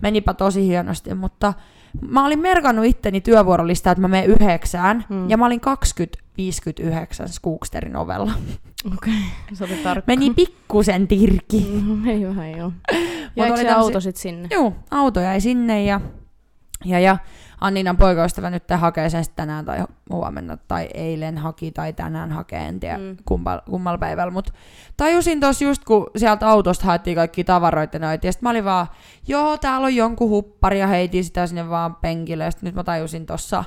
menipä 0.02 0.34
tosi 0.34 0.66
hienosti, 0.66 1.14
mutta 1.14 1.54
mä 2.08 2.26
olin 2.26 2.38
merkannut 2.38 2.84
itteni 2.84 3.20
työvuorolistaa, 3.20 3.90
että 3.92 4.00
mä 4.02 4.08
menen 4.08 4.26
yhdeksään, 4.30 5.04
Mm. 5.08 5.30
ja 5.30 5.36
mä 5.36 5.46
olin 5.46 5.60
20.59 5.60 7.28
Skooksterin 7.28 7.96
ovella. 7.96 8.32
Okei, 8.94 9.12
se 9.52 9.64
oli 9.64 9.74
tarkka. 9.82 10.12
Meni 10.12 10.30
pikkusen 10.34 11.08
tirki. 11.08 11.66
Mm, 11.72 11.82
Meni 11.98 12.26
vähän 12.28 12.50
joo. 12.50 12.72
Jäikö 13.36 13.56
se 13.56 13.64
tämmösi- 13.64 13.68
auto 13.84 14.00
sit 14.00 14.16
sinne? 14.16 14.48
Joo, 14.50 14.72
auto 14.90 15.20
jäi 15.20 15.40
sinne 15.40 15.84
ja, 15.84 16.00
ja, 16.84 17.00
ja 17.00 17.16
Anninan 17.60 17.96
poikaystävä 17.96 18.50
nyt 18.50 18.64
hakee 18.76 19.10
sen 19.10 19.24
tänään 19.36 19.64
tai 19.64 19.84
huomenna 20.10 20.56
tai 20.56 20.88
eilen 20.94 21.38
haki 21.38 21.70
tai 21.70 21.92
tänään 21.92 22.32
hakee, 22.32 22.60
en 22.68 22.80
tiedä 22.80 22.98
Mm. 22.98 23.04
mm. 23.04 23.16
kumpal, 23.24 23.60
kummalla 23.70 23.98
päivällä, 23.98 24.30
mutta 24.32 24.52
tajusin 24.96 25.40
tuossa 25.40 25.64
just 25.64 25.84
kun 25.84 26.06
sieltä 26.16 26.48
autosta 26.48 26.84
haettiin 26.86 27.14
kaikki 27.16 27.44
tavaroita 27.44 27.98
noita 27.98 28.26
ja 28.26 28.32
sit 28.32 28.42
mä 28.42 28.50
olin 28.50 28.64
vaan, 28.64 28.86
joo 29.28 29.56
täällä 29.58 29.84
on 29.84 29.94
jonkun 29.96 30.28
huppari 30.30 30.80
ja 30.80 30.86
heitin 30.86 31.24
sitä 31.24 31.46
sinne 31.46 31.68
vaan 31.68 31.94
penkille 31.94 32.44
ja 32.44 32.50
sit 32.50 32.62
nyt 32.62 32.74
mä 32.74 32.84
tajusin 32.84 33.26
tossa, 33.26 33.64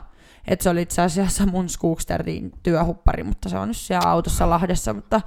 että 0.47 0.63
se 0.63 0.69
oli 0.69 0.81
itse 0.81 1.01
asiassa 1.01 1.45
mun 1.45 1.69
Skooksterin 1.69 2.51
työhuppari, 2.63 3.23
mutta 3.23 3.49
se 3.49 3.57
on 3.57 3.67
nyt 3.67 3.77
siellä 3.77 4.09
autossa 4.09 4.49
Lahdessa, 4.49 4.93
mutta 4.93 5.21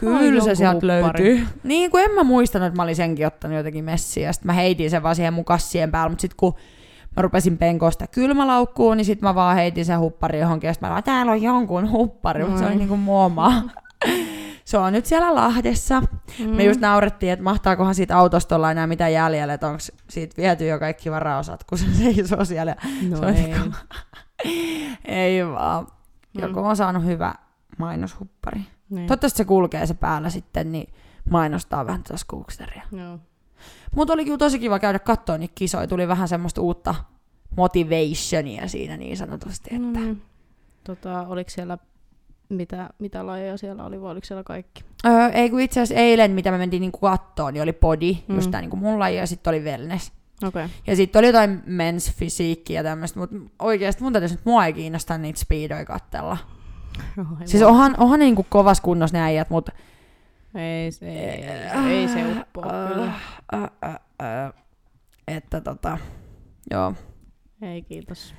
Kyllä 0.00 0.40
se 0.44 0.54
sieltä 0.54 0.74
huppari. 0.74 0.88
löytyy. 1.24 1.46
Niin 1.62 1.90
kuin 1.90 2.04
en 2.04 2.10
mä 2.10 2.24
muistanut, 2.24 2.66
että 2.66 2.76
mä 2.76 2.82
olin 2.82 2.96
senkin 2.96 3.26
ottanut 3.26 3.56
jotenkin 3.56 3.84
messiä. 3.84 4.26
Ja 4.28 4.32
sit 4.32 4.44
mä 4.44 4.52
heitin 4.52 4.90
sen 4.90 5.02
vaan 5.02 5.16
siihen 5.16 5.34
mun 5.34 5.44
kassien 5.44 5.90
päälle, 5.90 6.08
mutta 6.08 6.20
sitten 6.22 6.36
kun 6.36 6.54
mä 7.18 7.22
rupesin 7.22 7.58
penkoa 7.58 7.90
sitä 7.90 8.06
kylmälaukkuun, 8.06 8.96
niin 8.96 9.04
sit 9.04 9.22
mä 9.22 9.34
vaan 9.34 9.56
heitin 9.56 9.84
sen 9.84 9.98
huppari 9.98 10.38
johonkin, 10.40 10.68
ja 10.68 10.74
mä 10.80 10.90
vaan, 10.90 11.02
täällä 11.02 11.32
on 11.32 11.42
jonkun 11.42 11.90
huppari, 11.90 12.44
mutta 12.44 12.58
se 12.58 12.64
oli 12.64 12.72
Mm. 12.74 12.78
niinku 12.78 12.96
mun 12.96 13.16
oma. 13.20 13.62
se 14.64 14.78
on 14.78 14.92
nyt 14.92 15.06
siellä 15.06 15.34
Lahdessa. 15.34 16.00
Mm. 16.38 16.48
Me 16.56 16.64
just 16.64 16.80
naurettiin, 16.80 17.32
että 17.32 17.42
mahtaakohan 17.42 17.94
siitä 17.94 18.18
autosta 18.18 18.56
olla 18.56 18.70
enää 18.70 18.86
mitään 18.86 19.12
jäljellä, 19.12 19.54
että 19.54 19.66
onko 19.66 19.78
siitä 20.10 20.36
viety 20.36 20.66
jo 20.66 20.78
kaikki 20.78 21.10
varaosat, 21.10 21.64
kun 21.64 21.78
se 21.78 21.84
seisoo 21.94 22.44
siellä. 22.44 22.76
No 23.08 23.16
se 23.16 23.26
ei. 23.26 23.32
niinku- 23.42 23.76
Ei 25.04 25.46
vaan. 25.46 25.86
Joku 26.34 26.60
on 26.60 26.76
saanut 26.76 27.04
hyvä 27.04 27.34
mainoshuppari. 27.78 28.60
Niin. 28.90 29.06
Toivottavasti 29.06 29.36
se 29.36 29.44
kulkee 29.44 29.86
se 29.86 29.94
päällä 29.94 30.30
sitten, 30.30 30.72
niin 30.72 30.92
mainostaa 31.30 31.86
vähän 31.86 32.02
tuota 32.02 32.16
Skooksteria. 32.16 32.82
Joo. 32.92 33.18
Mutta 33.96 34.12
oli 34.12 34.24
kyllä 34.24 34.38
tosi 34.38 34.58
kiva 34.58 34.78
käydä 34.78 34.98
katsoa 34.98 35.38
niitä 35.38 35.52
kisoja. 35.54 35.86
Tuli 35.86 36.08
vähän 36.08 36.28
semmoista 36.28 36.60
uutta 36.60 36.94
motivationia 37.56 38.68
siinä 38.68 38.96
niin 38.96 39.16
sanotusti. 39.16 39.70
Että. 39.74 39.86
No 39.98 40.04
niin. 40.04 40.22
Tota, 40.84 41.26
oliko 41.28 41.50
siellä, 41.50 41.78
mitä, 42.48 42.90
mitä 42.98 43.26
lajeja 43.26 43.56
siellä 43.56 43.84
oli, 43.84 44.00
vai 44.02 44.10
oliko 44.10 44.26
siellä 44.26 44.44
kaikki? 44.44 44.84
Öö, 45.06 45.28
ei 45.28 45.50
kun 45.50 45.60
itse 45.60 45.80
asiassa 45.80 46.02
eilen, 46.02 46.30
mitä 46.30 46.50
me 46.50 46.58
mentiin 46.58 46.80
niinku 46.80 46.98
kattoon, 46.98 47.54
niin 47.54 47.62
oli 47.62 47.72
body, 47.72 48.12
Mm. 48.12 48.18
mm. 48.28 48.34
just 48.34 48.50
tää 48.50 48.60
niinku 48.60 48.76
mun 48.76 48.98
laji, 48.98 49.16
ja 49.16 49.26
sitten 49.26 49.50
oli 49.50 49.60
wellness. 49.60 50.12
Okay. 50.46 50.68
Ja 50.86 50.96
sitten 50.96 51.20
oli 51.20 51.26
jotain 51.26 51.62
mens 51.66 52.12
fysiikkiä 52.12 52.78
ja 52.80 52.84
tämmöistä, 52.84 53.18
mutta 53.20 53.36
oikeasti 53.58 54.02
mun 54.02 54.12
täytyy, 54.12 54.26
että 54.26 54.50
mua 54.50 54.66
ei 54.66 54.72
kiinnosta 54.72 55.18
niitä 55.18 55.40
speedoja 55.40 55.84
kattella. 55.84 56.36
Siis 57.44 57.62
onhan, 57.62 57.94
onhan 57.98 58.18
ne 58.18 58.24
niinku 58.24 58.46
kovas 58.48 58.80
kunnossa 58.80 59.16
ne 59.16 59.22
äijät, 59.22 59.50
mutta 59.50 59.72
Ei, 60.54 60.92
se- 60.92 61.06
ei, 61.08 61.44
ei, 61.44 61.96
ei 61.96 62.08
se 62.08 62.24
uppoa 62.40 62.72
kyllä. 62.88 63.12
Äh, 63.54 63.62
äh, 63.84 63.94
äh, 64.22 64.52
että 65.28 65.60
tota, 65.60 65.98
joo, 66.70 66.94
Ei, 67.62 67.82
kiitos. 67.82 68.34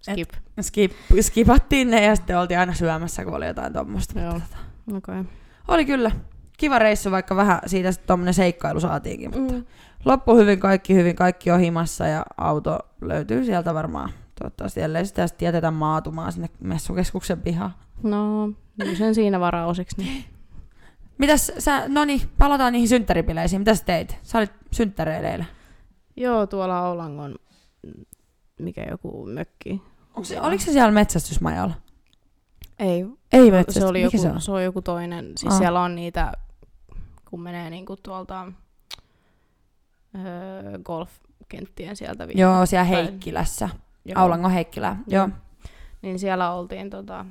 Skip. 0.00 0.30
skip, 0.60 0.92
skipattiin 1.20 1.90
ne 1.90 2.04
ja 2.04 2.16
sitten 2.16 2.38
oltiin 2.38 2.60
aina 2.60 2.74
syömässä, 2.74 3.24
kun 3.24 3.34
oli 3.34 3.46
jotain 3.46 3.72
tuommoista. 3.72 4.20
Joo. 4.20 4.32
Tota. 4.32 4.56
Okay. 4.96 5.24
oli 5.68 5.84
kyllä 5.84 6.10
kiva 6.58 6.78
reissu, 6.78 7.10
vaikka 7.10 7.36
vähän 7.36 7.58
siitä 7.66 7.92
sitten 7.92 8.06
tuommoinen 8.06 8.34
seikkailu 8.34 8.80
saatiinkin. 8.80 9.30
Mutta 9.40 9.54
Mm. 9.54 9.64
loppu 10.04 10.36
hyvin, 10.36 10.60
kaikki 10.60 10.94
hyvin, 10.94 11.16
kaikki 11.16 11.50
on 11.50 11.60
himassa 11.60 12.06
ja 12.06 12.22
auto 12.36 12.78
löytyy 13.00 13.44
sieltä 13.44 13.74
varmaan. 13.74 14.10
Toivottavasti 14.40 14.80
ellei 14.80 15.06
sitä 15.06 15.26
sitten 15.26 15.46
jätetä 15.46 15.70
maatumaan 15.70 16.32
sinne 16.32 16.48
messukeskuksen 16.60 17.40
pihaan. 17.40 17.74
No, 18.02 18.48
sen 18.98 19.14
siinä 19.14 19.40
varaosiksi. 19.40 19.96
Niin. 19.98 20.24
Mitäs 21.18 21.52
sä, 21.58 21.88
no 21.88 22.04
niin, 22.04 22.20
palataan 22.38 22.72
niihin 22.72 22.88
synttäripileisiin. 22.88 23.60
Mitäs 23.60 23.82
teit? 23.82 24.16
Sä 24.22 24.38
olit 24.38 24.52
synttäreillä 24.72 25.30
eilen. 25.30 25.46
Joo, 26.16 26.46
tuolla 26.46 26.88
Oulangon, 26.88 27.34
mikä 28.60 28.86
joku 28.90 29.26
mökki. 29.26 29.82
Onko 30.08 30.24
se, 30.24 30.40
oliko 30.40 30.64
se 30.64 30.72
siellä 30.72 30.90
metsästysmajalla? 30.90 31.74
Ei, 32.78 33.06
Ei 33.32 33.50
metsästys. 33.50 33.82
se, 33.82 33.86
oli 33.88 34.02
joku, 34.02 34.18
se 34.18 34.30
on? 34.30 34.40
se 34.40 34.52
on 34.52 34.64
joku 34.64 34.82
toinen. 34.82 35.32
Siis 35.36 35.52
Ah. 35.52 35.58
siellä 35.58 35.80
on 35.80 35.94
niitä, 35.94 36.32
kun 37.30 37.40
menee 37.42 37.70
niinku 37.70 37.96
tuolta 37.96 38.52
öö, 40.18 40.78
golfkenttien 40.78 41.96
sieltä 41.96 42.28
vi- 42.28 42.32
Joo, 42.40 42.66
siellä 42.66 42.84
Heikkilässä. 42.84 43.68
Joo. 44.04 44.20
Aulangon 44.22 44.50
Heikkilä. 44.50 44.96
Joo. 45.06 45.22
Joo. 45.22 45.28
Niin 46.02 46.18
siellä 46.18 46.52
oltiin, 46.52 46.90
tota, 46.90 47.26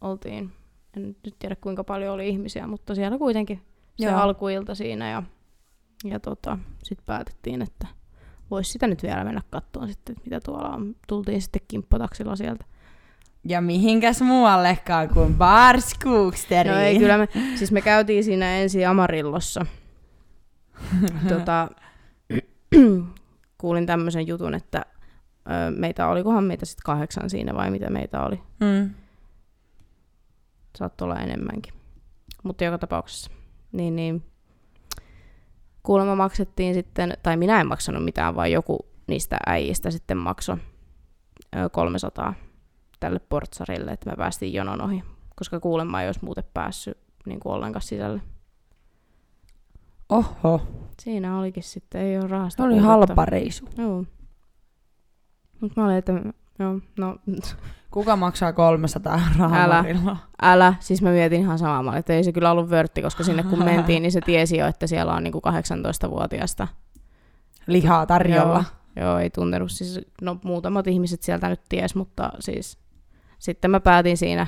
oltiin, 0.00 0.52
en 0.96 1.16
nyt 1.24 1.36
tiedä 1.38 1.56
kuinka 1.60 1.84
paljon 1.84 2.14
oli 2.14 2.28
ihmisiä, 2.28 2.66
mutta 2.66 2.94
siellä 2.94 3.18
kuitenkin 3.18 3.62
se 3.98 4.06
Joo. 4.06 4.18
alkuilta 4.18 4.74
siinä 4.74 5.10
ja, 5.10 5.22
ja 6.04 6.20
tota, 6.20 6.58
sitten 6.82 7.06
päätettiin, 7.06 7.62
että 7.62 7.86
voisi 8.50 8.72
sitä 8.72 8.86
nyt 8.86 9.02
vielä 9.02 9.24
mennä 9.24 9.42
kattoon 9.50 9.88
sitten, 9.88 10.12
että 10.12 10.24
mitä 10.24 10.40
tuolla 10.40 10.68
on. 10.68 10.96
Tultiin 11.06 11.42
sitten 11.42 11.62
kimppataksilla 11.68 12.36
sieltä. 12.36 12.64
Ja 13.44 13.60
mihinkäs 13.60 14.20
muuallekaan 14.20 15.08
kuin 15.08 15.34
Barskooksteri. 15.34 16.70
No 16.70 16.76
ei, 16.76 16.98
kyllä 16.98 17.18
me, 17.18 17.28
siis 17.54 17.72
me 17.72 17.80
käytiin 17.80 18.24
siinä 18.24 18.56
ensin 18.56 18.88
Amarillossa. 18.88 19.66
tota, 21.28 21.68
kuulin 23.58 23.86
tämmöisen 23.86 24.26
jutun, 24.26 24.54
että 24.54 24.86
ö, 25.46 25.70
meitä 25.76 26.08
olikohan 26.08 26.44
meitä 26.44 26.66
sitten 26.66 26.84
kahdeksan 26.84 27.30
siinä 27.30 27.54
vai 27.54 27.70
mitä 27.70 27.90
meitä 27.90 28.22
oli. 28.22 28.42
Mm. 28.60 28.90
Saattoi 30.78 31.06
olla 31.06 31.20
enemmänkin. 31.20 31.74
Mutta 32.42 32.64
joka 32.64 32.78
tapauksessa. 32.78 33.30
Niin, 33.72 33.96
niin. 33.96 34.22
Kuulemma 35.82 36.14
maksettiin 36.14 36.74
sitten, 36.74 37.12
tai 37.22 37.36
minä 37.36 37.60
en 37.60 37.66
maksanut 37.66 38.04
mitään, 38.04 38.36
vaan 38.36 38.52
joku 38.52 38.78
niistä 39.06 39.36
äijistä 39.46 39.90
sitten 39.90 40.16
maksoi 40.16 40.56
ö, 41.56 41.68
300 41.68 42.34
tälle 43.00 43.18
portsarille, 43.18 43.90
että 43.90 44.10
me 44.10 44.16
päästiin 44.16 44.52
jonon 44.52 44.80
ohi, 44.80 45.02
koska 45.36 45.60
kuulemma 45.60 46.02
ei 46.02 46.08
olisi 46.08 46.24
muuten 46.24 46.44
päässyt 46.54 46.98
niin 47.26 47.40
kuin 47.40 47.52
ollenkaan 47.52 47.82
sisälle. 47.82 48.20
Oho, 50.08 50.60
Siinä 51.00 51.38
olikin 51.38 51.62
sitten, 51.62 52.00
ei 52.00 52.18
ole 52.18 52.26
rahasta 52.28 52.64
oli 52.64 52.78
halpa 52.78 53.24
reisu. 53.24 53.68
Joo. 53.78 54.04
Mut 55.60 55.76
mä 55.76 55.84
olin, 55.84 55.96
että 55.96 56.12
joo, 56.58 56.80
no 56.98 57.16
Kuka 57.90 58.16
maksaa 58.16 58.52
300 58.52 59.20
euroa 59.32 59.56
Älä. 59.56 59.84
Älä, 60.42 60.74
siis 60.80 61.02
mä 61.02 61.10
mietin 61.10 61.40
ihan 61.40 61.58
samaa, 61.58 61.82
mä 61.82 61.96
että 61.96 62.12
ei 62.12 62.24
se 62.24 62.32
kyllä 62.32 62.50
ollut 62.50 62.70
vörtti, 62.70 63.02
koska 63.02 63.24
sinne 63.24 63.42
kun 63.42 63.64
mentiin, 63.64 64.02
niin 64.02 64.12
se 64.12 64.20
tiesi 64.20 64.56
jo, 64.56 64.66
että 64.66 64.86
siellä 64.86 65.14
on 65.14 65.22
niinku 65.22 65.42
18-vuotiaasta. 66.06 66.68
Lihaa 67.66 68.06
tarjolla. 68.06 68.64
Joo, 68.96 69.06
joo, 69.06 69.18
ei 69.18 69.30
tuntenut, 69.30 69.70
siis 69.70 70.00
no 70.22 70.38
muutamat 70.44 70.86
ihmiset 70.86 71.22
sieltä 71.22 71.48
nyt 71.48 71.60
ties, 71.68 71.94
mutta 71.94 72.30
siis 72.40 72.78
sitten 73.38 73.70
mä 73.70 73.80
päätin 73.80 74.16
siinä, 74.16 74.46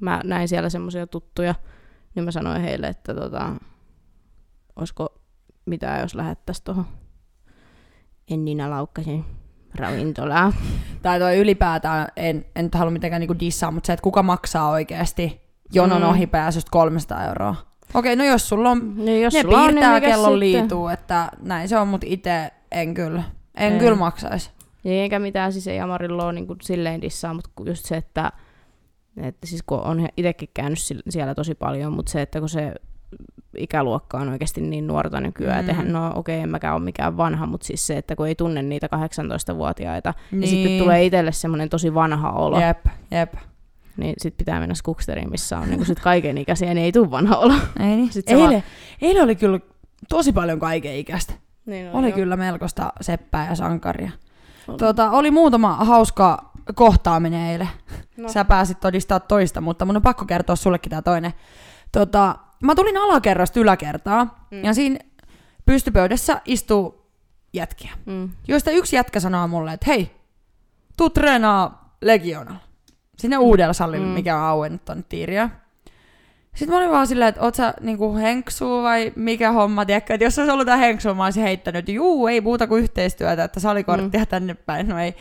mä 0.00 0.20
näin 0.24 0.48
siellä 0.48 0.68
semmoisia 0.68 1.06
tuttuja, 1.06 1.54
niin 2.14 2.24
mä 2.24 2.30
sanoin 2.30 2.62
heille, 2.62 2.86
että 2.86 3.14
tota, 3.14 3.52
olisiko 4.76 5.08
mitään, 5.66 6.00
jos 6.00 6.14
lähettäisiin 6.14 6.64
tuohon 6.64 6.86
Ennina 8.30 8.70
Laukkasen 8.70 9.24
ravintolaan. 9.74 10.54
Tai 11.02 11.18
toi 11.18 11.38
ylipäätään, 11.38 12.08
en, 12.16 12.44
en 12.56 12.64
nyt 12.64 12.74
halua 12.74 12.90
mitenkään 12.90 13.20
niinku 13.20 13.38
dissaa, 13.40 13.70
mutta 13.70 13.86
se, 13.86 13.92
että 13.92 14.02
kuka 14.02 14.22
maksaa 14.22 14.70
oikeasti 14.70 15.40
jonon 15.72 16.02
Mm. 16.02 16.08
ohipääsystä 16.08 16.68
300 16.70 17.24
euroa. 17.24 17.54
Okei, 17.94 18.16
no 18.16 18.24
jos 18.24 18.48
sulla 18.48 18.70
on, 18.70 18.96
Niin 18.96 19.22
jos 19.22 19.34
ne 19.34 19.42
sulla 19.42 19.58
on, 19.58 19.66
niin 19.66 19.74
piirtää 19.74 20.00
kellon 20.00 20.40
liituu, 20.40 20.88
että 20.88 21.28
näin 21.42 21.68
se 21.68 21.78
on, 21.78 21.88
mutta 21.88 22.06
itse 22.10 22.50
en 22.72 22.94
kyllä. 22.94 23.22
En 23.56 23.78
kyllä 23.78 23.96
maksaisi. 23.96 24.50
Eikä 24.84 25.18
mitään, 25.18 25.52
siis 25.52 25.66
ei 25.66 25.80
Amarilla 25.80 26.24
ole 26.24 26.32
niin 26.32 26.46
kuin 26.46 26.58
silleen 26.62 27.02
dissaa, 27.02 27.34
mutta 27.34 27.50
just 27.64 27.84
se, 27.84 27.96
että, 27.96 28.32
että 29.22 29.46
siis 29.46 29.62
kun 29.66 29.80
on 29.80 30.08
itsekin 30.16 30.48
käynyt 30.54 30.78
siellä 31.08 31.34
tosi 31.34 31.54
paljon, 31.54 31.92
mutta 31.92 32.12
se, 32.12 32.22
että 32.22 32.40
kun 32.40 32.48
se 32.48 32.74
ikäluokka 33.56 34.18
on 34.18 34.28
oikeasti 34.28 34.60
niin 34.60 34.86
nuorta 34.86 35.20
nykyään, 35.20 35.56
mm. 35.56 35.60
että 35.60 35.72
eihän, 35.72 35.92
no 35.92 36.06
okei, 36.14 36.36
okay, 36.36 36.42
en 36.42 36.48
mäkään 36.48 36.74
ole 36.74 36.82
mikään 36.84 37.16
vanha, 37.16 37.46
mutta 37.46 37.66
siis 37.66 37.86
se, 37.86 37.96
että 37.96 38.16
kun 38.16 38.26
ei 38.28 38.34
tunne 38.34 38.62
niitä 38.62 38.88
18-vuotiaita, 38.96 40.14
niin, 40.30 40.40
Niin. 40.40 40.50
sitten 40.50 40.78
tulee 40.78 41.04
itselle 41.04 41.32
semmoinen 41.32 41.68
tosi 41.68 41.94
vanha 41.94 42.30
olo, 42.30 42.60
Jep, 42.60 42.86
jep. 43.10 43.34
niin 43.96 44.14
sitten 44.18 44.38
pitää 44.38 44.60
mennä 44.60 44.74
skuksteriin, 44.74 45.30
missä 45.30 45.58
on 45.58 45.70
niin 45.70 45.86
sit 45.86 46.00
kaiken 46.00 46.38
ikäisiä, 46.38 46.74
niin 46.74 46.84
ei 46.84 46.92
tule 46.92 47.10
vanha 47.10 47.36
olo. 47.36 47.54
Ei 47.80 47.86
niin. 47.96 48.12
Sit 48.12 48.28
se 48.28 48.34
vaan- 48.36 48.44
Eilen, 48.52 48.62
eilen 49.02 49.24
oli 49.24 49.36
kyllä 49.36 49.60
tosi 50.08 50.32
paljon 50.32 50.58
kaikenikäistä. 50.58 51.32
Niin 51.66 51.90
Oli 51.92 52.12
kyllä 52.12 52.36
melkoista 52.36 52.92
seppää 53.00 53.48
ja 53.48 53.54
sankaria. 53.54 54.10
Oli. 54.68 54.78
Tota, 54.78 55.10
oli 55.10 55.30
muutama 55.30 55.74
hauska 55.76 56.50
kohtaaminen 56.74 57.46
eilen. 57.46 57.68
No. 58.16 58.28
Sä 58.28 58.44
pääsit 58.44 58.80
todistaa 58.80 59.20
toista, 59.20 59.60
mutta 59.60 59.84
mun 59.84 59.96
on 59.96 60.02
pakko 60.02 60.24
kertoa 60.24 60.56
sullekin 60.56 60.90
tää 60.90 61.02
toinen. 61.02 61.32
Tota, 61.92 62.36
mä 62.62 62.74
tulin 62.74 62.96
alakerrasta 62.96 63.60
yläkertaa, 63.60 64.24
Mm. 64.24 64.56
mm. 64.56 64.64
ja 64.64 64.74
siinä 64.74 64.98
pystypöydässä 65.66 66.40
istuu 66.44 67.06
jätkiä. 67.52 67.90
Mm. 68.06 68.28
Joista 68.48 68.70
yksi 68.70 68.96
jätkä 68.96 69.20
sanoo 69.20 69.48
mulle, 69.48 69.72
että 69.72 69.86
hei, 69.86 70.10
tuu 70.96 71.10
treenaa 71.10 71.94
Legionalla. 72.02 72.60
Sinne 73.18 73.38
uudella 73.38 73.72
salilla, 73.72 74.04
Mm. 74.06 74.10
mm. 74.10 74.14
mikä 74.14 74.36
on 74.36 74.42
auennut 74.42 74.84
tonne 74.84 75.04
tiiriä. 75.08 75.50
Sitten 76.54 76.68
mä 76.74 76.78
olin 76.78 76.90
vaan 76.90 77.06
silleen, 77.06 77.28
että 77.28 77.40
oot 77.40 77.54
sä 77.54 77.74
niinku 77.80 78.16
henksuu 78.16 78.82
vai 78.82 79.12
mikä 79.16 79.52
homma, 79.52 79.84
tiedätkö? 79.86 80.14
Että 80.14 80.24
jos 80.24 80.38
olisi 80.38 80.52
ollut 80.52 80.66
tää 80.66 80.76
henksuu, 80.76 81.14
mä 81.14 81.24
olisin 81.24 81.42
heittänyt, 81.42 81.78
että 81.78 81.92
juu, 81.92 82.26
ei 82.26 82.40
muuta 82.40 82.66
kuin 82.66 82.82
yhteistyötä, 82.82 83.44
että 83.44 83.60
salikorttia 83.60 84.20
mm. 84.20 84.26
tänne 84.26 84.54
päin, 84.54 84.88
no 84.88 84.98
ei. 84.98 85.14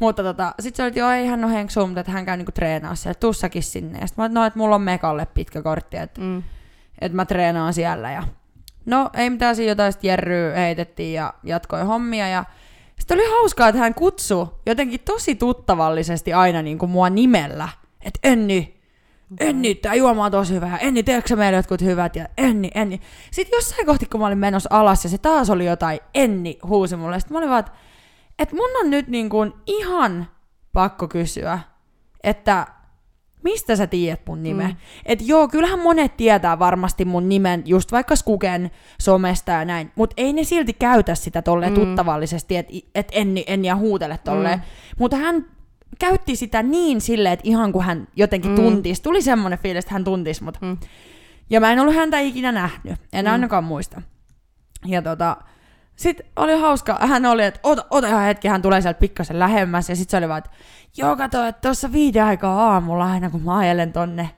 Mutta 0.00 0.22
tota, 0.22 0.54
sit 0.60 0.76
se 0.76 0.82
oli, 0.82 0.88
että 0.88 1.00
joo, 1.00 1.10
ei 1.10 1.26
hän 1.26 1.44
ole 1.44 1.52
henksuu, 1.52 1.86
mutta 1.86 2.00
että 2.00 2.12
hän 2.12 2.24
käy 2.26 2.36
niinku 2.36 2.52
treenaa 2.52 2.94
siellä, 2.94 3.14
tuu 3.20 3.32
säkin 3.32 3.62
sinne. 3.62 3.98
Ja 3.98 4.06
sit 4.06 4.16
mä 4.16 4.24
olin, 4.24 4.34
no, 4.34 4.44
että 4.44 4.58
mulla 4.58 4.74
on 4.74 4.82
mekalle 4.82 5.26
pitkä 5.26 5.62
kortti, 5.62 5.96
että 5.96 6.20
Mm. 6.20 6.42
Että 7.02 7.16
mä 7.16 7.24
treenaan 7.24 7.74
siellä. 7.74 8.10
Ja... 8.10 8.22
No 8.86 9.10
ei 9.14 9.30
mitään, 9.30 9.56
siinä 9.56 9.70
jotain 9.70 9.92
sitten 9.92 10.08
Jerry 10.08 10.52
heitettiin 10.56 11.14
ja 11.14 11.34
jatkoi 11.42 11.82
hommia. 11.82 12.28
Ja 12.28 12.44
sitten 12.98 13.18
oli 13.18 13.30
hauskaa, 13.30 13.68
että 13.68 13.78
hän 13.78 13.94
kutsui 13.94 14.46
jotenkin 14.66 15.00
tosi 15.00 15.34
tuttavallisesti 15.34 16.32
aina 16.32 16.62
niin 16.62 16.78
kuin 16.78 16.90
mua 16.90 17.10
nimellä. 17.10 17.68
Että 18.00 18.18
Enni, 18.22 18.82
Enni, 19.40 19.74
tää 19.74 19.94
juoma 19.94 20.24
on 20.24 20.30
tosi 20.30 20.54
hyvä. 20.54 20.68
Ja 20.68 20.78
Enni, 20.78 21.02
teekö 21.02 21.28
sä 21.28 21.36
meille 21.36 21.56
jotkut 21.56 21.80
hyvät? 21.80 22.16
Ja 22.16 22.26
Enni, 22.38 22.70
Enni. 22.74 23.00
Sitten 23.30 23.56
jossain 23.56 23.86
kohti, 23.86 24.06
kun 24.06 24.20
mä 24.20 24.26
olin 24.26 24.38
menossa 24.38 24.68
alas 24.72 25.04
ja 25.04 25.10
se 25.10 25.18
taas 25.18 25.50
oli 25.50 25.66
jotain 25.66 26.00
Enni 26.14 26.58
huusi 26.66 26.96
mulle. 26.96 27.20
Sitten 27.20 27.34
mä 27.34 27.38
olin 27.38 27.50
vaan, 27.50 27.60
että, 27.60 27.72
että 28.38 28.56
mun 28.56 28.70
on 28.80 28.90
nyt 28.90 29.08
niin 29.08 29.28
kuin 29.28 29.52
ihan 29.66 30.26
pakko 30.72 31.08
kysyä, 31.08 31.58
että 32.24 32.66
mistä 33.44 33.76
sä 33.76 33.86
tiedät 33.86 34.20
mun 34.28 34.42
nimen? 34.42 34.66
Mm. 34.66 34.72
Mm. 34.72 34.76
Et 35.06 35.18
joo, 35.22 35.48
kyllähän 35.48 35.78
monet 35.78 36.16
tietää 36.16 36.58
varmasti 36.58 37.04
mun 37.04 37.28
nimen, 37.28 37.62
just 37.66 37.92
vaikka 37.92 38.16
Skuken 38.16 38.70
somesta 39.00 39.52
ja 39.52 39.64
näin, 39.64 39.92
mutta 39.96 40.14
ei 40.16 40.32
ne 40.32 40.44
silti 40.44 40.72
käytä 40.72 41.14
sitä 41.14 41.42
tolleen 41.42 41.72
Mm. 41.72 41.78
mm. 41.78 41.84
tuttavallisesti, 41.86 42.56
että 42.56 42.72
et 42.94 43.08
en, 43.12 43.34
en 43.46 43.64
ja 43.64 43.76
huutele 43.76 44.18
tolleen. 44.24 44.58
Mm. 44.58 44.64
Mm. 44.64 44.96
Mutta 44.98 45.16
hän 45.16 45.46
käytti 45.98 46.36
sitä 46.36 46.62
niin 46.62 47.00
silleen, 47.00 47.32
että 47.32 47.48
ihan 47.48 47.72
kuin 47.72 47.84
hän 47.84 48.08
jotenkin 48.16 48.50
Mm. 48.50 48.56
mm. 48.58 48.62
tuntisi. 48.64 49.02
Tuli 49.02 49.22
semmoinen 49.22 49.58
fiilis, 49.58 49.84
että 49.84 49.94
hän 49.94 50.04
tuntisi 50.04 50.44
mut. 50.44 50.58
Mm. 50.60 50.68
Mm. 50.68 50.76
Ja 51.50 51.60
mä 51.60 51.72
en 51.72 51.80
ollut 51.80 51.94
häntä 51.94 52.18
ikinä 52.18 52.52
nähnyt, 52.52 52.96
en 53.12 53.24
Mm. 53.24 53.28
mm. 53.28 53.32
ainakaan 53.32 53.64
muista. 53.64 54.02
Ja 54.86 55.02
tota, 55.02 55.36
sitten 56.02 56.26
oli 56.36 56.60
hauska, 56.60 56.98
hän 57.00 57.26
oli, 57.26 57.44
että 57.44 57.60
ota, 57.62 57.84
ota 57.90 58.08
ihan 58.08 58.24
hetki, 58.24 58.48
hän 58.48 58.62
tulee 58.62 58.80
sieltä 58.80 58.98
pikkasen 58.98 59.38
lähemmäs, 59.38 59.88
ja 59.88 59.96
sitten 59.96 60.10
se 60.10 60.16
oli 60.16 60.28
vaan, 60.28 60.38
että 60.38 60.50
joo 60.96 61.16
kato, 61.16 61.44
että 61.44 61.60
tuossa 61.60 61.92
viiden 61.92 62.24
aikaa 62.24 62.72
aamulla 62.72 63.12
aina 63.12 63.30
kun 63.30 63.42
mä 63.42 63.58
ajelen 63.58 63.92
tonne 63.92 64.30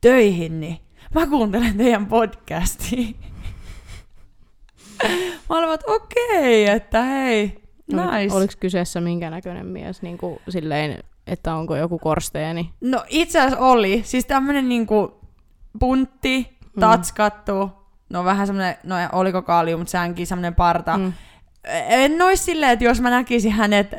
töihin, 0.00 0.60
niin 0.60 0.78
mä 1.14 1.26
kuuntelen 1.26 1.76
teidän 1.76 2.06
podcastia. 2.06 3.08
mä 5.48 5.58
olin 5.58 5.68
vaan, 5.68 5.74
että 5.74 5.92
okei, 5.92 6.68
että 6.68 7.02
hei, 7.02 7.62
nice. 7.92 8.36
Oliko 8.36 8.52
kyseessä 8.60 9.00
minkä 9.00 9.30
näköinen 9.30 9.66
mies, 9.66 10.02
niin 10.02 10.18
kuin 10.18 10.38
silleen, 10.48 10.98
että 11.26 11.54
onko 11.54 11.76
joku 11.76 11.98
korsteeni? 11.98 12.70
No 12.80 13.04
itse 13.08 13.40
asiassa 13.40 13.64
oli, 13.64 14.02
siis 14.04 14.26
tämmönen 14.26 14.68
niinku 14.68 15.20
puntti, 15.78 16.52
Mm. 16.76 16.80
No 18.12 18.24
vähän 18.24 18.46
semmonen, 18.46 18.74
no 18.84 18.94
oliko 19.12 19.42
kalju, 19.42 19.78
mutta 19.78 19.90
sänkin 19.90 20.26
semmonen 20.26 20.54
parta. 20.54 20.98
Mm. 20.98 21.12
En 21.88 22.22
ois 22.22 22.44
silleen, 22.44 22.72
että 22.72 22.84
jos 22.84 23.00
mä 23.00 23.10
näkisin 23.10 23.52
hänet 23.52 23.94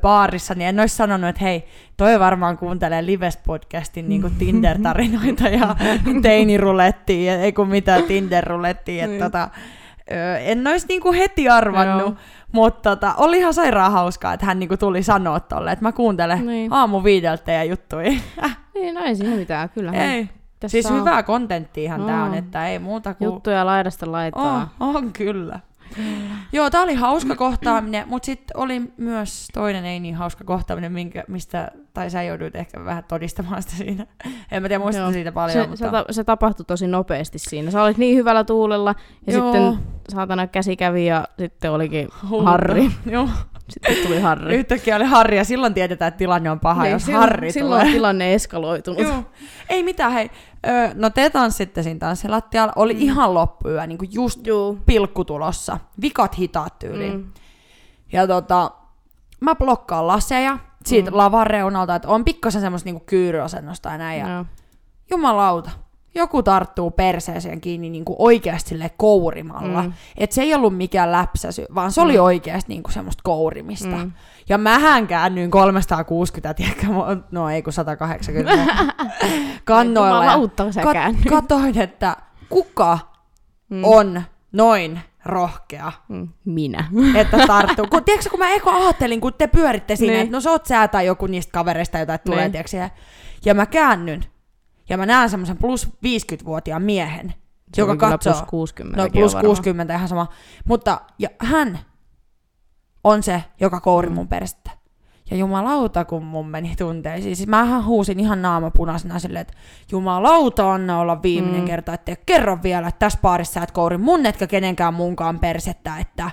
baarissa, 0.00 0.54
niin 0.54 0.68
en 0.68 0.80
ois 0.80 0.96
sanonut, 0.96 1.28
että 1.30 1.44
hei, 1.44 1.64
toi 1.96 2.20
varmaan 2.20 2.58
kuuntelee 2.58 3.02
Lives-podcastin 3.02 4.02
niin 4.08 4.22
Tinder-tarinoita 4.38 5.48
ja 5.48 5.76
teinirulettia, 6.22 7.34
ei 7.40 7.52
kun 7.52 7.68
mitään 7.68 8.02
Tinder-rulettia. 8.02 9.06
Niin. 9.06 9.12
Että 9.12 9.24
tota, 9.24 9.48
en 10.40 10.66
ois 10.66 10.88
niinku 10.88 11.12
heti 11.12 11.48
arvannut, 11.48 12.00
Joo. 12.00 12.14
mutta 12.52 12.90
tota, 12.96 13.14
oli 13.16 13.38
ihan 13.38 13.54
sairaan 13.54 13.92
hauskaa, 13.92 14.32
että 14.32 14.46
hän 14.46 14.58
niinku 14.58 14.76
tuli 14.76 15.02
sanoa 15.02 15.40
tolle, 15.40 15.72
että 15.72 15.84
mä 15.84 15.92
kuuntelen 15.92 16.46
Niin. 16.46 16.72
aamu 16.72 17.04
viideltä 17.04 17.44
teidän 17.44 17.68
juttuja. 17.68 18.10
Niin, 18.74 18.94
no 18.94 19.00
ei 19.00 19.16
siinä 19.16 19.36
mitään, 19.36 19.68
kyllähän. 19.68 20.00
ei. 20.00 20.28
Tässä 20.60 20.72
Siis 20.72 20.86
on 20.86 21.00
hyvää 21.00 21.22
kontenttiahan 21.22 22.04
tää 22.06 22.22
on, 22.24 22.28
On. 22.30 22.34
että 22.34 22.68
ei 22.68 22.78
muuta 22.78 23.14
kuin... 23.14 23.26
Juttuja 23.26 23.66
laidasta 23.66 24.12
laitaa. 24.12 24.70
On, 24.80 24.96
on 24.96 25.12
kyllä. 25.12 25.60
Joo, 26.52 26.70
tää 26.70 26.82
oli 26.82 26.94
hauska 26.94 27.36
kohtaaminen, 27.36 28.08
mutta 28.08 28.26
sitten 28.26 28.56
oli 28.56 28.82
myös 28.96 29.48
toinen 29.54 29.84
ei 29.84 30.00
niin 30.00 30.14
hauska 30.14 30.44
kohtaaminen, 30.44 30.92
minkä, 30.92 31.24
mistä, 31.28 31.70
tai 31.94 32.10
sä 32.10 32.22
jouduit 32.22 32.56
ehkä 32.56 32.84
vähän 32.84 33.04
todistamaan 33.04 33.62
sitä 33.62 33.76
siinä. 33.76 34.06
En 34.52 34.62
mä 34.62 34.68
tiedä, 34.68 34.82
muistatko 34.82 35.04
Joo. 35.06 35.12
siitä 35.12 35.32
paljon, 35.32 35.52
Se, 35.52 35.60
mutta... 35.60 35.84
se, 35.84 35.90
ta- 35.90 36.04
se 36.10 36.24
tapahtui 36.24 36.64
tosi 36.64 36.86
nopeasti 36.86 37.38
siinä. 37.38 37.70
Sä 37.70 37.82
olit 37.82 37.98
niin 37.98 38.16
hyvällä 38.16 38.44
tuulella 38.44 38.94
ja 39.26 39.32
Joo. 39.32 39.52
sitten 39.52 39.78
saatana 40.08 40.46
käsi 40.46 40.76
kävi 40.76 41.06
ja 41.06 41.24
sitten 41.38 41.72
olikin 41.72 42.08
Huuto. 42.28 42.44
Harri. 42.44 42.90
Joo, 43.06 43.28
Sitten 43.68 43.96
tuli 44.06 44.20
Harri. 44.20 44.56
yhtäkkiä 44.56 44.96
oli 44.96 45.04
Harri 45.04 45.36
ja 45.36 45.44
silloin 45.44 45.74
tiedetään, 45.74 46.08
että 46.08 46.18
tilanne 46.18 46.50
on 46.50 46.60
paha, 46.60 46.82
Niin, 46.82 46.92
jos 46.92 47.04
silloin, 47.04 47.20
Harri 47.20 47.52
silloin 47.52 47.80
tulee. 47.80 47.92
tilanne 47.94 48.34
eskaloitunut. 48.34 49.00
Joo. 49.02 49.24
Ei 49.68 49.82
mitään, 49.82 50.12
hei. 50.12 50.30
Ö, 50.66 50.90
no 50.94 51.10
te 51.10 51.30
tanssitte 51.30 51.82
siinä 51.82 51.98
tanssilattialla. 51.98 52.72
Oli 52.76 52.94
mm. 52.94 53.00
ihan 53.00 53.34
loppuyö, 53.34 53.86
niin 53.86 53.98
kuin 53.98 54.08
just 54.12 54.46
Juu. 54.46 54.78
pilkku 54.86 55.24
tulossa. 55.24 55.78
Vikat 56.00 56.38
hitaat 56.38 56.78
tyyliin. 56.78 57.12
Mm. 57.16 57.32
Ja 58.12 58.26
tota, 58.26 58.70
mä 59.40 59.54
blokkaan 59.54 60.06
laseja 60.06 60.58
siitä 60.86 61.10
Mm. 61.10 61.14
mm. 61.14 61.18
lavan 61.18 61.46
reunalta, 61.46 61.94
että 61.94 62.08
on 62.08 62.24
pikkasen 62.24 62.60
semmoista 62.60 62.86
niinku 62.86 63.02
kyyryasennosta 63.06 63.88
ja 63.88 63.98
näin. 63.98 64.20
Ja 64.20 64.44
jumalauta, 65.10 65.70
joku 66.14 66.42
tarttuu 66.42 66.90
perseeseen 66.90 67.60
kiinni 67.60 67.90
niinku 67.90 68.16
oikeasti 68.18 68.68
silleen 68.68 68.90
kourimalla. 68.96 69.82
Mm. 69.82 69.88
Mm. 69.88 69.92
Et 70.16 70.32
se 70.32 70.42
ei 70.42 70.54
ollut 70.54 70.76
mikään 70.76 71.12
läpsäsy, 71.12 71.66
vaan 71.74 71.92
se 71.92 72.00
oli 72.00 72.16
Mm. 72.16 72.22
oikeasti 72.22 72.68
niinku 72.72 72.90
semmoista 72.90 73.20
kourimista. 73.24 73.96
Mm. 73.96 74.12
Ja 74.48 74.58
mähän 74.58 75.06
käännyin 75.06 75.50
360, 75.50 76.54
tiedätkö, 76.54 76.86
no 77.30 77.50
ei 77.50 77.62
kun 77.62 77.72
180 77.72 78.52
kannoilla. 79.64 80.24
Ja 80.24 80.32
kat- 80.82 81.28
katoin, 81.30 81.78
että 81.78 82.16
kuka 82.48 82.98
Mm. 83.70 83.84
on 83.84 84.22
noin 84.52 85.00
rohkea, 85.24 85.92
Mm, 86.08 86.28
Minä. 86.44 86.84
että 87.14 87.46
tarttuu. 87.46 87.86
Kun, 87.90 88.04
tiedätkö, 88.04 88.30
kun 88.30 88.38
mä 88.38 88.50
eka 88.50 88.70
ajattelin, 88.70 89.20
kun 89.20 89.32
te 89.38 89.46
pyöritte 89.46 89.96
siinä, 89.96 90.12
Niin. 90.12 90.22
että 90.22 90.36
no 90.36 90.40
sä 90.40 90.50
oot 90.50 90.66
sä 90.66 90.88
tai 90.88 91.06
joku 91.06 91.26
niistä 91.26 91.52
kavereista, 91.52 91.98
jotain 91.98 92.20
tulee, 92.26 92.40
Niin. 92.40 92.52
tiedätkö, 92.52 92.76
ja, 92.76 92.90
ja 93.44 93.54
mä 93.54 93.66
käännyn, 93.66 94.24
ja 94.88 94.96
mä 94.96 95.06
näen 95.06 95.30
semmoisen 95.30 95.56
plus 95.56 95.86
50-vuotiaan 95.86 96.82
miehen, 96.82 97.34
Se 97.74 97.82
joka 97.82 97.96
katsoo. 97.96 98.32
Plus 98.32 98.42
60 98.42 99.02
No 99.02 99.08
plus 99.10 99.34
60, 99.34 99.94
ihan 99.94 100.08
sama. 100.08 100.26
Mutta 100.64 101.00
ja 101.18 101.28
hän 101.38 101.78
on 103.04 103.22
se, 103.22 103.44
joka 103.60 103.80
kouri 103.80 104.08
mun 104.10 104.28
persettä. 104.28 104.70
Ja 105.30 105.36
jumalauta, 105.36 106.04
kun 106.04 106.24
mun 106.24 106.48
meni 106.48 106.76
tunteisiin. 106.78 107.36
Siis 107.36 107.48
mähän 107.48 107.84
huusin 107.84 108.20
ihan 108.20 108.42
naama 108.42 108.70
punaisena 108.70 109.18
silleen, 109.18 109.40
että 109.40 109.54
jumalauta, 109.92 110.72
anna 110.72 111.00
olla 111.00 111.22
viimeinen 111.22 111.60
Mm. 111.60 111.64
mm. 111.64 111.66
kerta, 111.66 111.94
että 111.94 112.16
kerro 112.26 112.58
vielä, 112.62 112.88
että 112.88 112.98
tässä 112.98 113.18
baarissa 113.22 113.52
sä 113.52 113.62
et 113.62 113.70
kouri 113.70 113.98
mun 113.98 114.26
etkä 114.26 114.46
kenenkään 114.46 114.94
muunkaan 114.94 115.38
persettä, 115.38 115.98
että 115.98 116.30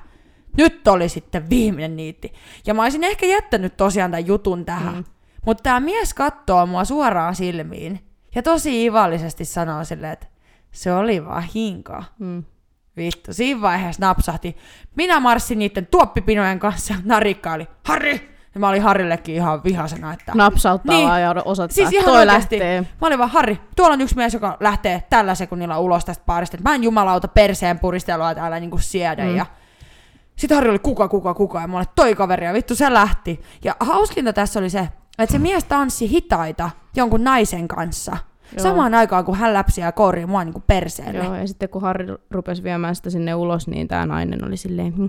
nyt 0.58 0.88
oli 0.88 1.10
sitten 1.10 1.50
viimeinen 1.50 1.96
niitti. 1.96 2.34
Ja 2.68 2.74
mä 2.74 2.84
olisin 2.84 3.04
ehkä 3.04 3.26
jättänyt 3.26 3.78
tosiaan 3.78 4.12
tämän 4.12 4.28
jutun 4.28 4.66
tähän. 4.66 4.94
Mm. 4.94 5.00
Mm. 5.00 5.06
Mutta 5.46 5.64
tämä 5.64 5.80
mies 5.80 6.14
katsoo 6.14 6.66
mua 6.66 6.86
suoraan 6.86 7.36
silmiin 7.36 8.05
ja 8.36 8.44
tosi 8.44 8.86
ivallisesti 8.86 9.46
sanoo 9.46 9.84
silleen, 9.84 10.14
että 10.14 10.28
se 10.72 10.94
oli 10.94 11.26
vaan 11.26 11.44
hinkaa. 11.44 12.04
Mm. 12.20 12.44
Vittu, 12.98 13.34
siinä 13.34 13.62
vaiheessa 13.62 14.06
napsahti. 14.06 14.58
Minä 14.96 15.20
marssin 15.20 15.60
niiden 15.60 15.86
tuoppipinojen 15.88 16.60
kanssa, 16.60 16.94
narikka 17.04 17.54
oli 17.54 17.68
Harri! 17.86 18.36
Ja 18.54 18.60
mä 18.60 18.70
olin 18.70 18.82
Harrillekin 18.82 19.36
ihan 19.36 19.64
vihasena, 19.64 20.14
että... 20.14 20.32
Napsauttaa 20.36 20.96
Niin. 20.96 21.08
vaan 21.08 21.22
ja 21.22 21.36
osoittaa, 21.46 21.76
Siis 21.76 21.92
ihan 21.92 22.06
toi 22.06 22.18
oikeasti. 22.20 22.60
lähtee. 22.60 22.82
Mä 23.02 23.08
olin 23.08 23.20
vaan, 23.20 23.30
Harri, 23.30 23.60
tuolla 23.76 23.94
on 23.94 24.02
yksi 24.02 24.16
mies, 24.16 24.34
joka 24.34 24.58
lähtee 24.60 25.04
tällä 25.10 25.36
sekunnilla 25.36 25.80
ulos 25.80 26.06
tästä 26.06 26.24
baarista. 26.26 26.58
että 26.58 26.70
Mä 26.70 26.76
en 26.76 26.84
jumalauta 26.84 27.28
perseen 27.28 27.80
puristelua 27.80 28.36
täällä 28.36 28.60
niinku 28.60 28.78
siedä. 28.78 29.24
Mm. 29.26 29.36
Ja 29.36 29.46
sitten 30.36 30.56
Harri 30.56 30.70
oli 30.70 30.80
kuka, 30.80 31.08
kuka, 31.08 31.34
kuka. 31.34 31.62
Ja 31.62 31.68
mä 31.68 31.78
olin, 31.78 31.88
toi 31.96 32.16
kaveri, 32.16 32.46
ja 32.46 32.54
vittu 32.54 32.76
se 32.76 32.94
lähti. 32.94 33.42
Ja 33.64 33.76
hauskinta 33.80 34.34
tässä 34.34 34.60
oli 34.60 34.70
se, 34.70 34.90
että 35.20 35.34
se 35.34 35.40
mies 35.40 35.64
tanssi 35.64 36.10
hitaita 36.10 36.70
jonkun 36.96 37.24
naisen 37.24 37.68
kanssa. 37.68 38.18
Joo. 38.58 38.64
Samaan 38.64 38.94
aikaan, 38.94 39.26
kun 39.26 39.36
hän 39.36 39.54
läpsi 39.54 39.82
ja 39.82 39.92
kouri 39.92 40.26
mua 40.26 40.44
niinku 40.44 40.64
perseelle. 40.68 41.24
Joo, 41.24 41.36
ja 41.36 41.48
sitten 41.48 41.70
kun 41.70 41.82
Harri 41.82 42.06
rupesi 42.32 42.64
viemään 42.64 42.96
sitä 42.96 43.10
sinne 43.10 43.36
ulos, 43.36 43.68
niin 43.68 43.88
tämä 43.88 44.06
nainen 44.06 44.46
oli 44.48 44.58
silleen, 44.58 44.94
"Hm, 44.98 45.02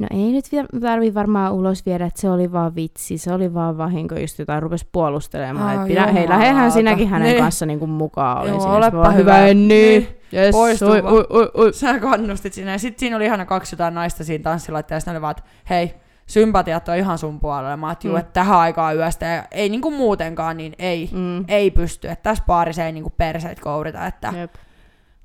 no 0.00 0.06
ei 0.10 0.32
nyt 0.32 0.44
tarvi 0.80 1.14
varmaan 1.14 1.52
ulos 1.52 1.86
viedä, 1.86 2.06
että 2.06 2.20
se 2.20 2.30
oli 2.30 2.52
vaan 2.52 2.74
vitsi, 2.74 3.18
se 3.18 3.32
oli 3.32 3.54
vaan 3.54 3.78
vahinko, 3.78 4.14
just 4.14 4.38
jotain 4.38 4.62
rupesi 4.62 4.88
puolustelemaan, 4.92 5.74
että 5.74 5.86
pidä, 5.86 6.06
hei, 6.06 6.28
lähdehän 6.28 6.72
sinäkin 6.72 7.08
hänen 7.08 7.28
Niin. 7.28 7.42
kanssa 7.42 7.66
niin 7.66 7.78
kuin 7.78 7.90
mukaan. 7.90 8.38
Oli 8.42 8.48
Joo, 8.48 8.60
siinä. 8.60 8.74
olepa 8.74 9.10
hyvä. 9.10 9.12
hyvä 9.12 9.46
Enni. 9.46 9.74
Niin. 9.74 10.08
Yes, 10.34 10.52
Poistu 10.52 10.86
oi, 10.86 11.02
vaan. 11.02 11.14
oi, 11.14 11.26
oi, 11.30 11.50
oi. 11.54 11.72
Sä 11.72 11.98
kannustit 12.00 12.52
siinä. 12.52 12.72
Ja 12.72 12.78
sitten 12.78 13.00
siinä 13.00 13.16
oli 13.16 13.24
ihana 13.24 13.44
kaksi 13.46 13.74
jotain 13.74 13.94
naista 13.94 14.24
siinä 14.24 14.42
tanssilattialla. 14.42 15.02
Ja 15.06 15.12
oli 15.12 15.20
vaan, 15.20 15.30
että 15.30 15.42
hei, 15.70 15.94
sympatiat 16.26 16.88
on 16.88 16.96
ihan 16.96 17.18
sun 17.18 17.40
puolella. 17.40 17.76
Mä 17.76 17.86
ajattelin, 17.88 18.14
Mm. 18.16 18.20
että 18.20 18.32
tähän 18.32 18.58
aikaan 18.58 18.96
yöstä. 18.96 19.26
Ja 19.26 19.44
ei 19.50 19.68
niinku 19.68 19.90
muutenkaan, 19.90 20.56
niin 20.56 20.72
ei, 20.78 21.10
Mm. 21.12 21.44
ei 21.48 21.70
pysty. 21.70 22.08
Että 22.08 22.22
tässä 22.22 22.44
baarissa 22.46 22.84
ei 22.84 22.92
niinku 22.92 23.10
perseet 23.10 23.60
kourita. 23.60 24.06
Että 24.06 24.32
Jep. 24.36 24.54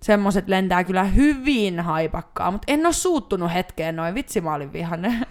semmoset 0.02 0.48
lentää 0.48 0.84
kyllä 0.84 1.04
hyvin 1.04 1.80
haipakkaa. 1.80 2.52
Mutta 2.52 2.72
en 2.74 2.86
oo 2.86 2.92
suuttunut 2.92 3.54
hetkeen 3.54 3.96
noin. 3.96 4.16
Vitsi, 4.16 4.42
mä 4.42 4.54
olin 4.54 4.74
vihainen. 4.74 5.26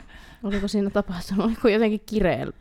Oliko 0.45 0.69
siinä 0.69 0.91
tapahtunut, 0.91 1.45
oliko 1.47 1.69
jotenkin 1.69 2.01
kireellä 2.07 2.53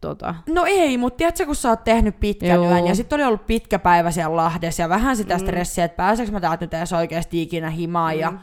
tota, 0.00 0.34
No 0.48 0.64
ei, 0.66 0.98
mutta 0.98 1.16
tiedätkö, 1.16 1.46
kun 1.46 1.56
sä 1.56 1.68
oot 1.68 1.84
tehnyt 1.84 2.20
pitkän 2.20 2.48
Joo. 2.48 2.64
yön 2.70 2.86
ja 2.86 2.94
sitten 2.94 3.16
oli 3.16 3.24
ollut 3.24 3.46
pitkä 3.46 3.78
päivä 3.78 4.10
siellä 4.10 4.36
Lahdessa 4.36 4.82
ja 4.82 4.88
vähän 4.88 5.16
sitä 5.16 5.34
Mm. 5.34 5.40
stressiä, 5.40 5.84
että 5.84 5.96
pääseekö 5.96 6.32
mä 6.32 6.40
täältä 6.40 6.64
nyt 6.64 6.74
edes 6.74 6.92
oikeasti 6.92 7.42
ikinä 7.42 7.70
himaan 7.70 8.18
ja 8.18 8.30
Mm. 8.30 8.38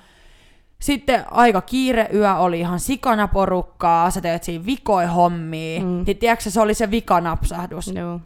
Sitten 0.79 1.23
aika 1.31 1.61
kiire 1.61 2.09
yö 2.13 2.35
oli 2.35 2.59
ihan 2.59 2.79
sikana 2.79 3.27
porukkaa, 3.27 4.09
sä 4.11 4.21
teet 4.21 4.43
siinä 4.43 4.65
vikoi 4.65 5.05
hommia, 5.05 5.81
Mm. 5.81 6.03
niin 6.07 6.17
tiedätkö, 6.17 6.49
se 6.49 6.61
oli 6.61 6.73
se 6.73 6.91
vikanapsahdus. 6.91 7.87
joo. 7.87 8.19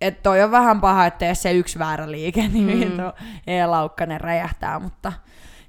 Että 0.00 0.22
toi 0.22 0.42
on 0.42 0.50
vähän 0.50 0.80
paha, 0.80 1.06
ettei 1.06 1.34
se 1.34 1.52
yksi 1.52 1.78
väärä 1.78 2.10
liike, 2.10 2.48
niin 2.52 2.88
Mm. 2.88 2.94
mm. 2.96 3.12
E-laukkanen 3.46 4.20
räjähtää, 4.20 4.78
mutta 4.78 5.12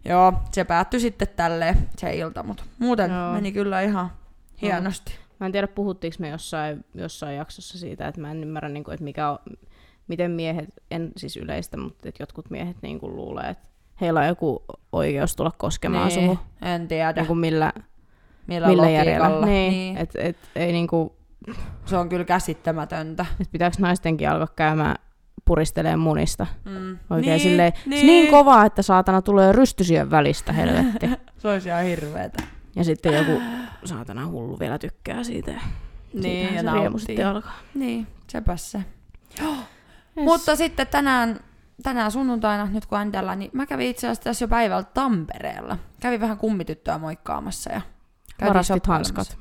joo, 0.06 0.34
se 0.52 0.64
päättyi 0.64 1.00
sitten 1.00 1.28
tälleen 1.36 1.90
se 1.98 2.16
ilta, 2.16 2.44
mutta 2.44 2.64
muuten 2.80 3.12
Joo. 3.12 3.34
meni 3.34 3.52
kyllä 3.52 3.82
ihan 3.82 4.12
hienosti. 4.62 5.14
Mä 5.40 5.46
en 5.46 5.52
tiedä, 5.52 5.68
puhuttiinko 5.68 6.16
me 6.20 6.30
jossain, 6.30 6.86
jossain 6.96 7.36
jaksossa 7.36 7.78
siitä, 7.78 8.08
että 8.08 8.22
mä 8.22 8.32
en 8.32 8.44
ymmärrä, 8.44 8.70
niin 8.70 8.84
kuin, 8.84 8.94
että 8.94 9.04
mikä 9.04 9.30
on, 9.30 9.38
miten 10.08 10.32
miehet, 10.32 10.70
en 10.92 11.12
siis 11.18 11.38
yleistä, 11.38 11.78
mutta 11.78 12.10
että 12.10 12.24
jotkut 12.24 12.50
miehet 12.50 12.78
niin 12.82 13.00
kuin 13.00 13.16
luulee, 13.16 13.50
että 13.50 13.68
heillä 14.02 14.20
on 14.20 14.28
joku 14.28 14.64
oikeus 14.92 15.36
tulla 15.36 15.52
koskemaan 15.58 16.08
niin, 16.08 16.22
suhun. 16.22 16.40
en 16.62 16.88
tiedä, 16.88 17.22
Niin 17.22 17.38
millä, 17.38 17.74
millä, 18.48 18.68
millä 18.68 18.90
järjellä. 18.90 19.30
Niin, 19.30 19.46
Niin. 19.72 19.98
Et, 19.98 20.10
et, 20.16 20.38
ei 20.56 20.72
niin 20.72 20.88
kuin, 20.88 21.10
Se 21.86 21.98
on 21.98 22.10
kyllä 22.10 22.26
käsittämätöntä. 22.26 23.26
et 23.42 23.52
pitääkö 23.52 23.76
naistenkin 23.80 24.30
alkaa 24.30 24.54
käymään 24.56 24.96
puristeleen 25.46 26.00
munista. 26.00 26.48
Mm. 26.66 26.98
Oikein 27.10 27.32
niin, 27.32 27.40
silleen, 27.40 27.74
niin. 27.86 28.08
niin 28.08 28.32
kovaa, 28.32 28.66
että 28.66 28.82
saatana 28.82 29.22
tulee 29.22 29.52
rystysyön 29.52 30.12
välistä, 30.12 30.54
helvetti. 30.54 31.10
Se 31.38 31.48
olisi 31.48 31.70
ihan 31.70 31.84
hirveetä. 31.84 32.44
ja 32.76 32.84
sitten 32.84 33.14
joku 33.14 33.42
saatana 33.86 34.28
hullu 34.28 34.60
vielä 34.60 34.78
tykkää 34.80 35.24
siitä. 35.24 35.52
ja 35.52 35.60
Niin, 36.14 36.44
ja 36.56 36.62
se 36.62 36.72
riemu 36.72 36.80
nauttii. 36.84 37.00
sitten 37.00 37.28
alkaa. 37.28 37.54
Niin, 37.74 38.08
sepäs 38.28 38.72
se. 38.72 38.78
Yes. 39.42 39.48
Mutta 40.16 40.56
sitten 40.56 40.88
tänään, 40.88 41.40
tänään 41.84 42.12
sunnuntaina, 42.12 42.66
nyt 42.66 42.86
kun 42.86 42.98
äänitellään, 42.98 43.40
niin 43.40 43.52
mä 43.54 43.66
kävin 43.66 43.88
itse 43.88 44.08
asiassa 44.08 44.24
tässä 44.24 44.44
jo 44.44 44.48
päivällä 44.50 44.84
Tampereella. 44.84 45.78
Kävin 46.00 46.22
vähän 46.22 46.38
kummityttöä 46.38 46.98
moikkaamassa 46.98 47.72
ja 47.72 47.82
Varastit 48.48 48.88
hanskat. 48.88 49.38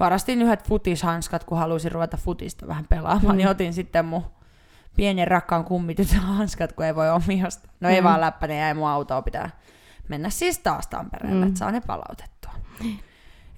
Varastin 0.00 0.42
yhdet 0.42 0.64
futishanskat, 0.68 1.44
kun 1.44 1.58
halusin 1.58 1.92
ruveta 1.92 2.16
futista 2.16 2.66
vähän 2.66 2.86
pelaamaan, 2.88 3.22
Mm. 3.22 3.28
mm. 3.30 3.36
niin 3.36 3.48
otin 3.48 3.72
sitten 3.72 4.04
mun 4.04 4.24
pienen 4.96 5.28
rakkaan 5.28 5.64
kummitytön 5.64 6.20
hanskat, 6.20 6.72
kun 6.72 6.84
ei 6.84 6.94
voi 6.94 7.10
omiosta. 7.10 7.68
No 7.80 7.88
ei 7.88 8.00
Mm. 8.00 8.04
vaan 8.04 8.20
läppäne, 8.20 8.56
jäi 8.58 8.74
mun 8.74 8.88
autoa, 8.88 9.22
pitää 9.22 9.50
mennä 10.08 10.30
siis 10.30 10.58
taas 10.58 10.86
Tampereelle, 10.86 11.40
Mm. 11.40 11.48
että 11.48 11.58
saa 11.58 11.70
ne 11.72 11.80
palautettua. 11.80 12.52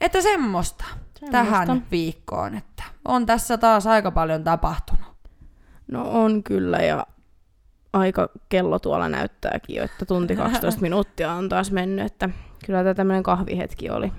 Että 0.01 0.20
semmoista, 0.20 0.85
tähän 1.31 1.86
viikkoon, 1.90 2.55
että 2.55 2.82
on 3.05 3.27
tässä 3.27 3.59
taas 3.59 3.86
aika 3.86 4.11
paljon 4.11 4.44
tapahtunut. 4.44 5.12
No 5.93 6.11
on 6.11 6.43
kyllä 6.43 6.78
ja 6.78 7.07
aika 7.93 8.28
kello 8.48 8.78
tuolla 8.78 9.09
näyttääkin 9.09 9.77
jo, 9.77 9.85
että 9.85 10.05
tunti 10.06 10.36
12 10.47 10.81
minuuttia 10.81 11.32
on 11.32 11.48
taas 11.48 11.73
mennyt, 11.73 12.06
että 12.06 12.28
kyllä 12.66 12.82
tämä 12.82 12.94
tämmöinen 12.94 13.23
kahvihetki 13.23 13.90
oli, 13.90 14.12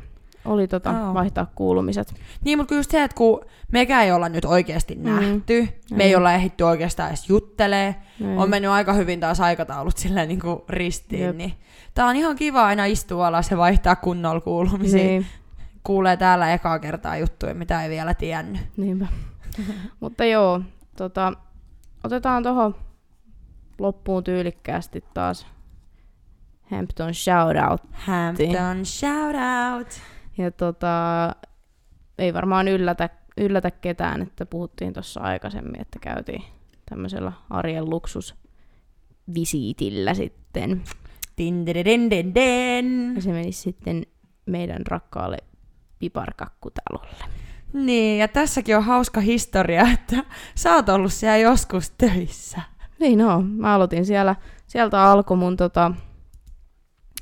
oli 0.46 0.68
tota, 0.68 0.90
Joo. 0.92 1.14
vaihtaa 1.14 1.52
kuulumiset. 1.56 2.14
Niin, 2.44 2.58
mutta 2.58 2.70
kyllä 2.70 2.80
just 2.80 2.92
se, 2.92 3.04
että 3.04 3.16
kun 3.18 3.42
mekään 3.72 4.04
ei 4.06 4.12
olla 4.12 4.30
nyt 4.30 4.46
oikeasti 4.46 4.96
Mm. 4.96 5.04
nähty, 5.04 5.62
me 5.62 5.96
Mm. 5.96 6.00
ei 6.00 6.16
olla 6.16 6.34
ehditty 6.34 6.64
oikeastaan 6.64 7.10
edes 7.10 7.30
juttelee, 7.30 7.96
Näin. 8.20 8.38
on 8.40 8.50
mennyt 8.50 8.72
aika 8.72 8.94
hyvin 8.94 9.20
taas 9.20 9.40
aikataulut 9.40 9.98
silleen 9.98 10.28
niin 10.28 10.40
kuin 10.40 10.62
ristiin, 10.70 11.22
Jep. 11.24 11.36
niin 11.36 11.54
tää 11.94 12.06
on 12.06 12.16
ihan 12.16 12.36
kiva 12.36 12.66
aina 12.66 12.86
istua 12.86 13.28
alas 13.28 13.52
ja 13.52 13.58
vaihtaa 13.58 13.96
kunnolla 13.96 14.42
kuulumisia. 14.42 15.04
Niin, 15.04 15.26
Kuulee 15.84 16.18
täällä 16.18 16.54
ekaa 16.54 16.80
kertaa 16.80 17.18
juttuja, 17.18 17.54
mitä 17.54 17.84
ei 17.84 17.90
vielä 17.90 18.14
tiennyt. 18.14 18.62
niinpä. 18.78 19.08
Mutta 20.00 20.26
joo, 20.26 20.62
tota, 20.98 21.34
otetaan 22.04 22.44
tuohon 22.44 22.76
loppuun 23.80 24.24
tyylikkäästi 24.24 25.04
taas 25.14 25.48
Hampton 26.72 27.14
shoutout. 27.14 27.82
Hampton 27.92 28.86
shout 28.86 29.36
out. 29.76 29.88
Ja 30.38 30.52
tota, 30.52 31.30
ei 32.18 32.34
varmaan 32.34 32.68
yllätä, 32.68 33.10
yllätä 33.38 33.72
ketään, 33.72 34.22
että 34.22 34.46
puhuttiin 34.46 34.94
tuossa 34.94 35.22
aikaisemmin, 35.22 35.82
että 35.82 36.00
käytiin 36.00 36.44
tämmöisellä 36.90 37.32
arjen 37.50 37.90
luksusvisiitillä 37.90 40.14
sitten. 40.14 40.84
Ja 43.16 43.22
se 43.22 43.32
menisi 43.32 43.62
sitten 43.62 44.04
meidän 44.46 44.88
rakkaalle 44.88 45.38
piparkakkutalolle. 46.00 47.26
Niin, 47.74 48.20
ja 48.20 48.28
tässäkin 48.28 48.78
on 48.78 48.84
hauska 48.84 49.22
historia, 49.22 49.88
että 49.94 50.24
sä 50.56 50.76
oot 50.76 50.90
ollut 50.90 51.14
siellä 51.14 51.38
joskus 51.38 51.92
töissä. 51.92 52.62
Niin 53.04 53.20
no, 53.20 53.42
mä 53.42 53.74
aloitin 53.74 54.06
siellä, 54.06 54.36
sieltä 54.68 55.04
alkoi 55.04 55.38
mun, 55.38 55.58
tota, 55.58 55.92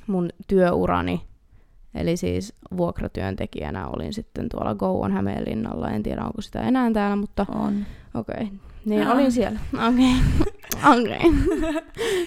mun 0.08 0.30
työurani. 0.48 1.22
Eli 1.96 2.18
siis 2.18 2.54
vuokratyöntekijänä 2.78 3.88
olin 3.88 4.14
sitten 4.14 4.50
tuolla 4.50 4.76
Gouan 4.76 5.12
Hämeenlinnalla. 5.12 5.90
En 5.90 6.04
tiedä, 6.04 6.26
onko 6.26 6.42
sitä 6.42 6.62
enää 6.62 6.92
täällä, 6.92 7.16
mutta 7.16 7.46
On. 7.50 7.86
okei. 8.14 8.36
Okay. 8.44 8.48
Niin 8.86 9.02
Jaa. 9.02 9.14
olin 9.14 9.32
siellä. 9.32 9.60
Okei. 9.88 10.14
Okay. 10.78 11.02
okay. 11.02 11.82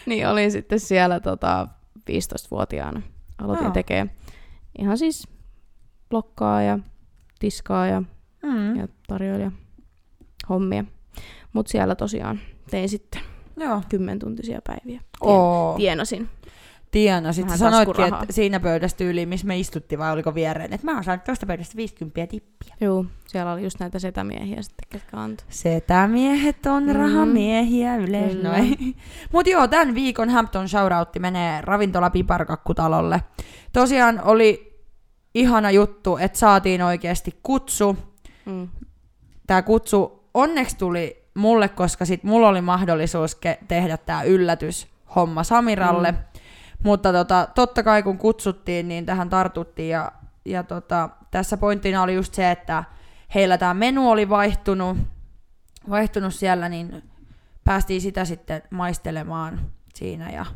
niin 0.06 0.28
olin 0.28 0.50
sitten 0.50 0.80
siellä 0.80 1.20
tota, 1.20 1.68
15-vuotiaana. 2.10 3.02
Aloitin 3.38 3.64
Joo. 3.64 3.72
tekemään 3.72 4.10
ihan 4.78 4.98
siis 4.98 5.28
blokkaa 6.10 6.62
ja 6.62 6.78
tiskaa 7.38 7.86
ja, 7.86 8.02
Mm. 8.42 8.76
ja 8.76 8.88
tarjoilija 9.06 9.52
hommia. 10.48 10.84
Mutta 11.52 11.72
siellä 11.72 11.94
tosiaan 11.94 12.40
tein 12.70 12.88
sitten 12.88 13.20
Joo. 13.56 13.82
kymmentuntisia 13.88 14.60
päiviä. 14.66 15.00
Tien- 15.00 15.28
Oo. 15.28 15.74
Tienasin. 15.76 16.28
Tienasit. 16.90 17.48
Sä 17.48 17.56
sanoitkin, 17.56 18.04
että 18.04 18.26
siinä 18.32 18.60
pöydässä 18.60 18.96
tyyliin, 18.96 19.28
missä 19.28 19.46
me 19.46 19.58
istuttiin, 19.58 19.98
vai 19.98 20.12
oliko 20.12 20.34
viereen, 20.34 20.72
että 20.72 20.86
mä 20.86 20.94
oon 20.94 21.04
saanut 21.04 21.24
tuosta 21.24 21.46
pöydästä 21.46 21.76
50 21.76 22.26
tippiä. 22.26 22.74
Juu, 22.80 23.06
siellä 23.26 23.52
oli 23.52 23.62
just 23.64 23.80
näitä 23.80 23.98
setämiehiä 23.98 24.62
sitten, 24.62 24.86
ketkä 24.90 25.16
antoi. 25.16 25.46
Setämiehet 25.50 26.66
on 26.66 26.82
Mm. 26.86 26.92
rahamiehiä 26.92 27.96
yleensä. 27.96 28.36
Kyllä. 28.36 28.48
No 28.48 28.54
ei. 28.54 28.76
Mut 29.32 29.46
joo, 29.46 29.68
tämän 29.68 29.94
viikon 29.94 30.30
Hampton 30.30 30.68
shoutoutti 30.68 31.18
menee 31.18 31.60
ravintola 31.60 32.10
Piparkakkutalolle. 32.10 33.22
Tosiaan 33.72 34.20
oli 34.24 34.78
ihana 35.34 35.70
juttu, 35.70 36.16
että 36.16 36.38
saatiin 36.38 36.82
oikeasti 36.82 37.38
kutsu. 37.42 37.96
Mm. 38.46 38.68
Tämä 39.46 39.62
kutsu 39.62 40.24
onneksi 40.34 40.76
tuli 40.78 41.23
mulle, 41.34 41.68
koska 41.68 42.04
sit 42.04 42.24
mulla 42.24 42.48
oli 42.48 42.60
mahdollisuus 42.60 43.34
ke- 43.46 43.64
tehdä 43.68 43.96
tämä 43.96 44.22
yllätyshomma 44.22 45.44
Samiralle. 45.44 46.12
Mm. 46.12 46.18
Mutta 46.84 47.12
tota, 47.12 47.48
totta 47.54 47.82
kai 47.82 48.02
kun 48.02 48.18
kutsuttiin, 48.18 48.88
niin 48.88 49.06
tähän 49.06 49.30
tartuttiin 49.30 49.88
ja, 49.90 50.12
ja 50.44 50.62
tota, 50.62 51.08
tässä 51.30 51.56
pointtina 51.56 52.02
oli 52.02 52.14
just 52.14 52.34
se, 52.34 52.50
että 52.50 52.84
heillä 53.34 53.58
tämä 53.58 53.74
menu 53.74 54.10
oli 54.10 54.28
vaihtunut, 54.28 54.96
vaihtunut 55.90 56.34
siellä, 56.34 56.68
niin 56.68 57.02
päästiin 57.64 58.00
sitä 58.00 58.24
sitten 58.24 58.62
maistelemaan 58.70 59.60
siinä 59.94 60.30
ja 60.30 60.46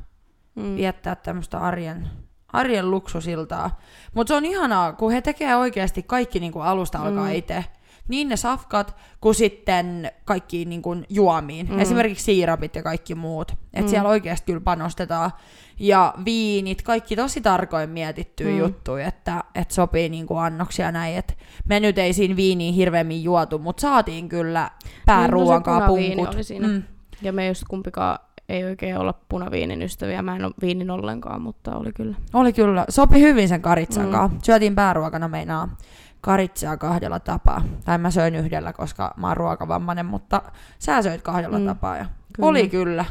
Mm. 0.56 0.76
viettää 0.76 1.14
tämmöistä 1.16 1.59
arjen, 1.59 2.09
arjen 2.52 2.90
luksusiltaa. 2.90 3.78
Mutta 4.14 4.28
se 4.28 4.34
on 4.34 4.44
ihanaa, 4.44 4.92
kun 4.92 5.12
he 5.12 5.20
tekee 5.20 5.56
oikeasti 5.56 6.02
kaikki 6.02 6.40
niin 6.40 6.52
alusta 6.62 6.98
alkaa 6.98 7.24
Mm. 7.28 7.32
itse. 7.34 7.64
Niin 8.09 8.28
ne 8.28 8.36
safkat, 8.36 8.97
kuin 9.20 9.35
sitten 9.35 10.10
kaikki 10.24 10.64
niin 10.64 10.82
kuin 10.82 11.06
juomiin. 11.09 11.68
Mm. 11.70 11.78
Esimerkiksi 11.78 12.24
siirapit 12.24 12.74
ja 12.76 12.82
kaikki 12.82 13.14
muut. 13.14 13.52
Et 13.74 13.85
Mm. 13.85 13.89
siellä 13.89 14.09
oikeasti 14.09 14.47
kyllä 14.52 14.60
panostetaan. 14.64 15.30
Ja 15.78 16.14
viinit, 16.24 16.82
kaikki 16.82 17.16
tosi 17.16 17.40
tarkoin 17.40 17.90
mietittyä 17.90 18.51
Mm. 18.51 18.59
juttuja, 18.59 19.06
että, 19.06 19.44
että 19.55 19.74
sopii 19.74 20.09
niin 20.09 20.26
kuin 20.26 20.40
annoksia 20.40 20.93
näin. 20.93 21.16
Et 21.16 21.39
me 21.68 21.80
nyt 21.80 21.98
ei 21.98 22.12
siinä 22.12 22.36
viiniin 22.36 22.74
hirveämmin 22.74 23.22
juotu, 23.24 23.59
mutta 23.59 23.80
saatiin 23.80 24.28
kyllä 24.28 24.70
pääruoan 25.06 25.62
Niin, 25.66 25.80
no 26.18 26.24
punkut. 26.24 26.36
Mm. 26.60 26.82
Ja 27.22 27.32
me 27.32 27.47
just 27.48 27.62
kumpikaan 27.68 28.18
ei 28.48 28.64
oikein 28.64 28.98
olla 28.98 29.14
punaviinin 29.28 29.82
ystäviä. 29.82 30.22
Mä 30.22 30.36
en 30.36 30.44
ole 30.44 30.55
viinin 30.60 30.90
ollenkaan, 30.90 31.43
mutta 31.43 31.76
oli 31.76 31.93
kyllä. 31.93 32.16
Oli 32.35 32.52
kyllä. 32.52 32.85
Sopi 32.89 33.20
hyvin 33.20 33.48
sen 33.48 33.62
karitsan 33.62 34.06
Mm. 34.06 34.32
mm. 34.32 34.39
Syötiin 34.43 34.74
pääruokana 34.74 35.28
meinaa 35.28 35.76
karitsaa 36.20 36.77
kahdella 36.77 37.20
tapaa. 37.20 37.62
Tai 37.85 37.99
mä 37.99 38.11
söin 38.11 38.35
yhdellä, 38.35 38.73
koska 38.73 39.15
mä 39.16 39.27
oon 39.28 39.36
ruokavammainen, 39.36 40.07
mutta 40.07 40.43
sä 40.78 41.03
söit 41.03 41.23
kahdella 41.23 41.59
Mm. 41.59 41.66
tapaa. 41.66 41.97
Ja 41.97 42.07
Kyllä. 42.32 42.49
Oli 42.49 42.69
kyllä. 42.69 43.05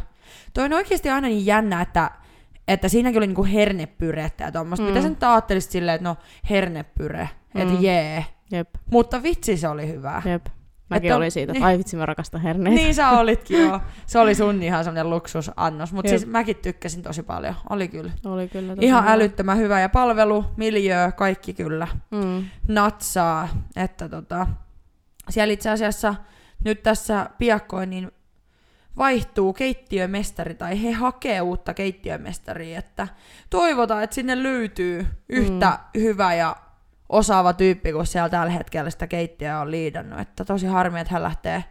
Toi 0.53 0.65
on 0.65 0.73
oikeasti 0.73 1.09
aina 1.09 1.27
niin 1.27 1.45
jännä, 1.45 1.81
että, 1.81 2.11
että 2.67 2.89
siinäkin 2.89 3.17
oli 3.19 3.27
niinku 3.27 3.43
hernepyrettä 3.45 4.43
ja 4.43 4.51
tommoista. 4.51 4.83
Mm. 4.85 4.89
Mitä 4.89 5.01
sä 5.01 5.09
nyt 5.09 5.23
ajattelisit 5.23 5.71
silleen, 5.71 5.95
että 5.95 6.09
no 6.09 6.17
hernepyre, 6.49 7.29
että 7.55 7.73
Mm. 7.73 7.81
jee. 7.81 8.25
Jep, 8.51 8.69
Mutta 8.91 9.23
vitsi 9.23 9.57
se 9.57 9.67
oli 9.67 9.87
hyvä. 9.87 10.21
jep. 10.25 10.45
Mäkin 10.89 11.07
Että- 11.07 11.17
olin 11.17 11.31
siitä, 11.31 11.51
että 11.51 11.59
niin. 11.59 11.65
ai 11.65 11.77
vitsi 11.77 11.97
mä 11.97 12.05
rakastan 12.05 12.41
herneitä. 12.41 12.81
Niin 12.81 12.95
sä 12.95 13.09
olitkin 13.09 13.59
joo. 13.59 13.81
Se 14.05 14.19
oli 14.19 14.35
sun 14.35 14.63
ihan 14.63 14.83
semmonen 14.83 15.09
luksusannos. 15.09 15.93
Mutta 15.93 16.09
siis 16.09 16.25
mäkin 16.25 16.55
tykkäsin 16.55 17.03
tosi 17.03 17.23
paljon. 17.23 17.55
Oli 17.69 17.87
kyllä. 17.87 18.11
Oli 18.25 18.47
kyllä 18.47 18.75
tosi 18.75 18.87
Ihan 18.87 19.03
hyvä. 19.03 19.13
älyttömän 19.13 19.57
hyvä. 19.57 19.79
Ja 19.79 19.89
palvelu, 19.89 20.45
miljö, 20.57 21.11
kaikki 21.11 21.53
kyllä. 21.53 21.87
Mm. 22.11 22.45
natsaa, 22.67 23.49
että 23.75 24.09
tota, 24.09 24.47
siellä 25.29 25.53
itse 25.53 25.69
asiassa 25.69 26.15
nyt 26.63 26.83
tässä 26.83 27.29
piakkoin 27.37 27.89
niin 27.89 28.11
vaihtuu 28.97 29.53
keittiömestari 29.53 30.55
tai 30.55 30.83
he 30.83 30.91
hakee 30.91 31.41
uutta 31.41 31.73
keittiömestaria, 31.73 32.79
että 32.79 33.07
toivotaan, 33.49 34.03
että 34.03 34.13
sinne 34.13 34.43
löytyy 34.43 35.07
yhtä 35.29 35.79
mm. 35.95 36.01
hyvä 36.01 36.33
ja 36.33 36.55
osaava 37.09 37.53
tyyppi, 37.53 37.91
kun 37.91 38.05
siellä 38.05 38.29
tällä 38.29 38.51
hetkellä 38.51 38.89
sitä 38.89 39.07
keittiöä 39.07 39.59
on 39.61 39.71
liidannut, 39.71 40.19
että 40.19 40.45
tosi 40.45 40.67
harmi, 40.67 40.99
että 40.99 41.13
hän 41.13 41.23
lähtee 41.23 41.63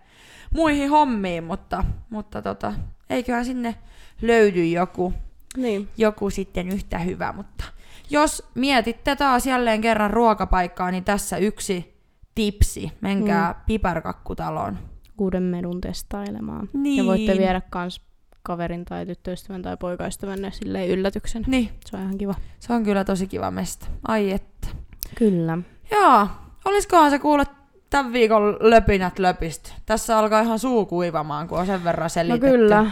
muihin 0.55 0.91
hommiin, 0.91 1.45
mutta, 1.45 1.85
mutta 2.11 2.43
tota, 2.43 2.73
eiköhän 3.11 3.45
sinne 3.45 3.75
löydy 4.23 4.67
joku, 4.67 5.13
Niin. 5.57 5.89
joku 5.97 6.31
sitten 6.31 6.69
yhtä 6.69 6.99
hyvä, 6.99 7.33
mutta 7.33 7.65
jos 8.11 8.49
mietitte 8.55 9.17
taas 9.17 9.47
jälleen 9.47 9.81
kerran 9.81 10.11
ruokapaikkaa, 10.11 10.91
niin 10.91 11.05
tässä 11.05 11.37
yksi 11.37 11.97
tipsi. 12.35 12.93
Menkää 13.01 13.53
mm. 13.53 13.59
piparkakkutaloon. 13.67 14.79
Uuden 15.19 15.43
medun 15.43 15.81
testailemaan. 15.81 16.69
Niin. 16.73 16.97
Ja 16.97 17.05
voitte 17.05 17.39
viedä 17.39 17.61
kans 17.71 18.01
kaverin 18.43 18.85
tai 18.85 19.07
tyttöystävän 19.07 19.63
tai 19.63 19.77
poikaystävänne 19.77 20.51
silleen 20.51 20.89
yllätyksen. 20.89 21.45
Niin, 21.47 21.71
Se 21.87 21.97
on 21.97 22.03
ihan 22.03 22.19
kiva. 22.19 22.35
se 22.59 22.73
on 22.73 22.83
kyllä 22.85 23.05
tosi 23.05 23.27
kiva 23.27 23.51
mesta. 23.51 23.87
Ai 24.09 24.31
että. 24.33 24.69
Kyllä. 25.15 25.59
Joo, 25.91 26.29
olisikohan 26.65 27.11
se 27.11 27.19
kuule 27.19 27.45
tämän 27.91 28.13
viikon 28.13 28.57
löpinät 28.61 29.19
löpistä. 29.19 29.73
Tässä 29.87 30.19
alkaa 30.19 30.41
ihan 30.41 30.59
suu 30.59 30.87
kuivamaan, 30.87 31.49
kun 31.49 31.59
on 31.59 31.67
sen 31.67 31.85
verran 31.85 32.05
No 32.05 32.09
selitetty. 32.09 32.47
kyllä. 32.47 32.91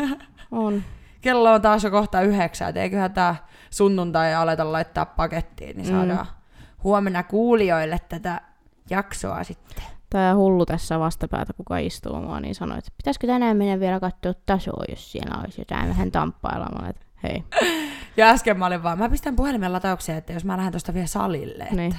on. 0.50 0.82
Kello 1.20 1.52
on 1.52 1.62
taas 1.62 1.84
jo 1.84 1.90
kohta 1.90 2.20
yhdeksän, 2.22 2.68
et 2.68 2.76
eiköhän 2.76 3.12
tää 3.12 3.36
sunnuntai 3.70 4.34
aleta 4.34 4.72
laittaa 4.72 5.06
pakettiin, 5.06 5.76
niin 5.76 5.88
Mm. 5.88 5.92
saadaan 5.96 6.26
huomenna 6.84 7.22
kuulijoille 7.22 7.98
tätä 8.08 8.40
jaksoa 8.90 9.44
sitten. 9.44 9.84
Tää 10.10 10.34
hullu 10.36 10.66
tässä 10.66 10.98
vastapäätä, 10.98 11.52
kuka 11.52 11.78
istuu 11.78 12.16
mua, 12.22 12.40
niin 12.40 12.54
sanoi, 12.54 12.78
että 12.78 12.90
pitäisikö 12.96 13.26
tänään 13.26 13.56
mennä 13.56 13.80
vielä 13.80 14.00
katsoa 14.00 14.32
tasoa, 14.46 14.84
jos 14.88 15.12
siellä 15.12 15.40
olisi 15.44 15.60
jotain 15.60 15.88
vähän 15.88 16.10
tamppailla. 16.10 16.68
Hei. 17.22 17.44
Ja 18.16 18.28
äsken 18.28 18.58
mä 18.58 18.66
olin 18.66 18.82
vaan, 18.82 18.98
mä 18.98 19.08
pistän 19.08 19.36
puhelimen 19.36 19.72
lataukseen, 19.72 20.18
että 20.18 20.32
jos 20.32 20.44
mä 20.44 20.56
lähden 20.56 20.72
tosta 20.72 20.94
vielä 20.94 21.06
salille. 21.06 21.68
Niin. 21.70 21.96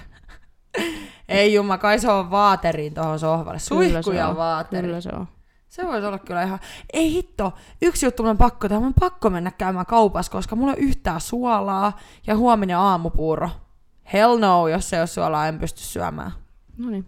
Ei 1.29 1.53
jumma, 1.53 1.77
kai 1.77 1.99
se 1.99 2.11
on 2.11 2.31
vaateriin 2.31 2.93
tuohon 2.93 3.19
sohvalle. 3.19 3.59
Kyllä 3.69 3.91
Suihku 3.91 4.11
se 4.11 4.17
ja 4.17 4.27
on. 4.27 4.37
vaateri. 4.37 4.87
Kyllä 4.87 5.01
se 5.01 5.09
on. 5.13 5.27
Se 5.69 5.87
voisi 5.87 6.07
olla 6.07 6.19
kyllä 6.19 6.43
ihan... 6.43 6.59
Ei 6.93 7.11
hitto, 7.13 7.53
yksi 7.81 8.05
juttu 8.05 8.23
mun 8.23 8.29
on 8.29 8.37
pakko 8.37 8.67
tehdä. 8.67 8.79
Mun 8.79 8.87
on 8.87 8.93
pakko 8.99 9.29
mennä 9.29 9.51
käymään 9.51 9.85
kaupassa, 9.85 10.31
koska 10.31 10.55
mulla 10.55 10.73
ei 10.73 10.79
ole 10.79 10.87
yhtään 10.87 11.21
suolaa 11.21 11.99
ja 12.27 12.37
huominen 12.37 12.77
aamupuuro. 12.77 13.49
Hell 14.13 14.37
no, 14.37 14.67
jos 14.67 14.93
ei 14.93 14.99
ole 14.99 15.07
suolaa, 15.07 15.47
en 15.47 15.59
pysty 15.59 15.81
syömään. 15.81 16.31
No 16.77 16.89
niin. 16.89 17.05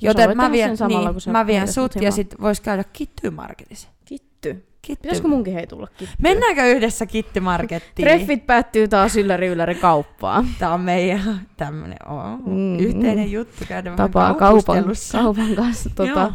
Joten 0.00 0.26
voit 0.26 0.36
mä 0.36 0.50
vien, 0.50 0.68
sen 0.68 0.76
samalla, 0.76 1.12
niin, 1.12 1.32
mä 1.32 1.46
vien 1.46 1.72
sut 1.72 1.94
ja 1.96 2.12
sit 2.12 2.34
vois 2.40 2.60
käydä 2.60 2.84
kittymarketissa. 2.92 3.88
Kitty. 4.04 4.67
Kitty. 4.88 5.02
Pitäisikö 5.02 5.28
munkin 5.28 5.54
hei 5.54 5.66
tulla 5.66 5.86
kitty? 5.86 6.14
Mennäänkö 6.18 6.66
yhdessä 6.70 7.06
kittymarkettiin? 7.06 8.08
Treffit 8.08 8.46
päättyy 8.46 8.88
taas 8.88 9.16
ylläri 9.16 9.46
ylläri 9.46 9.74
kauppaan. 9.74 10.46
Tää 10.58 10.74
on 10.74 10.80
meidän 10.80 11.40
tämmönen 11.56 11.98
oh, 12.08 12.46
Mm. 12.46 12.78
yhteinen 12.78 13.32
juttu 13.32 13.64
käydä 13.68 13.90
Tapaa 13.96 14.34
kaupan, 14.34 14.84
kaupan 15.12 15.54
kanssa 15.56 15.90
tota, 15.94 16.32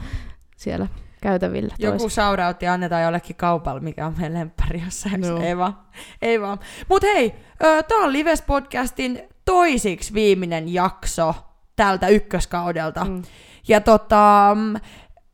siellä 0.58 0.88
käytävillä. 1.22 1.76
Joku 1.80 1.98
tois- 1.98 2.14
shoutoutti 2.16 2.68
annetaan 2.68 3.04
jollekin 3.04 3.36
kaupalle, 3.36 3.80
mikä 3.82 4.06
on 4.08 4.14
meidän 4.18 4.34
lemppari 4.40 4.82
jossain. 4.86 5.24
Joo. 5.24 5.40
Ei 5.42 5.58
vaan. 5.58 5.78
Ei 6.22 6.42
vaan. 6.42 6.60
Mut 6.90 7.04
hei, 7.04 7.34
ö, 7.64 7.84
tää 7.84 7.98
on 7.98 8.14
Lives 8.14 8.42
Podcastin 8.42 9.22
toisiksi 9.46 10.14
viimeinen 10.14 10.74
jakso 10.74 11.36
tältä 11.76 12.08
ykköskaudelta. 12.08 13.06
Mm. 13.06 13.24
Ja 13.68 13.82
tota, 13.82 14.52
mm, 14.56 14.74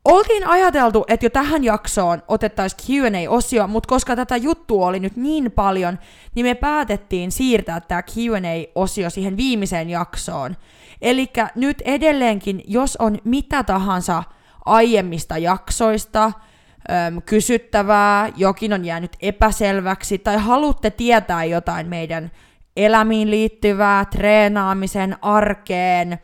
oltiin 0.06 0.48
ajateltu, 0.48 1.06
että 1.08 1.26
jo 1.26 1.30
tähän 1.30 1.64
jaksoon 1.64 2.24
otettaisiin 2.28 2.82
Q&A-osio, 2.88 3.68
mutta 3.68 3.90
koska 3.90 4.16
tätä 4.16 4.38
juttua 4.38 4.88
oli 4.88 5.00
nyt 5.00 5.16
niin 5.16 5.52
paljon, 5.52 6.00
niin 6.36 6.46
me 6.46 6.56
päätettiin 6.56 7.32
siirtää 7.32 7.80
tämä 7.80 8.02
Q&A-osio 8.02 9.10
siihen 9.10 9.38
viimeiseen 9.38 9.90
jaksoon. 9.90 10.56
Eli 11.02 11.30
nyt 11.56 11.82
edelleenkin, 11.86 12.64
jos 12.68 12.96
on 12.98 13.18
mitä 13.24 13.64
tahansa 13.64 14.24
aiemmista 14.66 15.38
jaksoista, 15.38 16.26
äm, 16.26 17.22
kysyttävää, 17.26 18.30
jokin 18.38 18.74
on 18.74 18.86
jäänyt 18.86 19.12
epäselväksi, 19.22 20.18
tai 20.18 20.38
haluatte 20.38 20.90
tietää 20.90 21.44
jotain 21.46 21.88
meidän 21.88 22.32
elämiin 22.78 23.32
liittyvää, 23.32 24.06
treenaamisen, 24.06 25.18
arkeen, 25.22 26.20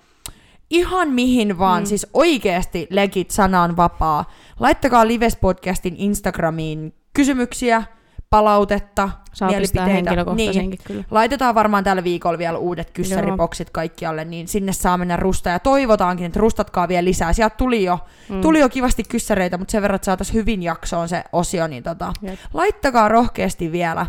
ihan 0.75 1.09
mihin 1.09 1.57
vaan, 1.57 1.83
Mm. 1.83 1.85
siis 1.87 2.07
oikeasti 2.13 2.87
legit 2.89 3.31
sana 3.31 3.61
on 3.63 3.77
vapaa. 3.77 4.25
Laittakaa 4.59 5.07
Lives 5.07 5.35
Podcastin 5.35 5.95
Instagramiin 5.97 6.93
kysymyksiä, 7.13 7.83
palautetta, 8.29 9.09
Saa 9.33 9.49
mielipiteitä. 9.49 10.15
Niin. 10.35 10.77
kyllä. 10.83 11.03
Laitetaan 11.11 11.55
varmaan 11.55 11.83
tällä 11.83 12.03
viikolla 12.03 12.37
vielä 12.37 12.57
uudet 12.57 12.91
kyssäriboksit 12.91 13.69
kaikkialle, 13.69 14.25
niin 14.25 14.47
sinne 14.47 14.73
saa 14.73 14.97
mennä 14.97 15.15
rusta. 15.17 15.49
Ja 15.49 15.59
toivotaankin, 15.59 16.25
että 16.25 16.39
rustatkaa 16.39 16.87
vielä 16.87 17.05
lisää. 17.05 17.33
Sieltä 17.33 17.55
tuli 17.55 17.83
jo, 17.83 17.99
Mm. 18.29 18.35
mm. 18.35 18.41
tuli 18.41 18.59
jo 18.59 18.69
kivasti 18.69 19.03
kyssäreitä, 19.03 19.57
mutta 19.57 19.71
sen 19.71 19.81
verran, 19.81 19.95
että 19.95 20.05
saataisiin 20.05 20.35
hyvin 20.35 20.63
jaksoon 20.63 21.09
se 21.09 21.23
osio, 21.33 21.67
niin 21.67 21.83
tota, 21.83 22.13
Jep. 22.21 22.39
laittakaa 22.53 23.07
rohkeasti 23.09 23.71
vielä 23.71 24.05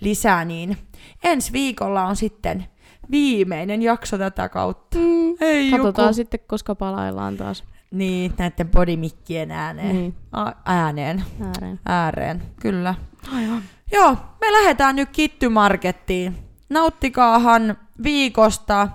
lisää, 0.00 0.44
niin 0.44 0.76
ensi 1.24 1.52
viikolla 1.52 2.04
on 2.06 2.16
sitten 2.16 2.64
viimeinen 3.10 3.82
jakso 3.82 4.18
tätä 4.18 4.48
kautta. 4.48 4.98
Mm. 4.98 5.34
Ei 5.40 5.70
Katsotaan 5.70 6.06
joku. 6.06 6.14
sitten, 6.14 6.40
koska 6.46 6.74
palaillaan 6.74 7.36
taas. 7.36 7.64
Niin, 7.90 8.32
näiden 8.38 8.68
bodimikkien 8.68 9.50
ääneen. 9.50 9.96
Niin, 9.96 10.14
A- 10.32 10.52
ääneen. 10.64 11.24
ääreen. 11.40 11.80
Ääreen, 11.86 12.42
kyllä. 12.60 12.94
Aivan. 13.34 13.62
Joo, 13.92 14.10
me 14.12 14.18
me 14.40 14.52
lähdetään 14.52 14.96
nyt 14.96 15.08
kittymarkettiin. 15.12 16.36
Nauttikaahan 16.70 17.76
viikosta. 18.02 18.88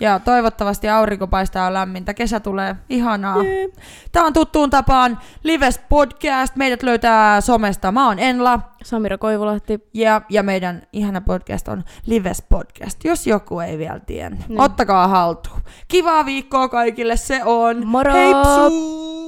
Ja 0.00 0.18
toivottavasti 0.18 0.88
aurinko 0.88 1.26
paistaa 1.26 1.74
lämmintä. 1.74 2.14
Kesä 2.14 2.40
tulee. 2.40 2.76
Ihanaa. 2.88 3.42
Jee. 3.42 3.68
Tämä 4.12 4.26
on 4.26 4.32
tuttuun 4.32 4.70
tapaan 4.70 5.18
Lives 5.42 5.80
Podcast. 5.88 6.56
Meidät 6.56 6.82
löytää 6.82 7.40
somesta. 7.40 7.92
Mä 7.92 8.06
oon 8.06 8.18
Enla. 8.18 8.60
Samira 8.84 9.18
Koivulahti. 9.18 9.88
Ja, 9.94 10.22
ja 10.28 10.42
meidän 10.42 10.82
ihana 10.92 11.20
podcast 11.20 11.68
on 11.68 11.84
Lives 12.06 12.42
Podcast, 12.48 13.04
jos 13.04 13.26
joku 13.26 13.60
ei 13.60 13.78
vielä 13.78 14.00
tiennyt. 14.00 14.48
Niin. 14.48 14.60
Ottakaa 14.60 15.08
haltuun. 15.08 15.60
Kivaa 15.88 16.26
viikkoa 16.26 16.68
kaikille 16.68 17.16
se 17.16 17.44
on. 17.44 17.86
Moro! 17.86 18.12
Heipsuu! 18.12 19.23